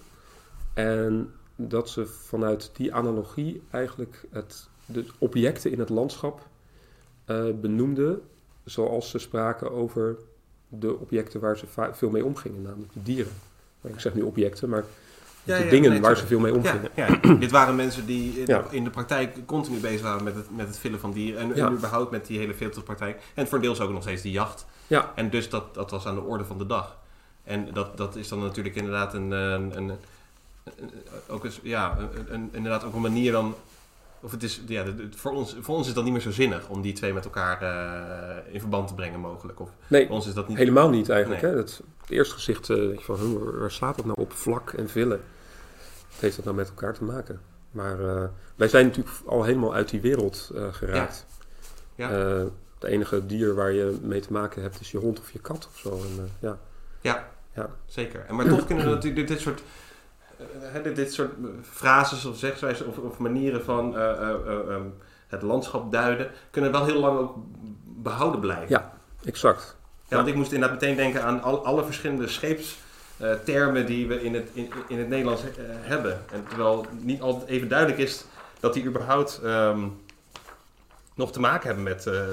En 0.73 1.33
dat 1.55 1.89
ze 1.89 2.05
vanuit 2.05 2.71
die 2.73 2.93
analogie 2.93 3.61
eigenlijk 3.69 4.25
het, 4.29 4.67
de 4.85 5.05
objecten 5.17 5.71
in 5.71 5.79
het 5.79 5.89
landschap 5.89 6.47
eh, 7.25 7.45
benoemden 7.61 8.21
zoals 8.65 9.09
ze 9.09 9.19
spraken 9.19 9.71
over 9.71 10.17
de 10.67 10.99
objecten 10.99 11.39
waar 11.39 11.57
ze 11.57 11.65
veel 11.91 12.09
mee 12.09 12.25
omgingen, 12.25 12.61
namelijk 12.61 12.93
de 12.93 13.03
dieren. 13.03 13.33
Ik 13.81 13.99
zeg 13.99 14.13
nu 14.13 14.21
objecten, 14.21 14.69
maar 14.69 14.83
de 15.43 15.53
ja, 15.53 15.69
dingen 15.69 15.91
nee, 15.91 16.01
waar 16.01 16.17
ze 16.17 16.25
veel 16.27 16.39
mee 16.39 16.53
omgingen. 16.53 16.89
Ja. 16.95 17.19
Dit 17.39 17.51
waren 17.51 17.75
mensen 17.75 18.05
die 18.05 18.43
in, 18.69 18.83
de 18.83 18.89
praktijk 18.89 19.45
continu 19.45 19.79
bezig 19.79 20.01
waren 20.01 20.23
met 20.23 20.35
het, 20.35 20.55
met 20.55 20.67
het 20.67 20.77
villen 20.77 20.99
van 20.99 21.11
dieren. 21.11 21.55
En, 21.55 21.71
überhaupt 21.73 22.11
met 22.11 22.25
die 22.27 22.37
hele 22.39 22.53
filterpraktijk. 22.53 23.21
En 23.33 23.47
voor 23.47 23.61
deels 23.61 23.79
ook 23.79 23.91
nog 23.91 24.01
steeds 24.01 24.21
die 24.21 24.31
jacht. 24.31 24.65
Ja. 24.87 25.11
En 25.15 25.29
dus 25.29 25.49
dat, 25.49 25.73
dat 25.73 25.91
was 25.91 26.05
aan 26.05 26.15
de 26.15 26.21
orde 26.21 26.45
van 26.45 26.57
de 26.57 26.65
dag. 26.65 26.97
En 27.43 27.67
dat, 27.73 27.97
dat 27.97 28.15
is 28.15 28.27
dan 28.27 28.39
natuurlijk 28.39 28.75
inderdaad 28.75 29.13
een, 29.13 29.31
een, 29.31 29.77
een, 29.77 29.89
een- 29.89 30.91
ook 31.27 31.45
eens, 31.45 31.59
ja, 31.63 31.97
een, 32.27 32.49
inderdaad 32.51 32.83
ook 32.83 32.93
een 32.93 33.01
manier 33.01 33.31
dan. 33.31 33.55
Of 34.21 34.31
het 34.31 34.43
is, 34.43 34.61
ja, 34.67 34.85
voor, 35.15 35.31
ons, 35.31 35.55
voor 35.61 35.75
ons 35.75 35.87
is 35.87 35.93
dat 35.93 36.03
niet 36.03 36.13
meer 36.13 36.21
zo 36.21 36.31
zinnig 36.31 36.69
om 36.69 36.81
die 36.81 36.93
twee 36.93 37.13
met 37.13 37.23
elkaar 37.25 37.61
eh, 37.61 38.53
in 38.53 38.59
verband 38.59 38.87
te 38.87 38.93
brengen, 38.93 39.19
mogelijk. 39.19 39.59
Of 39.59 39.69
Nee, 39.87 40.05
voor 40.05 40.15
ons 40.15 40.27
is 40.27 40.33
dat 40.33 40.47
niet. 40.47 40.57
helemaal 40.57 40.89
niet 40.89 41.09
eigenlijk. 41.09 41.41
Nee. 41.41 41.51
Hè? 41.51 41.57
Het, 41.57 41.81
het 42.01 42.09
eerste 42.09 42.33
gezicht 42.33 42.69
eh, 42.69 42.77
van, 42.97 43.39
waar 43.59 43.71
slaat 43.71 43.95
dat 43.95 44.05
nou 44.05 44.17
op? 44.21 44.31
Vlak 44.33 44.73
en 44.73 44.89
villen. 44.89 45.21
Wat 46.13 46.21
heeft 46.21 46.35
dat 46.35 46.45
nou 46.45 46.57
met 46.57 46.67
elkaar 46.67 46.93
te 46.93 47.03
maken? 47.03 47.41
Maar 47.71 47.99
eh, 47.99 48.23
wij 48.55 48.67
zijn 48.67 48.85
natuurlijk 48.85 49.15
al 49.25 49.43
helemaal 49.43 49.73
uit 49.73 49.89
die 49.89 50.01
wereld 50.01 50.51
eh, 50.55 50.73
geraakt. 50.73 51.25
Ja. 51.95 52.09
Eh, 52.11 52.43
het 52.79 52.91
enige 52.91 53.25
dier 53.25 53.55
waar 53.55 53.71
je 53.71 53.97
mee 54.01 54.19
te 54.19 54.31
maken 54.31 54.61
hebt 54.61 54.79
is 54.79 54.91
je 54.91 54.97
hond 54.97 55.19
of 55.19 55.31
je 55.31 55.39
kat 55.39 55.67
of 55.71 55.77
zo. 55.79 55.89
En, 55.91 56.29
ja. 56.39 56.57
Ja, 57.01 57.27
Ja. 57.55 57.69
zeker. 57.85 58.25
En 58.27 58.35
maar 58.35 58.47
toch 58.47 58.65
kunnen 58.65 58.85
we 58.85 58.91
natuurlijk 58.91 59.27
dit, 59.27 59.39
soort. 59.39 59.63
dit, 60.83 60.95
dit 60.95 61.13
soort 61.13 61.33
frases 61.61 62.25
of 62.25 62.37
zegswijzen 62.37 62.87
of, 62.87 62.97
of 62.97 63.17
manieren 63.17 63.63
van 63.63 63.97
eh, 63.97 64.11
eh, 64.11 64.29
eh, 64.29 64.73
ehm, 64.75 64.85
het 65.27 65.41
landschap 65.41 65.91
duiden, 65.91 66.31
kunnen 66.51 66.71
wel 66.71 66.85
heel 66.85 66.99
lang 66.99 67.19
ook 67.19 67.35
behouden 67.85 68.39
blijven. 68.39 68.69
Ja. 68.69 68.93
Exact. 69.25 69.75
Ja, 70.07 70.15
want 70.15 70.27
ik 70.27 70.35
moest 70.35 70.51
inderdaad 70.51 70.79
meteen 70.79 70.95
denken 70.95 71.23
aan 71.23 71.41
al, 71.41 71.65
alle 71.65 71.83
verschillende 71.83 72.27
scheepstermen 73.17 73.85
die 73.85 74.07
we 74.07 74.23
in 74.23 74.33
het, 74.33 74.49
in, 74.53 74.71
in 74.87 74.97
het 74.97 75.07
Nederlands 75.07 75.41
eh, 75.43 75.47
hebben. 75.67 76.21
En 76.31 76.45
terwijl 76.47 76.85
niet 76.99 77.21
altijd 77.21 77.49
even 77.49 77.67
duidelijk 77.67 77.99
is 77.99 78.25
dat 78.59 78.73
die 78.73 78.85
überhaupt 78.85 79.39
ehm, 79.43 79.87
nog 81.15 81.31
te 81.31 81.39
maken 81.39 81.65
hebben 81.65 81.83
met, 81.83 82.07
eh, 82.07 82.23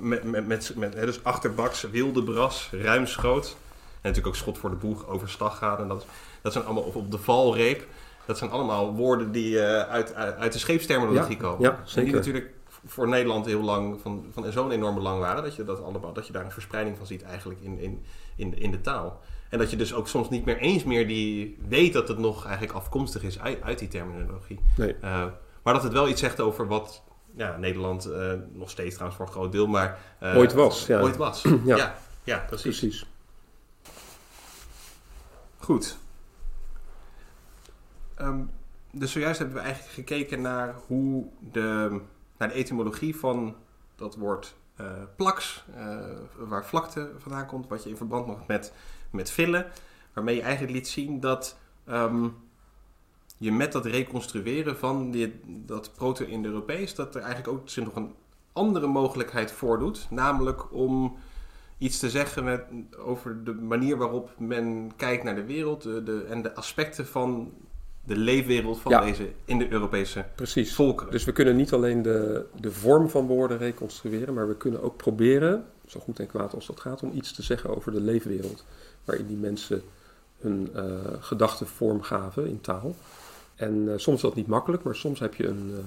met, 0.00 0.24
met, 0.24 0.46
met, 0.46 0.72
met 0.76 0.94
hè, 0.94 1.06
dus 1.06 1.24
achterbaks, 1.24 1.82
wilde 1.82 2.22
bras, 2.22 2.68
ruimschoot. 2.72 3.46
En 3.46 4.08
natuurlijk 4.08 4.26
ook 4.26 4.36
schot 4.36 4.58
voor 4.58 4.70
de 4.70 4.76
boeg, 4.76 5.06
overstag 5.06 5.58
gaan. 5.58 5.78
En 5.78 5.88
dat, 5.88 6.04
dat 6.42 6.52
zijn 6.52 6.64
allemaal, 6.64 6.82
of 6.82 6.94
op 6.94 7.10
de 7.10 7.18
valreep. 7.18 7.86
Dat 8.26 8.38
zijn 8.38 8.50
allemaal 8.50 8.94
woorden 8.94 9.32
die 9.32 9.60
eh, 9.60 9.88
uit, 9.90 10.14
uit, 10.14 10.36
uit 10.36 10.52
de 10.52 10.58
scheepsterminologie 10.58 11.36
Ja, 11.36 11.42
komen. 11.42 11.60
ja, 11.60 11.70
En 11.70 11.76
die 11.82 11.90
zeker. 11.92 12.12
natuurlijk 12.12 12.50
voor 12.86 13.08
Nederland 13.08 13.46
heel 13.46 13.62
lang 13.62 14.00
van, 14.02 14.26
van 14.32 14.52
zo'n 14.52 14.70
enorm 14.70 14.94
belang 14.94 15.20
waren. 15.20 15.42
Dat 15.42 15.54
je, 15.54 15.64
dat, 15.64 15.82
allemaal, 15.82 16.12
dat 16.12 16.26
je 16.26 16.32
daar 16.32 16.44
een 16.44 16.50
verspreiding 16.50 16.96
van 16.96 17.06
ziet 17.06 17.22
eigenlijk 17.22 17.60
in, 17.62 17.78
in, 17.78 18.04
in, 18.36 18.58
in 18.58 18.70
de 18.70 18.80
taal. 18.80 19.20
En 19.50 19.58
dat 19.58 19.70
je 19.70 19.76
dus 19.76 19.94
ook 19.94 20.08
soms 20.08 20.28
niet 20.28 20.44
meer 20.44 20.58
eens 20.58 20.84
meer 20.84 21.06
die 21.06 21.58
weet 21.68 21.92
dat 21.92 22.08
het 22.08 22.18
nog 22.18 22.44
eigenlijk 22.44 22.74
afkomstig 22.74 23.22
is 23.22 23.40
uit, 23.40 23.62
uit 23.62 23.78
die 23.78 23.88
terminologie. 23.88 24.60
Nee. 24.76 24.94
Eh, 25.00 25.26
maar 25.62 25.74
dat 25.74 25.82
het 25.82 25.92
wel 25.92 26.08
iets 26.08 26.20
zegt 26.20 26.40
over 26.40 26.66
wat 26.66 27.02
ja, 27.36 27.56
Nederland 27.56 28.04
eh, 28.04 28.32
nog 28.52 28.70
steeds 28.70 28.94
trouwens 28.94 29.16
voor 29.16 29.26
een 29.26 29.32
groot 29.32 29.52
deel, 29.52 29.66
maar 29.66 29.98
eh, 30.18 30.36
Ooit 30.36 30.52
was, 30.52 30.86
ja. 30.86 31.00
Ooit 31.00 31.16
was. 31.16 31.44
Ja. 31.64 31.76
ja. 31.76 31.94
Ja, 32.24 32.38
precies. 32.38 32.78
Precies. 32.78 33.06
Goed. 35.58 35.96
Ehm, 38.14 38.40
dus 38.92 39.12
zojuist 39.12 39.38
hebben 39.38 39.56
we 39.56 39.62
eigenlijk 39.62 39.94
gekeken 39.94 40.40
naar 40.40 40.74
hoe 40.86 41.26
de, 41.52 42.00
naar 42.36 42.48
de 42.48 42.54
etymologie 42.54 43.16
van 43.16 43.56
dat 43.96 44.16
woord 44.16 44.54
plaks, 45.16 45.64
waar 46.38 46.66
vlakte 46.66 47.10
vandaan 47.18 47.46
komt, 47.46 47.68
wat 47.68 47.82
je 47.82 47.88
in 47.88 47.96
verband 47.96 48.26
maakt 48.26 48.46
met, 48.46 48.72
met 49.10 49.30
villen, 49.30 49.66
waarmee 50.12 50.34
je 50.34 50.42
eigenlijk 50.42 50.72
liet 50.72 50.88
zien 50.88 51.20
dat 51.20 51.56
ehm, 51.86 52.28
je 53.36 53.52
met 53.52 53.72
dat 53.72 53.86
reconstrueren 53.86 54.76
van 54.76 55.10
die, 55.10 55.40
dat 55.46 55.90
proto-Indo-Europees, 55.96 56.94
dat 56.94 57.14
er 57.14 57.22
eigenlijk 57.22 57.52
ook 57.52 57.68
zich 57.68 57.84
nog 57.84 57.96
een 57.96 58.12
andere 58.52 58.86
mogelijkheid 58.86 59.52
voordoet, 59.52 60.06
namelijk 60.10 60.72
om 60.72 61.16
iets 61.78 61.98
te 61.98 62.10
zeggen 62.10 62.44
met, 62.44 62.62
over 62.98 63.44
de 63.44 63.54
manier 63.54 63.96
waarop 63.96 64.30
men 64.38 64.90
kijkt 64.96 65.24
naar 65.24 65.34
de 65.34 65.44
wereld 65.44 65.82
de, 65.82 66.02
de, 66.02 66.24
en 66.28 66.42
de 66.42 66.54
aspecten 66.54 67.06
van 67.06 67.52
de 68.04 68.16
leefwereld 68.16 68.80
van 68.80 68.92
Ja. 68.92 69.00
deze 69.00 69.28
Indo-Europese 69.44 70.24
Precies. 70.34 70.74
volkeren. 70.74 71.12
Dus 71.12 71.24
we 71.24 71.32
kunnen 71.32 71.56
niet 71.56 71.72
alleen 71.72 72.02
de, 72.02 72.46
de 72.60 72.70
vorm 72.72 73.08
van 73.08 73.26
woorden 73.26 73.58
reconstrueren, 73.58 74.34
maar 74.34 74.48
we 74.48 74.56
kunnen 74.56 74.82
ook 74.82 74.96
proberen, 74.96 75.64
zo 75.86 76.00
goed 76.00 76.18
en 76.18 76.26
kwaad 76.26 76.54
als 76.54 76.66
dat 76.66 76.80
gaat, 76.80 77.02
om 77.02 77.10
iets 77.14 77.32
te 77.32 77.42
zeggen 77.42 77.76
over 77.76 77.92
de 77.92 78.00
leefwereld. 78.00 78.64
Waarin 79.10 79.26
die 79.26 79.36
mensen 79.36 79.82
hun 80.38 80.70
eh, 80.74 80.84
gedachten 81.20 81.66
vorm 81.66 82.02
gaven 82.02 82.46
in 82.46 82.60
taal. 82.60 82.94
En 83.54 83.92
eh, 83.92 83.98
soms 83.98 84.16
is 84.16 84.22
dat 84.22 84.34
niet 84.34 84.46
makkelijk, 84.46 84.82
maar 84.82 84.96
soms 84.96 85.20
heb 85.20 85.34
je 85.34 85.46
een, 85.46 85.74
eh, 85.76 85.84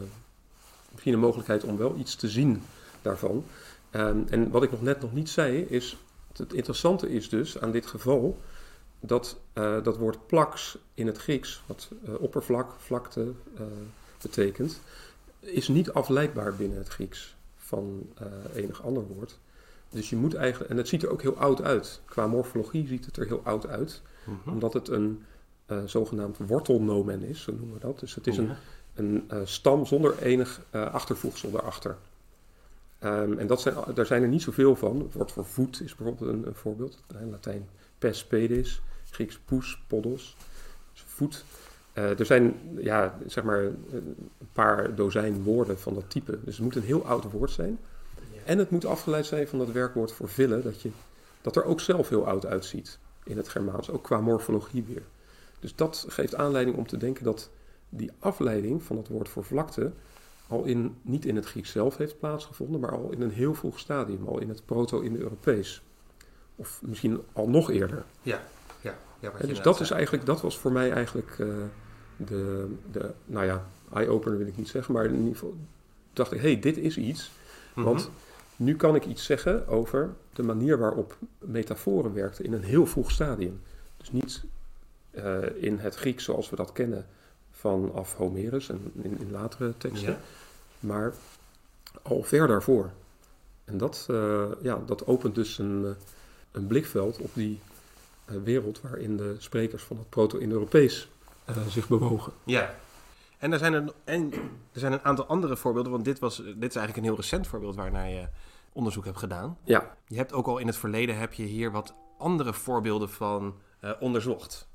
misschien 0.91 1.13
een 1.13 1.19
mogelijkheid 1.19 1.63
om 1.63 1.77
wel 1.77 1.95
iets 1.97 2.15
te 2.15 2.29
zien 2.29 2.61
daarvan. 3.01 3.45
En, 3.89 4.27
en 4.29 4.49
wat 4.49 4.63
ik 4.63 4.71
nog 4.71 4.81
net 4.81 5.01
nog 5.01 5.13
niet 5.13 5.29
zei, 5.29 5.61
is 5.61 5.97
het 6.37 6.53
interessante 6.53 7.09
is 7.09 7.29
dus 7.29 7.59
aan 7.59 7.71
dit 7.71 7.85
geval 7.85 8.37
dat 8.99 9.37
dat 9.83 9.97
woord 9.97 10.27
plaks 10.27 10.77
in 10.93 11.07
het 11.07 11.17
Grieks, 11.17 11.63
wat 11.65 11.89
oppervlak, 12.19 12.71
vlakte 12.77 13.31
betekent, 14.21 14.79
is 15.39 15.67
niet 15.67 15.91
afleidbaar 15.91 16.55
binnen 16.55 16.77
het 16.77 16.87
Grieks 16.87 17.35
van 17.57 18.09
enig 18.53 18.83
ander 18.83 19.03
woord. 19.03 19.37
Dus 19.93 20.09
je 20.09 20.15
moet 20.15 20.33
eigenlijk, 20.33 20.71
en 20.71 20.77
het 20.77 20.87
ziet 20.87 21.03
er 21.03 21.09
ook 21.11 21.21
heel 21.21 21.37
oud 21.37 21.61
uit. 21.61 22.01
Qua 22.05 22.27
morfologie 22.27 22.87
ziet 22.87 23.05
het 23.05 23.17
er 23.17 23.25
heel 23.25 23.41
oud 23.43 23.67
uit, 23.67 24.01
Mhm. 24.25 24.49
omdat 24.49 24.73
het 24.73 24.87
een 24.87 25.23
eh, 25.65 25.77
zogenaamd 25.85 26.37
wortelnomen 26.47 27.23
is, 27.23 27.41
zo 27.41 27.51
noemen 27.51 27.73
we 27.73 27.79
dat. 27.79 27.99
Dus 27.99 28.15
het 28.15 28.27
is 28.27 28.37
een 28.37 28.47
Ja. 28.47 28.55
een 28.93 29.23
eh, 29.27 29.39
stam 29.43 29.85
zonder 29.85 30.17
enig 30.21 30.61
eh, 30.69 30.93
achtervoegsel 30.93 31.51
daarachter. 31.51 31.95
Ehm, 32.99 33.37
en 33.37 33.47
dat 33.47 33.61
zijn, 33.61 33.75
daar 33.93 34.05
zijn 34.05 34.21
er 34.21 34.27
niet 34.27 34.41
zoveel 34.41 34.75
van. 34.75 34.99
Het 34.99 35.13
woord 35.13 35.31
voor 35.31 35.45
voet 35.45 35.81
is 35.81 35.95
bijvoorbeeld 35.95 36.29
een, 36.33 36.47
een 36.47 36.55
voorbeeld. 36.55 37.03
In 37.19 37.29
Latijn 37.29 37.67
pes 37.97 38.25
pedis, 38.25 38.81
Grieks 39.11 39.39
poes, 39.45 39.83
podos, 39.87 40.37
dus 40.93 41.03
voet. 41.07 41.45
Er 41.93 42.25
zijn 42.25 42.55
ja, 42.77 43.17
zeg 43.27 43.43
maar 43.43 43.59
een 43.63 44.15
paar 44.53 44.95
dozijn 44.95 45.43
woorden 45.43 45.79
van 45.79 45.93
dat 45.93 46.09
type. 46.09 46.39
Dus 46.43 46.55
het 46.55 46.63
moet 46.63 46.75
een 46.75 46.81
heel 46.81 47.05
oud 47.05 47.31
woord 47.31 47.51
zijn. 47.51 47.79
En 48.45 48.57
het 48.57 48.69
moet 48.69 48.85
afgeleid 48.85 49.25
zijn 49.25 49.47
van 49.47 49.59
dat 49.59 49.71
werkwoord 49.71 50.11
voor 50.11 50.29
villen, 50.29 50.63
dat, 50.63 50.81
je, 50.81 50.89
dat 51.41 51.55
er 51.55 51.63
ook 51.63 51.79
zelf 51.79 52.09
heel 52.09 52.27
oud 52.27 52.45
uitziet 52.45 52.99
in 53.23 53.37
het 53.37 53.49
Germaans, 53.49 53.89
ook 53.89 54.03
qua 54.03 54.21
morfologie 54.21 54.83
weer. 54.87 55.03
Dus 55.59 55.75
dat 55.75 56.05
geeft 56.07 56.35
aanleiding 56.35 56.77
om 56.77 56.87
te 56.87 56.97
denken 56.97 57.23
dat 57.23 57.49
die 57.89 58.11
afleiding 58.19 58.83
van 58.83 58.97
het 58.97 59.07
woord 59.07 59.29
voor 59.29 59.43
vlakte 59.43 59.91
al 60.47 60.63
in, 60.63 60.95
niet 61.01 61.25
in 61.25 61.35
het 61.35 61.45
Grieks 61.45 61.71
zelf 61.71 61.97
heeft 61.97 62.19
plaatsgevonden, 62.19 62.79
maar 62.79 62.91
al 62.91 63.11
in 63.11 63.21
een 63.21 63.31
heel 63.31 63.53
vroeg 63.53 63.79
stadium, 63.79 64.27
al 64.27 64.39
in 64.39 64.49
het 64.49 64.65
proto-Indo-Europees. 64.65 65.81
Of 66.55 66.81
misschien 66.85 67.21
al 67.33 67.49
nog 67.49 67.71
eerder. 67.71 68.03
Ja, 68.21 68.41
ja. 68.81 68.95
ja 69.19 69.31
wat 69.31 69.37
je 69.37 69.47
En 69.47 69.49
dus 69.53 69.61
dat, 69.61 69.79
is 69.79 69.91
eigenlijk, 69.91 70.25
dat 70.25 70.41
was 70.41 70.57
voor 70.57 70.71
mij 70.71 70.91
eigenlijk 70.91 71.35
eh, 71.39 71.47
de, 72.17 72.67
de, 72.91 73.11
nou 73.25 73.45
ja, 73.45 73.65
eye-opener 73.93 74.37
wil 74.37 74.47
ik 74.47 74.57
niet 74.57 74.69
zeggen, 74.69 74.93
maar 74.93 75.05
in 75.05 75.15
ieder 75.15 75.33
geval 75.33 75.55
dacht 76.13 76.31
ik, 76.31 76.41
hé, 76.41 76.51
hey, 76.51 76.59
dit 76.59 76.77
is 76.77 76.97
iets. 76.97 77.31
Mhm. 77.73 77.85
Want 77.85 78.09
nu 78.55 78.75
kan 78.75 78.95
ik 78.95 79.05
iets 79.05 79.25
zeggen 79.25 79.67
over 79.67 80.13
de 80.33 80.43
manier 80.43 80.77
waarop 80.77 81.17
metaforen 81.39 82.13
werkten 82.13 82.45
in 82.45 82.53
een 82.53 82.63
heel 82.63 82.85
vroeg 82.85 83.11
stadium. 83.11 83.61
Dus 83.97 84.11
niet 84.11 84.43
eh, 85.11 85.37
in 85.55 85.77
het 85.79 85.95
Grieks 85.95 86.23
zoals 86.23 86.49
we 86.49 86.55
dat 86.55 86.71
kennen 86.71 87.05
vanaf 87.51 88.13
Homerus 88.15 88.69
en 88.69 88.91
in, 89.01 89.19
in 89.19 89.31
latere 89.31 89.73
teksten, 89.77 90.09
Ja. 90.11 90.19
maar 90.79 91.13
al 92.01 92.23
ver 92.23 92.47
daarvoor. 92.47 92.89
En 93.65 93.77
dat, 93.77 94.05
eh, 94.09 94.45
ja, 94.61 94.79
dat 94.85 95.07
opent 95.07 95.35
dus 95.35 95.57
een, 95.57 95.85
eh, 95.85 95.91
een 96.51 96.67
blikveld 96.67 97.17
op 97.17 97.29
die 97.33 97.59
wereld 98.25 98.81
waarin 98.81 99.17
de 99.17 99.35
sprekers 99.37 99.83
van 99.83 99.97
het 99.97 100.09
Proto-Indo-Europees 100.09 101.07
zich 101.69 101.87
bewogen. 101.87 102.33
Ja. 102.43 102.75
En 103.43 103.51
er, 103.51 103.57
zijn 103.57 103.73
een, 103.73 103.91
en 104.03 104.33
er 104.73 104.79
zijn 104.79 104.91
een 104.93 105.03
aantal 105.03 105.25
andere 105.25 105.55
voorbeelden, 105.57 105.91
want 105.91 106.05
dit, 106.05 106.19
was, 106.19 106.35
dit 106.37 106.45
is 106.69 106.75
eigenlijk 106.75 106.97
een 106.97 107.03
heel 107.03 107.15
recent 107.15 107.47
voorbeeld 107.47 107.75
waarnaar 107.75 108.09
je 108.09 108.27
onderzoek 108.73 109.05
hebt 109.05 109.17
gedaan. 109.17 109.57
Ja, 109.63 109.95
Je 110.07 110.15
hebt 110.15 110.33
ook 110.33 110.47
al 110.47 110.57
in 110.57 110.67
het 110.67 110.77
verleden 110.77 111.17
heb 111.17 111.33
je 111.33 111.43
hier 111.43 111.71
wat 111.71 111.93
andere 112.17 112.53
voorbeelden 112.53 113.09
van 113.09 113.55
eh, 113.79 113.91
onderzocht. 113.99 114.67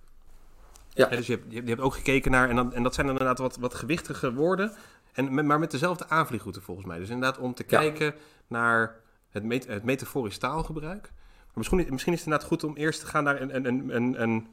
Ja. 0.88 1.06
Dus 1.08 1.26
je 1.26 1.32
hebt, 1.32 1.52
je 1.52 1.62
hebt- 1.62 1.80
ook 1.80 1.94
gekeken 1.94 2.30
naar, 2.30 2.48
en, 2.48 2.56
dan, 2.56 2.72
en 2.72 2.82
dat 2.82 2.94
zijn 2.94 3.06
dan 3.06 3.18
inderdaad 3.18 3.38
wat, 3.46 3.56
wat 3.56 3.74
gewichtige 3.74 4.34
woorden, 4.34 4.72
en, 5.12 5.46
maar 5.46 5.58
met 5.58 5.70
dezelfde 5.70 6.08
aanvliegroute 6.08 6.60
volgens 6.60 6.86
mij. 6.86 6.98
Dus 6.98 7.08
inderdaad 7.08 7.38
om 7.38 7.54
te 7.54 7.64
Ja. 7.66 7.78
kijken 7.78 8.14
naar 8.46 9.00
het, 9.30 9.44
met, 9.44 9.66
het 9.66 9.84
metaforisch 9.84 10.38
taalgebruik. 10.38 11.02
Maar 11.46 11.54
misschien, 11.54 11.86
misschien 11.90 12.12
is 12.12 12.18
het 12.18 12.28
inderdaad 12.28 12.48
goed 12.48 12.64
om 12.64 12.76
eerst 12.76 13.00
te 13.00 13.06
gaan 13.06 13.24
naar 13.24 13.40
een, 13.40 13.54
een, 13.56 13.64
een, 13.66 13.94
een, 13.96 14.22
een, 14.22 14.46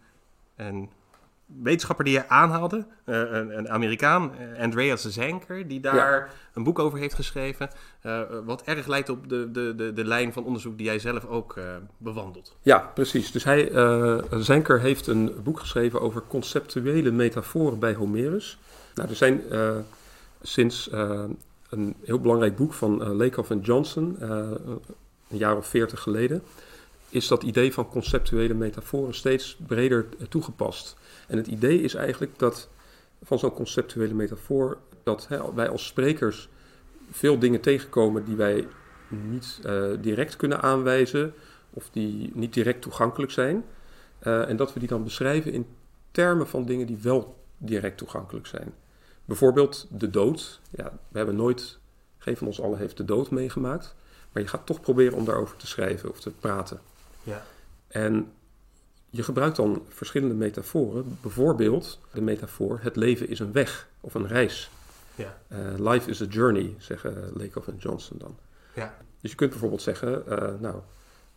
een 0.56 0.90
wetenschapper 1.46 2.06
die 2.06 2.14
je 2.14 2.30
aanhaalde, 2.30 2.86
eh, 3.04 3.16
een, 3.20 3.58
een 3.58 3.70
Amerikaan, 3.70 4.32
eh, 4.38 4.64
Andreas 4.64 5.02
Zanker, 5.06 5.68
die 5.68 5.80
daar 5.80 6.34
een 6.54 6.64
boek 6.64 6.80
over 6.80 7.00
heeft 7.00 7.14
geschreven, 7.14 7.70
eh, 8.02 8.22
wat 8.46 8.62
erg 8.62 8.88
lijkt 8.88 9.10
op 9.10 9.30
de, 9.30 9.52
de, 9.52 9.74
de, 9.76 9.94
de 9.94 10.06
lijn 10.06 10.34
van 10.34 10.44
onderzoek 10.44 10.78
die 10.78 10.86
jij 10.86 11.00
zelf 11.00 11.26
ook 11.26 11.60
bewandelt. 11.98 12.58
Ja, 12.62 12.80
precies. 12.80 13.32
Dus 13.32 13.44
hij, 13.44 13.72
eh 13.72 14.18
Zenker 14.32 14.80
heeft 14.80 15.08
een 15.08 15.34
boek 15.44 15.60
geschreven 15.60 16.02
over 16.02 16.24
conceptuele 16.28 17.12
metaforen 17.12 17.80
bij 17.80 17.94
Homerus. 17.94 18.58
Nou, 18.96 19.10
er 19.10 19.16
zijn 19.16 19.42
sinds 20.42 20.90
een 21.70 21.96
heel 22.04 22.20
belangrijk 22.20 22.56
boek 22.56 22.74
van 22.74 23.16
Lakoff 23.16 23.50
en 23.50 23.60
Johnson, 23.60 24.18
een 25.30 25.38
jaar 25.38 25.58
of 25.58 25.68
veertig 25.68 26.00
geleden, 26.00 26.44
is 27.10 27.28
dat 27.28 27.44
idee 27.44 27.74
van 27.74 27.90
conceptuele 27.90 28.54
metaforen 28.54 29.14
steeds 29.14 29.58
breder 29.68 30.06
toegepast. 30.30 30.98
En 31.28 31.38
het 31.38 31.48
idee 31.48 31.82
is 31.82 31.94
eigenlijk 31.94 32.40
dat 32.40 32.70
van 33.24 33.40
zo'n 33.40 33.54
conceptuele 33.54 34.14
metafoor, 34.14 34.78
dat 35.04 35.28
hè, 35.28 35.54
wij 35.54 35.70
als 35.70 35.86
sprekers 35.86 36.50
veel 37.12 37.40
dingen 37.40 37.62
tegenkomen 37.62 38.26
die 38.26 38.36
wij 38.36 38.68
niet 39.08 39.60
eh, 39.64 39.84
direct 40.00 40.36
kunnen 40.36 40.62
aanwijzen 40.62 41.34
of 41.70 41.90
die 41.92 42.32
niet 42.34 42.54
direct 42.54 42.82
toegankelijk 42.82 43.32
zijn. 43.32 43.66
Eh, 44.20 44.50
en 44.50 44.56
dat 44.56 44.74
we 44.74 44.80
die 44.80 44.88
dan 44.88 45.04
beschrijven 45.04 45.52
in 45.52 45.68
termen 46.12 46.48
van 46.48 46.66
dingen 46.66 46.88
die 46.88 46.98
wel 47.02 47.38
direct 47.58 47.98
toegankelijk 47.98 48.48
zijn. 48.48 48.74
Bijvoorbeeld 49.26 49.88
de 49.90 50.10
dood. 50.10 50.60
Ja, 50.70 50.92
we 51.08 51.18
hebben 51.18 51.36
nooit, 51.36 51.80
geen 52.18 52.38
van 52.38 52.48
ons 52.48 52.62
allen 52.62 52.78
heeft 52.78 52.98
de 52.98 53.06
dood 53.06 53.32
meegemaakt. 53.32 53.96
Maar 54.32 54.44
je 54.44 54.50
gaat 54.50 54.66
toch 54.66 54.82
proberen 54.82 55.18
om 55.18 55.26
daarover 55.26 55.58
te 55.58 55.68
schrijven 55.68 56.10
of 56.10 56.20
te 56.20 56.32
praten. 56.32 56.80
Ja. 57.24 57.46
En 57.88 58.32
je 59.16 59.24
gebruikt 59.24 59.56
dan 59.56 59.84
verschillende 59.90 60.36
metaforen. 60.36 61.18
Bijvoorbeeld 61.22 62.00
de 62.14 62.22
metafoor 62.22 62.80
het 62.82 62.96
leven 62.96 63.30
is 63.30 63.40
een 63.40 63.52
weg 63.52 63.88
of 64.02 64.14
een 64.14 64.28
reis. 64.28 64.70
Ja. 65.16 65.38
Eh, 65.48 65.60
life 65.78 66.10
is 66.10 66.22
a 66.22 66.26
journey, 66.26 66.76
zeggen 66.78 67.32
Lakoff 67.34 67.68
en 67.68 67.76
Johnson 67.78 68.18
dan. 68.18 68.38
Ja. 68.74 68.94
Dus 69.22 69.32
je 69.32 69.38
kunt 69.38 69.50
bijvoorbeeld 69.50 69.82
zeggen, 69.82 70.28
eh, 70.28 70.50
nou, 70.60 70.76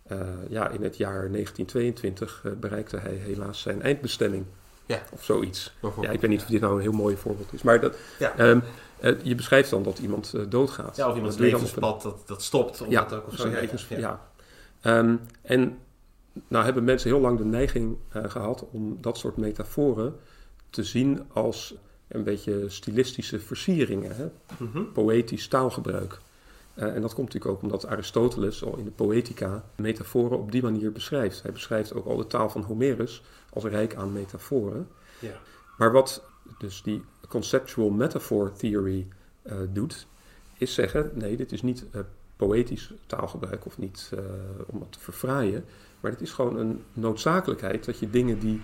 eh, 0.03 0.19
ja, 0.49 0.69
in 0.69 0.83
het 0.83 0.97
jaar 0.97 1.31
1922 1.31 2.41
eh, 2.45 2.53
bereikte 2.53 2.97
hij 2.97 3.15
helaas 3.15 3.61
zijn 3.61 3.83
eindbestemming. 3.83 4.45
Ja. 4.87 5.03
Of 5.13 5.25
zoiets. 5.25 5.75
Ja, 6.01 6.11
ik 6.11 6.21
weet 6.21 6.31
niet 6.31 6.41
of 6.43 6.47
dit 6.47 6.61
nou 6.61 6.75
een 6.75 6.81
heel 6.81 6.93
mooi 6.93 7.17
voorbeeld 7.17 7.53
is. 7.53 7.63
Maar 7.63 7.81
dat, 7.81 7.97
Ja. 8.19 8.37
ehm, 8.37 8.61
eh, 9.01 9.15
je 9.23 9.35
beschrijft 9.35 9.71
dan 9.71 9.83
dat 9.83 9.99
iemand 9.99 10.35
doodgaat. 10.49 10.97
Ja, 10.97 11.09
of 11.09 11.17
iemands 11.17 11.37
levenspad 11.37 12.03
dat, 12.03 12.23
dat 12.27 12.43
stopt. 12.43 12.81
Of 12.81 12.89
ja, 12.89 13.05
dat 13.05 13.19
ook, 13.19 13.27
of 13.27 13.37
zo. 13.37 13.49
ja. 13.49 13.99
ja. 13.99 14.21
Ehm, 14.81 15.17
en 15.43 15.79
nou 16.49 16.65
hebben 16.65 16.85
mensen 16.85 17.11
heel 17.11 17.21
lang 17.21 17.39
de 17.39 17.45
neiging 17.45 17.97
eh, 18.09 18.25
gehad 18.25 18.67
om 18.71 18.99
dat 19.01 19.19
soort 19.19 19.37
metaforen 19.37 20.15
te 20.71 20.85
zien 20.85 21.23
als 21.33 21.75
een 22.09 22.25
beetje 22.25 22.65
stilistische 22.69 23.41
versieringen, 23.41 24.17
hè? 24.17 24.29
Mhm. 24.59 24.93
poëtisch 24.93 25.49
taalgebruik. 25.49 26.19
Eh, 26.75 26.95
en 26.95 27.01
dat 27.01 27.15
komt 27.15 27.27
natuurlijk 27.33 27.55
ook 27.57 27.63
omdat 27.63 27.87
Aristoteles 27.87 28.65
al 28.65 28.77
in 28.77 28.85
de 28.85 28.91
Poëtica 28.91 29.65
metaforen 29.77 30.39
op 30.39 30.53
die 30.53 30.63
manier 30.63 30.93
beschrijft. 30.93 31.43
Hij 31.43 31.53
beschrijft 31.53 31.95
ook 31.95 32.07
al 32.07 32.17
de 32.17 32.27
taal 32.27 32.51
van 32.51 32.63
Homerus 32.63 33.23
als 33.53 33.65
rijk 33.65 33.95
aan 33.95 34.13
metaforen. 34.13 34.89
Ja. 35.19 35.41
Maar 35.79 35.93
wat 35.93 36.25
dus 36.59 36.83
die 36.83 37.05
conceptual 37.29 37.91
metaphor 37.91 38.53
theory 38.53 39.09
eh, 39.43 39.57
doet, 39.73 40.07
is 40.57 40.75
zeggen: 40.75 41.11
nee, 41.15 41.37
dit 41.37 41.53
is 41.53 41.63
niet 41.63 41.85
poëtisch 42.37 42.93
taalgebruik 43.07 43.67
of 43.67 43.79
niet 43.79 44.11
om 44.67 44.81
het 44.81 44.93
te 44.93 44.99
verfraaien, 44.99 45.65
maar 46.01 46.11
het 46.11 46.21
is 46.21 46.33
gewoon 46.33 46.57
een 46.57 46.85
noodzakelijkheid 46.93 47.85
dat 47.85 47.99
je 47.99 48.11
dingen 48.11 48.39
die 48.39 48.63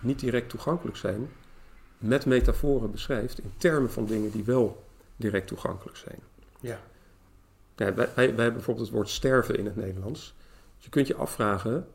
niet 0.00 0.18
direct 0.20 0.48
toegankelijk 0.48 0.96
zijn, 0.96 1.28
met 1.98 2.26
metaforen 2.26 2.90
beschrijft 2.90 3.38
in 3.38 3.52
termen 3.56 3.90
van 3.90 4.04
dingen 4.04 4.30
die 4.30 4.44
wel 4.44 4.84
direct 5.16 5.46
toegankelijk 5.46 5.96
zijn. 5.96 6.18
Ja. 6.60 6.80
Ja, 7.76 7.94
wij, 7.94 7.94
wij, 7.94 8.14
wij 8.14 8.24
hebben 8.24 8.52
bijvoorbeeld 8.52 8.86
het 8.86 8.94
woord 8.94 9.08
sterven 9.08 9.58
in 9.58 9.64
het 9.64 9.76
Nederlands. 9.76 10.34
Dus 10.76 10.84
je 10.84 10.90
kunt 10.90 11.06
je 11.06 11.14
afvragen, 11.14 11.86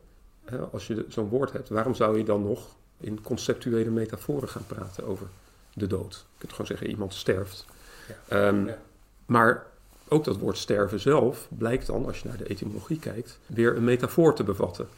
hè, 0.44 0.58
als 0.58 0.86
je 0.86 1.04
zo'n 1.08 1.28
woord 1.28 1.52
hebt, 1.52 1.68
waarom 1.68 1.94
zou 1.94 2.18
je 2.18 2.24
dan 2.24 2.42
nog 2.42 2.76
in 3.00 3.22
conceptuele 3.22 3.90
metaforen 3.90 4.48
gaan 4.48 4.66
praten 4.66 5.04
over 5.04 5.26
de 5.74 5.86
dood? 5.86 6.14
Je 6.14 6.38
kunt 6.38 6.50
gewoon 6.50 6.66
zeggen, 6.66 6.86
iemand 6.86 7.14
sterft. 7.14 7.66
Ja. 8.08 8.14
Ehm, 8.48 8.66
Ja. 8.66 8.78
Maar 9.26 9.66
ook 10.10 10.24
dat 10.24 10.38
woord 10.38 10.58
sterven 10.58 11.00
zelf 11.00 11.48
blijkt 11.58 11.86
dan, 11.86 12.06
als 12.06 12.20
je 12.20 12.28
naar 12.28 12.36
de 12.36 12.48
etymologie 12.48 12.98
kijkt, 12.98 13.38
weer 13.46 13.76
een 13.76 13.84
metafoor 13.84 14.34
te 14.34 14.44
bevatten. 14.44 14.88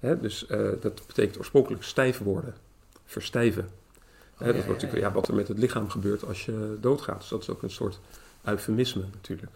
Dus 0.00 0.46
eh, 0.46 0.68
dat 0.80 1.06
betekent 1.06 1.38
oorspronkelijk 1.38 1.82
stijf 1.82 2.18
worden, 2.18 2.54
verstijven. 3.04 3.68
Ja, 4.38 4.46
dat 4.46 4.54
wordt 4.54 4.66
ja, 4.66 4.72
natuurlijk 4.72 5.02
ja, 5.02 5.12
wat 5.12 5.28
er 5.28 5.34
met 5.34 5.48
het 5.48 5.58
lichaam 5.58 5.90
gebeurt 5.90 6.24
als 6.24 6.44
je 6.44 6.76
doodgaat. 6.80 7.18
Dus 7.18 7.28
dat 7.28 7.42
is 7.42 7.50
ook 7.50 7.62
een 7.62 7.70
soort 7.70 8.00
eufemisme 8.44 9.04
natuurlijk. 9.12 9.52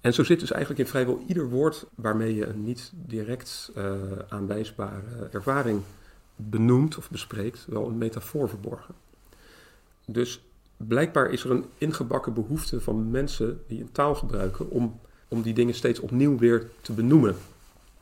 En 0.00 0.14
zo 0.14 0.24
zit 0.24 0.40
dus 0.40 0.50
eigenlijk 0.50 0.80
in 0.80 0.86
vrijwel 0.86 1.24
ieder 1.26 1.48
woord 1.48 1.86
waarmee 1.94 2.34
je 2.34 2.46
een 2.46 2.64
niet 2.64 2.92
direct 2.94 3.70
eh, 3.74 3.92
aanwijsbare 4.28 5.28
ervaring 5.30 5.82
benoemt 6.36 6.96
of 6.96 7.10
bespreekt, 7.10 7.64
wel 7.68 7.86
een 7.86 7.98
metafoor 7.98 8.48
verborgen. 8.48 8.94
Dus 10.06 10.40
blijkbaar 10.86 11.30
is 11.30 11.44
er 11.44 11.50
een 11.50 11.64
ingebakken 11.78 12.34
behoefte 12.34 12.80
van 12.80 13.10
mensen 13.10 13.62
die 13.66 13.80
een 13.80 13.92
taal 13.92 14.14
gebruiken 14.14 14.70
om, 14.70 15.00
om 15.28 15.42
die 15.42 15.54
dingen 15.54 15.74
steeds 15.74 16.00
opnieuw 16.00 16.38
weer 16.38 16.70
te 16.80 16.92
benoemen. 16.92 17.36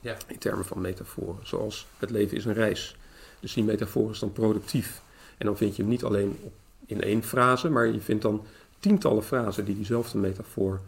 Ja. 0.00 0.16
In 0.26 0.38
termen 0.38 0.64
van 0.64 0.80
metaforen, 0.80 1.46
zoals 1.46 1.86
het 1.98 2.10
leven 2.10 2.36
is 2.36 2.44
een 2.44 2.54
reis. 2.54 2.96
Dus 3.40 3.54
die 3.54 3.64
metafoor 3.64 4.10
is 4.10 4.18
dan 4.18 4.32
productief. 4.32 5.02
En 5.38 5.46
dan 5.46 5.56
vind 5.56 5.76
je 5.76 5.82
hem 5.82 5.90
niet 5.90 6.04
alleen 6.04 6.38
in 6.86 7.00
één 7.00 7.22
frase, 7.22 7.68
maar 7.68 7.86
je 7.86 8.00
vindt 8.00 8.22
dan 8.22 8.44
tientallen 8.78 9.22
frasen 9.22 9.64
die 9.64 9.74
diezelfde 9.74 10.18
metafoor 10.18 10.80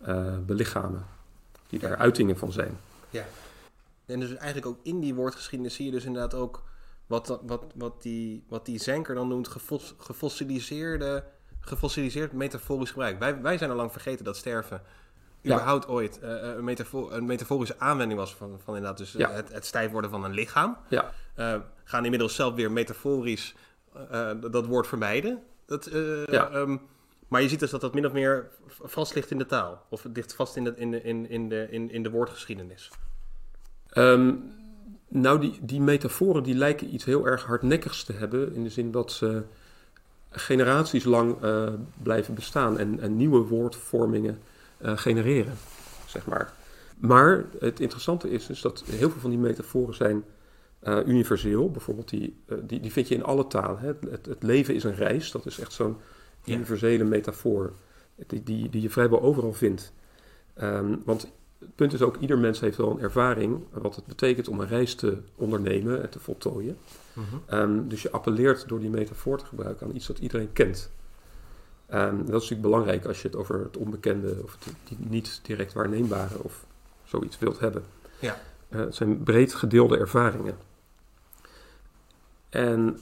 eh, 0.00 0.38
belichamen. 0.46 1.06
Die 1.68 1.78
daar 1.78 1.96
uitingen 1.96 2.38
van 2.38 2.52
zijn. 2.52 2.76
En 4.06 4.20
dus 4.20 4.34
eigenlijk 4.34 4.66
ook 4.66 4.78
in 4.82 5.00
die 5.00 5.14
woordgeschiedenis 5.14 5.74
zie 5.74 5.84
je 5.84 5.90
dus 5.90 6.04
inderdaad 6.04 6.34
ook 6.34 6.62
wat, 7.12 7.40
wat, 7.46 7.64
wat, 7.74 8.02
die, 8.02 8.44
wat 8.48 8.66
die 8.66 8.78
Zenker 8.78 9.14
dan 9.14 9.28
noemt 9.28 9.48
gefos, 9.48 9.94
gefossiliseerde, 9.98 11.24
gefossiliseerd 11.60 12.32
metaforisch 12.32 12.90
gebruik. 12.90 13.18
Wij, 13.18 13.40
wij 13.42 13.58
zijn 13.58 13.70
al 13.70 13.76
lang 13.76 13.92
vergeten 13.92 14.24
dat 14.24 14.36
sterven 14.36 14.82
Ja. 15.40 15.52
überhaupt 15.54 15.88
ooit 15.88 16.18
eh, 16.20 16.30
een, 16.30 16.64
metafor, 16.64 17.12
een 17.12 17.24
metaforische 17.26 17.78
aanwending 17.78 18.18
was 18.20 18.34
van, 18.34 18.60
van 18.64 18.74
inderdaad 18.74 18.98
dus, 18.98 19.14
eh, 19.14 19.20
Ja. 19.20 19.30
het, 19.30 19.52
het 19.52 19.64
stijf 19.66 19.90
worden 19.90 20.10
van 20.10 20.24
een 20.24 20.32
lichaam. 20.32 20.76
Ja, 20.88 21.12
Eh, 21.34 21.56
gaan 21.84 22.04
inmiddels 22.04 22.34
zelf 22.34 22.54
weer 22.54 22.70
metaforisch 22.72 23.54
eh, 23.94 24.30
eh, 24.30 24.36
dat 24.50 24.66
woord 24.66 24.86
vermijden. 24.86 25.42
Dat, 25.66 25.86
eh, 25.86 26.24
Ja. 26.24 26.50
ehm, 26.50 26.76
maar 27.28 27.42
je 27.42 27.48
ziet 27.48 27.60
dus 27.60 27.70
dat 27.70 27.80
dat 27.80 27.94
min 27.94 28.06
of 28.06 28.12
meer 28.12 28.48
vast 28.66 29.14
ligt 29.14 29.30
in 29.30 29.38
de 29.38 29.46
taal. 29.46 29.86
Of 29.88 30.02
het 30.02 30.16
ligt 30.16 30.34
vast 30.34 30.56
in 30.56 30.64
de, 30.64 30.72
in 30.76 30.90
de, 30.90 31.02
in, 31.02 31.28
in 31.28 31.48
de, 31.48 31.66
in, 31.70 31.90
in 31.90 32.02
de 32.02 32.10
woordgeschiedenis. 32.10 32.90
Ehm, 33.88 34.34
nou, 35.12 35.40
die, 35.40 35.58
die 35.62 35.80
metaforen 35.80 36.42
die 36.42 36.54
lijken 36.54 36.94
iets 36.94 37.04
heel 37.04 37.26
erg 37.26 37.44
hardnekkigs 37.44 38.04
te 38.04 38.12
hebben. 38.12 38.54
In 38.54 38.62
de 38.62 38.70
zin 38.70 38.90
dat 38.90 39.12
ze 39.12 39.42
generaties 40.30 41.04
lang 41.04 41.42
eh, 41.42 41.68
blijven 42.02 42.34
bestaan 42.34 42.78
en, 42.78 43.00
en 43.00 43.16
nieuwe 43.16 43.40
woordvormingen 43.40 44.38
eh, 44.78 44.96
genereren, 44.96 45.54
zeg 46.06 46.26
maar. 46.26 46.52
Maar 46.96 47.44
het 47.58 47.80
interessante 47.80 48.30
is 48.30 48.46
dus 48.46 48.60
dat 48.60 48.82
heel 48.86 49.10
veel 49.10 49.20
van 49.20 49.30
die 49.30 49.38
metaforen 49.38 49.94
zijn 49.94 50.24
eh, 50.78 50.98
universeel. 51.06 51.70
Bijvoorbeeld 51.70 52.08
die, 52.08 52.36
die, 52.62 52.80
die 52.80 52.92
vind 52.92 53.08
je 53.08 53.14
in 53.14 53.24
alle 53.24 53.46
talen. 53.46 53.78
Hè? 53.78 53.92
Het, 54.10 54.26
het 54.26 54.42
leven 54.42 54.74
is 54.74 54.84
een 54.84 54.94
reis, 54.94 55.30
dat 55.30 55.46
is 55.46 55.58
echt 55.58 55.72
zo'n 55.72 55.96
universele 56.44 57.04
metafoor 57.04 57.72
die, 58.26 58.42
die, 58.42 58.70
die 58.70 58.82
je 58.82 58.90
vrijwel 58.90 59.22
overal 59.22 59.52
vindt. 59.52 59.92
Ehm, 60.54 60.94
want 61.04 61.32
het 61.62 61.74
punt 61.74 61.92
is 61.92 62.02
ook, 62.02 62.16
ieder 62.16 62.38
mens 62.38 62.60
heeft 62.60 62.76
wel 62.76 62.90
een 62.90 63.00
ervaring 63.00 63.64
wat 63.70 63.96
het 63.96 64.06
betekent 64.06 64.48
om 64.48 64.60
een 64.60 64.68
reis 64.68 64.94
te 64.94 65.18
ondernemen 65.36 66.02
en 66.02 66.10
te 66.10 66.20
voltooien. 66.20 66.76
Ehm, 67.46 67.88
dus 67.88 68.02
je 68.02 68.10
appelleert 68.10 68.68
door 68.68 68.80
die 68.80 68.90
metafoor 68.90 69.38
te 69.38 69.44
gebruiken 69.44 69.86
aan 69.86 69.94
iets 69.94 70.06
dat 70.06 70.18
iedereen 70.18 70.52
kent. 70.52 70.90
Ehm, 71.86 72.16
dat 72.16 72.26
is 72.26 72.32
natuurlijk 72.32 72.62
belangrijk 72.62 73.04
als 73.04 73.22
je 73.22 73.28
het 73.28 73.36
over 73.36 73.60
het 73.60 73.76
onbekende 73.76 74.36
of 74.42 74.56
het 74.64 75.08
niet 75.10 75.40
direct 75.42 75.72
waarneembare 75.72 76.42
of 76.42 76.64
zoiets 77.04 77.38
wilt 77.38 77.58
hebben. 77.58 77.84
Ja. 78.18 78.40
Eh, 78.68 78.80
het 78.80 78.94
zijn 78.94 79.22
breed 79.22 79.54
gedeelde 79.54 79.98
ervaringen. 79.98 80.56
En 82.48 82.98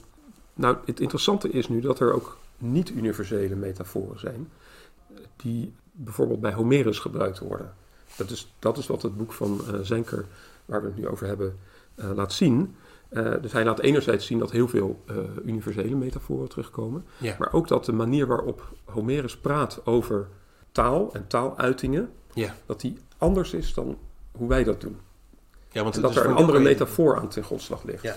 nou, 0.55 0.77
het 0.85 1.01
interessante 1.01 1.51
is 1.51 1.69
nu 1.69 1.81
dat 1.81 2.01
er 2.01 2.13
ook 2.13 2.39
niet-universele 2.59 3.55
metaforen 3.55 4.19
zijn, 4.19 4.49
die 5.37 5.73
bijvoorbeeld 5.93 6.41
bij 6.41 6.53
Homerus 6.53 6.99
gebruikt 6.99 7.39
worden. 7.39 7.75
Dat 8.17 8.31
is, 8.31 8.53
dat 8.59 8.79
is 8.79 8.87
wat 8.87 9.03
het 9.03 9.17
boek 9.17 9.33
van 9.33 9.61
eh 9.69 9.75
Zenker, 9.83 10.25
waar 10.65 10.81
we 10.83 10.87
het 10.87 10.97
nu 10.97 11.09
over 11.09 11.27
hebben, 11.27 11.59
eh, 11.95 12.11
laat 12.15 12.33
zien. 12.33 12.75
Eh, 13.09 13.33
dus 13.43 13.53
hij 13.53 13.65
laat 13.65 13.81
enerzijds 13.81 14.27
zien 14.27 14.39
dat 14.39 14.51
heel 14.51 14.69
veel 14.69 15.05
universele 15.45 15.95
metaforen 15.97 16.49
terugkomen, 16.49 17.05
Ja. 17.17 17.37
maar 17.39 17.53
ook 17.53 17.69
dat 17.69 17.85
de 17.85 17.93
manier 17.93 18.27
waarop 18.27 18.69
Homerus 18.85 19.37
praat 19.37 19.81
over 19.87 20.27
taal 20.73 21.13
en 21.13 21.27
taaluitingen, 21.27 22.11
Ja. 22.35 22.55
dat 22.67 22.81
die 22.81 22.99
anders 23.19 23.53
is 23.53 23.75
dan 23.75 23.99
hoe 24.33 24.49
wij 24.49 24.65
dat 24.65 24.81
doen. 24.81 24.99
Ja, 25.73 25.83
want 25.83 25.95
En 25.97 26.03
dat 26.03 26.11
is 26.11 26.17
er 26.17 26.27
een 26.27 26.35
andere 26.35 26.59
je- 26.59 26.65
metafoor 26.65 27.19
aan 27.19 27.29
ten 27.29 27.45
grondslag 27.45 27.83
ligt. 27.83 28.03
Ja. 28.03 28.17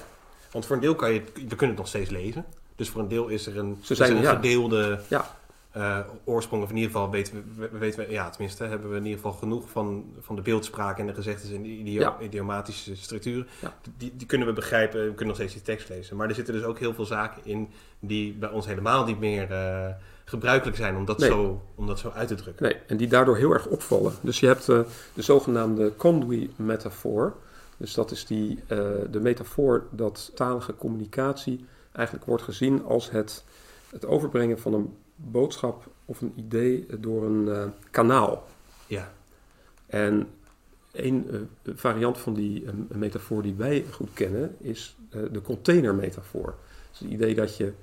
Want 0.52 0.66
voor 0.66 0.76
een 0.76 0.82
deel 0.82 0.96
kan 0.96 1.14
je, 1.14 1.22
we 1.34 1.42
kunnen 1.48 1.68
het 1.68 1.78
nog 1.78 1.88
steeds 1.88 2.10
lezen. 2.10 2.46
Dus 2.76 2.90
voor 2.90 3.02
een 3.02 3.08
deel 3.08 3.28
is 3.28 3.48
er 3.48 3.58
een, 3.58 3.78
Ze 3.82 3.96
zijn- 3.96 4.12
er 4.12 4.18
een 4.18 4.22
ja. 4.24 4.34
gedeelde 4.36 5.00
Ja. 5.10 5.36
Eh, 5.74 6.00
oorsprong. 6.24 6.64
Of 6.64 6.70
in 6.70 6.76
ieder 6.76 6.92
geval 6.92 7.10
weten 7.10 7.34
we, 7.58 7.70
we- 7.72 7.78
weten 7.78 8.00
we, 8.06 8.12
ja, 8.12 8.30
tenminste 8.30 8.64
hebben 8.64 8.90
we 8.90 8.96
in 8.98 9.04
ieder 9.06 9.20
geval 9.20 9.34
genoeg 9.38 9.70
van, 9.70 10.06
van 10.20 10.36
de 10.36 10.42
beeldspraak 10.42 10.98
en 11.00 11.08
de 11.08 11.14
gezegdes 11.14 11.52
en 11.52 11.62
de 11.62 11.68
idio- 11.70 12.02
Ja. 12.02 12.18
idiomatische 12.22 12.96
structuren. 12.96 13.48
Ja. 13.62 13.74
Die, 13.98 14.14
die 14.18 14.28
kunnen 14.28 14.48
we 14.48 14.54
begrijpen. 14.54 15.00
We 15.00 15.08
kunnen 15.08 15.28
nog 15.28 15.36
steeds 15.36 15.54
die 15.54 15.62
tekst 15.62 15.90
lezen. 15.90 16.16
Maar 16.18 16.28
er 16.30 16.36
zitten 16.36 16.54
dus 16.54 16.64
ook 16.64 16.80
heel 16.80 16.94
veel 16.94 17.06
zaken 17.06 17.42
in 17.46 17.70
die 18.00 18.34
bij 18.34 18.50
ons 18.50 18.66
helemaal 18.66 19.06
niet 19.06 19.20
meer 19.20 19.52
eh, 19.52 19.88
gebruikelijk 20.26 20.78
zijn 20.78 20.96
om 20.96 21.06
dat, 21.06 21.18
Nee. 21.18 21.30
zo, 21.30 21.62
om 21.76 21.88
dat 21.88 22.00
zo 22.00 22.10
uit 22.10 22.28
te 22.28 22.36
drukken. 22.36 22.66
Nee, 22.66 22.76
en 22.88 22.98
die 22.98 23.08
daardoor 23.08 23.38
heel 23.38 23.52
erg 23.52 23.66
opvallen. 23.68 24.14
Dus 24.22 24.40
je 24.40 24.48
hebt 24.48 24.70
eh, 24.70 24.80
de 25.14 25.22
zogenaamde 25.22 25.96
Conwy-metafoor, 25.96 27.34
Dus 27.78 27.94
dat 27.94 28.12
is 28.12 28.26
die, 28.26 28.60
de 29.12 29.20
metafoor 29.22 29.86
dat 29.92 30.32
talige 30.36 30.76
communicatie 30.76 31.66
eigenlijk 31.92 32.26
wordt 32.26 32.44
gezien 32.44 32.84
als 32.84 33.12
het, 33.12 33.44
het 33.92 34.06
overbrengen 34.06 34.60
van 34.60 34.74
een 34.74 34.94
boodschap 35.32 35.88
of 36.06 36.22
een 36.22 36.34
idee 36.36 36.86
door 37.00 37.26
een 37.26 37.50
eh, 37.50 37.64
kanaal. 37.92 38.48
Ja. 38.88 39.12
En 39.86 40.28
een 40.92 41.28
eh, 41.32 41.74
variant 41.76 42.18
van 42.18 42.34
die 42.34 42.66
eh, 42.66 42.74
metafoor 42.88 43.42
die 43.42 43.56
wij 43.56 43.86
goed 43.92 44.10
kennen 44.14 44.56
is 44.60 44.96
de 45.32 45.42
containermetafoor. 45.42 46.56
Dus 46.90 47.00
het 47.00 47.10
idee 47.10 47.36
dat, 47.36 47.58
je, 47.58 47.74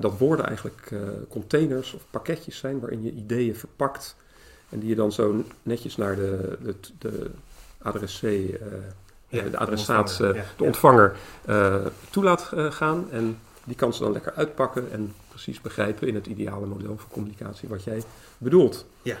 dat 0.00 0.18
woorden 0.18 0.46
eigenlijk 0.46 0.92
containers 1.28 1.92
of 1.92 2.06
pakketjes 2.10 2.58
zijn 2.58 2.80
waarin 2.80 3.02
je 3.02 3.12
ideeën 3.12 3.56
verpakt 3.56 4.16
en 4.68 4.78
die 4.78 4.88
je 4.88 4.94
dan 4.94 5.12
zo 5.12 5.44
netjes 5.62 5.96
naar 5.96 6.16
de, 6.16 6.58
de, 6.62 6.74
de 6.98 7.30
adressee, 7.78 8.58
Ja, 9.28 9.42
de 9.42 9.58
adressaat, 9.58 10.20
ontvanger, 10.20 10.30
eh, 10.30 10.42
ja. 10.42 10.44
de 10.56 10.64
ontvanger, 10.64 11.16
toe 12.10 12.24
laat 12.24 12.52
eh, 12.52 12.72
gaan. 12.72 13.10
En 13.10 13.38
die 13.64 13.76
kan 13.76 13.94
ze 13.94 14.02
dan 14.02 14.12
lekker 14.12 14.32
uitpakken 14.32 14.92
en 14.92 15.14
precies 15.36 15.60
begrijpen 15.60 16.08
in 16.08 16.14
het 16.14 16.26
ideale 16.26 16.66
model 16.66 16.96
van 16.98 17.10
communicatie 17.10 17.68
wat 17.68 17.84
jij 17.84 18.02
bedoelt. 18.38 18.86
Ja. 19.02 19.16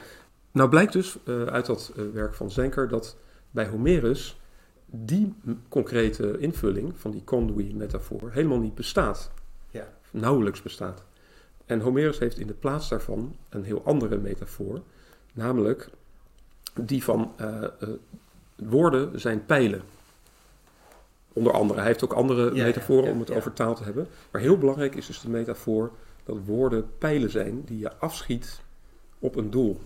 Nou 0.50 0.68
blijkt 0.68 0.92
dus 0.92 1.16
eh, 1.24 1.42
uit 1.42 1.66
dat 1.66 1.92
eh, 1.96 2.04
werk 2.12 2.34
van 2.34 2.50
Zenker 2.50 2.88
dat 2.88 3.16
bij 3.50 3.66
Homerus 3.68 4.40
die 4.86 5.34
concrete 5.68 6.38
invulling 6.38 6.92
van 6.98 7.10
die 7.10 7.24
conduit-metafoor 7.24 8.30
helemaal 8.32 8.58
niet 8.58 8.74
bestaat. 8.74 9.30
Ja. 9.70 9.88
Nauwelijks 10.10 10.62
bestaat. 10.62 11.02
En 11.66 11.80
Homerus 11.80 12.18
heeft 12.18 12.38
in 12.38 12.46
de 12.46 12.54
plaats 12.54 12.88
daarvan 12.88 13.36
een 13.48 13.64
heel 13.64 13.84
andere 13.84 14.18
metafoor, 14.18 14.82
namelijk 15.32 15.88
die 16.80 17.04
van 17.04 17.32
eh, 17.36 17.62
woorden 18.54 19.20
zijn 19.20 19.44
pijlen. 19.46 19.82
Onder 21.36 21.52
andere, 21.52 21.78
hij 21.78 21.88
heeft 21.88 22.04
ook 22.04 22.12
andere 22.12 22.54
Ja, 22.54 22.64
metaforen 22.64 23.02
ja, 23.02 23.08
ja, 23.08 23.14
om 23.14 23.20
het 23.20 23.30
over 23.30 23.52
taal 23.52 23.74
te 23.74 23.84
hebben. 23.84 24.06
Maar 24.30 24.40
heel 24.40 24.58
belangrijk 24.58 24.94
is 24.94 25.06
dus 25.06 25.20
de 25.20 25.28
metafoor 25.28 25.90
dat 26.24 26.36
woorden 26.44 26.88
pijlen 26.98 27.30
zijn 27.30 27.62
die 27.64 27.78
je 27.78 27.96
afschiet 27.96 28.60
op 29.18 29.36
een 29.36 29.50
doel. 29.50 29.80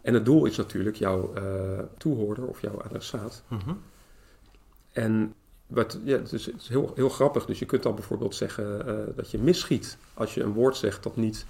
En 0.00 0.14
het 0.14 0.24
doel 0.24 0.44
is 0.44 0.56
natuurlijk 0.56 0.96
jouw 0.96 1.34
eh, 1.34 1.78
toehoorder 1.98 2.46
of 2.46 2.60
jouw 2.60 2.80
adressaat. 2.80 3.42
Mhm. 3.48 3.72
En 4.92 5.34
wat, 5.66 5.98
ja, 6.04 6.16
het 6.16 6.32
is, 6.32 6.46
het 6.46 6.60
is 6.60 6.68
heel, 6.68 6.92
heel 6.94 7.08
grappig. 7.08 7.44
Dus 7.44 7.58
je 7.58 7.66
kunt 7.66 7.82
dan 7.82 7.94
bijvoorbeeld 7.94 8.34
zeggen 8.34 8.86
eh, 8.86 9.16
dat 9.16 9.30
je 9.30 9.38
misschiet 9.38 9.96
als 10.14 10.34
je 10.34 10.42
een 10.42 10.52
woord 10.52 10.76
zegt 10.76 11.02
dat 11.02 11.16
niet, 11.16 11.46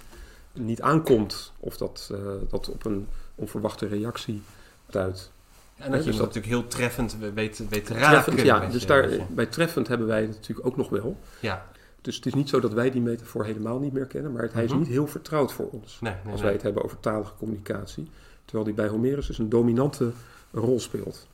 niet 0.53 0.81
aankomt 0.81 1.51
of 1.59 1.77
dat, 1.77 2.09
eh, 2.11 2.19
dat 2.49 2.69
op 2.69 2.85
een 2.85 3.07
onverwachte 3.35 3.87
reactie 3.87 4.41
duidt. 4.85 5.31
En 5.77 5.91
dat 5.91 5.99
je 5.99 6.05
Dus 6.09 6.17
dat 6.17 6.25
dat- 6.25 6.35
natuurlijk 6.35 6.61
heel 6.61 6.67
treffend 6.67 7.17
weet, 7.33 7.69
weet 7.69 7.85
te 7.85 7.93
raken. 7.93 8.09
Treffend, 8.23 8.41
ja, 8.47 8.65
dus 8.65 8.85
daar, 8.85 9.09
bij 9.29 9.45
treffend 9.45 9.87
hebben 9.87 10.07
wij 10.07 10.21
het 10.21 10.29
natuurlijk 10.31 10.67
ook 10.67 10.77
nog 10.77 10.89
wel. 10.89 11.17
Ja, 11.39 11.65
Dus 12.01 12.15
het 12.15 12.25
is 12.25 12.33
niet 12.33 12.49
zo 12.49 12.59
dat 12.59 12.73
wij 12.73 12.91
die 12.91 13.01
metafoor 13.01 13.45
helemaal 13.45 13.79
niet 13.79 13.93
meer 13.93 14.05
kennen, 14.05 14.31
maar 14.31 14.41
het, 14.41 14.53
hij 14.53 14.63
is 14.63 14.69
Mhm. 14.69 14.79
niet 14.79 14.87
heel 14.87 15.07
vertrouwd 15.07 15.53
voor 15.53 15.69
ons. 15.69 15.97
nee, 16.01 16.13
nee, 16.23 16.31
als 16.31 16.41
wij 16.41 16.51
het 16.51 16.61
hebben 16.61 16.83
over 16.83 16.99
talige 16.99 17.31
communicatie. 17.37 18.07
Terwijl 18.45 18.65
die 18.65 18.73
bij 18.73 18.87
Homerus 18.87 19.27
dus 19.27 19.37
een 19.37 19.49
dominante 19.49 20.11
rol 20.51 20.79
speelt. 20.79 21.27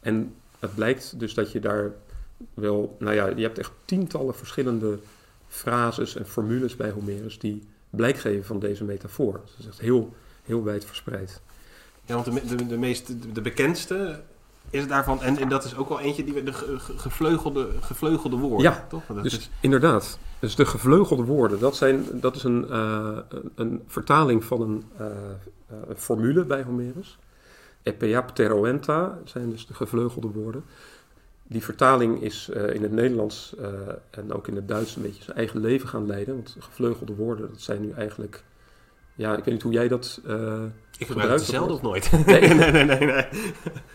En 0.00 0.34
het 0.58 0.74
blijkt 0.74 1.18
dus 1.18 1.34
dat 1.34 1.52
je 1.52 1.60
daar 1.60 1.90
wel, 2.54 2.96
nou 2.98 3.14
ja, 3.14 3.26
je 3.26 3.42
hebt 3.42 3.58
echt 3.58 3.70
tientallen 3.84 4.34
verschillende 4.34 4.98
frases 5.48 6.16
en 6.16 6.26
formules 6.26 6.76
bij 6.76 6.90
Homerus 6.90 7.38
die 7.38 7.62
blijk 7.90 8.16
geven 8.16 8.44
van 8.44 8.58
deze 8.58 8.84
metafoor. 8.84 9.40
Dus 9.44 9.50
het 9.50 9.58
is 9.60 9.66
echt 9.66 9.80
heel, 9.80 10.14
heel 10.44 10.64
wijd 10.64 10.84
verspreid. 10.84 11.40
Ja, 12.06 12.14
want 12.14 12.24
de, 12.48 12.56
de, 12.56 12.66
de 12.66 12.76
meest, 12.78 13.06
de, 13.06 13.32
de 13.32 13.40
bekendste 13.40 14.20
is 14.70 14.86
daarvan, 14.88 15.22
en, 15.22 15.38
en 15.38 15.48
dat 15.48 15.64
is 15.64 15.76
ook 15.76 15.88
wel 15.88 16.00
eentje 16.00 16.24
die 16.24 16.34
we 16.34 16.42
de 16.42 16.52
ge- 16.52 16.78
ge- 16.78 16.98
gevleugelde, 16.98 17.68
gevleugelde 17.80 18.36
woorden, 18.36 18.62
Ja, 18.72 18.86
toch? 18.88 19.02
Dat 19.06 19.22
dus 19.22 19.38
is, 19.38 19.50
inderdaad, 19.60 20.18
dus 20.38 20.54
de 20.54 20.66
gevleugelde 20.66 21.22
woorden, 21.24 21.58
dat, 21.58 21.76
zijn, 21.76 22.04
dat 22.12 22.36
is 22.36 22.42
een, 22.42 22.68
eh, 22.70 23.18
een- 23.54 23.82
vertaling 23.86 24.44
van 24.44 24.60
een, 24.60 24.84
eh, 24.96 25.06
eh, 25.06 25.76
een 25.88 25.96
formule 25.96 26.44
bij 26.44 26.62
Homerus. 26.62 27.18
Epea 27.82 28.22
pteroenta 28.22 29.18
zijn 29.24 29.50
dus 29.50 29.66
de 29.66 29.74
gevleugelde 29.74 30.28
woorden. 30.28 30.64
Die 31.42 31.62
vertaling 31.64 32.22
is 32.22 32.48
in 32.48 32.82
het 32.82 32.92
Nederlands 32.92 33.54
en 34.10 34.32
ook 34.32 34.48
in 34.48 34.56
het 34.56 34.68
Duits 34.68 34.96
een 34.96 35.02
beetje 35.02 35.22
zijn 35.22 35.36
eigen 35.36 35.60
leven 35.60 35.88
gaan 35.88 36.06
leiden. 36.06 36.34
Want 36.34 36.56
gevleugelde 36.58 37.14
woorden, 37.14 37.48
dat 37.50 37.60
zijn 37.60 37.80
nu 37.80 37.90
eigenlijk... 37.90 38.44
Ja, 39.14 39.36
ik 39.36 39.44
weet 39.44 39.54
niet 39.54 39.62
hoe 39.62 39.72
jij 39.72 39.88
dat... 39.88 40.20
eh, 40.26 40.32
ik 40.98 41.06
gebruik 41.06 41.06
gebruikt 41.06 41.32
het 41.32 41.44
zelden 41.44 41.74
of 41.76 41.82
nooit. 41.82 42.10
Nee. 42.26 42.40
nee, 42.40 42.70
nee, 42.70 42.84
nee, 42.84 42.98
nee. 42.98 43.24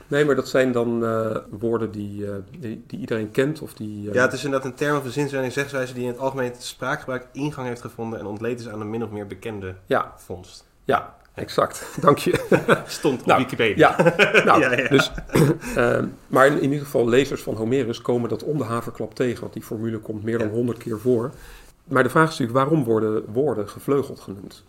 nee, 0.07 0.25
maar 0.25 0.35
dat 0.35 0.47
zijn 0.47 0.71
dan 0.71 1.05
eh, 1.05 1.35
woorden 1.49 1.91
die, 1.91 2.25
eh, 2.25 2.31
die, 2.59 2.83
die 2.87 2.99
iedereen 2.99 3.31
kent 3.31 3.61
of 3.61 3.73
die... 3.73 4.11
Ja, 4.13 4.21
het 4.21 4.33
is 4.33 4.43
inderdaad 4.43 4.67
een 4.69 4.75
term 4.75 4.97
of 4.97 5.05
een 5.05 5.11
zinswijzing, 5.11 5.53
zegswijze 5.53 5.93
die 5.93 6.03
in 6.03 6.09
het 6.09 6.19
algemeen 6.19 6.51
spraakgebruik 6.59 7.27
ingang 7.31 7.67
heeft 7.67 7.81
gevonden 7.81 8.19
en 8.19 8.25
ontleed 8.25 8.59
is 8.59 8.69
aan 8.69 8.81
een 8.81 8.89
min 8.89 9.03
of 9.03 9.09
meer 9.09 9.27
bekende 9.27 9.75
ja, 9.85 10.13
vondst. 10.17 10.65
ja, 10.83 11.15
exact. 11.33 11.97
Dank 12.01 12.17
je. 12.17 12.45
Stond 12.87 13.19
op 13.19 13.25
Nou, 13.25 13.39
Wikipedia. 13.41 13.95
Ja, 13.97 14.43
nou, 14.43 14.59
Ja, 14.63 14.71
ja. 14.77 14.87
Dus, 14.87 15.11
ehm, 15.75 16.05
maar 16.27 16.47
in, 16.47 16.55
in 16.55 16.63
ieder 16.63 16.79
geval, 16.85 17.09
lezers 17.09 17.41
van 17.41 17.55
Homerus 17.55 18.01
komen 18.01 18.29
dat 18.29 18.43
om 18.43 18.57
de 18.57 18.63
haverklap 18.63 19.15
tegen, 19.15 19.41
want 19.41 19.53
die 19.53 19.63
formule 19.63 19.97
komt 19.97 20.23
meer 20.23 20.37
dan 20.37 20.47
Ja. 20.47 20.53
honderd 20.53 20.77
keer 20.77 20.99
voor. 20.99 21.31
Maar 21.83 22.03
de 22.03 22.09
vraag 22.09 22.23
is 22.31 22.37
natuurlijk, 22.37 22.57
waarom 22.57 22.83
worden 22.83 23.23
woorden 23.31 23.69
gevleugeld 23.69 24.19
genoemd? 24.19 24.63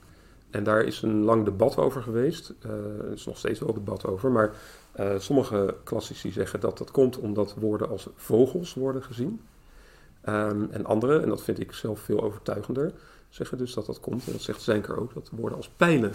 En 0.51 0.65
daar 0.65 0.83
is 0.83 1.03
een 1.03 1.23
lang 1.23 1.45
debat 1.45 1.77
over 1.77 2.03
geweest. 2.03 2.53
Eh, 2.61 2.71
er 2.71 3.13
is 3.13 3.27
nog 3.27 3.39
steeds 3.39 3.61
wel 3.61 3.75
debat 3.75 4.07
over. 4.07 4.31
Maar 4.31 4.55
eh, 4.93 5.19
sommige 5.19 5.75
klassici 5.85 6.33
zeggen 6.33 6.61
dat 6.61 6.79
dat 6.79 6.91
komt 6.91 7.19
omdat 7.19 7.55
woorden 7.55 7.89
als 7.89 8.09
vogels 8.15 8.75
worden 8.75 9.03
gezien. 9.03 9.41
Ehm, 10.21 10.65
en 10.71 10.85
anderen, 10.85 11.23
en 11.23 11.29
dat 11.29 11.43
vind 11.43 11.61
ik 11.61 11.73
zelf 11.73 12.01
veel 12.01 12.23
overtuigender, 12.23 12.93
zeggen 13.29 13.59
dus 13.59 13.75
dat 13.75 13.87
dat 13.87 14.01
komt. 14.01 14.27
En 14.27 14.33
dat 14.33 14.41
zegt 14.41 14.63
Zenker 14.63 15.01
ook, 15.01 15.15
dat 15.15 15.31
woorden 15.33 15.57
als 15.57 15.69
pijlen 15.69 16.13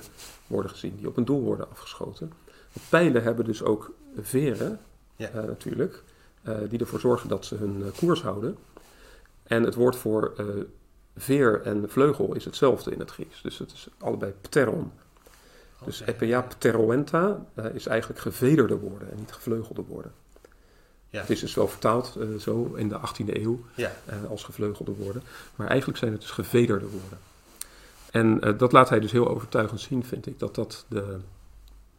worden 0.48 0.72
gezien, 0.72 0.96
die 0.98 1.08
op 1.08 1.18
een 1.18 1.26
doel 1.26 1.42
worden 1.42 1.70
afgeschoten. 1.70 2.32
Want 2.74 2.90
pijlen 2.90 3.24
hebben 3.24 3.46
dus 3.46 3.64
ook 3.64 3.92
veren, 4.20 4.80
Ja. 5.16 5.30
eh, 5.30 5.44
natuurlijk, 5.44 6.04
die 6.70 6.80
ervoor 6.80 7.00
zorgen 7.00 7.30
dat 7.30 7.46
ze 7.46 7.56
hun 7.56 7.84
koers 7.98 8.22
houden. 8.22 8.58
En 9.44 9.64
het 9.64 9.76
woord 9.76 9.96
voor 9.96 10.34
veer 11.18 11.62
en 11.62 11.90
vleugel 11.90 12.34
is 12.36 12.46
hetzelfde 12.46 12.92
in 12.92 13.00
het 13.00 13.12
Grieks. 13.12 13.42
Dus 13.42 13.58
het 13.58 13.72
is 13.72 13.88
allebei 14.00 14.34
pteron. 14.42 14.92
Dus 15.86 16.02
epea 16.02 16.42
pteroenta 16.42 17.46
eh, 17.54 17.66
is 17.74 17.86
eigenlijk 17.88 18.20
gevederde 18.20 18.78
woorden 18.78 19.12
en 19.12 19.18
niet 19.18 19.32
gevleugelde 19.32 19.82
woorden. 19.88 20.12
Ja. 21.10 21.20
Het 21.22 21.30
is 21.30 21.40
dus 21.40 21.54
wel 21.54 21.68
vertaald 21.68 22.16
eh, 22.16 22.28
zo 22.36 22.74
in 22.74 22.90
de 22.90 23.00
18e 23.00 23.26
eeuw 23.34 23.66
Ja. 23.76 23.92
eh, 24.06 24.16
als 24.30 24.44
gevleugelde 24.44 24.92
woorden. 24.96 25.24
Maar 25.56 25.68
eigenlijk 25.68 26.00
zijn 26.00 26.12
het 26.12 26.22
dus 26.22 26.32
gevederde 26.32 26.86
woorden. 26.88 27.18
En 28.12 28.58
dat 28.58 28.72
laat 28.72 28.90
hij 28.90 29.00
dus 29.00 29.12
heel 29.12 29.28
overtuigend 29.28 29.80
zien, 29.82 30.04
vind 30.06 30.28
ik, 30.28 30.40
dat 30.40 30.56
dat 30.56 30.86
de, 30.88 31.18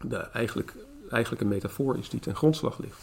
de 0.00 0.16
eigenlijk, 0.16 0.74
eigenlijk 1.10 1.42
een 1.42 1.48
metafoor 1.48 1.98
is 1.98 2.08
die 2.08 2.20
ten 2.20 2.36
grondslag 2.36 2.78
ligt 2.78 3.00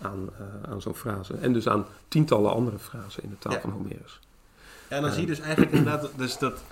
aan, 0.00 0.28
aan 0.68 0.82
zo'n 0.82 0.94
frase. 0.94 1.34
En 1.34 1.52
dus 1.52 1.68
aan 1.68 1.86
tientallen 2.08 2.52
andere 2.52 2.78
frasen 2.78 3.22
in 3.22 3.28
de 3.30 3.38
taal 3.38 3.52
Ja. 3.52 3.60
van 3.60 3.70
Homerus. 3.70 4.20
Ja, 4.90 4.96
en 4.96 5.02
dan 5.02 5.12
zie 5.12 5.20
je 5.20 5.26
dus 5.26 5.40
eigenlijk 5.40 5.72
inderdaad, 5.72 6.00
dat- 6.00 6.12
dus 6.16 6.38
dat 6.38 6.62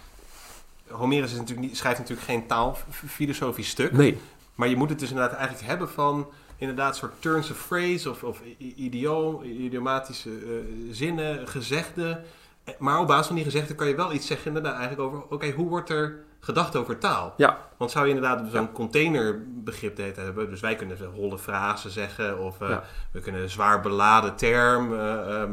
Homerus 0.89 1.31
is 1.33 1.39
natuurlijk 1.39 1.67
niet, 1.67 1.77
schrijft 1.77 1.99
natuurlijk 1.99 2.27
geen 2.27 2.47
taalfilosofisch 2.47 3.69
stuk, 3.69 3.93
Nee, 3.93 4.19
maar 4.55 4.69
je 4.69 4.77
moet 4.77 4.89
het 4.89 4.99
dus 4.99 5.11
inderdaad 5.11 5.37
eigenlijk 5.37 5.67
hebben 5.69 5.89
van 5.91 6.27
inderdaad 6.57 6.97
soort 6.97 7.13
turns 7.23 7.51
of 7.51 7.67
phrase 7.67 8.11
of, 8.11 8.23
of 8.23 8.41
idioom, 8.59 9.43
idiomatische 9.43 10.31
eh, 10.31 10.47
zinnen, 10.91 11.49
gezegden. 11.49 12.25
Eh, 12.65 12.75
Maar 12.79 13.01
op 13.01 13.07
basis 13.07 13.27
van 13.27 13.35
die 13.37 13.45
gezegden 13.45 13.77
kan 13.77 13.89
je 13.89 13.95
wel 13.95 14.13
iets 14.13 14.27
zeggen 14.27 14.47
inderdaad 14.47 14.79
eigenlijk 14.79 15.03
over, 15.09 15.23
oké, 15.31 15.51
hoe 15.51 15.69
wordt 15.69 15.91
er 15.91 16.25
gedacht 16.45 16.77
over 16.77 16.99
taal? 16.99 17.35
ja, 17.37 17.59
Want 17.77 17.91
zou 17.91 18.07
je 18.09 18.15
inderdaad 18.15 18.43
zo'n 18.53 18.73
containerbegrip 18.73 19.97
de 19.97 20.03
tijd 20.03 20.17
hebben, 20.17 20.51
dus 20.51 20.61
wij 20.61 20.75
kunnen 20.75 20.97
holle 21.15 21.39
frasen 21.39 21.91
zeggen 21.91 22.39
of 22.39 22.61
eh, 22.61 22.69
Ja. 22.69 22.83
we 23.13 23.21
kunnen 23.21 23.43
een 23.43 23.51
zwaar 23.51 23.81
beladen 23.81 24.35
term 24.37 24.99
ehm, 24.99 25.53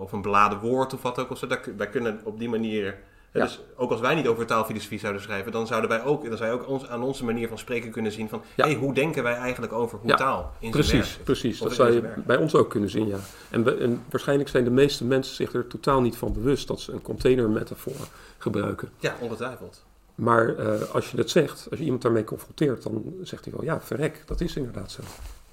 of 0.00 0.12
een 0.12 0.22
beladen 0.22 0.58
woord 0.58 0.94
of 0.94 1.02
wat 1.02 1.18
ook. 1.18 1.30
Of 1.30 1.38
zo. 1.38 1.46
Dat, 1.46 1.58
wij 1.76 1.88
kunnen 1.88 2.20
op 2.24 2.38
die 2.38 2.48
manier, 2.48 2.96
Ja. 3.32 3.42
dus 3.44 3.60
ook 3.76 3.90
als 3.90 4.00
wij 4.00 4.14
niet 4.14 4.26
over 4.26 4.46
taalfilosofie 4.46 4.98
zouden 4.98 5.22
schrijven, 5.22 5.52
dan 5.52 5.66
zouden 5.66 5.90
wij 5.90 6.02
ook, 6.04 6.28
dan 6.28 6.36
zou 6.36 6.50
je 6.50 6.60
ook 6.60 6.68
ons, 6.68 6.88
aan 6.88 7.02
onze 7.02 7.24
manier 7.24 7.48
van 7.48 7.58
spreken 7.58 7.90
kunnen 7.90 8.12
zien 8.12 8.28
van, 8.28 8.42
Ja. 8.54 8.64
hey, 8.64 8.74
hoe 8.74 8.94
denken 8.94 9.22
wij 9.22 9.34
eigenlijk 9.34 9.72
over 9.72 9.98
hoe 9.98 10.10
Ja, 10.10 10.16
taal 10.16 10.52
in 10.58 10.70
precies. 10.70 11.10
werk? 11.14 11.24
precies. 11.24 11.58
Dat 11.58 11.72
zou 11.74 11.92
je 11.92 12.12
bij 12.26 12.36
ons 12.36 12.54
ook 12.54 12.70
kunnen 12.70 12.90
zien, 12.90 13.06
ja. 13.06 13.18
En, 13.50 13.64
we- 13.64 13.76
en 13.76 14.02
waarschijnlijk 14.10 14.48
zijn 14.48 14.64
de 14.64 14.70
meeste 14.70 15.04
mensen 15.04 15.34
zich 15.34 15.52
er 15.54 15.66
totaal 15.66 16.00
niet 16.00 16.16
van 16.16 16.32
bewust 16.32 16.68
dat 16.68 16.80
ze 16.80 16.92
een 16.92 17.02
containermetafoor 17.02 18.06
gebruiken. 18.38 18.88
Ja, 18.98 19.14
ongetwijfeld. 19.20 19.84
Maar 20.22 20.56
eh, 20.56 20.94
als 20.94 21.10
je 21.10 21.16
dat 21.16 21.30
zegt, 21.30 21.66
als 21.70 21.78
je 21.78 21.84
iemand 21.84 22.02
daarmee 22.02 22.24
confronteert, 22.24 22.82
dan 22.82 23.14
zegt 23.22 23.44
hij 23.44 23.52
wel, 23.52 23.64
ja, 23.64 23.80
verrek, 23.80 24.22
dat 24.26 24.40
is 24.40 24.56
inderdaad 24.56 24.90
zo. 24.90 25.02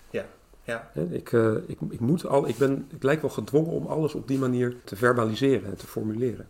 Ja, 0.10 0.90
Hè, 0.94 1.04
Ik, 1.04 1.34
eh, 1.34 1.56
ik, 1.66 1.78
ik, 1.90 2.00
moet 2.00 2.26
al, 2.26 2.48
ik, 2.48 2.58
ben, 2.58 2.88
ik 2.96 3.04
lijk 3.04 3.22
wel 3.22 3.30
gedwongen 3.30 3.72
om 3.72 3.86
alles 3.86 4.14
op 4.14 4.28
die 4.28 4.38
manier 4.38 4.76
te 4.84 4.96
verbaliseren 4.96 5.70
en 5.70 5.76
te 5.76 5.88
formuleren. 5.88 6.48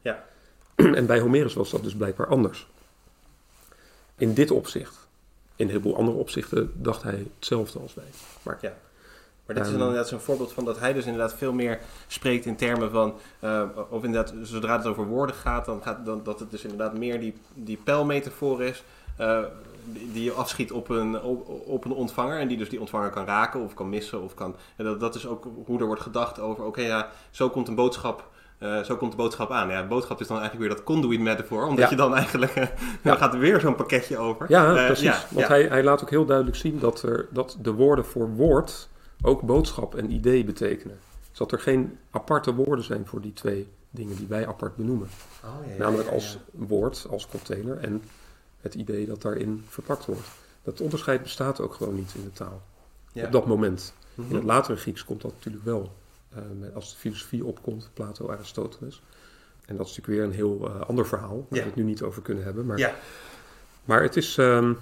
Ja. 0.00 0.24
En 0.98 1.06
bij 1.06 1.20
Homerus 1.20 1.54
was 1.54 1.70
dat 1.70 1.82
dus 1.82 1.96
blijkbaar 1.96 2.26
anders. 2.26 2.70
In 4.16 4.34
dit 4.34 4.50
opzicht. 4.50 5.08
In 5.56 5.64
een 5.64 5.70
heleboel 5.70 5.96
andere 5.96 6.16
opzichten 6.16 6.72
dacht 6.74 7.02
hij 7.02 7.26
hetzelfde 7.36 7.78
als 7.78 7.94
wij. 7.94 8.10
Maar 8.42 8.58
Ja. 8.60 8.74
Maar 9.46 9.54
dit 9.56 9.64
is 9.64 9.70
Ehm, 9.70 9.78
dan 9.78 9.88
inderdaad 9.88 10.10
zo'n 10.10 10.20
voorbeeld 10.20 10.52
van 10.52 10.64
dat 10.64 10.78
hij 10.78 10.92
dus 10.92 11.04
inderdaad 11.04 11.34
veel 11.34 11.52
meer 11.52 11.78
spreekt 12.06 12.46
in 12.46 12.56
termen 12.56 12.90
van, 12.90 13.14
eh, 13.40 13.62
of 13.90 14.04
inderdaad, 14.04 14.34
zodra 14.42 14.76
het 14.76 14.86
over 14.86 15.06
woorden 15.06 15.34
gaat, 15.36 15.64
dan 15.64 15.82
gaat 15.82 16.04
dan, 16.06 16.20
dat 16.24 16.40
het 16.40 16.50
dus 16.50 16.62
inderdaad 16.62 16.98
meer 16.98 17.20
die, 17.20 17.34
die 17.54 17.78
pijlmetafoor 17.84 18.62
is, 18.62 18.84
eh, 19.16 19.38
die, 19.84 20.24
je 20.24 20.32
afschiet 20.32 20.72
op 20.72 20.88
een, 20.88 21.20
op, 21.22 21.48
op 21.66 21.84
een 21.84 21.92
ontvanger 21.92 22.38
en 22.38 22.48
die 22.48 22.56
dus 22.56 22.68
die 22.68 22.80
ontvanger 22.80 23.10
kan 23.10 23.24
raken 23.24 23.60
of 23.60 23.74
kan 23.74 23.88
missen 23.88 24.22
of 24.22 24.34
kan, 24.34 24.56
en 24.76 24.84
dat, 24.84 25.00
dat 25.00 25.14
is 25.14 25.26
ook 25.26 25.46
hoe 25.66 25.80
er 25.80 25.86
wordt 25.86 26.02
gedacht 26.02 26.40
over, 26.40 26.64
oké 26.64 26.80
ja, 26.80 27.08
zo 27.30 27.50
komt 27.50 27.68
een 27.68 27.74
boodschap, 27.74 28.28
eh, 28.58 28.80
zo 28.82 28.96
komt 28.96 29.10
de 29.10 29.16
boodschap 29.16 29.50
aan. 29.50 29.68
Ja, 29.68 29.82
de 29.82 29.88
boodschap 29.88 30.20
is 30.20 30.26
dan 30.26 30.38
eigenlijk 30.38 30.66
weer 30.68 30.76
dat 30.76 30.86
conduit 30.86 31.20
metafoor, 31.20 31.62
omdat 31.66 31.84
Ja. 31.84 31.90
je 31.90 31.96
dan 31.96 32.14
eigenlijk, 32.16 32.72
dan 33.02 33.16
gaat 33.16 33.34
er 33.34 33.40
weer 33.40 33.60
zo'n 33.60 33.74
pakketje 33.74 34.18
over. 34.18 34.46
Ja, 34.48 34.72
precies. 34.72 35.04
ja, 35.04 35.18
Want. 35.30 35.48
Hij, 35.48 35.62
hij 35.62 35.82
laat 35.84 36.02
ook 36.02 36.10
heel 36.10 36.24
duidelijk 36.24 36.56
zien 36.56 36.78
dat, 36.78 37.02
er, 37.02 37.28
dat 37.30 37.56
de 37.60 37.72
woorden 37.72 38.04
voor 38.04 38.30
woord 38.34 38.88
ook 39.22 39.42
boodschap 39.42 39.94
en 39.94 40.10
idee 40.10 40.44
betekenen. 40.44 40.98
Dus 41.28 41.38
dat 41.38 41.52
er 41.52 41.58
geen 41.60 41.98
aparte 42.10 42.54
woorden 42.54 42.84
zijn 42.84 43.06
voor 43.06 43.20
die 43.20 43.32
twee 43.32 43.68
dingen 43.90 44.16
die 44.16 44.26
wij 44.26 44.46
apart 44.46 44.76
benoemen. 44.76 45.08
Oh, 45.44 45.66
ja, 45.66 45.72
ja, 45.72 45.78
Namelijk 45.78 46.08
als 46.08 46.32
ja. 46.32 46.38
woord, 46.66 47.06
als 47.10 47.26
container 47.28 47.76
en 47.78 48.02
het 48.60 48.74
idee 48.74 49.06
dat 49.06 49.22
daarin 49.22 49.64
verpakt 49.68 50.04
wordt. 50.06 50.28
Dat 50.62 50.80
onderscheid 50.80 51.22
bestaat 51.22 51.60
ook 51.60 51.74
gewoon 51.74 51.94
niet 51.94 52.14
in 52.14 52.24
de 52.24 52.32
taal. 52.32 52.62
Ja. 53.12 53.26
Op 53.26 53.32
dat 53.32 53.46
moment. 53.46 53.94
Mhm. 54.14 54.28
In 54.28 54.34
het 54.34 54.44
latere 54.44 54.76
Grieks 54.76 55.04
komt 55.04 55.22
dat 55.22 55.32
natuurlijk 55.32 55.64
wel. 55.64 55.92
eh, 56.34 56.40
als 56.74 56.90
de 56.92 56.98
filosofie 56.98 57.44
opkomt, 57.44 57.90
Plato, 57.94 58.30
Aristoteles. 58.30 59.02
En 59.66 59.76
dat 59.76 59.86
is 59.88 59.96
natuurlijk 59.96 60.06
weer 60.18 60.22
een 60.24 60.34
heel 60.50 60.68
eh, 60.74 60.80
ander 60.88 61.06
verhaal, 61.06 61.36
waar 61.48 61.58
we 61.60 61.64
het 61.66 61.74
nu 61.74 61.82
niet 61.82 62.02
over 62.02 62.22
kunnen 62.22 62.44
hebben. 62.44 62.66
Maar, 62.66 62.94
maar 63.84 64.02
het, 64.02 64.16
is, 64.16 64.38
ehm, 64.38 64.72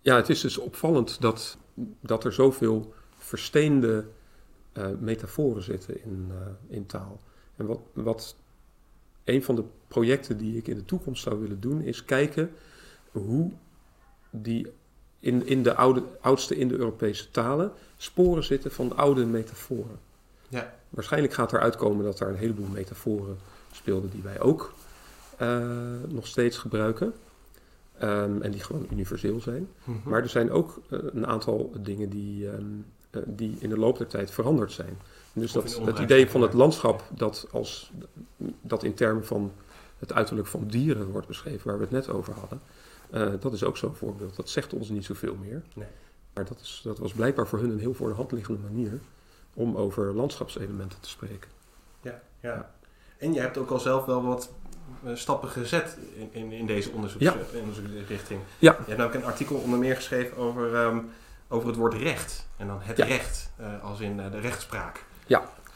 ja, 0.00 0.16
het 0.16 0.28
is 0.28 0.40
dus 0.40 0.58
opvallend 0.58 1.20
dat, 1.20 1.56
dat 2.00 2.24
er 2.24 2.32
zoveel 2.32 2.94
versteende 3.16 4.04
eh, 4.72 4.86
metaforen 4.98 5.62
zitten 5.62 6.02
in, 6.04 6.28
eh, 6.30 6.76
in 6.76 6.86
taal. 6.86 7.20
En 7.56 7.66
wat, 7.66 7.80
wat 7.92 8.36
een 9.24 9.42
van 9.42 9.54
de 9.54 9.64
projecten 9.88 10.38
die 10.38 10.56
ik 10.56 10.66
in 10.66 10.76
de 10.76 10.84
toekomst 10.84 11.22
zou 11.22 11.40
willen 11.40 11.60
doen, 11.60 11.80
is 11.80 12.04
kijken 12.04 12.50
hoe 13.12 13.50
die 14.30 14.72
in, 15.20 15.46
in 15.46 15.62
de 15.62 15.74
oude, 15.74 16.02
oudste 16.20 16.54
Indo-Europese 16.54 17.30
talen 17.30 17.72
sporen 17.96 18.44
zitten 18.44 18.70
van 18.70 18.96
oude 18.96 19.26
metaforen. 19.26 19.98
Ja. 20.48 20.74
Waarschijnlijk 20.90 21.32
gaat 21.32 21.52
eruit 21.52 21.76
komen 21.76 22.04
dat 22.04 22.18
daar 22.18 22.28
een 22.28 22.36
heleboel 22.36 22.66
metaforen 22.66 23.38
speelden 23.72 24.10
die 24.10 24.22
wij 24.22 24.40
ook 24.40 24.72
eh, 25.36 25.60
nog 26.08 26.26
steeds 26.26 26.58
gebruiken. 26.58 27.12
Ehm, 27.98 28.42
en 28.42 28.50
die 28.50 28.60
gewoon 28.60 28.86
universeel 28.90 29.40
zijn. 29.40 29.68
Mhm. 29.84 30.08
Maar 30.08 30.22
er 30.22 30.28
zijn 30.28 30.50
ook 30.50 30.80
eh, 30.90 30.98
een 31.12 31.26
aantal 31.26 31.72
dingen 31.80 32.08
die, 32.08 32.50
ehm, 32.50 32.64
eh, 33.10 33.22
die 33.26 33.56
in 33.58 33.68
de 33.68 33.78
loop 33.78 33.98
der 33.98 34.06
tijd 34.06 34.30
veranderd 34.30 34.72
zijn. 34.72 34.98
Dus 35.32 35.52
dat, 35.52 35.80
het 35.84 35.98
idee 35.98 36.30
van 36.30 36.42
het 36.42 36.52
landschap 36.52 37.02
dat, 37.10 37.48
als, 37.52 37.92
dat 38.60 38.82
in 38.82 38.94
termen 38.94 39.24
van 39.24 39.52
het 39.98 40.12
uiterlijk 40.12 40.48
van 40.48 40.66
dieren 40.66 41.10
wordt 41.10 41.26
beschreven, 41.26 41.66
waar 41.66 41.76
we 41.76 41.82
het 41.82 41.92
net 41.92 42.08
over 42.08 42.34
hadden, 42.34 42.60
eh, 43.10 43.32
dat 43.40 43.52
is 43.52 43.64
ook 43.64 43.76
zo'n 43.76 43.94
voorbeeld. 43.94 44.36
Dat 44.36 44.48
zegt 44.48 44.72
ons 44.72 44.88
niet 44.88 45.04
zoveel 45.04 45.34
meer. 45.34 45.62
Nee. 45.74 45.88
Maar 46.34 46.44
dat, 46.44 46.60
is, 46.60 46.80
dat 46.84 46.98
was 46.98 47.12
blijkbaar 47.12 47.46
voor 47.46 47.58
hun 47.58 47.70
een 47.70 47.78
heel 47.78 47.94
voor 47.94 48.08
de 48.08 48.14
hand 48.14 48.32
liggende 48.32 48.60
manier 48.62 49.00
om 49.54 49.76
over 49.76 50.14
landschapselementen 50.14 51.00
te 51.00 51.08
spreken. 51.08 51.50
Ja, 52.02 52.20
ja. 52.40 52.74
En 53.16 53.32
je 53.32 53.40
hebt 53.40 53.58
ook 53.58 53.70
al 53.70 53.78
zelf 53.78 54.04
wel 54.04 54.22
wat 54.22 54.52
stappen 55.14 55.48
gezet 55.48 55.96
in, 56.16 56.28
in, 56.32 56.52
in 56.52 56.66
deze 56.66 56.90
onderzoeks, 56.90 57.22
Ja. 57.24 57.34
eh, 57.52 57.60
onderzoeksrichting. 57.60 58.40
Ja. 58.58 58.70
Je 58.72 58.76
hebt 58.76 58.88
namelijk 58.98 59.14
een 59.14 59.24
artikel 59.30 59.56
onder 59.56 59.78
meer 59.78 59.94
geschreven 59.96 60.36
over, 60.36 60.74
ehm, 60.74 60.98
over 61.48 61.68
het 61.68 61.76
woord 61.76 61.94
recht. 61.94 62.46
En 62.56 62.66
dan 62.66 62.78
het 62.80 62.96
Ja. 62.96 63.04
recht, 63.04 63.50
eh, 63.56 63.84
als 63.84 64.00
in 64.00 64.20
eh, 64.20 64.30
de 64.30 64.40
rechtspraak. 64.40 65.06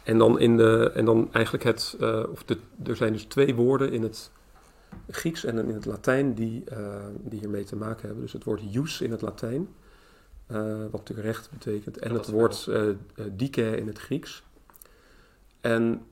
En 0.02 0.18
dan, 0.18 0.38
in 0.38 0.56
de, 0.56 0.90
en 0.94 1.04
dan 1.04 1.28
eigenlijk 1.32 1.64
het, 1.64 1.96
eh, 2.00 2.22
of 2.30 2.42
de, 2.44 2.58
er 2.84 2.96
zijn 2.96 3.12
dus 3.12 3.24
twee 3.24 3.54
woorden 3.54 3.92
in 3.92 4.02
het 4.02 4.30
Grieks 5.10 5.44
en 5.44 5.58
in 5.58 5.74
het 5.74 5.84
Latijn 5.84 6.34
die, 6.34 6.64
eh, 6.66 6.78
die 7.18 7.38
hiermee 7.38 7.64
te 7.64 7.76
maken 7.76 8.02
hebben. 8.06 8.20
Dus 8.22 8.32
het 8.32 8.44
woord 8.44 8.60
jus 8.72 9.00
in 9.00 9.10
het 9.10 9.20
Latijn, 9.22 9.68
eh, 10.46 10.56
wat 10.90 10.92
natuurlijk 10.92 11.26
recht 11.26 11.50
betekent, 11.50 11.98
en 11.98 12.14
het 12.14 12.26
woord 12.30 12.66
eh 12.68 12.88
eh, 12.88 12.94
dike 13.30 13.76
in 13.76 13.86
het 13.86 13.98
Grieks. 13.98 14.42
En 15.60 16.06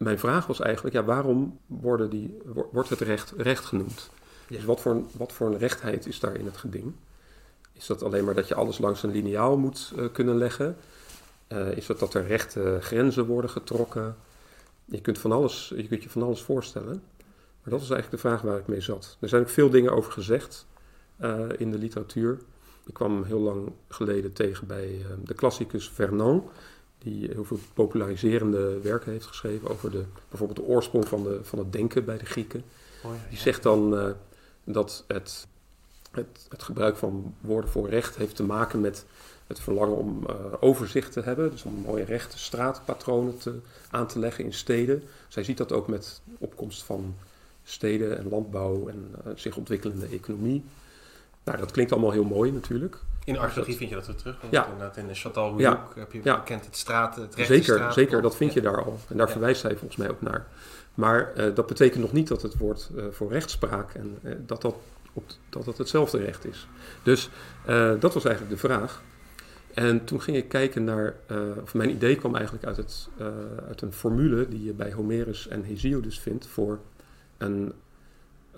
mijn 0.00 0.18
vraag 0.18 0.46
was 0.46 0.60
eigenlijk, 0.60 0.94
ja, 0.94 1.04
waarom 1.04 1.58
worden 1.66 2.10
die, 2.10 2.38
wo- 2.44 2.68
wordt 2.72 2.88
het 2.88 3.00
recht 3.00 3.32
recht 3.36 3.64
genoemd? 3.64 4.10
Ja. 4.48 4.56
Dus 4.56 4.64
wat 4.64 4.80
voor, 4.80 4.92
een- 4.92 5.06
wat 5.16 5.32
voor 5.32 5.46
een 5.46 5.58
rechtheid 5.58 6.06
is 6.06 6.20
daar 6.20 6.34
in 6.36 6.44
het 6.44 6.56
geding? 6.56 6.92
Is 7.72 7.86
dat 7.86 8.02
alleen 8.02 8.24
maar 8.24 8.34
dat 8.34 8.48
je 8.48 8.54
alles 8.54 8.78
langs 8.78 9.02
een 9.02 9.10
liniaal 9.10 9.56
moet 9.58 9.92
eh, 9.96 10.04
kunnen 10.12 10.36
leggen? 10.36 10.76
Eh, 11.46 11.70
is 11.76 11.88
het 11.88 11.98
dat 11.98 12.14
er 12.14 12.26
rechte 12.26 12.78
grenzen 12.80 13.26
worden 13.26 13.50
getrokken? 13.50 14.16
Je 14.84 15.00
kunt, 15.00 15.18
van 15.18 15.32
alles, 15.32 15.72
je 15.76 15.86
kunt 15.88 16.02
je 16.02 16.10
van 16.10 16.22
alles 16.22 16.42
voorstellen. 16.42 17.02
Maar 17.62 17.72
dat 17.72 17.80
is 17.82 17.90
eigenlijk 17.90 18.22
de 18.22 18.28
vraag 18.28 18.42
waar 18.42 18.58
ik 18.58 18.66
mee 18.66 18.80
zat. 18.80 19.16
Er 19.20 19.28
zijn 19.28 19.42
ook 19.42 19.48
veel 19.48 19.70
dingen 19.70 19.92
over 19.92 20.12
gezegd 20.12 20.66
eh, 21.16 21.40
in 21.58 21.70
de 21.70 21.78
literatuur. 21.78 22.38
Ik 22.86 22.94
kwam 22.94 23.12
hem 23.14 23.24
heel 23.24 23.40
lang 23.40 23.72
geleden 23.88 24.32
tegen 24.32 24.66
bij 24.66 25.04
de 25.24 25.34
klassicus 25.34 25.88
Vernon, 25.90 26.42
die 27.02 27.30
heel 27.32 27.44
veel 27.44 27.58
populariserende 27.74 28.80
werken 28.80 29.12
heeft 29.12 29.26
geschreven 29.26 29.68
over 29.68 29.90
de, 29.90 30.04
bijvoorbeeld 30.28 30.58
de 30.58 30.72
oorsprong 30.72 31.08
van, 31.08 31.22
de, 31.22 31.38
van 31.42 31.58
het 31.58 31.72
denken 31.72 32.04
bij 32.04 32.18
de 32.18 32.26
Grieken. 32.26 32.64
Die 33.28 33.38
zegt 33.38 33.62
dan 33.62 33.96
eh, 33.98 34.10
dat 34.64 35.04
het, 35.06 35.46
het, 36.10 36.46
het 36.48 36.62
gebruik 36.62 36.96
van 36.96 37.34
woorden 37.40 37.70
voor 37.70 37.88
recht 37.88 38.16
heeft 38.16 38.36
te 38.36 38.42
maken 38.42 38.80
met 38.80 39.04
het 39.46 39.60
verlangen 39.60 39.96
om 39.96 40.26
eh, 40.26 40.34
overzicht 40.60 41.12
te 41.12 41.20
hebben. 41.20 41.50
Dus 41.50 41.62
om 41.62 41.74
mooie 41.74 42.04
rechte 42.04 42.38
straatpatronen 42.38 43.38
te, 43.38 43.58
aan 43.90 44.06
te 44.06 44.18
leggen 44.18 44.44
in 44.44 44.52
steden. 44.52 45.02
Zij 45.28 45.44
ziet 45.44 45.56
dat 45.56 45.72
ook 45.72 45.88
met 45.88 46.20
opkomst 46.38 46.82
van 46.82 47.14
steden 47.64 48.18
en 48.18 48.28
landbouw 48.28 48.88
en 48.88 49.14
eh, 49.24 49.32
zich 49.34 49.56
ontwikkelende 49.56 50.06
economie. 50.06 50.64
Nou, 51.50 51.62
dat 51.62 51.72
klinkt 51.72 51.92
allemaal 51.92 52.10
heel 52.10 52.24
mooi 52.24 52.52
natuurlijk. 52.52 52.96
In 53.24 53.32
de 53.32 53.38
archeologie 53.40 53.76
vind 53.76 53.90
je 53.90 53.96
dat 53.96 54.06
weer 54.06 54.16
terug. 54.16 54.36
Ja. 54.50 54.64
Inderdaad, 54.64 54.96
in 54.96 55.06
de 55.06 55.16
Châtal 55.16 55.32
Ja. 55.34 55.40
Houilloux 55.40 55.94
heb 55.94 56.12
je 56.12 56.20
Ja. 56.22 56.36
bekend 56.36 56.64
het 56.64 56.76
straat, 56.76 57.16
het 57.16 57.34
Zeker, 57.36 57.62
straat- 57.74 57.94
zeker, 57.94 58.22
dat 58.22 58.36
vind 58.36 58.52
je 58.52 58.62
Ja. 58.62 58.70
daar 58.70 58.84
al. 58.84 58.98
En 59.08 59.16
daar 59.16 59.26
Ja. 59.26 59.32
verwijst 59.32 59.62
hij 59.62 59.76
volgens 59.76 59.96
mij 59.96 60.10
ook 60.10 60.20
naar. 60.22 60.46
Maar 60.94 61.32
eh, 61.34 61.54
dat 61.54 61.66
betekent 61.66 62.00
nog 62.02 62.12
niet 62.12 62.28
dat 62.28 62.42
het 62.42 62.56
woord 62.58 62.90
eh, 62.96 63.04
voor 63.10 63.32
rechtspraak 63.32 63.94
en 63.94 64.18
eh, 64.22 64.32
dat, 64.46 64.62
dat, 64.62 64.74
op, 65.12 65.24
dat 65.48 65.64
dat 65.64 65.78
hetzelfde 65.78 66.18
recht 66.18 66.44
is. 66.44 66.68
Dus 67.02 67.30
dat 68.00 68.14
was 68.14 68.24
eigenlijk 68.24 68.54
de 68.60 68.68
vraag. 68.68 69.02
En 69.74 70.04
toen 70.04 70.20
ging 70.22 70.36
ik 70.36 70.48
kijken 70.48 70.84
naar, 70.84 71.14
of 71.62 71.74
mijn 71.74 71.90
idee 71.90 72.16
kwam 72.16 72.34
eigenlijk 72.34 72.64
uit, 72.66 72.76
het, 72.76 73.08
uit 73.68 73.82
een 73.82 73.92
formule 73.92 74.48
die 74.48 74.64
je 74.64 74.72
bij 74.72 74.92
Homerus 74.92 75.48
en 75.48 75.62
Hesiodus 75.62 76.20
vindt 76.20 76.46
voor 76.46 76.78
een, 77.38 77.72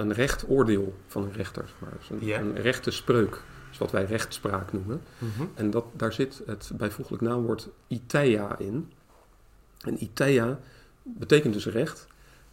een 0.03 0.13
recht 0.13 0.49
oordeel 0.49 0.95
van 1.07 1.23
een 1.23 1.33
rechter. 1.33 1.65
zeg 1.67 1.77
Maar. 1.79 2.19
Dus 2.21 2.31
een, 2.39 2.57
rechte 2.57 2.91
spreuk, 2.91 3.43
dus 3.69 3.79
wat 3.79 3.91
wij 3.91 4.05
rechtspraak 4.05 4.73
noemen. 4.73 5.03
Mhm. 5.19 5.47
En 5.55 5.71
dat, 5.71 5.85
daar 5.93 6.13
zit 6.13 6.43
het 6.47 6.71
bijvoeglijk 6.77 7.23
naamwoord 7.23 7.69
iteia 7.87 8.59
in. 8.59 8.93
En 9.81 10.03
iteia 10.03 10.59
betekent 11.03 11.55
dus 11.55 11.67
recht. 11.67 12.07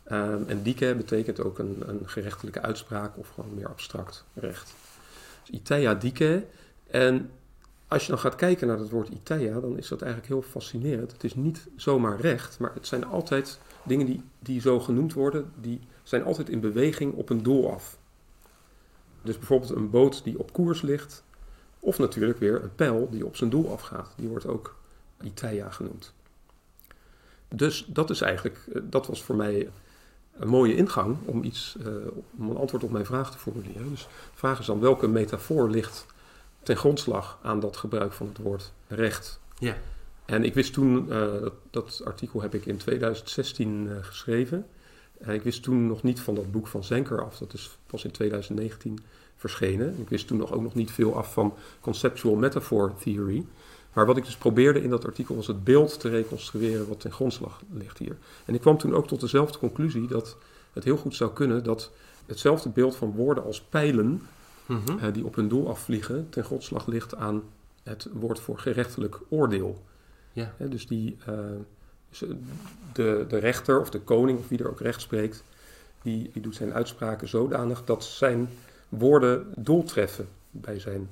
Ehm, 0.03 0.43
en 0.47 0.63
dike 0.63 0.95
betekent 0.97 1.43
ook 1.43 1.59
een, 1.59 1.84
een 1.85 2.01
gerechtelijke 2.05 2.61
uitspraak 2.61 3.17
of 3.17 3.30
gewoon 3.30 3.53
meer 3.53 3.67
abstract 3.67 4.26
recht. 4.34 4.73
Dus 5.41 5.59
iteia 5.59 5.95
dike. 5.95 6.45
En 6.88 7.30
als 7.88 8.05
je 8.05 8.11
dan 8.11 8.19
gaat 8.19 8.35
kijken 8.35 8.67
naar 8.67 8.80
het 8.80 8.89
woord 8.89 9.07
iteia, 9.07 9.59
dan 9.59 9.77
is 9.77 9.88
dat 9.88 10.01
eigenlijk 10.01 10.31
heel 10.31 10.41
fascinerend. 10.41 11.11
Het 11.11 11.23
is 11.23 11.35
niet 11.35 11.67
zomaar 11.76 12.19
recht, 12.19 12.59
maar 12.59 12.73
het 12.73 12.88
zijn 12.88 13.05
altijd 13.05 13.59
dingen 13.84 14.05
die, 14.05 14.23
die 14.39 14.61
zo 14.61 14.80
genoemd 14.80 15.13
worden, 15.13 15.51
die 15.61 15.80
zijn 16.10 16.23
altijd 16.23 16.49
in 16.49 16.60
beweging 16.60 17.14
op 17.14 17.30
een 17.30 17.44
doel 17.44 17.72
af. 17.72 17.98
Dus 19.22 19.38
bijvoorbeeld 19.38 19.72
een 19.72 19.90
boot 19.90 20.23
die 20.23 20.40
op 20.40 20.53
koers 20.53 20.81
ligt, 20.81 21.23
of 21.80 21.98
natuurlijk 21.98 22.40
weer 22.40 22.64
een 22.64 22.76
pijl 22.76 23.07
die 23.11 23.26
op 23.26 23.36
zijn 23.36 23.49
doel 23.49 23.72
afgaat. 23.72 24.14
Die 24.15 24.27
wordt 24.27 24.45
ook 24.45 24.76
Iteia 25.22 25.69
genoemd. 25.69 26.14
Dus 27.48 27.86
dat 27.88 28.10
is 28.10 28.22
eigenlijk, 28.22 28.60
eh, 28.73 28.81
dat 28.84 29.07
was 29.07 29.23
voor 29.23 29.36
mij 29.36 29.69
een 30.38 30.48
mooie 30.48 30.76
ingang 30.76 31.18
om 31.26 31.44
iets, 31.44 31.77
eh, 31.86 31.94
om 32.38 32.49
een 32.49 32.57
antwoord 32.57 32.84
op 32.84 32.91
mijn 32.91 33.06
vraag 33.06 33.31
te 33.31 33.38
formuleren. 33.38 33.90
Dus 33.90 34.03
de 34.03 34.10
vraag 34.34 34.60
is 34.60 34.65
dan 34.65 34.80
welke 34.80 35.07
metafoor 35.07 35.69
ligt 35.69 36.06
ten 36.64 36.77
grondslag 36.77 37.40
aan 37.41 37.60
dat 37.60 37.77
gebruik 37.77 38.14
van 38.14 38.27
het 38.27 38.38
woord 38.38 38.72
recht. 38.88 39.40
Ja. 39.60 39.76
En 40.26 40.44
ik 40.44 40.53
wist 40.53 40.73
toen, 40.73 41.11
eh, 41.11 41.41
dat, 41.41 41.53
dat 41.69 42.02
artikel 42.06 42.41
heb 42.41 42.53
ik 42.53 42.65
in 42.65 42.77
2016 42.77 43.88
eh, 43.90 44.03
geschreven. 44.03 44.65
En 45.19 45.33
ik 45.33 45.41
wist 45.41 45.63
toen 45.63 45.87
nog 45.87 46.03
niet 46.03 46.19
van 46.19 46.35
dat 46.35 46.51
boek 46.51 46.67
van 46.67 46.83
Zenker 46.83 47.23
af. 47.25 47.37
Dat 47.37 47.53
is 47.53 47.77
pas 47.85 48.03
in 48.03 48.11
2019 48.11 48.99
verschenen. 49.35 49.95
Ik 49.99 50.09
wist 50.09 50.27
toen 50.27 50.37
nog 50.37 50.51
ook 50.53 50.61
nog 50.61 50.73
niet 50.75 50.91
veel 50.91 51.15
af 51.15 51.33
van 51.33 51.53
conceptual 51.79 52.35
metaphor 52.35 52.93
theory. 53.03 53.45
Maar 53.93 54.05
wat 54.05 54.17
ik 54.17 54.25
dus 54.25 54.37
probeerde 54.37 54.81
in 54.81 54.89
dat 54.89 55.05
artikel 55.05 55.35
was 55.35 55.47
het 55.47 55.63
beeld 55.63 55.99
te 55.99 56.09
reconstrueren 56.09 56.87
wat 56.87 56.99
ten 56.99 57.11
grondslag 57.11 57.61
ligt 57.71 57.97
hier. 57.97 58.17
En 58.45 58.53
ik 58.53 58.61
kwam 58.61 58.77
toen 58.77 58.95
ook 58.95 59.07
tot 59.07 59.19
dezelfde 59.21 59.57
conclusie 59.59 60.07
dat 60.07 60.37
het 60.73 60.83
heel 60.83 60.97
goed 60.97 61.15
zou 61.15 61.33
kunnen 61.33 61.63
dat 61.63 61.91
hetzelfde 62.25 62.69
beeld 62.69 62.95
van 62.95 63.11
woorden 63.11 63.43
als 63.43 63.61
pijlen 63.61 64.21
Mhm. 64.65 64.97
eh, 64.99 65.13
die 65.13 65.25
op 65.25 65.35
hun 65.35 65.47
doel 65.47 65.69
afvliegen 65.69 66.27
ten 66.29 66.43
grondslag 66.43 66.87
ligt 66.87 67.15
aan 67.15 67.43
het 67.83 68.07
woord 68.13 68.39
voor 68.39 68.59
gerechtelijk 68.59 69.19
oordeel. 69.29 69.83
Ja. 70.33 70.53
Dus 70.69 70.87
die, 70.87 71.17
eh, 71.25 71.33
eh, 71.33 71.43
de, 72.94 73.26
de 73.27 73.38
rechter 73.38 73.80
of 73.80 73.90
de 73.90 73.99
koning, 73.99 74.40
of 74.40 74.48
wie 74.48 74.60
er 74.60 74.69
ook 74.69 74.80
recht 74.80 75.02
spreekt, 75.02 75.44
die, 76.02 76.30
die 76.34 76.41
doet 76.41 76.56
zijn 76.56 76.73
uitspraken 76.73 77.27
zodanig 77.27 77.84
dat 77.86 78.03
zijn 78.03 78.49
woorden 78.90 79.53
doel 79.56 79.84
treffen 79.84 80.27
bij 80.52 80.80
zijn 80.80 81.10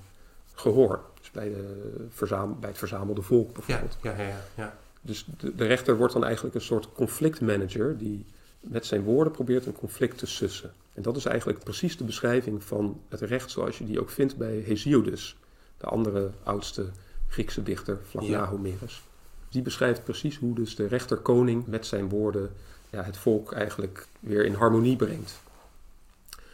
gehoor. 0.53 1.01
Dus 1.19 1.31
bij, 1.31 1.49
de 1.49 2.55
bij 2.59 2.69
het 2.69 2.77
verzamelde 2.77 3.21
volk 3.21 3.53
bijvoorbeeld. 3.53 3.97
ja, 4.01 4.11
ja, 4.11 4.27
ja, 4.27 4.41
ja. 4.55 4.77
Dus 5.01 5.25
de, 5.37 5.55
de 5.55 5.65
rechter 5.65 5.97
wordt 5.97 6.13
dan 6.13 6.23
eigenlijk 6.23 6.55
een 6.55 6.61
soort 6.61 6.87
conflictmanager 6.93 7.97
die 7.97 8.25
met 8.59 8.85
zijn 8.85 9.01
woorden 9.01 9.33
probeert 9.33 9.65
een 9.65 9.73
conflict 9.73 10.17
te 10.17 10.25
sussen. 10.25 10.71
En 10.93 11.01
dat 11.01 11.17
is 11.17 11.25
eigenlijk 11.25 11.63
precies 11.63 11.97
de 11.97 12.03
beschrijving 12.03 12.63
van 12.63 13.01
het 13.09 13.21
recht 13.21 13.51
zoals 13.51 13.77
je 13.77 13.85
die 13.85 13.99
ook 13.99 14.09
vindt 14.09 14.37
bij 14.37 14.55
Hesiodus, 14.65 15.37
de 15.77 15.85
andere 15.85 16.29
oudste 16.43 16.85
Griekse 17.27 17.63
dichter 17.63 17.99
vlak 18.09 18.23
Ja. 18.23 18.39
na 18.39 18.47
Homerus. 18.47 19.03
Die 19.49 19.61
beschrijft 19.61 20.03
precies 20.03 20.37
hoe 20.37 20.55
dus 20.55 20.75
de 20.75 20.87
rechterkoning 20.87 21.67
met 21.67 21.85
zijn 21.85 22.09
woorden 22.09 22.51
ja, 22.89 23.03
het 23.03 23.17
volk 23.17 23.51
eigenlijk 23.51 24.07
weer 24.19 24.45
in 24.45 24.53
harmonie 24.53 24.95
brengt. 24.95 25.39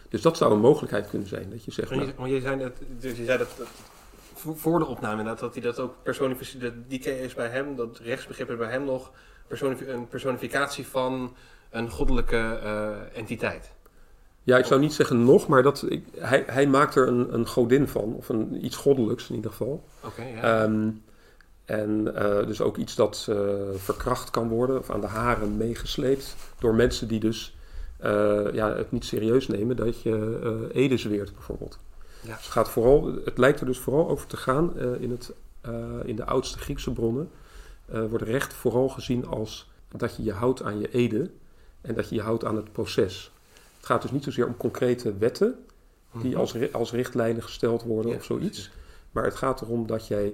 Dus 0.09 0.21
dat 0.21 0.37
zou 0.37 0.53
een 0.53 0.59
mogelijkheid 0.59 1.09
kunnen 1.09 1.27
zijn, 1.27 1.49
dat 1.49 1.63
je 1.63 1.71
zegt, 1.71 1.89
Maar 1.89 1.97
nou, 1.97 2.09
je, 2.09 2.15
maar 2.19 2.29
je 2.29 2.41
zei, 2.41 2.59
dat, 2.59 2.71
dus 2.99 3.17
je 3.17 3.25
zei 3.25 3.37
dat, 3.37 3.49
dat 3.57 3.67
voor 4.55 4.79
de 4.79 4.85
opname 4.85 5.17
inderdaad, 5.17 5.39
dat 5.39 5.53
hij 5.53 5.63
dat 5.63 5.79
ook 5.79 5.95
personificeert. 6.03 6.73
Die 6.87 6.99
is 6.99 7.33
bij 7.33 7.47
hem, 7.47 7.75
dat 7.75 7.99
rechtsbegrip 7.99 8.49
is 8.49 8.57
bij 8.57 8.69
hem 8.69 8.85
nog 8.85 9.11
personifi- 9.47 9.87
een 9.87 10.07
personificatie 10.07 10.87
van 10.87 11.35
een 11.69 11.89
goddelijke 11.89 12.59
eh, 12.63 13.17
entiteit. 13.17 13.71
Ja, 14.43 14.57
ik 14.57 14.65
zou 14.65 14.79
niet 14.79 14.93
zeggen 14.93 15.23
nog, 15.23 15.47
maar 15.47 15.63
dat, 15.63 15.85
ik, 15.89 16.05
hij, 16.17 16.43
hij 16.47 16.67
maakt 16.67 16.95
er 16.95 17.07
een, 17.07 17.33
een 17.33 17.47
godin 17.47 17.87
van, 17.87 18.13
of 18.13 18.29
een, 18.29 18.65
iets 18.65 18.75
goddelijks 18.75 19.29
in 19.29 19.35
ieder 19.35 19.51
geval. 19.51 19.83
Oké, 20.03 20.23
ja. 20.23 20.63
Ehm, 20.63 20.89
en 21.65 22.15
eh, 22.15 22.47
dus 22.47 22.61
ook 22.61 22.77
iets 22.77 22.95
dat 22.95 23.25
eh, 23.29 23.35
verkracht 23.75 24.29
kan 24.29 24.47
worden, 24.47 24.79
of 24.79 24.89
aan 24.89 25.01
de 25.01 25.07
haren 25.07 25.57
meegesleept 25.57 26.35
door 26.59 26.75
mensen 26.75 27.07
die 27.07 27.19
dus 27.19 27.55
eh, 27.97 28.53
ja, 28.53 28.75
het 28.75 28.91
niet 28.91 29.05
serieus 29.05 29.47
nemen 29.47 29.75
dat 29.75 30.01
je 30.01 30.69
ede 30.73 30.97
zweert 30.97 31.33
bijvoorbeeld. 31.33 31.79
Ja. 32.21 32.35
Dus 32.35 32.43
het, 32.43 32.51
gaat 32.51 32.69
vooral, 32.69 33.13
het 33.25 33.37
lijkt 33.37 33.59
er 33.59 33.65
dus 33.65 33.79
vooral 33.79 34.09
over 34.09 34.27
te 34.27 34.37
gaan 34.37 34.79
in, 34.99 35.11
het, 35.11 35.33
in 36.05 36.15
de 36.15 36.25
oudste 36.25 36.59
Griekse 36.59 36.91
bronnen. 36.91 37.29
wordt 37.85 38.23
recht 38.23 38.53
vooral 38.53 38.89
gezien 38.89 39.27
als 39.27 39.69
dat 39.97 40.15
je 40.15 40.23
je 40.23 40.31
houdt 40.31 40.63
aan 40.63 40.79
je 40.79 40.91
ede 40.91 41.29
en 41.81 41.95
dat 41.95 42.09
je 42.09 42.15
je 42.15 42.21
houdt 42.21 42.45
aan 42.45 42.55
het 42.55 42.71
proces. 42.71 43.31
Het 43.77 43.85
gaat 43.85 44.01
dus 44.01 44.11
niet 44.11 44.23
zozeer 44.23 44.47
om 44.47 44.57
concrete 44.57 45.17
wetten 45.17 45.55
die 46.21 46.31
Mhm. 46.31 46.39
als, 46.39 46.71
als 46.71 46.91
richtlijnen 46.91 47.43
gesteld 47.43 47.83
worden 47.83 48.11
Ja, 48.11 48.17
of 48.17 48.23
zoiets. 48.23 48.47
precies. 48.49 48.71
Maar 49.11 49.23
het 49.23 49.35
gaat 49.35 49.61
erom 49.61 49.87
dat 49.87 50.07
jij 50.07 50.33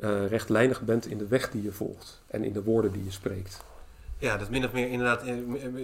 eh, 0.00 0.26
rechtlijnig 0.26 0.80
bent 0.82 1.06
in 1.06 1.18
de 1.18 1.26
weg 1.26 1.50
die 1.50 1.62
je 1.62 1.72
volgt 1.72 2.22
en 2.26 2.44
in 2.44 2.52
de 2.52 2.62
woorden 2.62 2.92
die 2.92 3.04
je 3.04 3.10
spreekt. 3.10 3.64
Ja, 4.18 4.36
dat 4.36 4.50
min 4.50 4.64
of 4.64 4.72
meer 4.72 4.88
inderdaad, 4.88 5.22
eh, 5.22 5.34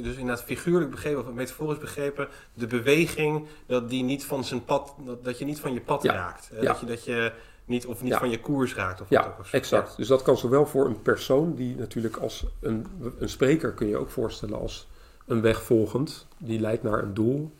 dus 0.02 0.16
inderdaad 0.16 0.42
figuurlijk 0.44 0.90
begrepen 0.90 1.20
of 1.28 1.32
metaforisch 1.32 1.78
begrepen, 1.78 2.28
de 2.54 2.66
beweging 2.66 3.46
dat 3.66 3.90
die 3.90 4.02
niet 4.02 4.24
van 4.24 4.44
zijn 4.44 4.64
pad, 4.64 4.94
dat, 5.06 5.24
dat 5.24 5.38
je 5.38 5.44
niet 5.44 5.60
van 5.60 5.72
je 5.72 5.80
pad 5.80 6.02
Ja. 6.02 6.12
raakt. 6.12 6.50
Eh, 6.52 6.62
Ja. 6.62 6.68
Dat 6.72 6.80
je 6.80 6.86
dat 6.86 7.04
je 7.04 7.32
niet 7.64 7.86
of 7.86 8.02
niet 8.02 8.12
Ja. 8.12 8.18
van 8.18 8.30
je 8.30 8.40
koers 8.40 8.74
raakt 8.74 9.00
of 9.00 9.08
Ja. 9.10 9.36
Of 9.40 9.52
exact. 9.52 9.96
Dus 9.96 10.08
dat 10.08 10.22
kan 10.22 10.36
zowel 10.36 10.66
voor 10.66 10.86
een 10.86 11.02
persoon 11.02 11.54
die 11.54 11.76
natuurlijk 11.76 12.16
als 12.16 12.44
een, 12.60 12.86
een 13.18 13.28
spreker 13.28 13.72
kun 13.72 13.86
je 13.86 13.96
ook 13.96 14.10
voorstellen 14.10 14.58
als 14.60 14.86
een 15.26 15.40
weg 15.40 15.62
volgend, 15.62 16.26
die 16.38 16.60
leidt 16.60 16.82
naar 16.82 17.02
een 17.02 17.14
doel. 17.14 17.52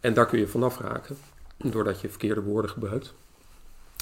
En 0.00 0.14
daar 0.14 0.26
kun 0.26 0.38
je 0.38 0.46
vanaf 0.48 0.78
raken, 0.78 1.16
doordat 1.56 2.00
je 2.00 2.08
verkeerde 2.08 2.42
woorden 2.42 2.70
gebruikt. 2.70 3.14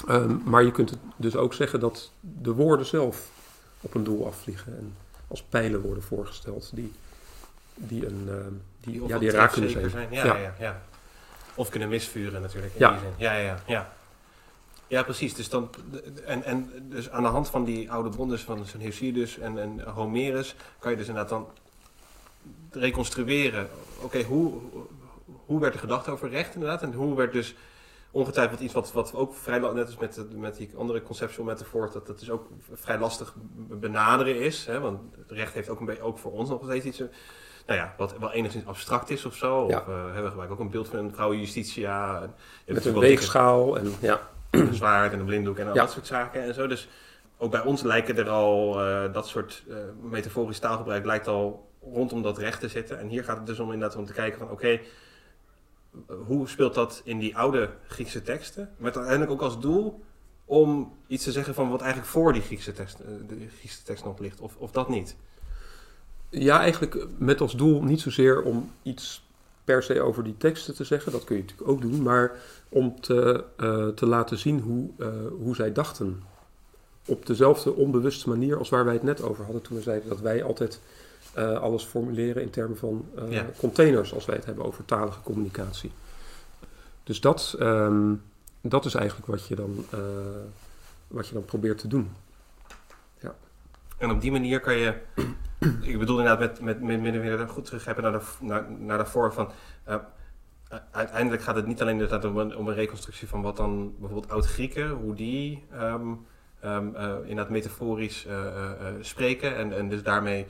Ehm, 0.07 0.37
maar 0.43 0.63
je 0.63 0.71
kunt 0.71 0.89
het 0.89 0.99
dus 1.15 1.35
ook 1.35 1.53
zeggen 1.53 1.79
dat 1.79 2.11
de 2.19 2.53
woorden 2.53 2.85
zelf 2.85 3.29
op 3.81 3.93
een 3.95 4.03
doel 4.03 4.27
afvliegen 4.27 4.77
en 4.77 4.95
als 5.27 5.43
pijlen 5.43 5.81
worden 5.81 6.03
voorgesteld 6.03 6.69
die, 6.73 6.93
die, 7.75 8.05
een, 8.07 8.25
ehm, 8.29 8.53
die, 8.79 9.07
ja, 9.07 9.17
die 9.19 9.31
raak 9.31 9.51
kunnen 9.51 9.69
trefzeker 9.71 9.99
zijn. 10.09 10.13
Ja, 10.27 10.37
Ja. 10.37 10.53
ja. 10.59 10.81
Of 11.55 11.69
kunnen 11.69 11.89
misvuren 11.89 12.41
natuurlijk 12.41 12.73
in 12.73 12.79
Ja. 12.79 12.91
die 12.91 12.99
zin. 12.99 13.09
Ja, 13.17 13.35
ja, 13.35 13.59
ja. 13.67 13.93
Ja, 14.87 15.03
precies. 15.03 15.33
Dus 15.33 15.49
dan, 15.49 15.69
en, 16.25 16.43
en 16.43 16.71
dus 16.89 17.09
aan 17.09 17.23
de 17.23 17.29
hand 17.29 17.49
van 17.49 17.63
die 17.63 17.91
oude 17.91 18.09
bronnen 18.09 18.35
dus 18.35 18.45
van 18.45 18.65
Hesiodus 18.77 19.37
en, 19.39 19.57
en 19.57 19.79
Homerus 19.81 20.55
kan 20.79 20.91
je 20.91 20.97
dus 20.97 21.07
inderdaad 21.07 21.29
dan 21.31 21.47
reconstrueren. 22.71 23.67
Oké, 24.01 24.23
hoe, 24.23 24.53
hoe 25.45 25.59
werd 25.59 25.73
er 25.73 25.79
gedacht 25.79 26.07
over 26.07 26.29
recht 26.29 26.53
inderdaad? 26.53 26.81
En 26.81 26.93
hoe 26.93 27.15
werd 27.15 27.33
dus 27.33 27.55
ongetwijfeld 28.11 28.59
iets 28.59 28.73
wat, 28.73 28.91
wat 28.91 29.15
ook 29.15 29.33
vrij, 29.35 29.59
net 29.59 29.85
als 29.85 29.97
met, 29.97 30.13
de- 30.13 30.27
met 30.35 30.55
die 30.55 30.71
andere 30.77 31.01
conceptual 31.01 31.45
metafoor, 31.47 31.89
dat 31.93 32.07
dat 32.07 32.19
dus 32.19 32.29
ook 32.29 32.47
vrij 32.73 32.99
lastig 32.99 33.35
be- 33.55 33.75
benaderen 33.75 34.39
is. 34.39 34.65
Hè? 34.65 34.79
Want 34.79 34.99
het 35.17 35.31
recht 35.31 35.53
heeft 35.53 35.69
ook, 35.69 35.79
een 35.79 35.85
beetje, 35.85 36.01
ook 36.03 36.17
voor 36.17 36.31
ons 36.31 36.49
nog 36.49 36.61
steeds 36.63 36.85
iets, 36.85 36.99
eh, 36.99 37.07
nou 37.65 37.79
ja, 37.79 37.93
wat 37.97 38.17
wel 38.19 38.31
enigszins 38.31 38.65
abstract 38.65 39.09
is 39.09 39.25
of 39.25 39.35
zo. 39.35 39.67
Ja. 39.67 39.77
Of 39.79 39.87
eh, 39.87 40.03
we 40.21 40.27
gebruiken 40.27 40.49
ook 40.49 40.59
een 40.59 40.69
beeld 40.69 40.87
van 40.87 40.99
een 40.99 41.13
vrouw 41.13 41.33
justitia. 41.33 42.21
en- 42.21 42.33
Met 42.73 42.85
een 42.85 42.99
weegschaal 42.99 43.77
en 43.77 43.93
ja. 44.01 44.29
een 44.49 44.73
zwaard 44.81 45.13
en 45.13 45.19
een 45.19 45.25
blinddoek 45.25 45.57
en 45.57 45.67
al 45.67 45.73
Ja. 45.73 45.81
dat 45.81 45.91
soort 45.91 46.07
zaken 46.07 46.41
en 46.43 46.53
zo. 46.53 46.67
Dus 46.67 46.89
ook 47.37 47.51
bij 47.51 47.61
ons 47.63 47.81
lijken 47.81 48.17
er 48.17 48.29
al 48.29 48.79
eh, 48.85 49.13
dat 49.13 49.27
soort 49.27 49.63
eh, 49.69 49.75
metaforisch 50.01 50.59
taalgebruik 50.59 51.05
lijkt 51.05 51.27
al 51.27 51.69
rondom 51.93 52.21
dat 52.21 52.37
recht 52.37 52.59
te 52.59 52.67
zitten. 52.67 52.99
En 52.99 53.07
hier 53.07 53.23
gaat 53.23 53.37
het 53.37 53.45
dus 53.45 53.59
om 53.59 53.71
inderdaad 53.71 53.97
om 53.97 54.05
te 54.05 54.13
kijken 54.13 54.39
van 54.39 54.49
oké, 54.49 54.79
hoe 56.25 56.47
speelt 56.47 56.73
dat 56.73 57.01
in 57.03 57.19
die 57.19 57.37
oude 57.37 57.69
Griekse 57.87 58.21
teksten? 58.21 58.69
Met 58.77 58.95
uiteindelijk 58.95 59.31
ook 59.31 59.41
als 59.41 59.59
doel 59.59 60.03
om 60.45 60.93
iets 61.07 61.23
te 61.23 61.31
zeggen 61.31 61.53
van 61.53 61.69
wat 61.69 61.81
eigenlijk 61.81 62.11
voor 62.11 62.33
die 62.33 62.41
Griekse 62.41 62.73
tekst, 62.73 62.99
eh, 62.99 63.07
de 63.27 63.47
Griekse 63.57 63.83
tekst 63.83 64.03
nog 64.03 64.19
ligt. 64.19 64.39
Of, 64.39 64.55
of 64.57 64.71
dat 64.71 64.89
niet. 64.89 65.15
Ja, 66.29 66.59
eigenlijk 66.59 67.07
met 67.17 67.41
als 67.41 67.55
doel 67.55 67.83
niet 67.83 68.01
zozeer 68.01 68.41
om 68.41 68.71
iets 68.83 69.23
per 69.63 69.83
se 69.83 70.01
over 70.01 70.23
die 70.23 70.37
teksten 70.37 70.75
te 70.75 70.83
zeggen, 70.83 71.11
dat 71.11 71.23
kun 71.23 71.35
je 71.35 71.41
natuurlijk 71.41 71.69
ook 71.69 71.81
doen, 71.81 72.01
maar 72.01 72.31
om 72.69 73.01
te, 73.01 73.43
eh, 73.57 73.87
te 73.87 74.05
laten 74.05 74.37
zien 74.37 74.59
hoe, 74.59 74.89
eh, 74.97 75.07
hoe 75.39 75.55
zij 75.55 75.71
dachten. 75.71 76.23
Op 77.05 77.25
dezelfde 77.25 77.73
onbewuste 77.73 78.29
manier 78.29 78.57
als 78.57 78.69
waar 78.69 78.85
wij 78.85 78.93
het 78.93 79.03
net 79.03 79.21
over 79.21 79.43
hadden 79.43 79.61
toen 79.61 79.77
we 79.77 79.83
zeiden 79.83 80.09
dat 80.09 80.19
wij 80.19 80.43
altijd 80.43 80.79
eh, 81.33 81.59
alles 81.59 81.83
formuleren 81.83 82.41
in 82.41 82.49
termen 82.49 82.77
van 82.77 83.05
eh, 83.15 83.31
Ja. 83.31 83.45
containers 83.57 84.13
als 84.13 84.25
wij 84.25 84.35
het 84.35 84.45
hebben 84.45 84.65
over 84.65 84.85
talige 84.85 85.21
communicatie. 85.21 85.91
Dus 87.03 87.21
dat, 87.21 87.55
ehm, 87.59 88.13
dat 88.61 88.85
is 88.85 88.93
eigenlijk 88.93 89.27
wat 89.27 89.47
je, 89.47 89.55
dan, 89.55 89.85
eh, 89.89 89.99
wat 91.07 91.27
je 91.27 91.33
dan 91.33 91.45
probeert 91.45 91.77
te 91.77 91.87
doen. 91.87 92.11
En 93.97 94.11
op 94.11 94.21
die 94.21 94.31
manier 94.31 94.59
kan 94.59 94.77
je, 94.77 94.93
ik 95.81 95.99
bedoel 95.99 96.19
inderdaad 96.19 96.39
met, 96.39 96.61
met, 96.61 96.81
met, 96.81 97.01
met, 97.01 97.39
met 97.39 97.49
goed 97.49 97.65
teruggrijpen 97.65 98.03
naar, 98.03 98.11
de, 98.11 98.21
naar, 98.39 98.71
naar 98.71 98.97
daarvoor 98.97 99.33
van, 99.33 99.51
uiteindelijk 100.91 101.41
gaat 101.41 101.55
het 101.55 101.65
niet 101.65 101.81
alleen 101.81 101.93
inderdaad 101.93 102.25
om 102.25 102.37
een, 102.37 102.57
om 102.57 102.67
een 102.67 102.73
reconstructie 102.73 103.27
van 103.27 103.41
wat 103.41 103.57
dan 103.57 103.95
bijvoorbeeld 103.99 104.31
oud-Grieken, 104.31 104.89
hoe 104.89 105.13
die 105.13 105.65
ehm, 105.71 106.07
ehm, 106.59 106.95
eh, 106.95 107.15
inderdaad 107.21 107.49
metaforisch 107.49 108.27
spreken 109.01 109.55
en, 109.55 109.77
en 109.77 109.89
dus 109.89 110.03
daarmee 110.03 110.47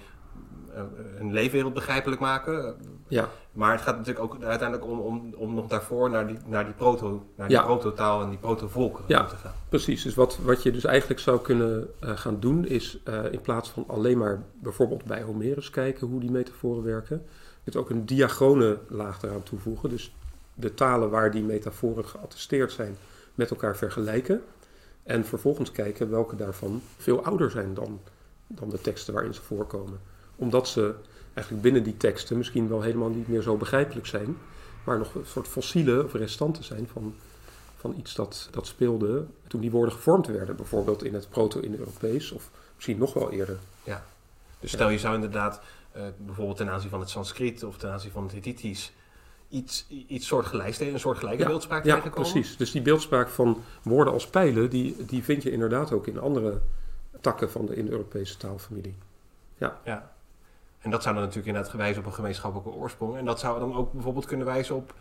hun 1.18 1.34
leefwereld 1.34 1.73
begrijpelijk 1.73 2.22
maken. 2.22 2.76
Ja, 3.07 3.30
Maar 3.52 3.72
het 3.72 3.81
gaat 3.81 3.98
natuurlijk 3.98 4.26
ook 4.26 4.43
uiteindelijk 4.43 4.89
om, 4.89 4.99
om, 4.99 5.34
om 5.38 5.53
nog 5.53 5.68
daarvoor 5.68 6.10
naar 6.10 6.27
die, 6.27 6.38
naar 6.45 6.65
die, 6.65 6.73
proto, 6.73 7.26
naar 7.35 7.48
die 7.48 7.57
Ja. 7.57 7.64
proto-taal 7.64 8.22
en 8.22 8.30
die 8.30 8.38
proto-volken 8.38 9.03
Ja. 9.07 9.26
te 9.26 9.35
gaan. 9.35 9.53
Precies, 9.69 10.03
dus 10.03 10.15
wat, 10.15 10.38
wat 10.38 10.64
je 10.64 10.72
dus 10.72 10.84
eigenlijk 10.85 11.19
zou 11.19 11.41
kunnen 11.41 11.88
eh, 11.99 12.18
gaan 12.18 12.39
doen 12.39 12.65
is 12.65 12.98
eh, 13.03 13.31
in 13.31 13.41
plaats 13.41 13.69
van 13.69 13.84
alleen 13.88 14.18
maar 14.18 14.41
bijvoorbeeld 14.53 15.03
bij 15.06 15.22
Homerus 15.22 15.69
kijken 15.69 16.07
hoe 16.07 16.19
die 16.19 16.31
metaforen 16.31 16.84
werken, 16.84 17.26
kunt 17.64 17.76
ook 17.76 17.89
een 17.89 18.06
diachrone 18.06 18.77
laag 18.88 19.22
eraan 19.22 19.43
toevoegen. 19.43 19.89
Dus 19.89 20.15
de 20.53 20.73
talen 20.73 21.10
waar 21.10 21.31
die 21.31 21.43
metaforen 21.43 22.06
geattesteerd 22.06 22.72
zijn 22.72 22.95
met 23.35 23.49
elkaar 23.49 23.77
vergelijken 23.77 24.41
en 25.03 25.26
vervolgens 25.26 25.72
kijken 25.72 26.10
welke 26.10 26.35
daarvan 26.35 26.81
veel 26.98 27.23
ouder 27.23 27.52
zijn 27.52 27.73
dan, 27.73 27.99
dan 28.48 28.69
de 28.69 28.81
teksten 28.81 29.14
waarin 29.14 29.34
ze 29.34 29.41
voorkomen. 29.41 29.99
Omdat 30.41 30.68
ze 30.68 30.95
eigenlijk 31.34 31.63
binnen 31.63 31.84
die 31.84 31.97
teksten 31.97 32.38
misschien 32.38 32.68
wel 32.68 32.81
helemaal 32.81 33.09
niet 33.09 33.27
meer 33.27 33.41
zo 33.41 33.57
begrijpelijk 33.57 34.07
zijn, 34.07 34.38
maar 34.84 34.97
nog 34.97 35.15
een 35.15 35.26
soort 35.26 35.47
fossielen 35.47 36.05
of 36.05 36.13
restanten 36.13 36.63
zijn 36.63 36.88
van 36.88 37.15
van 37.81 37.95
iets 37.97 38.15
dat, 38.15 38.47
dat 38.51 38.68
speelde 38.68 39.26
toen 39.47 39.61
die 39.61 39.72
woorden 39.72 39.93
gevormd 39.93 40.27
werden. 40.27 40.55
Bijvoorbeeld 40.55 41.03
in 41.03 41.13
het 41.13 41.30
proto-Indo-Europees 41.30 42.31
of 42.31 42.49
misschien 42.76 42.97
nog 42.97 43.13
wel 43.13 43.31
eerder. 43.31 43.57
Dus 44.59 44.72
stel 44.72 44.89
je 44.89 44.99
zou 44.99 45.15
inderdaad 45.15 45.61
eh, 45.91 46.03
bijvoorbeeld 46.18 46.57
ten 46.57 46.69
aanzien 46.69 46.89
van 46.89 46.99
het 46.99 47.09
Sanskriet 47.09 47.63
of 47.63 47.77
ten 47.77 47.91
aanzien 47.91 48.11
van 48.11 48.23
het 48.23 48.31
Hittitisch 48.31 48.91
iets, 49.49 49.85
iets 50.07 50.27
soortgelijks, 50.27 50.80
een 50.80 50.99
soortgelijke 50.99 51.41
Ja, 51.41 51.47
beeldspraak 51.47 51.85
Ja, 51.85 51.95
tegenkomen. 51.95 52.31
precies. 52.31 52.57
Dus 52.57 52.72
die 52.72 52.81
beeldspraak 52.81 53.30
van 53.30 53.63
woorden 53.81 54.13
als 54.13 54.27
pijlen, 54.27 54.69
die, 54.69 55.05
die 55.05 55.23
vind 55.23 55.43
je 55.43 55.51
inderdaad 55.51 55.91
ook 55.91 56.07
in 56.07 56.19
andere 56.19 56.61
takken 57.22 57.51
van 57.51 57.65
de 57.65 57.76
Indo-Europese 57.76 58.38
taalfamilie. 58.38 58.95
Ja. 59.57 60.10
En 60.81 60.91
dat 60.91 61.01
zou 61.01 61.13
dan 61.15 61.23
natuurlijk 61.23 61.49
inderdaad 61.49 61.77
wijzen 61.77 62.01
op 62.01 62.07
een 62.07 62.13
gemeenschappelijke 62.13 62.71
oorsprong. 62.79 63.17
En 63.17 63.25
dat 63.25 63.39
zou 63.39 63.59
dan 63.59 63.75
ook 63.75 63.93
bijvoorbeeld 63.93 64.25
kunnen 64.25 64.45
wijzen 64.45 64.75
op 64.75 64.93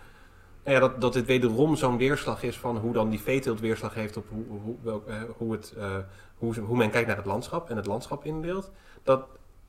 Nou 0.65 0.75
ja, 0.75 0.81
dat, 0.81 1.01
dat 1.01 1.13
dit 1.13 1.27
wederom 1.27 1.77
zo'n 1.77 1.97
weerslag 1.99 2.43
is 2.43 2.59
van 2.59 2.77
hoe 2.77 2.93
dan 2.93 3.11
die 3.11 3.21
veeteelt 3.21 3.61
weerslag 3.61 3.95
heeft 3.95 4.17
op 4.17 4.25
hoe, 4.29 4.45
hoe, 4.63 4.77
welk, 4.83 5.07
eh, 5.09 5.17
hoe, 5.37 5.53
het, 5.53 5.75
eh, 5.79 5.97
hoe, 6.35 6.59
hoe 6.59 6.77
men 6.77 6.91
kijkt 6.91 7.07
naar 7.07 7.17
het 7.17 7.27
landschap 7.27 7.71
en 7.71 7.77
het 7.77 7.87
landschap 7.87 8.25
indeelt. 8.25 8.71
Dat 9.03 9.25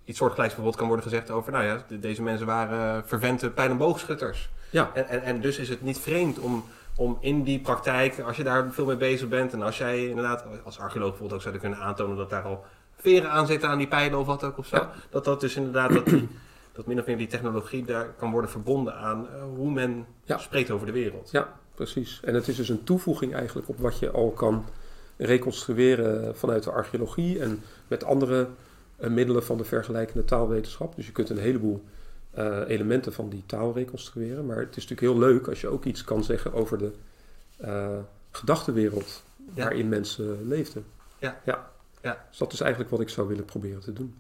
iets 0.06 0.18
soortgelijks 0.18 0.54
bijvoorbeeld 0.56 0.76
kan 0.84 0.88
worden 0.88 1.12
gezegd 1.12 1.32
over, 1.32 1.52
nou 1.52 1.64
ja, 1.64 1.84
de- 1.88 2.00
deze 2.00 2.22
mensen 2.22 2.46
waren 2.46 3.08
vervente 3.08 3.50
pijl- 3.50 3.70
en 3.70 3.78
boogschutters. 3.78 4.50
Ja, 4.70 4.92
En, 4.94 5.08
en, 5.08 5.22
en 5.22 5.42
dus 5.42 5.58
is 5.58 5.70
het 5.70 5.82
niet 5.82 6.00
vreemd 6.00 6.40
om, 6.40 6.64
om 6.96 7.18
in 7.20 7.44
die 7.44 7.60
praktijk, 7.60 8.20
als 8.20 8.38
je 8.38 8.44
daar 8.44 8.72
veel 8.72 8.86
mee 8.86 8.98
bezig 8.98 9.28
bent 9.28 9.54
en 9.54 9.62
als 9.62 9.78
jij 9.78 10.08
inderdaad 10.08 10.46
als 10.64 10.80
archeoloog 10.80 11.10
bijvoorbeeld 11.10 11.40
ook 11.40 11.48
zou 11.48 11.58
kunnen 11.58 11.80
aantonen 11.80 12.18
dat 12.18 12.30
daar 12.30 12.44
al 12.44 12.66
veren 13.02 13.32
aan 13.32 13.48
zitten 13.48 13.70
aan 13.70 13.78
die 13.78 13.88
pijlen 13.88 14.20
of 14.20 14.26
wat 14.26 14.44
ook 14.44 14.58
of 14.58 14.66
zo, 14.68 14.76
Ja. 14.76 14.92
dat 15.10 15.26
dat 15.26 15.42
dus 15.42 15.56
inderdaad, 15.56 15.94
dat, 15.94 16.06
die, 16.06 16.28
dat 16.76 16.86
min 16.86 17.00
of 17.00 17.06
meer 17.06 17.18
die 17.18 17.28
technologie 17.28 17.86
daar 17.86 18.08
kan 18.18 18.32
worden 18.32 18.50
verbonden 18.50 18.96
aan 18.96 19.28
eh, 19.30 19.44
hoe 19.56 19.72
men 19.72 20.06
Ja. 20.24 20.38
spreekt 20.38 20.72
over 20.72 20.86
de 20.86 20.92
wereld. 20.92 21.32
Ja, 21.32 21.54
precies. 21.76 22.20
En 22.24 22.34
het 22.34 22.48
is 22.48 22.56
dus 22.56 22.70
een 22.70 22.84
toevoeging 22.84 23.34
eigenlijk 23.34 23.70
op 23.70 23.80
wat 23.80 24.00
je 24.00 24.12
al 24.12 24.30
kan 24.32 24.66
reconstrueren 25.36 26.36
vanuit 26.38 26.64
de 26.64 26.72
archeologie 26.72 27.40
en 27.40 27.62
met 27.88 28.04
andere 28.04 28.48
eh, 28.98 29.10
middelen 29.10 29.44
van 29.44 29.58
de 29.58 29.64
vergelijkende 29.64 30.26
taalwetenschap. 30.26 30.96
Dus 30.96 31.06
je 31.06 31.12
kunt 31.12 31.30
een 31.30 31.38
heleboel 31.38 31.84
eh, 32.32 32.60
elementen 32.68 33.14
van 33.14 33.30
die 33.30 33.44
taal 33.46 33.74
reconstrueren. 33.74 34.46
Maar 34.46 34.58
het 34.58 34.76
is 34.78 34.88
natuurlijk 34.88 35.02
heel 35.14 35.30
leuk 35.30 35.48
als 35.48 35.62
je 35.62 35.68
ook 35.68 35.86
iets 35.86 36.04
kan 36.04 36.24
zeggen 36.24 36.54
over 36.54 36.78
de 36.78 36.92
eh, 37.58 37.98
gedachtenwereld 38.32 39.24
Ja. 39.54 39.64
waarin 39.64 39.90
mensen 39.90 40.48
leefden. 40.48 40.86
Ja. 41.20 41.40
ja. 41.46 41.70
Ja. 42.02 42.26
Dus 42.30 42.38
dat 42.38 42.54
is 42.54 42.62
eigenlijk 42.62 42.92
wat 42.92 43.00
ik 43.02 43.10
zou 43.10 43.28
willen 43.28 43.46
proberen 43.46 43.82
te 43.82 43.94
doen. 43.94 44.16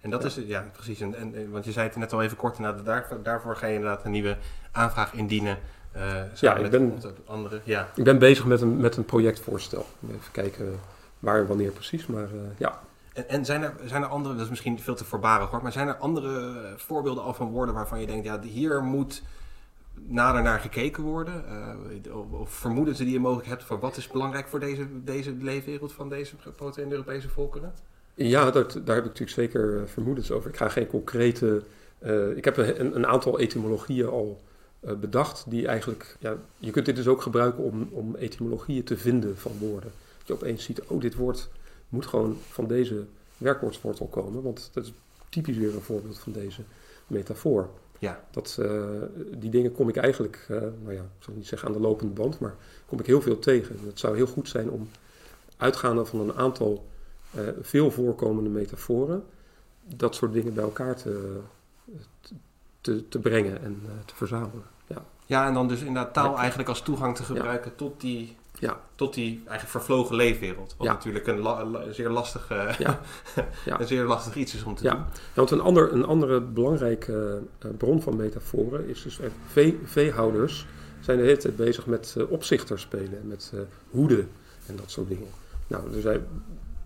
En 0.00 0.10
dat 0.10 0.20
Ja. 0.22 0.26
is, 0.28 0.36
het, 0.36 0.46
ja, 0.46 0.64
precies. 0.72 1.00
En, 1.00 1.50
want 1.50 1.64
je 1.64 1.72
zei 1.72 1.86
het 1.88 1.96
net 1.96 2.12
al 2.12 2.22
even 2.22 2.36
kort, 2.36 2.56
inderdaad, 2.56 2.84
daar, 2.84 3.22
daarvoor 3.22 3.56
ga 3.56 3.66
je 3.66 3.74
inderdaad 3.74 4.04
een 4.04 4.10
nieuwe 4.10 4.36
aanvraag 4.72 5.12
indienen. 5.12 5.58
eh, 5.92 6.14
Ja, 6.40 6.56
ik 6.56 6.70
ben- 6.70 7.02
andere, 7.26 7.60
ja. 7.64 7.88
Ik 7.94 8.04
ben 8.04 8.18
bezig 8.18 8.44
met 8.44 8.60
een, 8.60 8.76
met 8.76 8.96
een 8.96 9.04
projectvoorstel. 9.04 9.86
Even 10.08 10.32
kijken 10.32 10.80
waar 11.18 11.38
en 11.40 11.46
wanneer 11.46 11.70
precies. 11.70 12.06
Maar 12.06 12.22
eh, 12.24 12.30
ja, 12.58 12.80
En, 13.12 13.28
en 13.28 13.44
zijn, 13.44 13.62
er, 13.62 13.72
zijn 13.84 14.02
er 14.02 14.08
andere, 14.08 14.34
dat 14.34 14.42
is 14.44 14.48
misschien 14.50 14.80
veel 14.80 14.94
te 14.94 15.04
voorbarig 15.04 15.50
hoor, 15.50 15.62
maar 15.62 15.72
zijn 15.72 15.88
er 15.88 15.96
andere 15.96 16.54
voorbeelden 16.76 17.22
al 17.24 17.34
van 17.34 17.50
woorden 17.50 17.74
waarvan 17.74 18.00
je 18.00 18.06
denkt, 18.06 18.24
ja, 18.24 18.40
hier 18.40 18.82
moet 18.82 19.22
nader 20.06 20.42
naar 20.42 20.60
gekeken 20.60 21.02
worden? 21.02 21.44
Eh, 21.48 22.16
of, 22.40 22.50
vermoedens 22.50 22.98
die 22.98 23.10
je 23.10 23.20
mogelijk 23.20 23.48
hebt 23.48 23.64
van 23.64 23.80
wat 23.80 23.96
is 23.96 24.08
belangrijk 24.08 24.48
voor 24.48 24.60
deze, 24.60 24.86
deze 25.04 25.34
leefwereld 25.40 25.92
van 25.92 26.08
deze 26.08 26.34
potentiële 26.56 26.90
Europese 26.90 27.28
volkeren? 27.28 27.72
Ja, 28.14 28.50
dat, 28.50 28.72
daar 28.72 28.94
heb 28.94 29.04
ik 29.04 29.10
natuurlijk 29.10 29.30
zeker 29.30 29.80
eh, 29.80 29.86
vermoedens 29.86 30.30
over. 30.30 30.50
Ik 30.50 30.56
ga 30.56 30.68
geen 30.68 30.86
concrete. 30.86 31.62
eh, 31.98 32.36
ik 32.36 32.44
heb 32.44 32.56
een, 32.56 32.96
een 32.96 33.06
aantal 33.06 33.38
etymologieën 33.38 34.08
al 34.08 34.40
bedacht, 34.80 35.44
die 35.48 35.66
eigenlijk. 35.66 36.16
Ja, 36.20 36.36
je 36.58 36.70
kunt 36.70 36.86
dit 36.86 36.96
dus 36.96 37.08
ook 37.08 37.22
gebruiken 37.22 37.64
om, 37.64 37.88
om 37.90 38.14
etymologieën 38.16 38.84
te 38.84 38.96
vinden 38.96 39.38
van 39.38 39.52
woorden. 39.58 39.90
Dat 40.18 40.26
je 40.26 40.32
opeens 40.32 40.64
ziet, 40.64 40.82
oh, 40.82 41.00
dit 41.00 41.14
woord 41.14 41.48
moet 41.88 42.06
gewoon 42.06 42.36
van 42.48 42.66
deze 42.66 43.04
werkwoordswortel 43.36 44.06
komen, 44.06 44.42
want 44.42 44.70
dat 44.72 44.84
is 44.84 44.92
typisch 45.28 45.56
weer 45.56 45.74
een 45.74 45.80
voorbeeld 45.80 46.18
van 46.18 46.32
deze 46.32 46.62
metafoor. 47.06 47.68
Ja. 47.98 48.20
Dat, 48.30 48.56
eh, 48.60 48.82
die 49.36 49.50
dingen 49.50 49.72
kom 49.72 49.88
ik 49.88 49.96
eigenlijk, 49.96 50.46
eh, 50.48 50.56
nou 50.56 50.92
ja, 50.92 51.00
ik 51.00 51.24
zal 51.24 51.34
niet 51.34 51.46
zeggen 51.46 51.68
aan 51.68 51.74
de 51.74 51.80
lopende 51.80 52.12
band, 52.12 52.38
maar 52.38 52.54
kom 52.86 53.00
ik 53.00 53.06
heel 53.06 53.20
veel 53.20 53.38
tegen. 53.38 53.78
Het 53.86 53.98
zou 53.98 54.16
heel 54.16 54.26
goed 54.26 54.48
zijn 54.48 54.70
om 54.70 54.88
uitgaande 55.56 56.04
van 56.04 56.20
een 56.20 56.34
aantal 56.34 56.86
eh, 57.30 57.42
veel 57.60 57.90
voorkomende 57.90 58.50
metaforen, 58.50 59.24
dat 59.84 60.14
soort 60.14 60.32
dingen 60.32 60.54
bij 60.54 60.64
elkaar 60.64 60.96
te, 60.96 61.40
te, 62.80 63.08
te 63.08 63.18
brengen 63.18 63.62
en 63.62 63.82
te 64.04 64.14
verzamelen. 64.14 64.64
Ja. 64.86 65.04
Ja, 65.26 65.46
en 65.46 65.54
dan 65.54 65.68
dus 65.68 65.80
inderdaad 65.80 66.14
taal 66.14 66.38
eigenlijk 66.38 66.68
als 66.68 66.82
toegang 66.82 67.16
te 67.16 67.22
gebruiken 67.22 67.74
tot 67.74 68.00
die, 68.00 68.36
Ja. 68.60 68.80
tot 68.94 69.14
die 69.14 69.30
eigenlijk 69.36 69.68
vervlogen 69.68 70.16
leefwereld. 70.16 70.74
Wat 70.78 70.86
Ja. 70.86 70.92
natuurlijk 70.92 71.26
een 71.26 71.38
la- 71.38 71.92
zeer 71.92 72.08
lastig, 72.10 72.50
eh, 72.50 72.78
Ja. 72.78 73.00
Een 73.80 73.86
zeer 73.86 74.04
lastig 74.04 74.34
iets 74.34 74.54
is 74.54 74.62
om 74.62 74.74
te 74.74 74.82
doen. 74.82 74.92
Ja, 74.92 75.08
want 75.34 75.50
een, 75.50 75.60
ander, 75.60 75.92
een 75.92 76.04
andere 76.04 76.40
belangrijke 76.40 77.42
eh, 77.58 77.70
bron 77.78 78.02
van 78.02 78.16
metaforen 78.16 78.88
is 78.88 79.02
dus 79.02 79.20
eh, 79.20 79.30
vee, 79.46 79.78
veehouders 79.84 80.66
zijn 81.00 81.18
de 81.18 81.24
hele 81.24 81.36
tijd 81.36 81.56
bezig 81.56 81.86
met 81.86 82.14
eh, 82.18 82.30
opzichter 82.30 82.78
spelen, 82.78 83.20
met 83.28 83.52
eh 83.54 83.60
hoeden 83.90 84.28
en 84.66 84.76
dat 84.76 84.90
soort 84.90 85.08
dingen. 85.08 85.28
Nou, 85.66 85.94
er 85.94 86.00
zijn, 86.00 86.20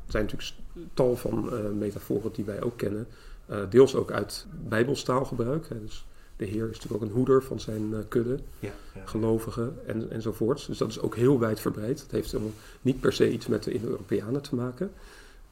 er 0.06 0.12
zijn 0.12 0.22
natuurlijk 0.24 0.52
tal 0.94 1.16
van 1.16 1.52
eh, 1.52 1.58
metaforen 1.78 2.32
die 2.32 2.44
wij 2.44 2.62
ook 2.62 2.76
kennen, 2.78 3.06
eh, 3.46 3.58
deels 3.70 3.94
ook 3.94 4.10
uit 4.10 4.46
bijbelstaalgebruik. 4.68 5.68
Hè. 5.68 5.80
Dus 5.84 6.04
de 6.44 6.48
Heer 6.48 6.68
is 6.70 6.76
natuurlijk 6.76 7.02
ook 7.02 7.08
een 7.08 7.16
hoeder 7.16 7.42
van 7.42 7.60
zijn 7.60 7.94
eh, 7.94 7.98
kudde, 8.08 8.38
Ja, 8.58 8.70
ja. 8.94 9.00
gelovigen 9.04 9.78
en, 9.86 10.10
enzovoorts. 10.10 10.66
Dus 10.66 10.78
dat 10.78 10.88
is 10.88 11.00
ook 11.00 11.16
heel 11.16 11.38
wijdverbreid. 11.38 12.00
Het 12.00 12.10
heeft 12.10 12.32
helemaal 12.32 12.52
niet 12.80 13.00
per 13.00 13.12
se 13.12 13.32
iets 13.32 13.46
met 13.46 13.62
de 13.62 13.72
Indo-Europeanen 13.72 14.42
te 14.42 14.54
maken, 14.54 14.92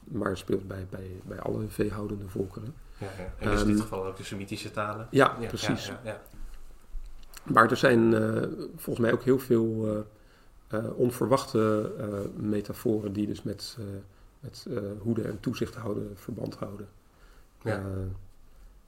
maar 0.04 0.36
speelt 0.36 0.68
bij, 0.68 0.86
bij, 0.90 1.10
bij 1.24 1.40
alle 1.40 1.68
veehoudende 1.68 2.28
volkeren. 2.28 2.74
Ja, 2.98 3.06
ja. 3.18 3.32
En 3.38 3.50
dus 3.50 3.60
in 3.60 3.66
dit 3.66 3.76
Ehm, 3.76 3.82
geval 3.84 4.06
ook 4.06 4.16
de 4.16 4.24
Semitische 4.24 4.70
talen. 4.70 5.06
Ja, 5.10 5.36
precies. 5.48 5.92
Maar 7.42 7.70
er 7.70 7.76
zijn 7.76 8.14
eh, 8.14 8.42
volgens 8.76 8.98
mij 9.06 9.12
ook 9.12 9.22
heel 9.22 9.38
veel 9.38 10.04
eh, 10.68 10.84
onverwachte 10.94 11.92
metaforen 12.36 13.12
die 13.12 13.26
dus 13.26 13.42
met, 13.42 13.76
met 14.40 14.66
hoeden 14.98 15.24
en 15.24 15.40
toezicht 15.40 15.74
houden 15.74 16.10
verband 16.14 16.54
houden. 16.54 16.88
Ja. 17.62 17.82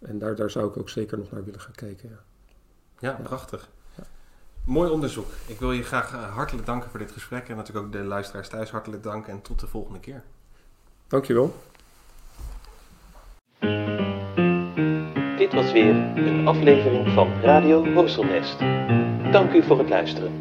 En 0.07 0.19
daar, 0.19 0.35
daar 0.35 0.51
zou 0.51 0.69
ik 0.69 0.77
ook 0.77 0.89
zeker 0.89 1.19
nog 1.19 1.31
naar 1.31 1.45
willen 1.45 1.61
gaan 1.61 1.75
kijken. 1.75 2.09
Ja. 2.09 2.17
Ja, 2.99 3.09
Ja. 3.19 3.25
prachtig. 3.25 3.69
Ja. 3.97 4.03
Mooi 4.65 4.91
onderzoek. 4.91 5.27
Ik 5.47 5.59
wil 5.59 5.73
je 5.73 5.83
graag 5.83 6.13
eh, 6.13 6.35
hartelijk 6.35 6.67
danken 6.67 6.91
voor 6.91 6.99
dit 6.99 7.11
gesprek. 7.13 7.49
En 7.49 7.57
natuurlijk 7.57 7.87
ook 7.87 7.93
de 7.93 7.99
luisteraars 8.05 8.49
thuis 8.49 8.71
hartelijk 8.71 9.03
dank. 9.03 9.27
En 9.27 9.43
tot 9.43 9.61
de 9.61 9.67
volgende 9.67 10.01
keer. 10.01 10.23
Dankjewel. 11.09 11.55
Dit 15.37 15.53
was 15.53 15.73
weer 15.73 15.95
een 16.17 16.47
aflevering 16.49 17.09
van 17.13 17.33
Radio 17.43 17.93
Horselnest. 17.93 18.59
Dank 19.33 19.53
u 19.53 19.63
voor 19.63 19.79
het 19.79 19.89
luisteren. 19.89 20.33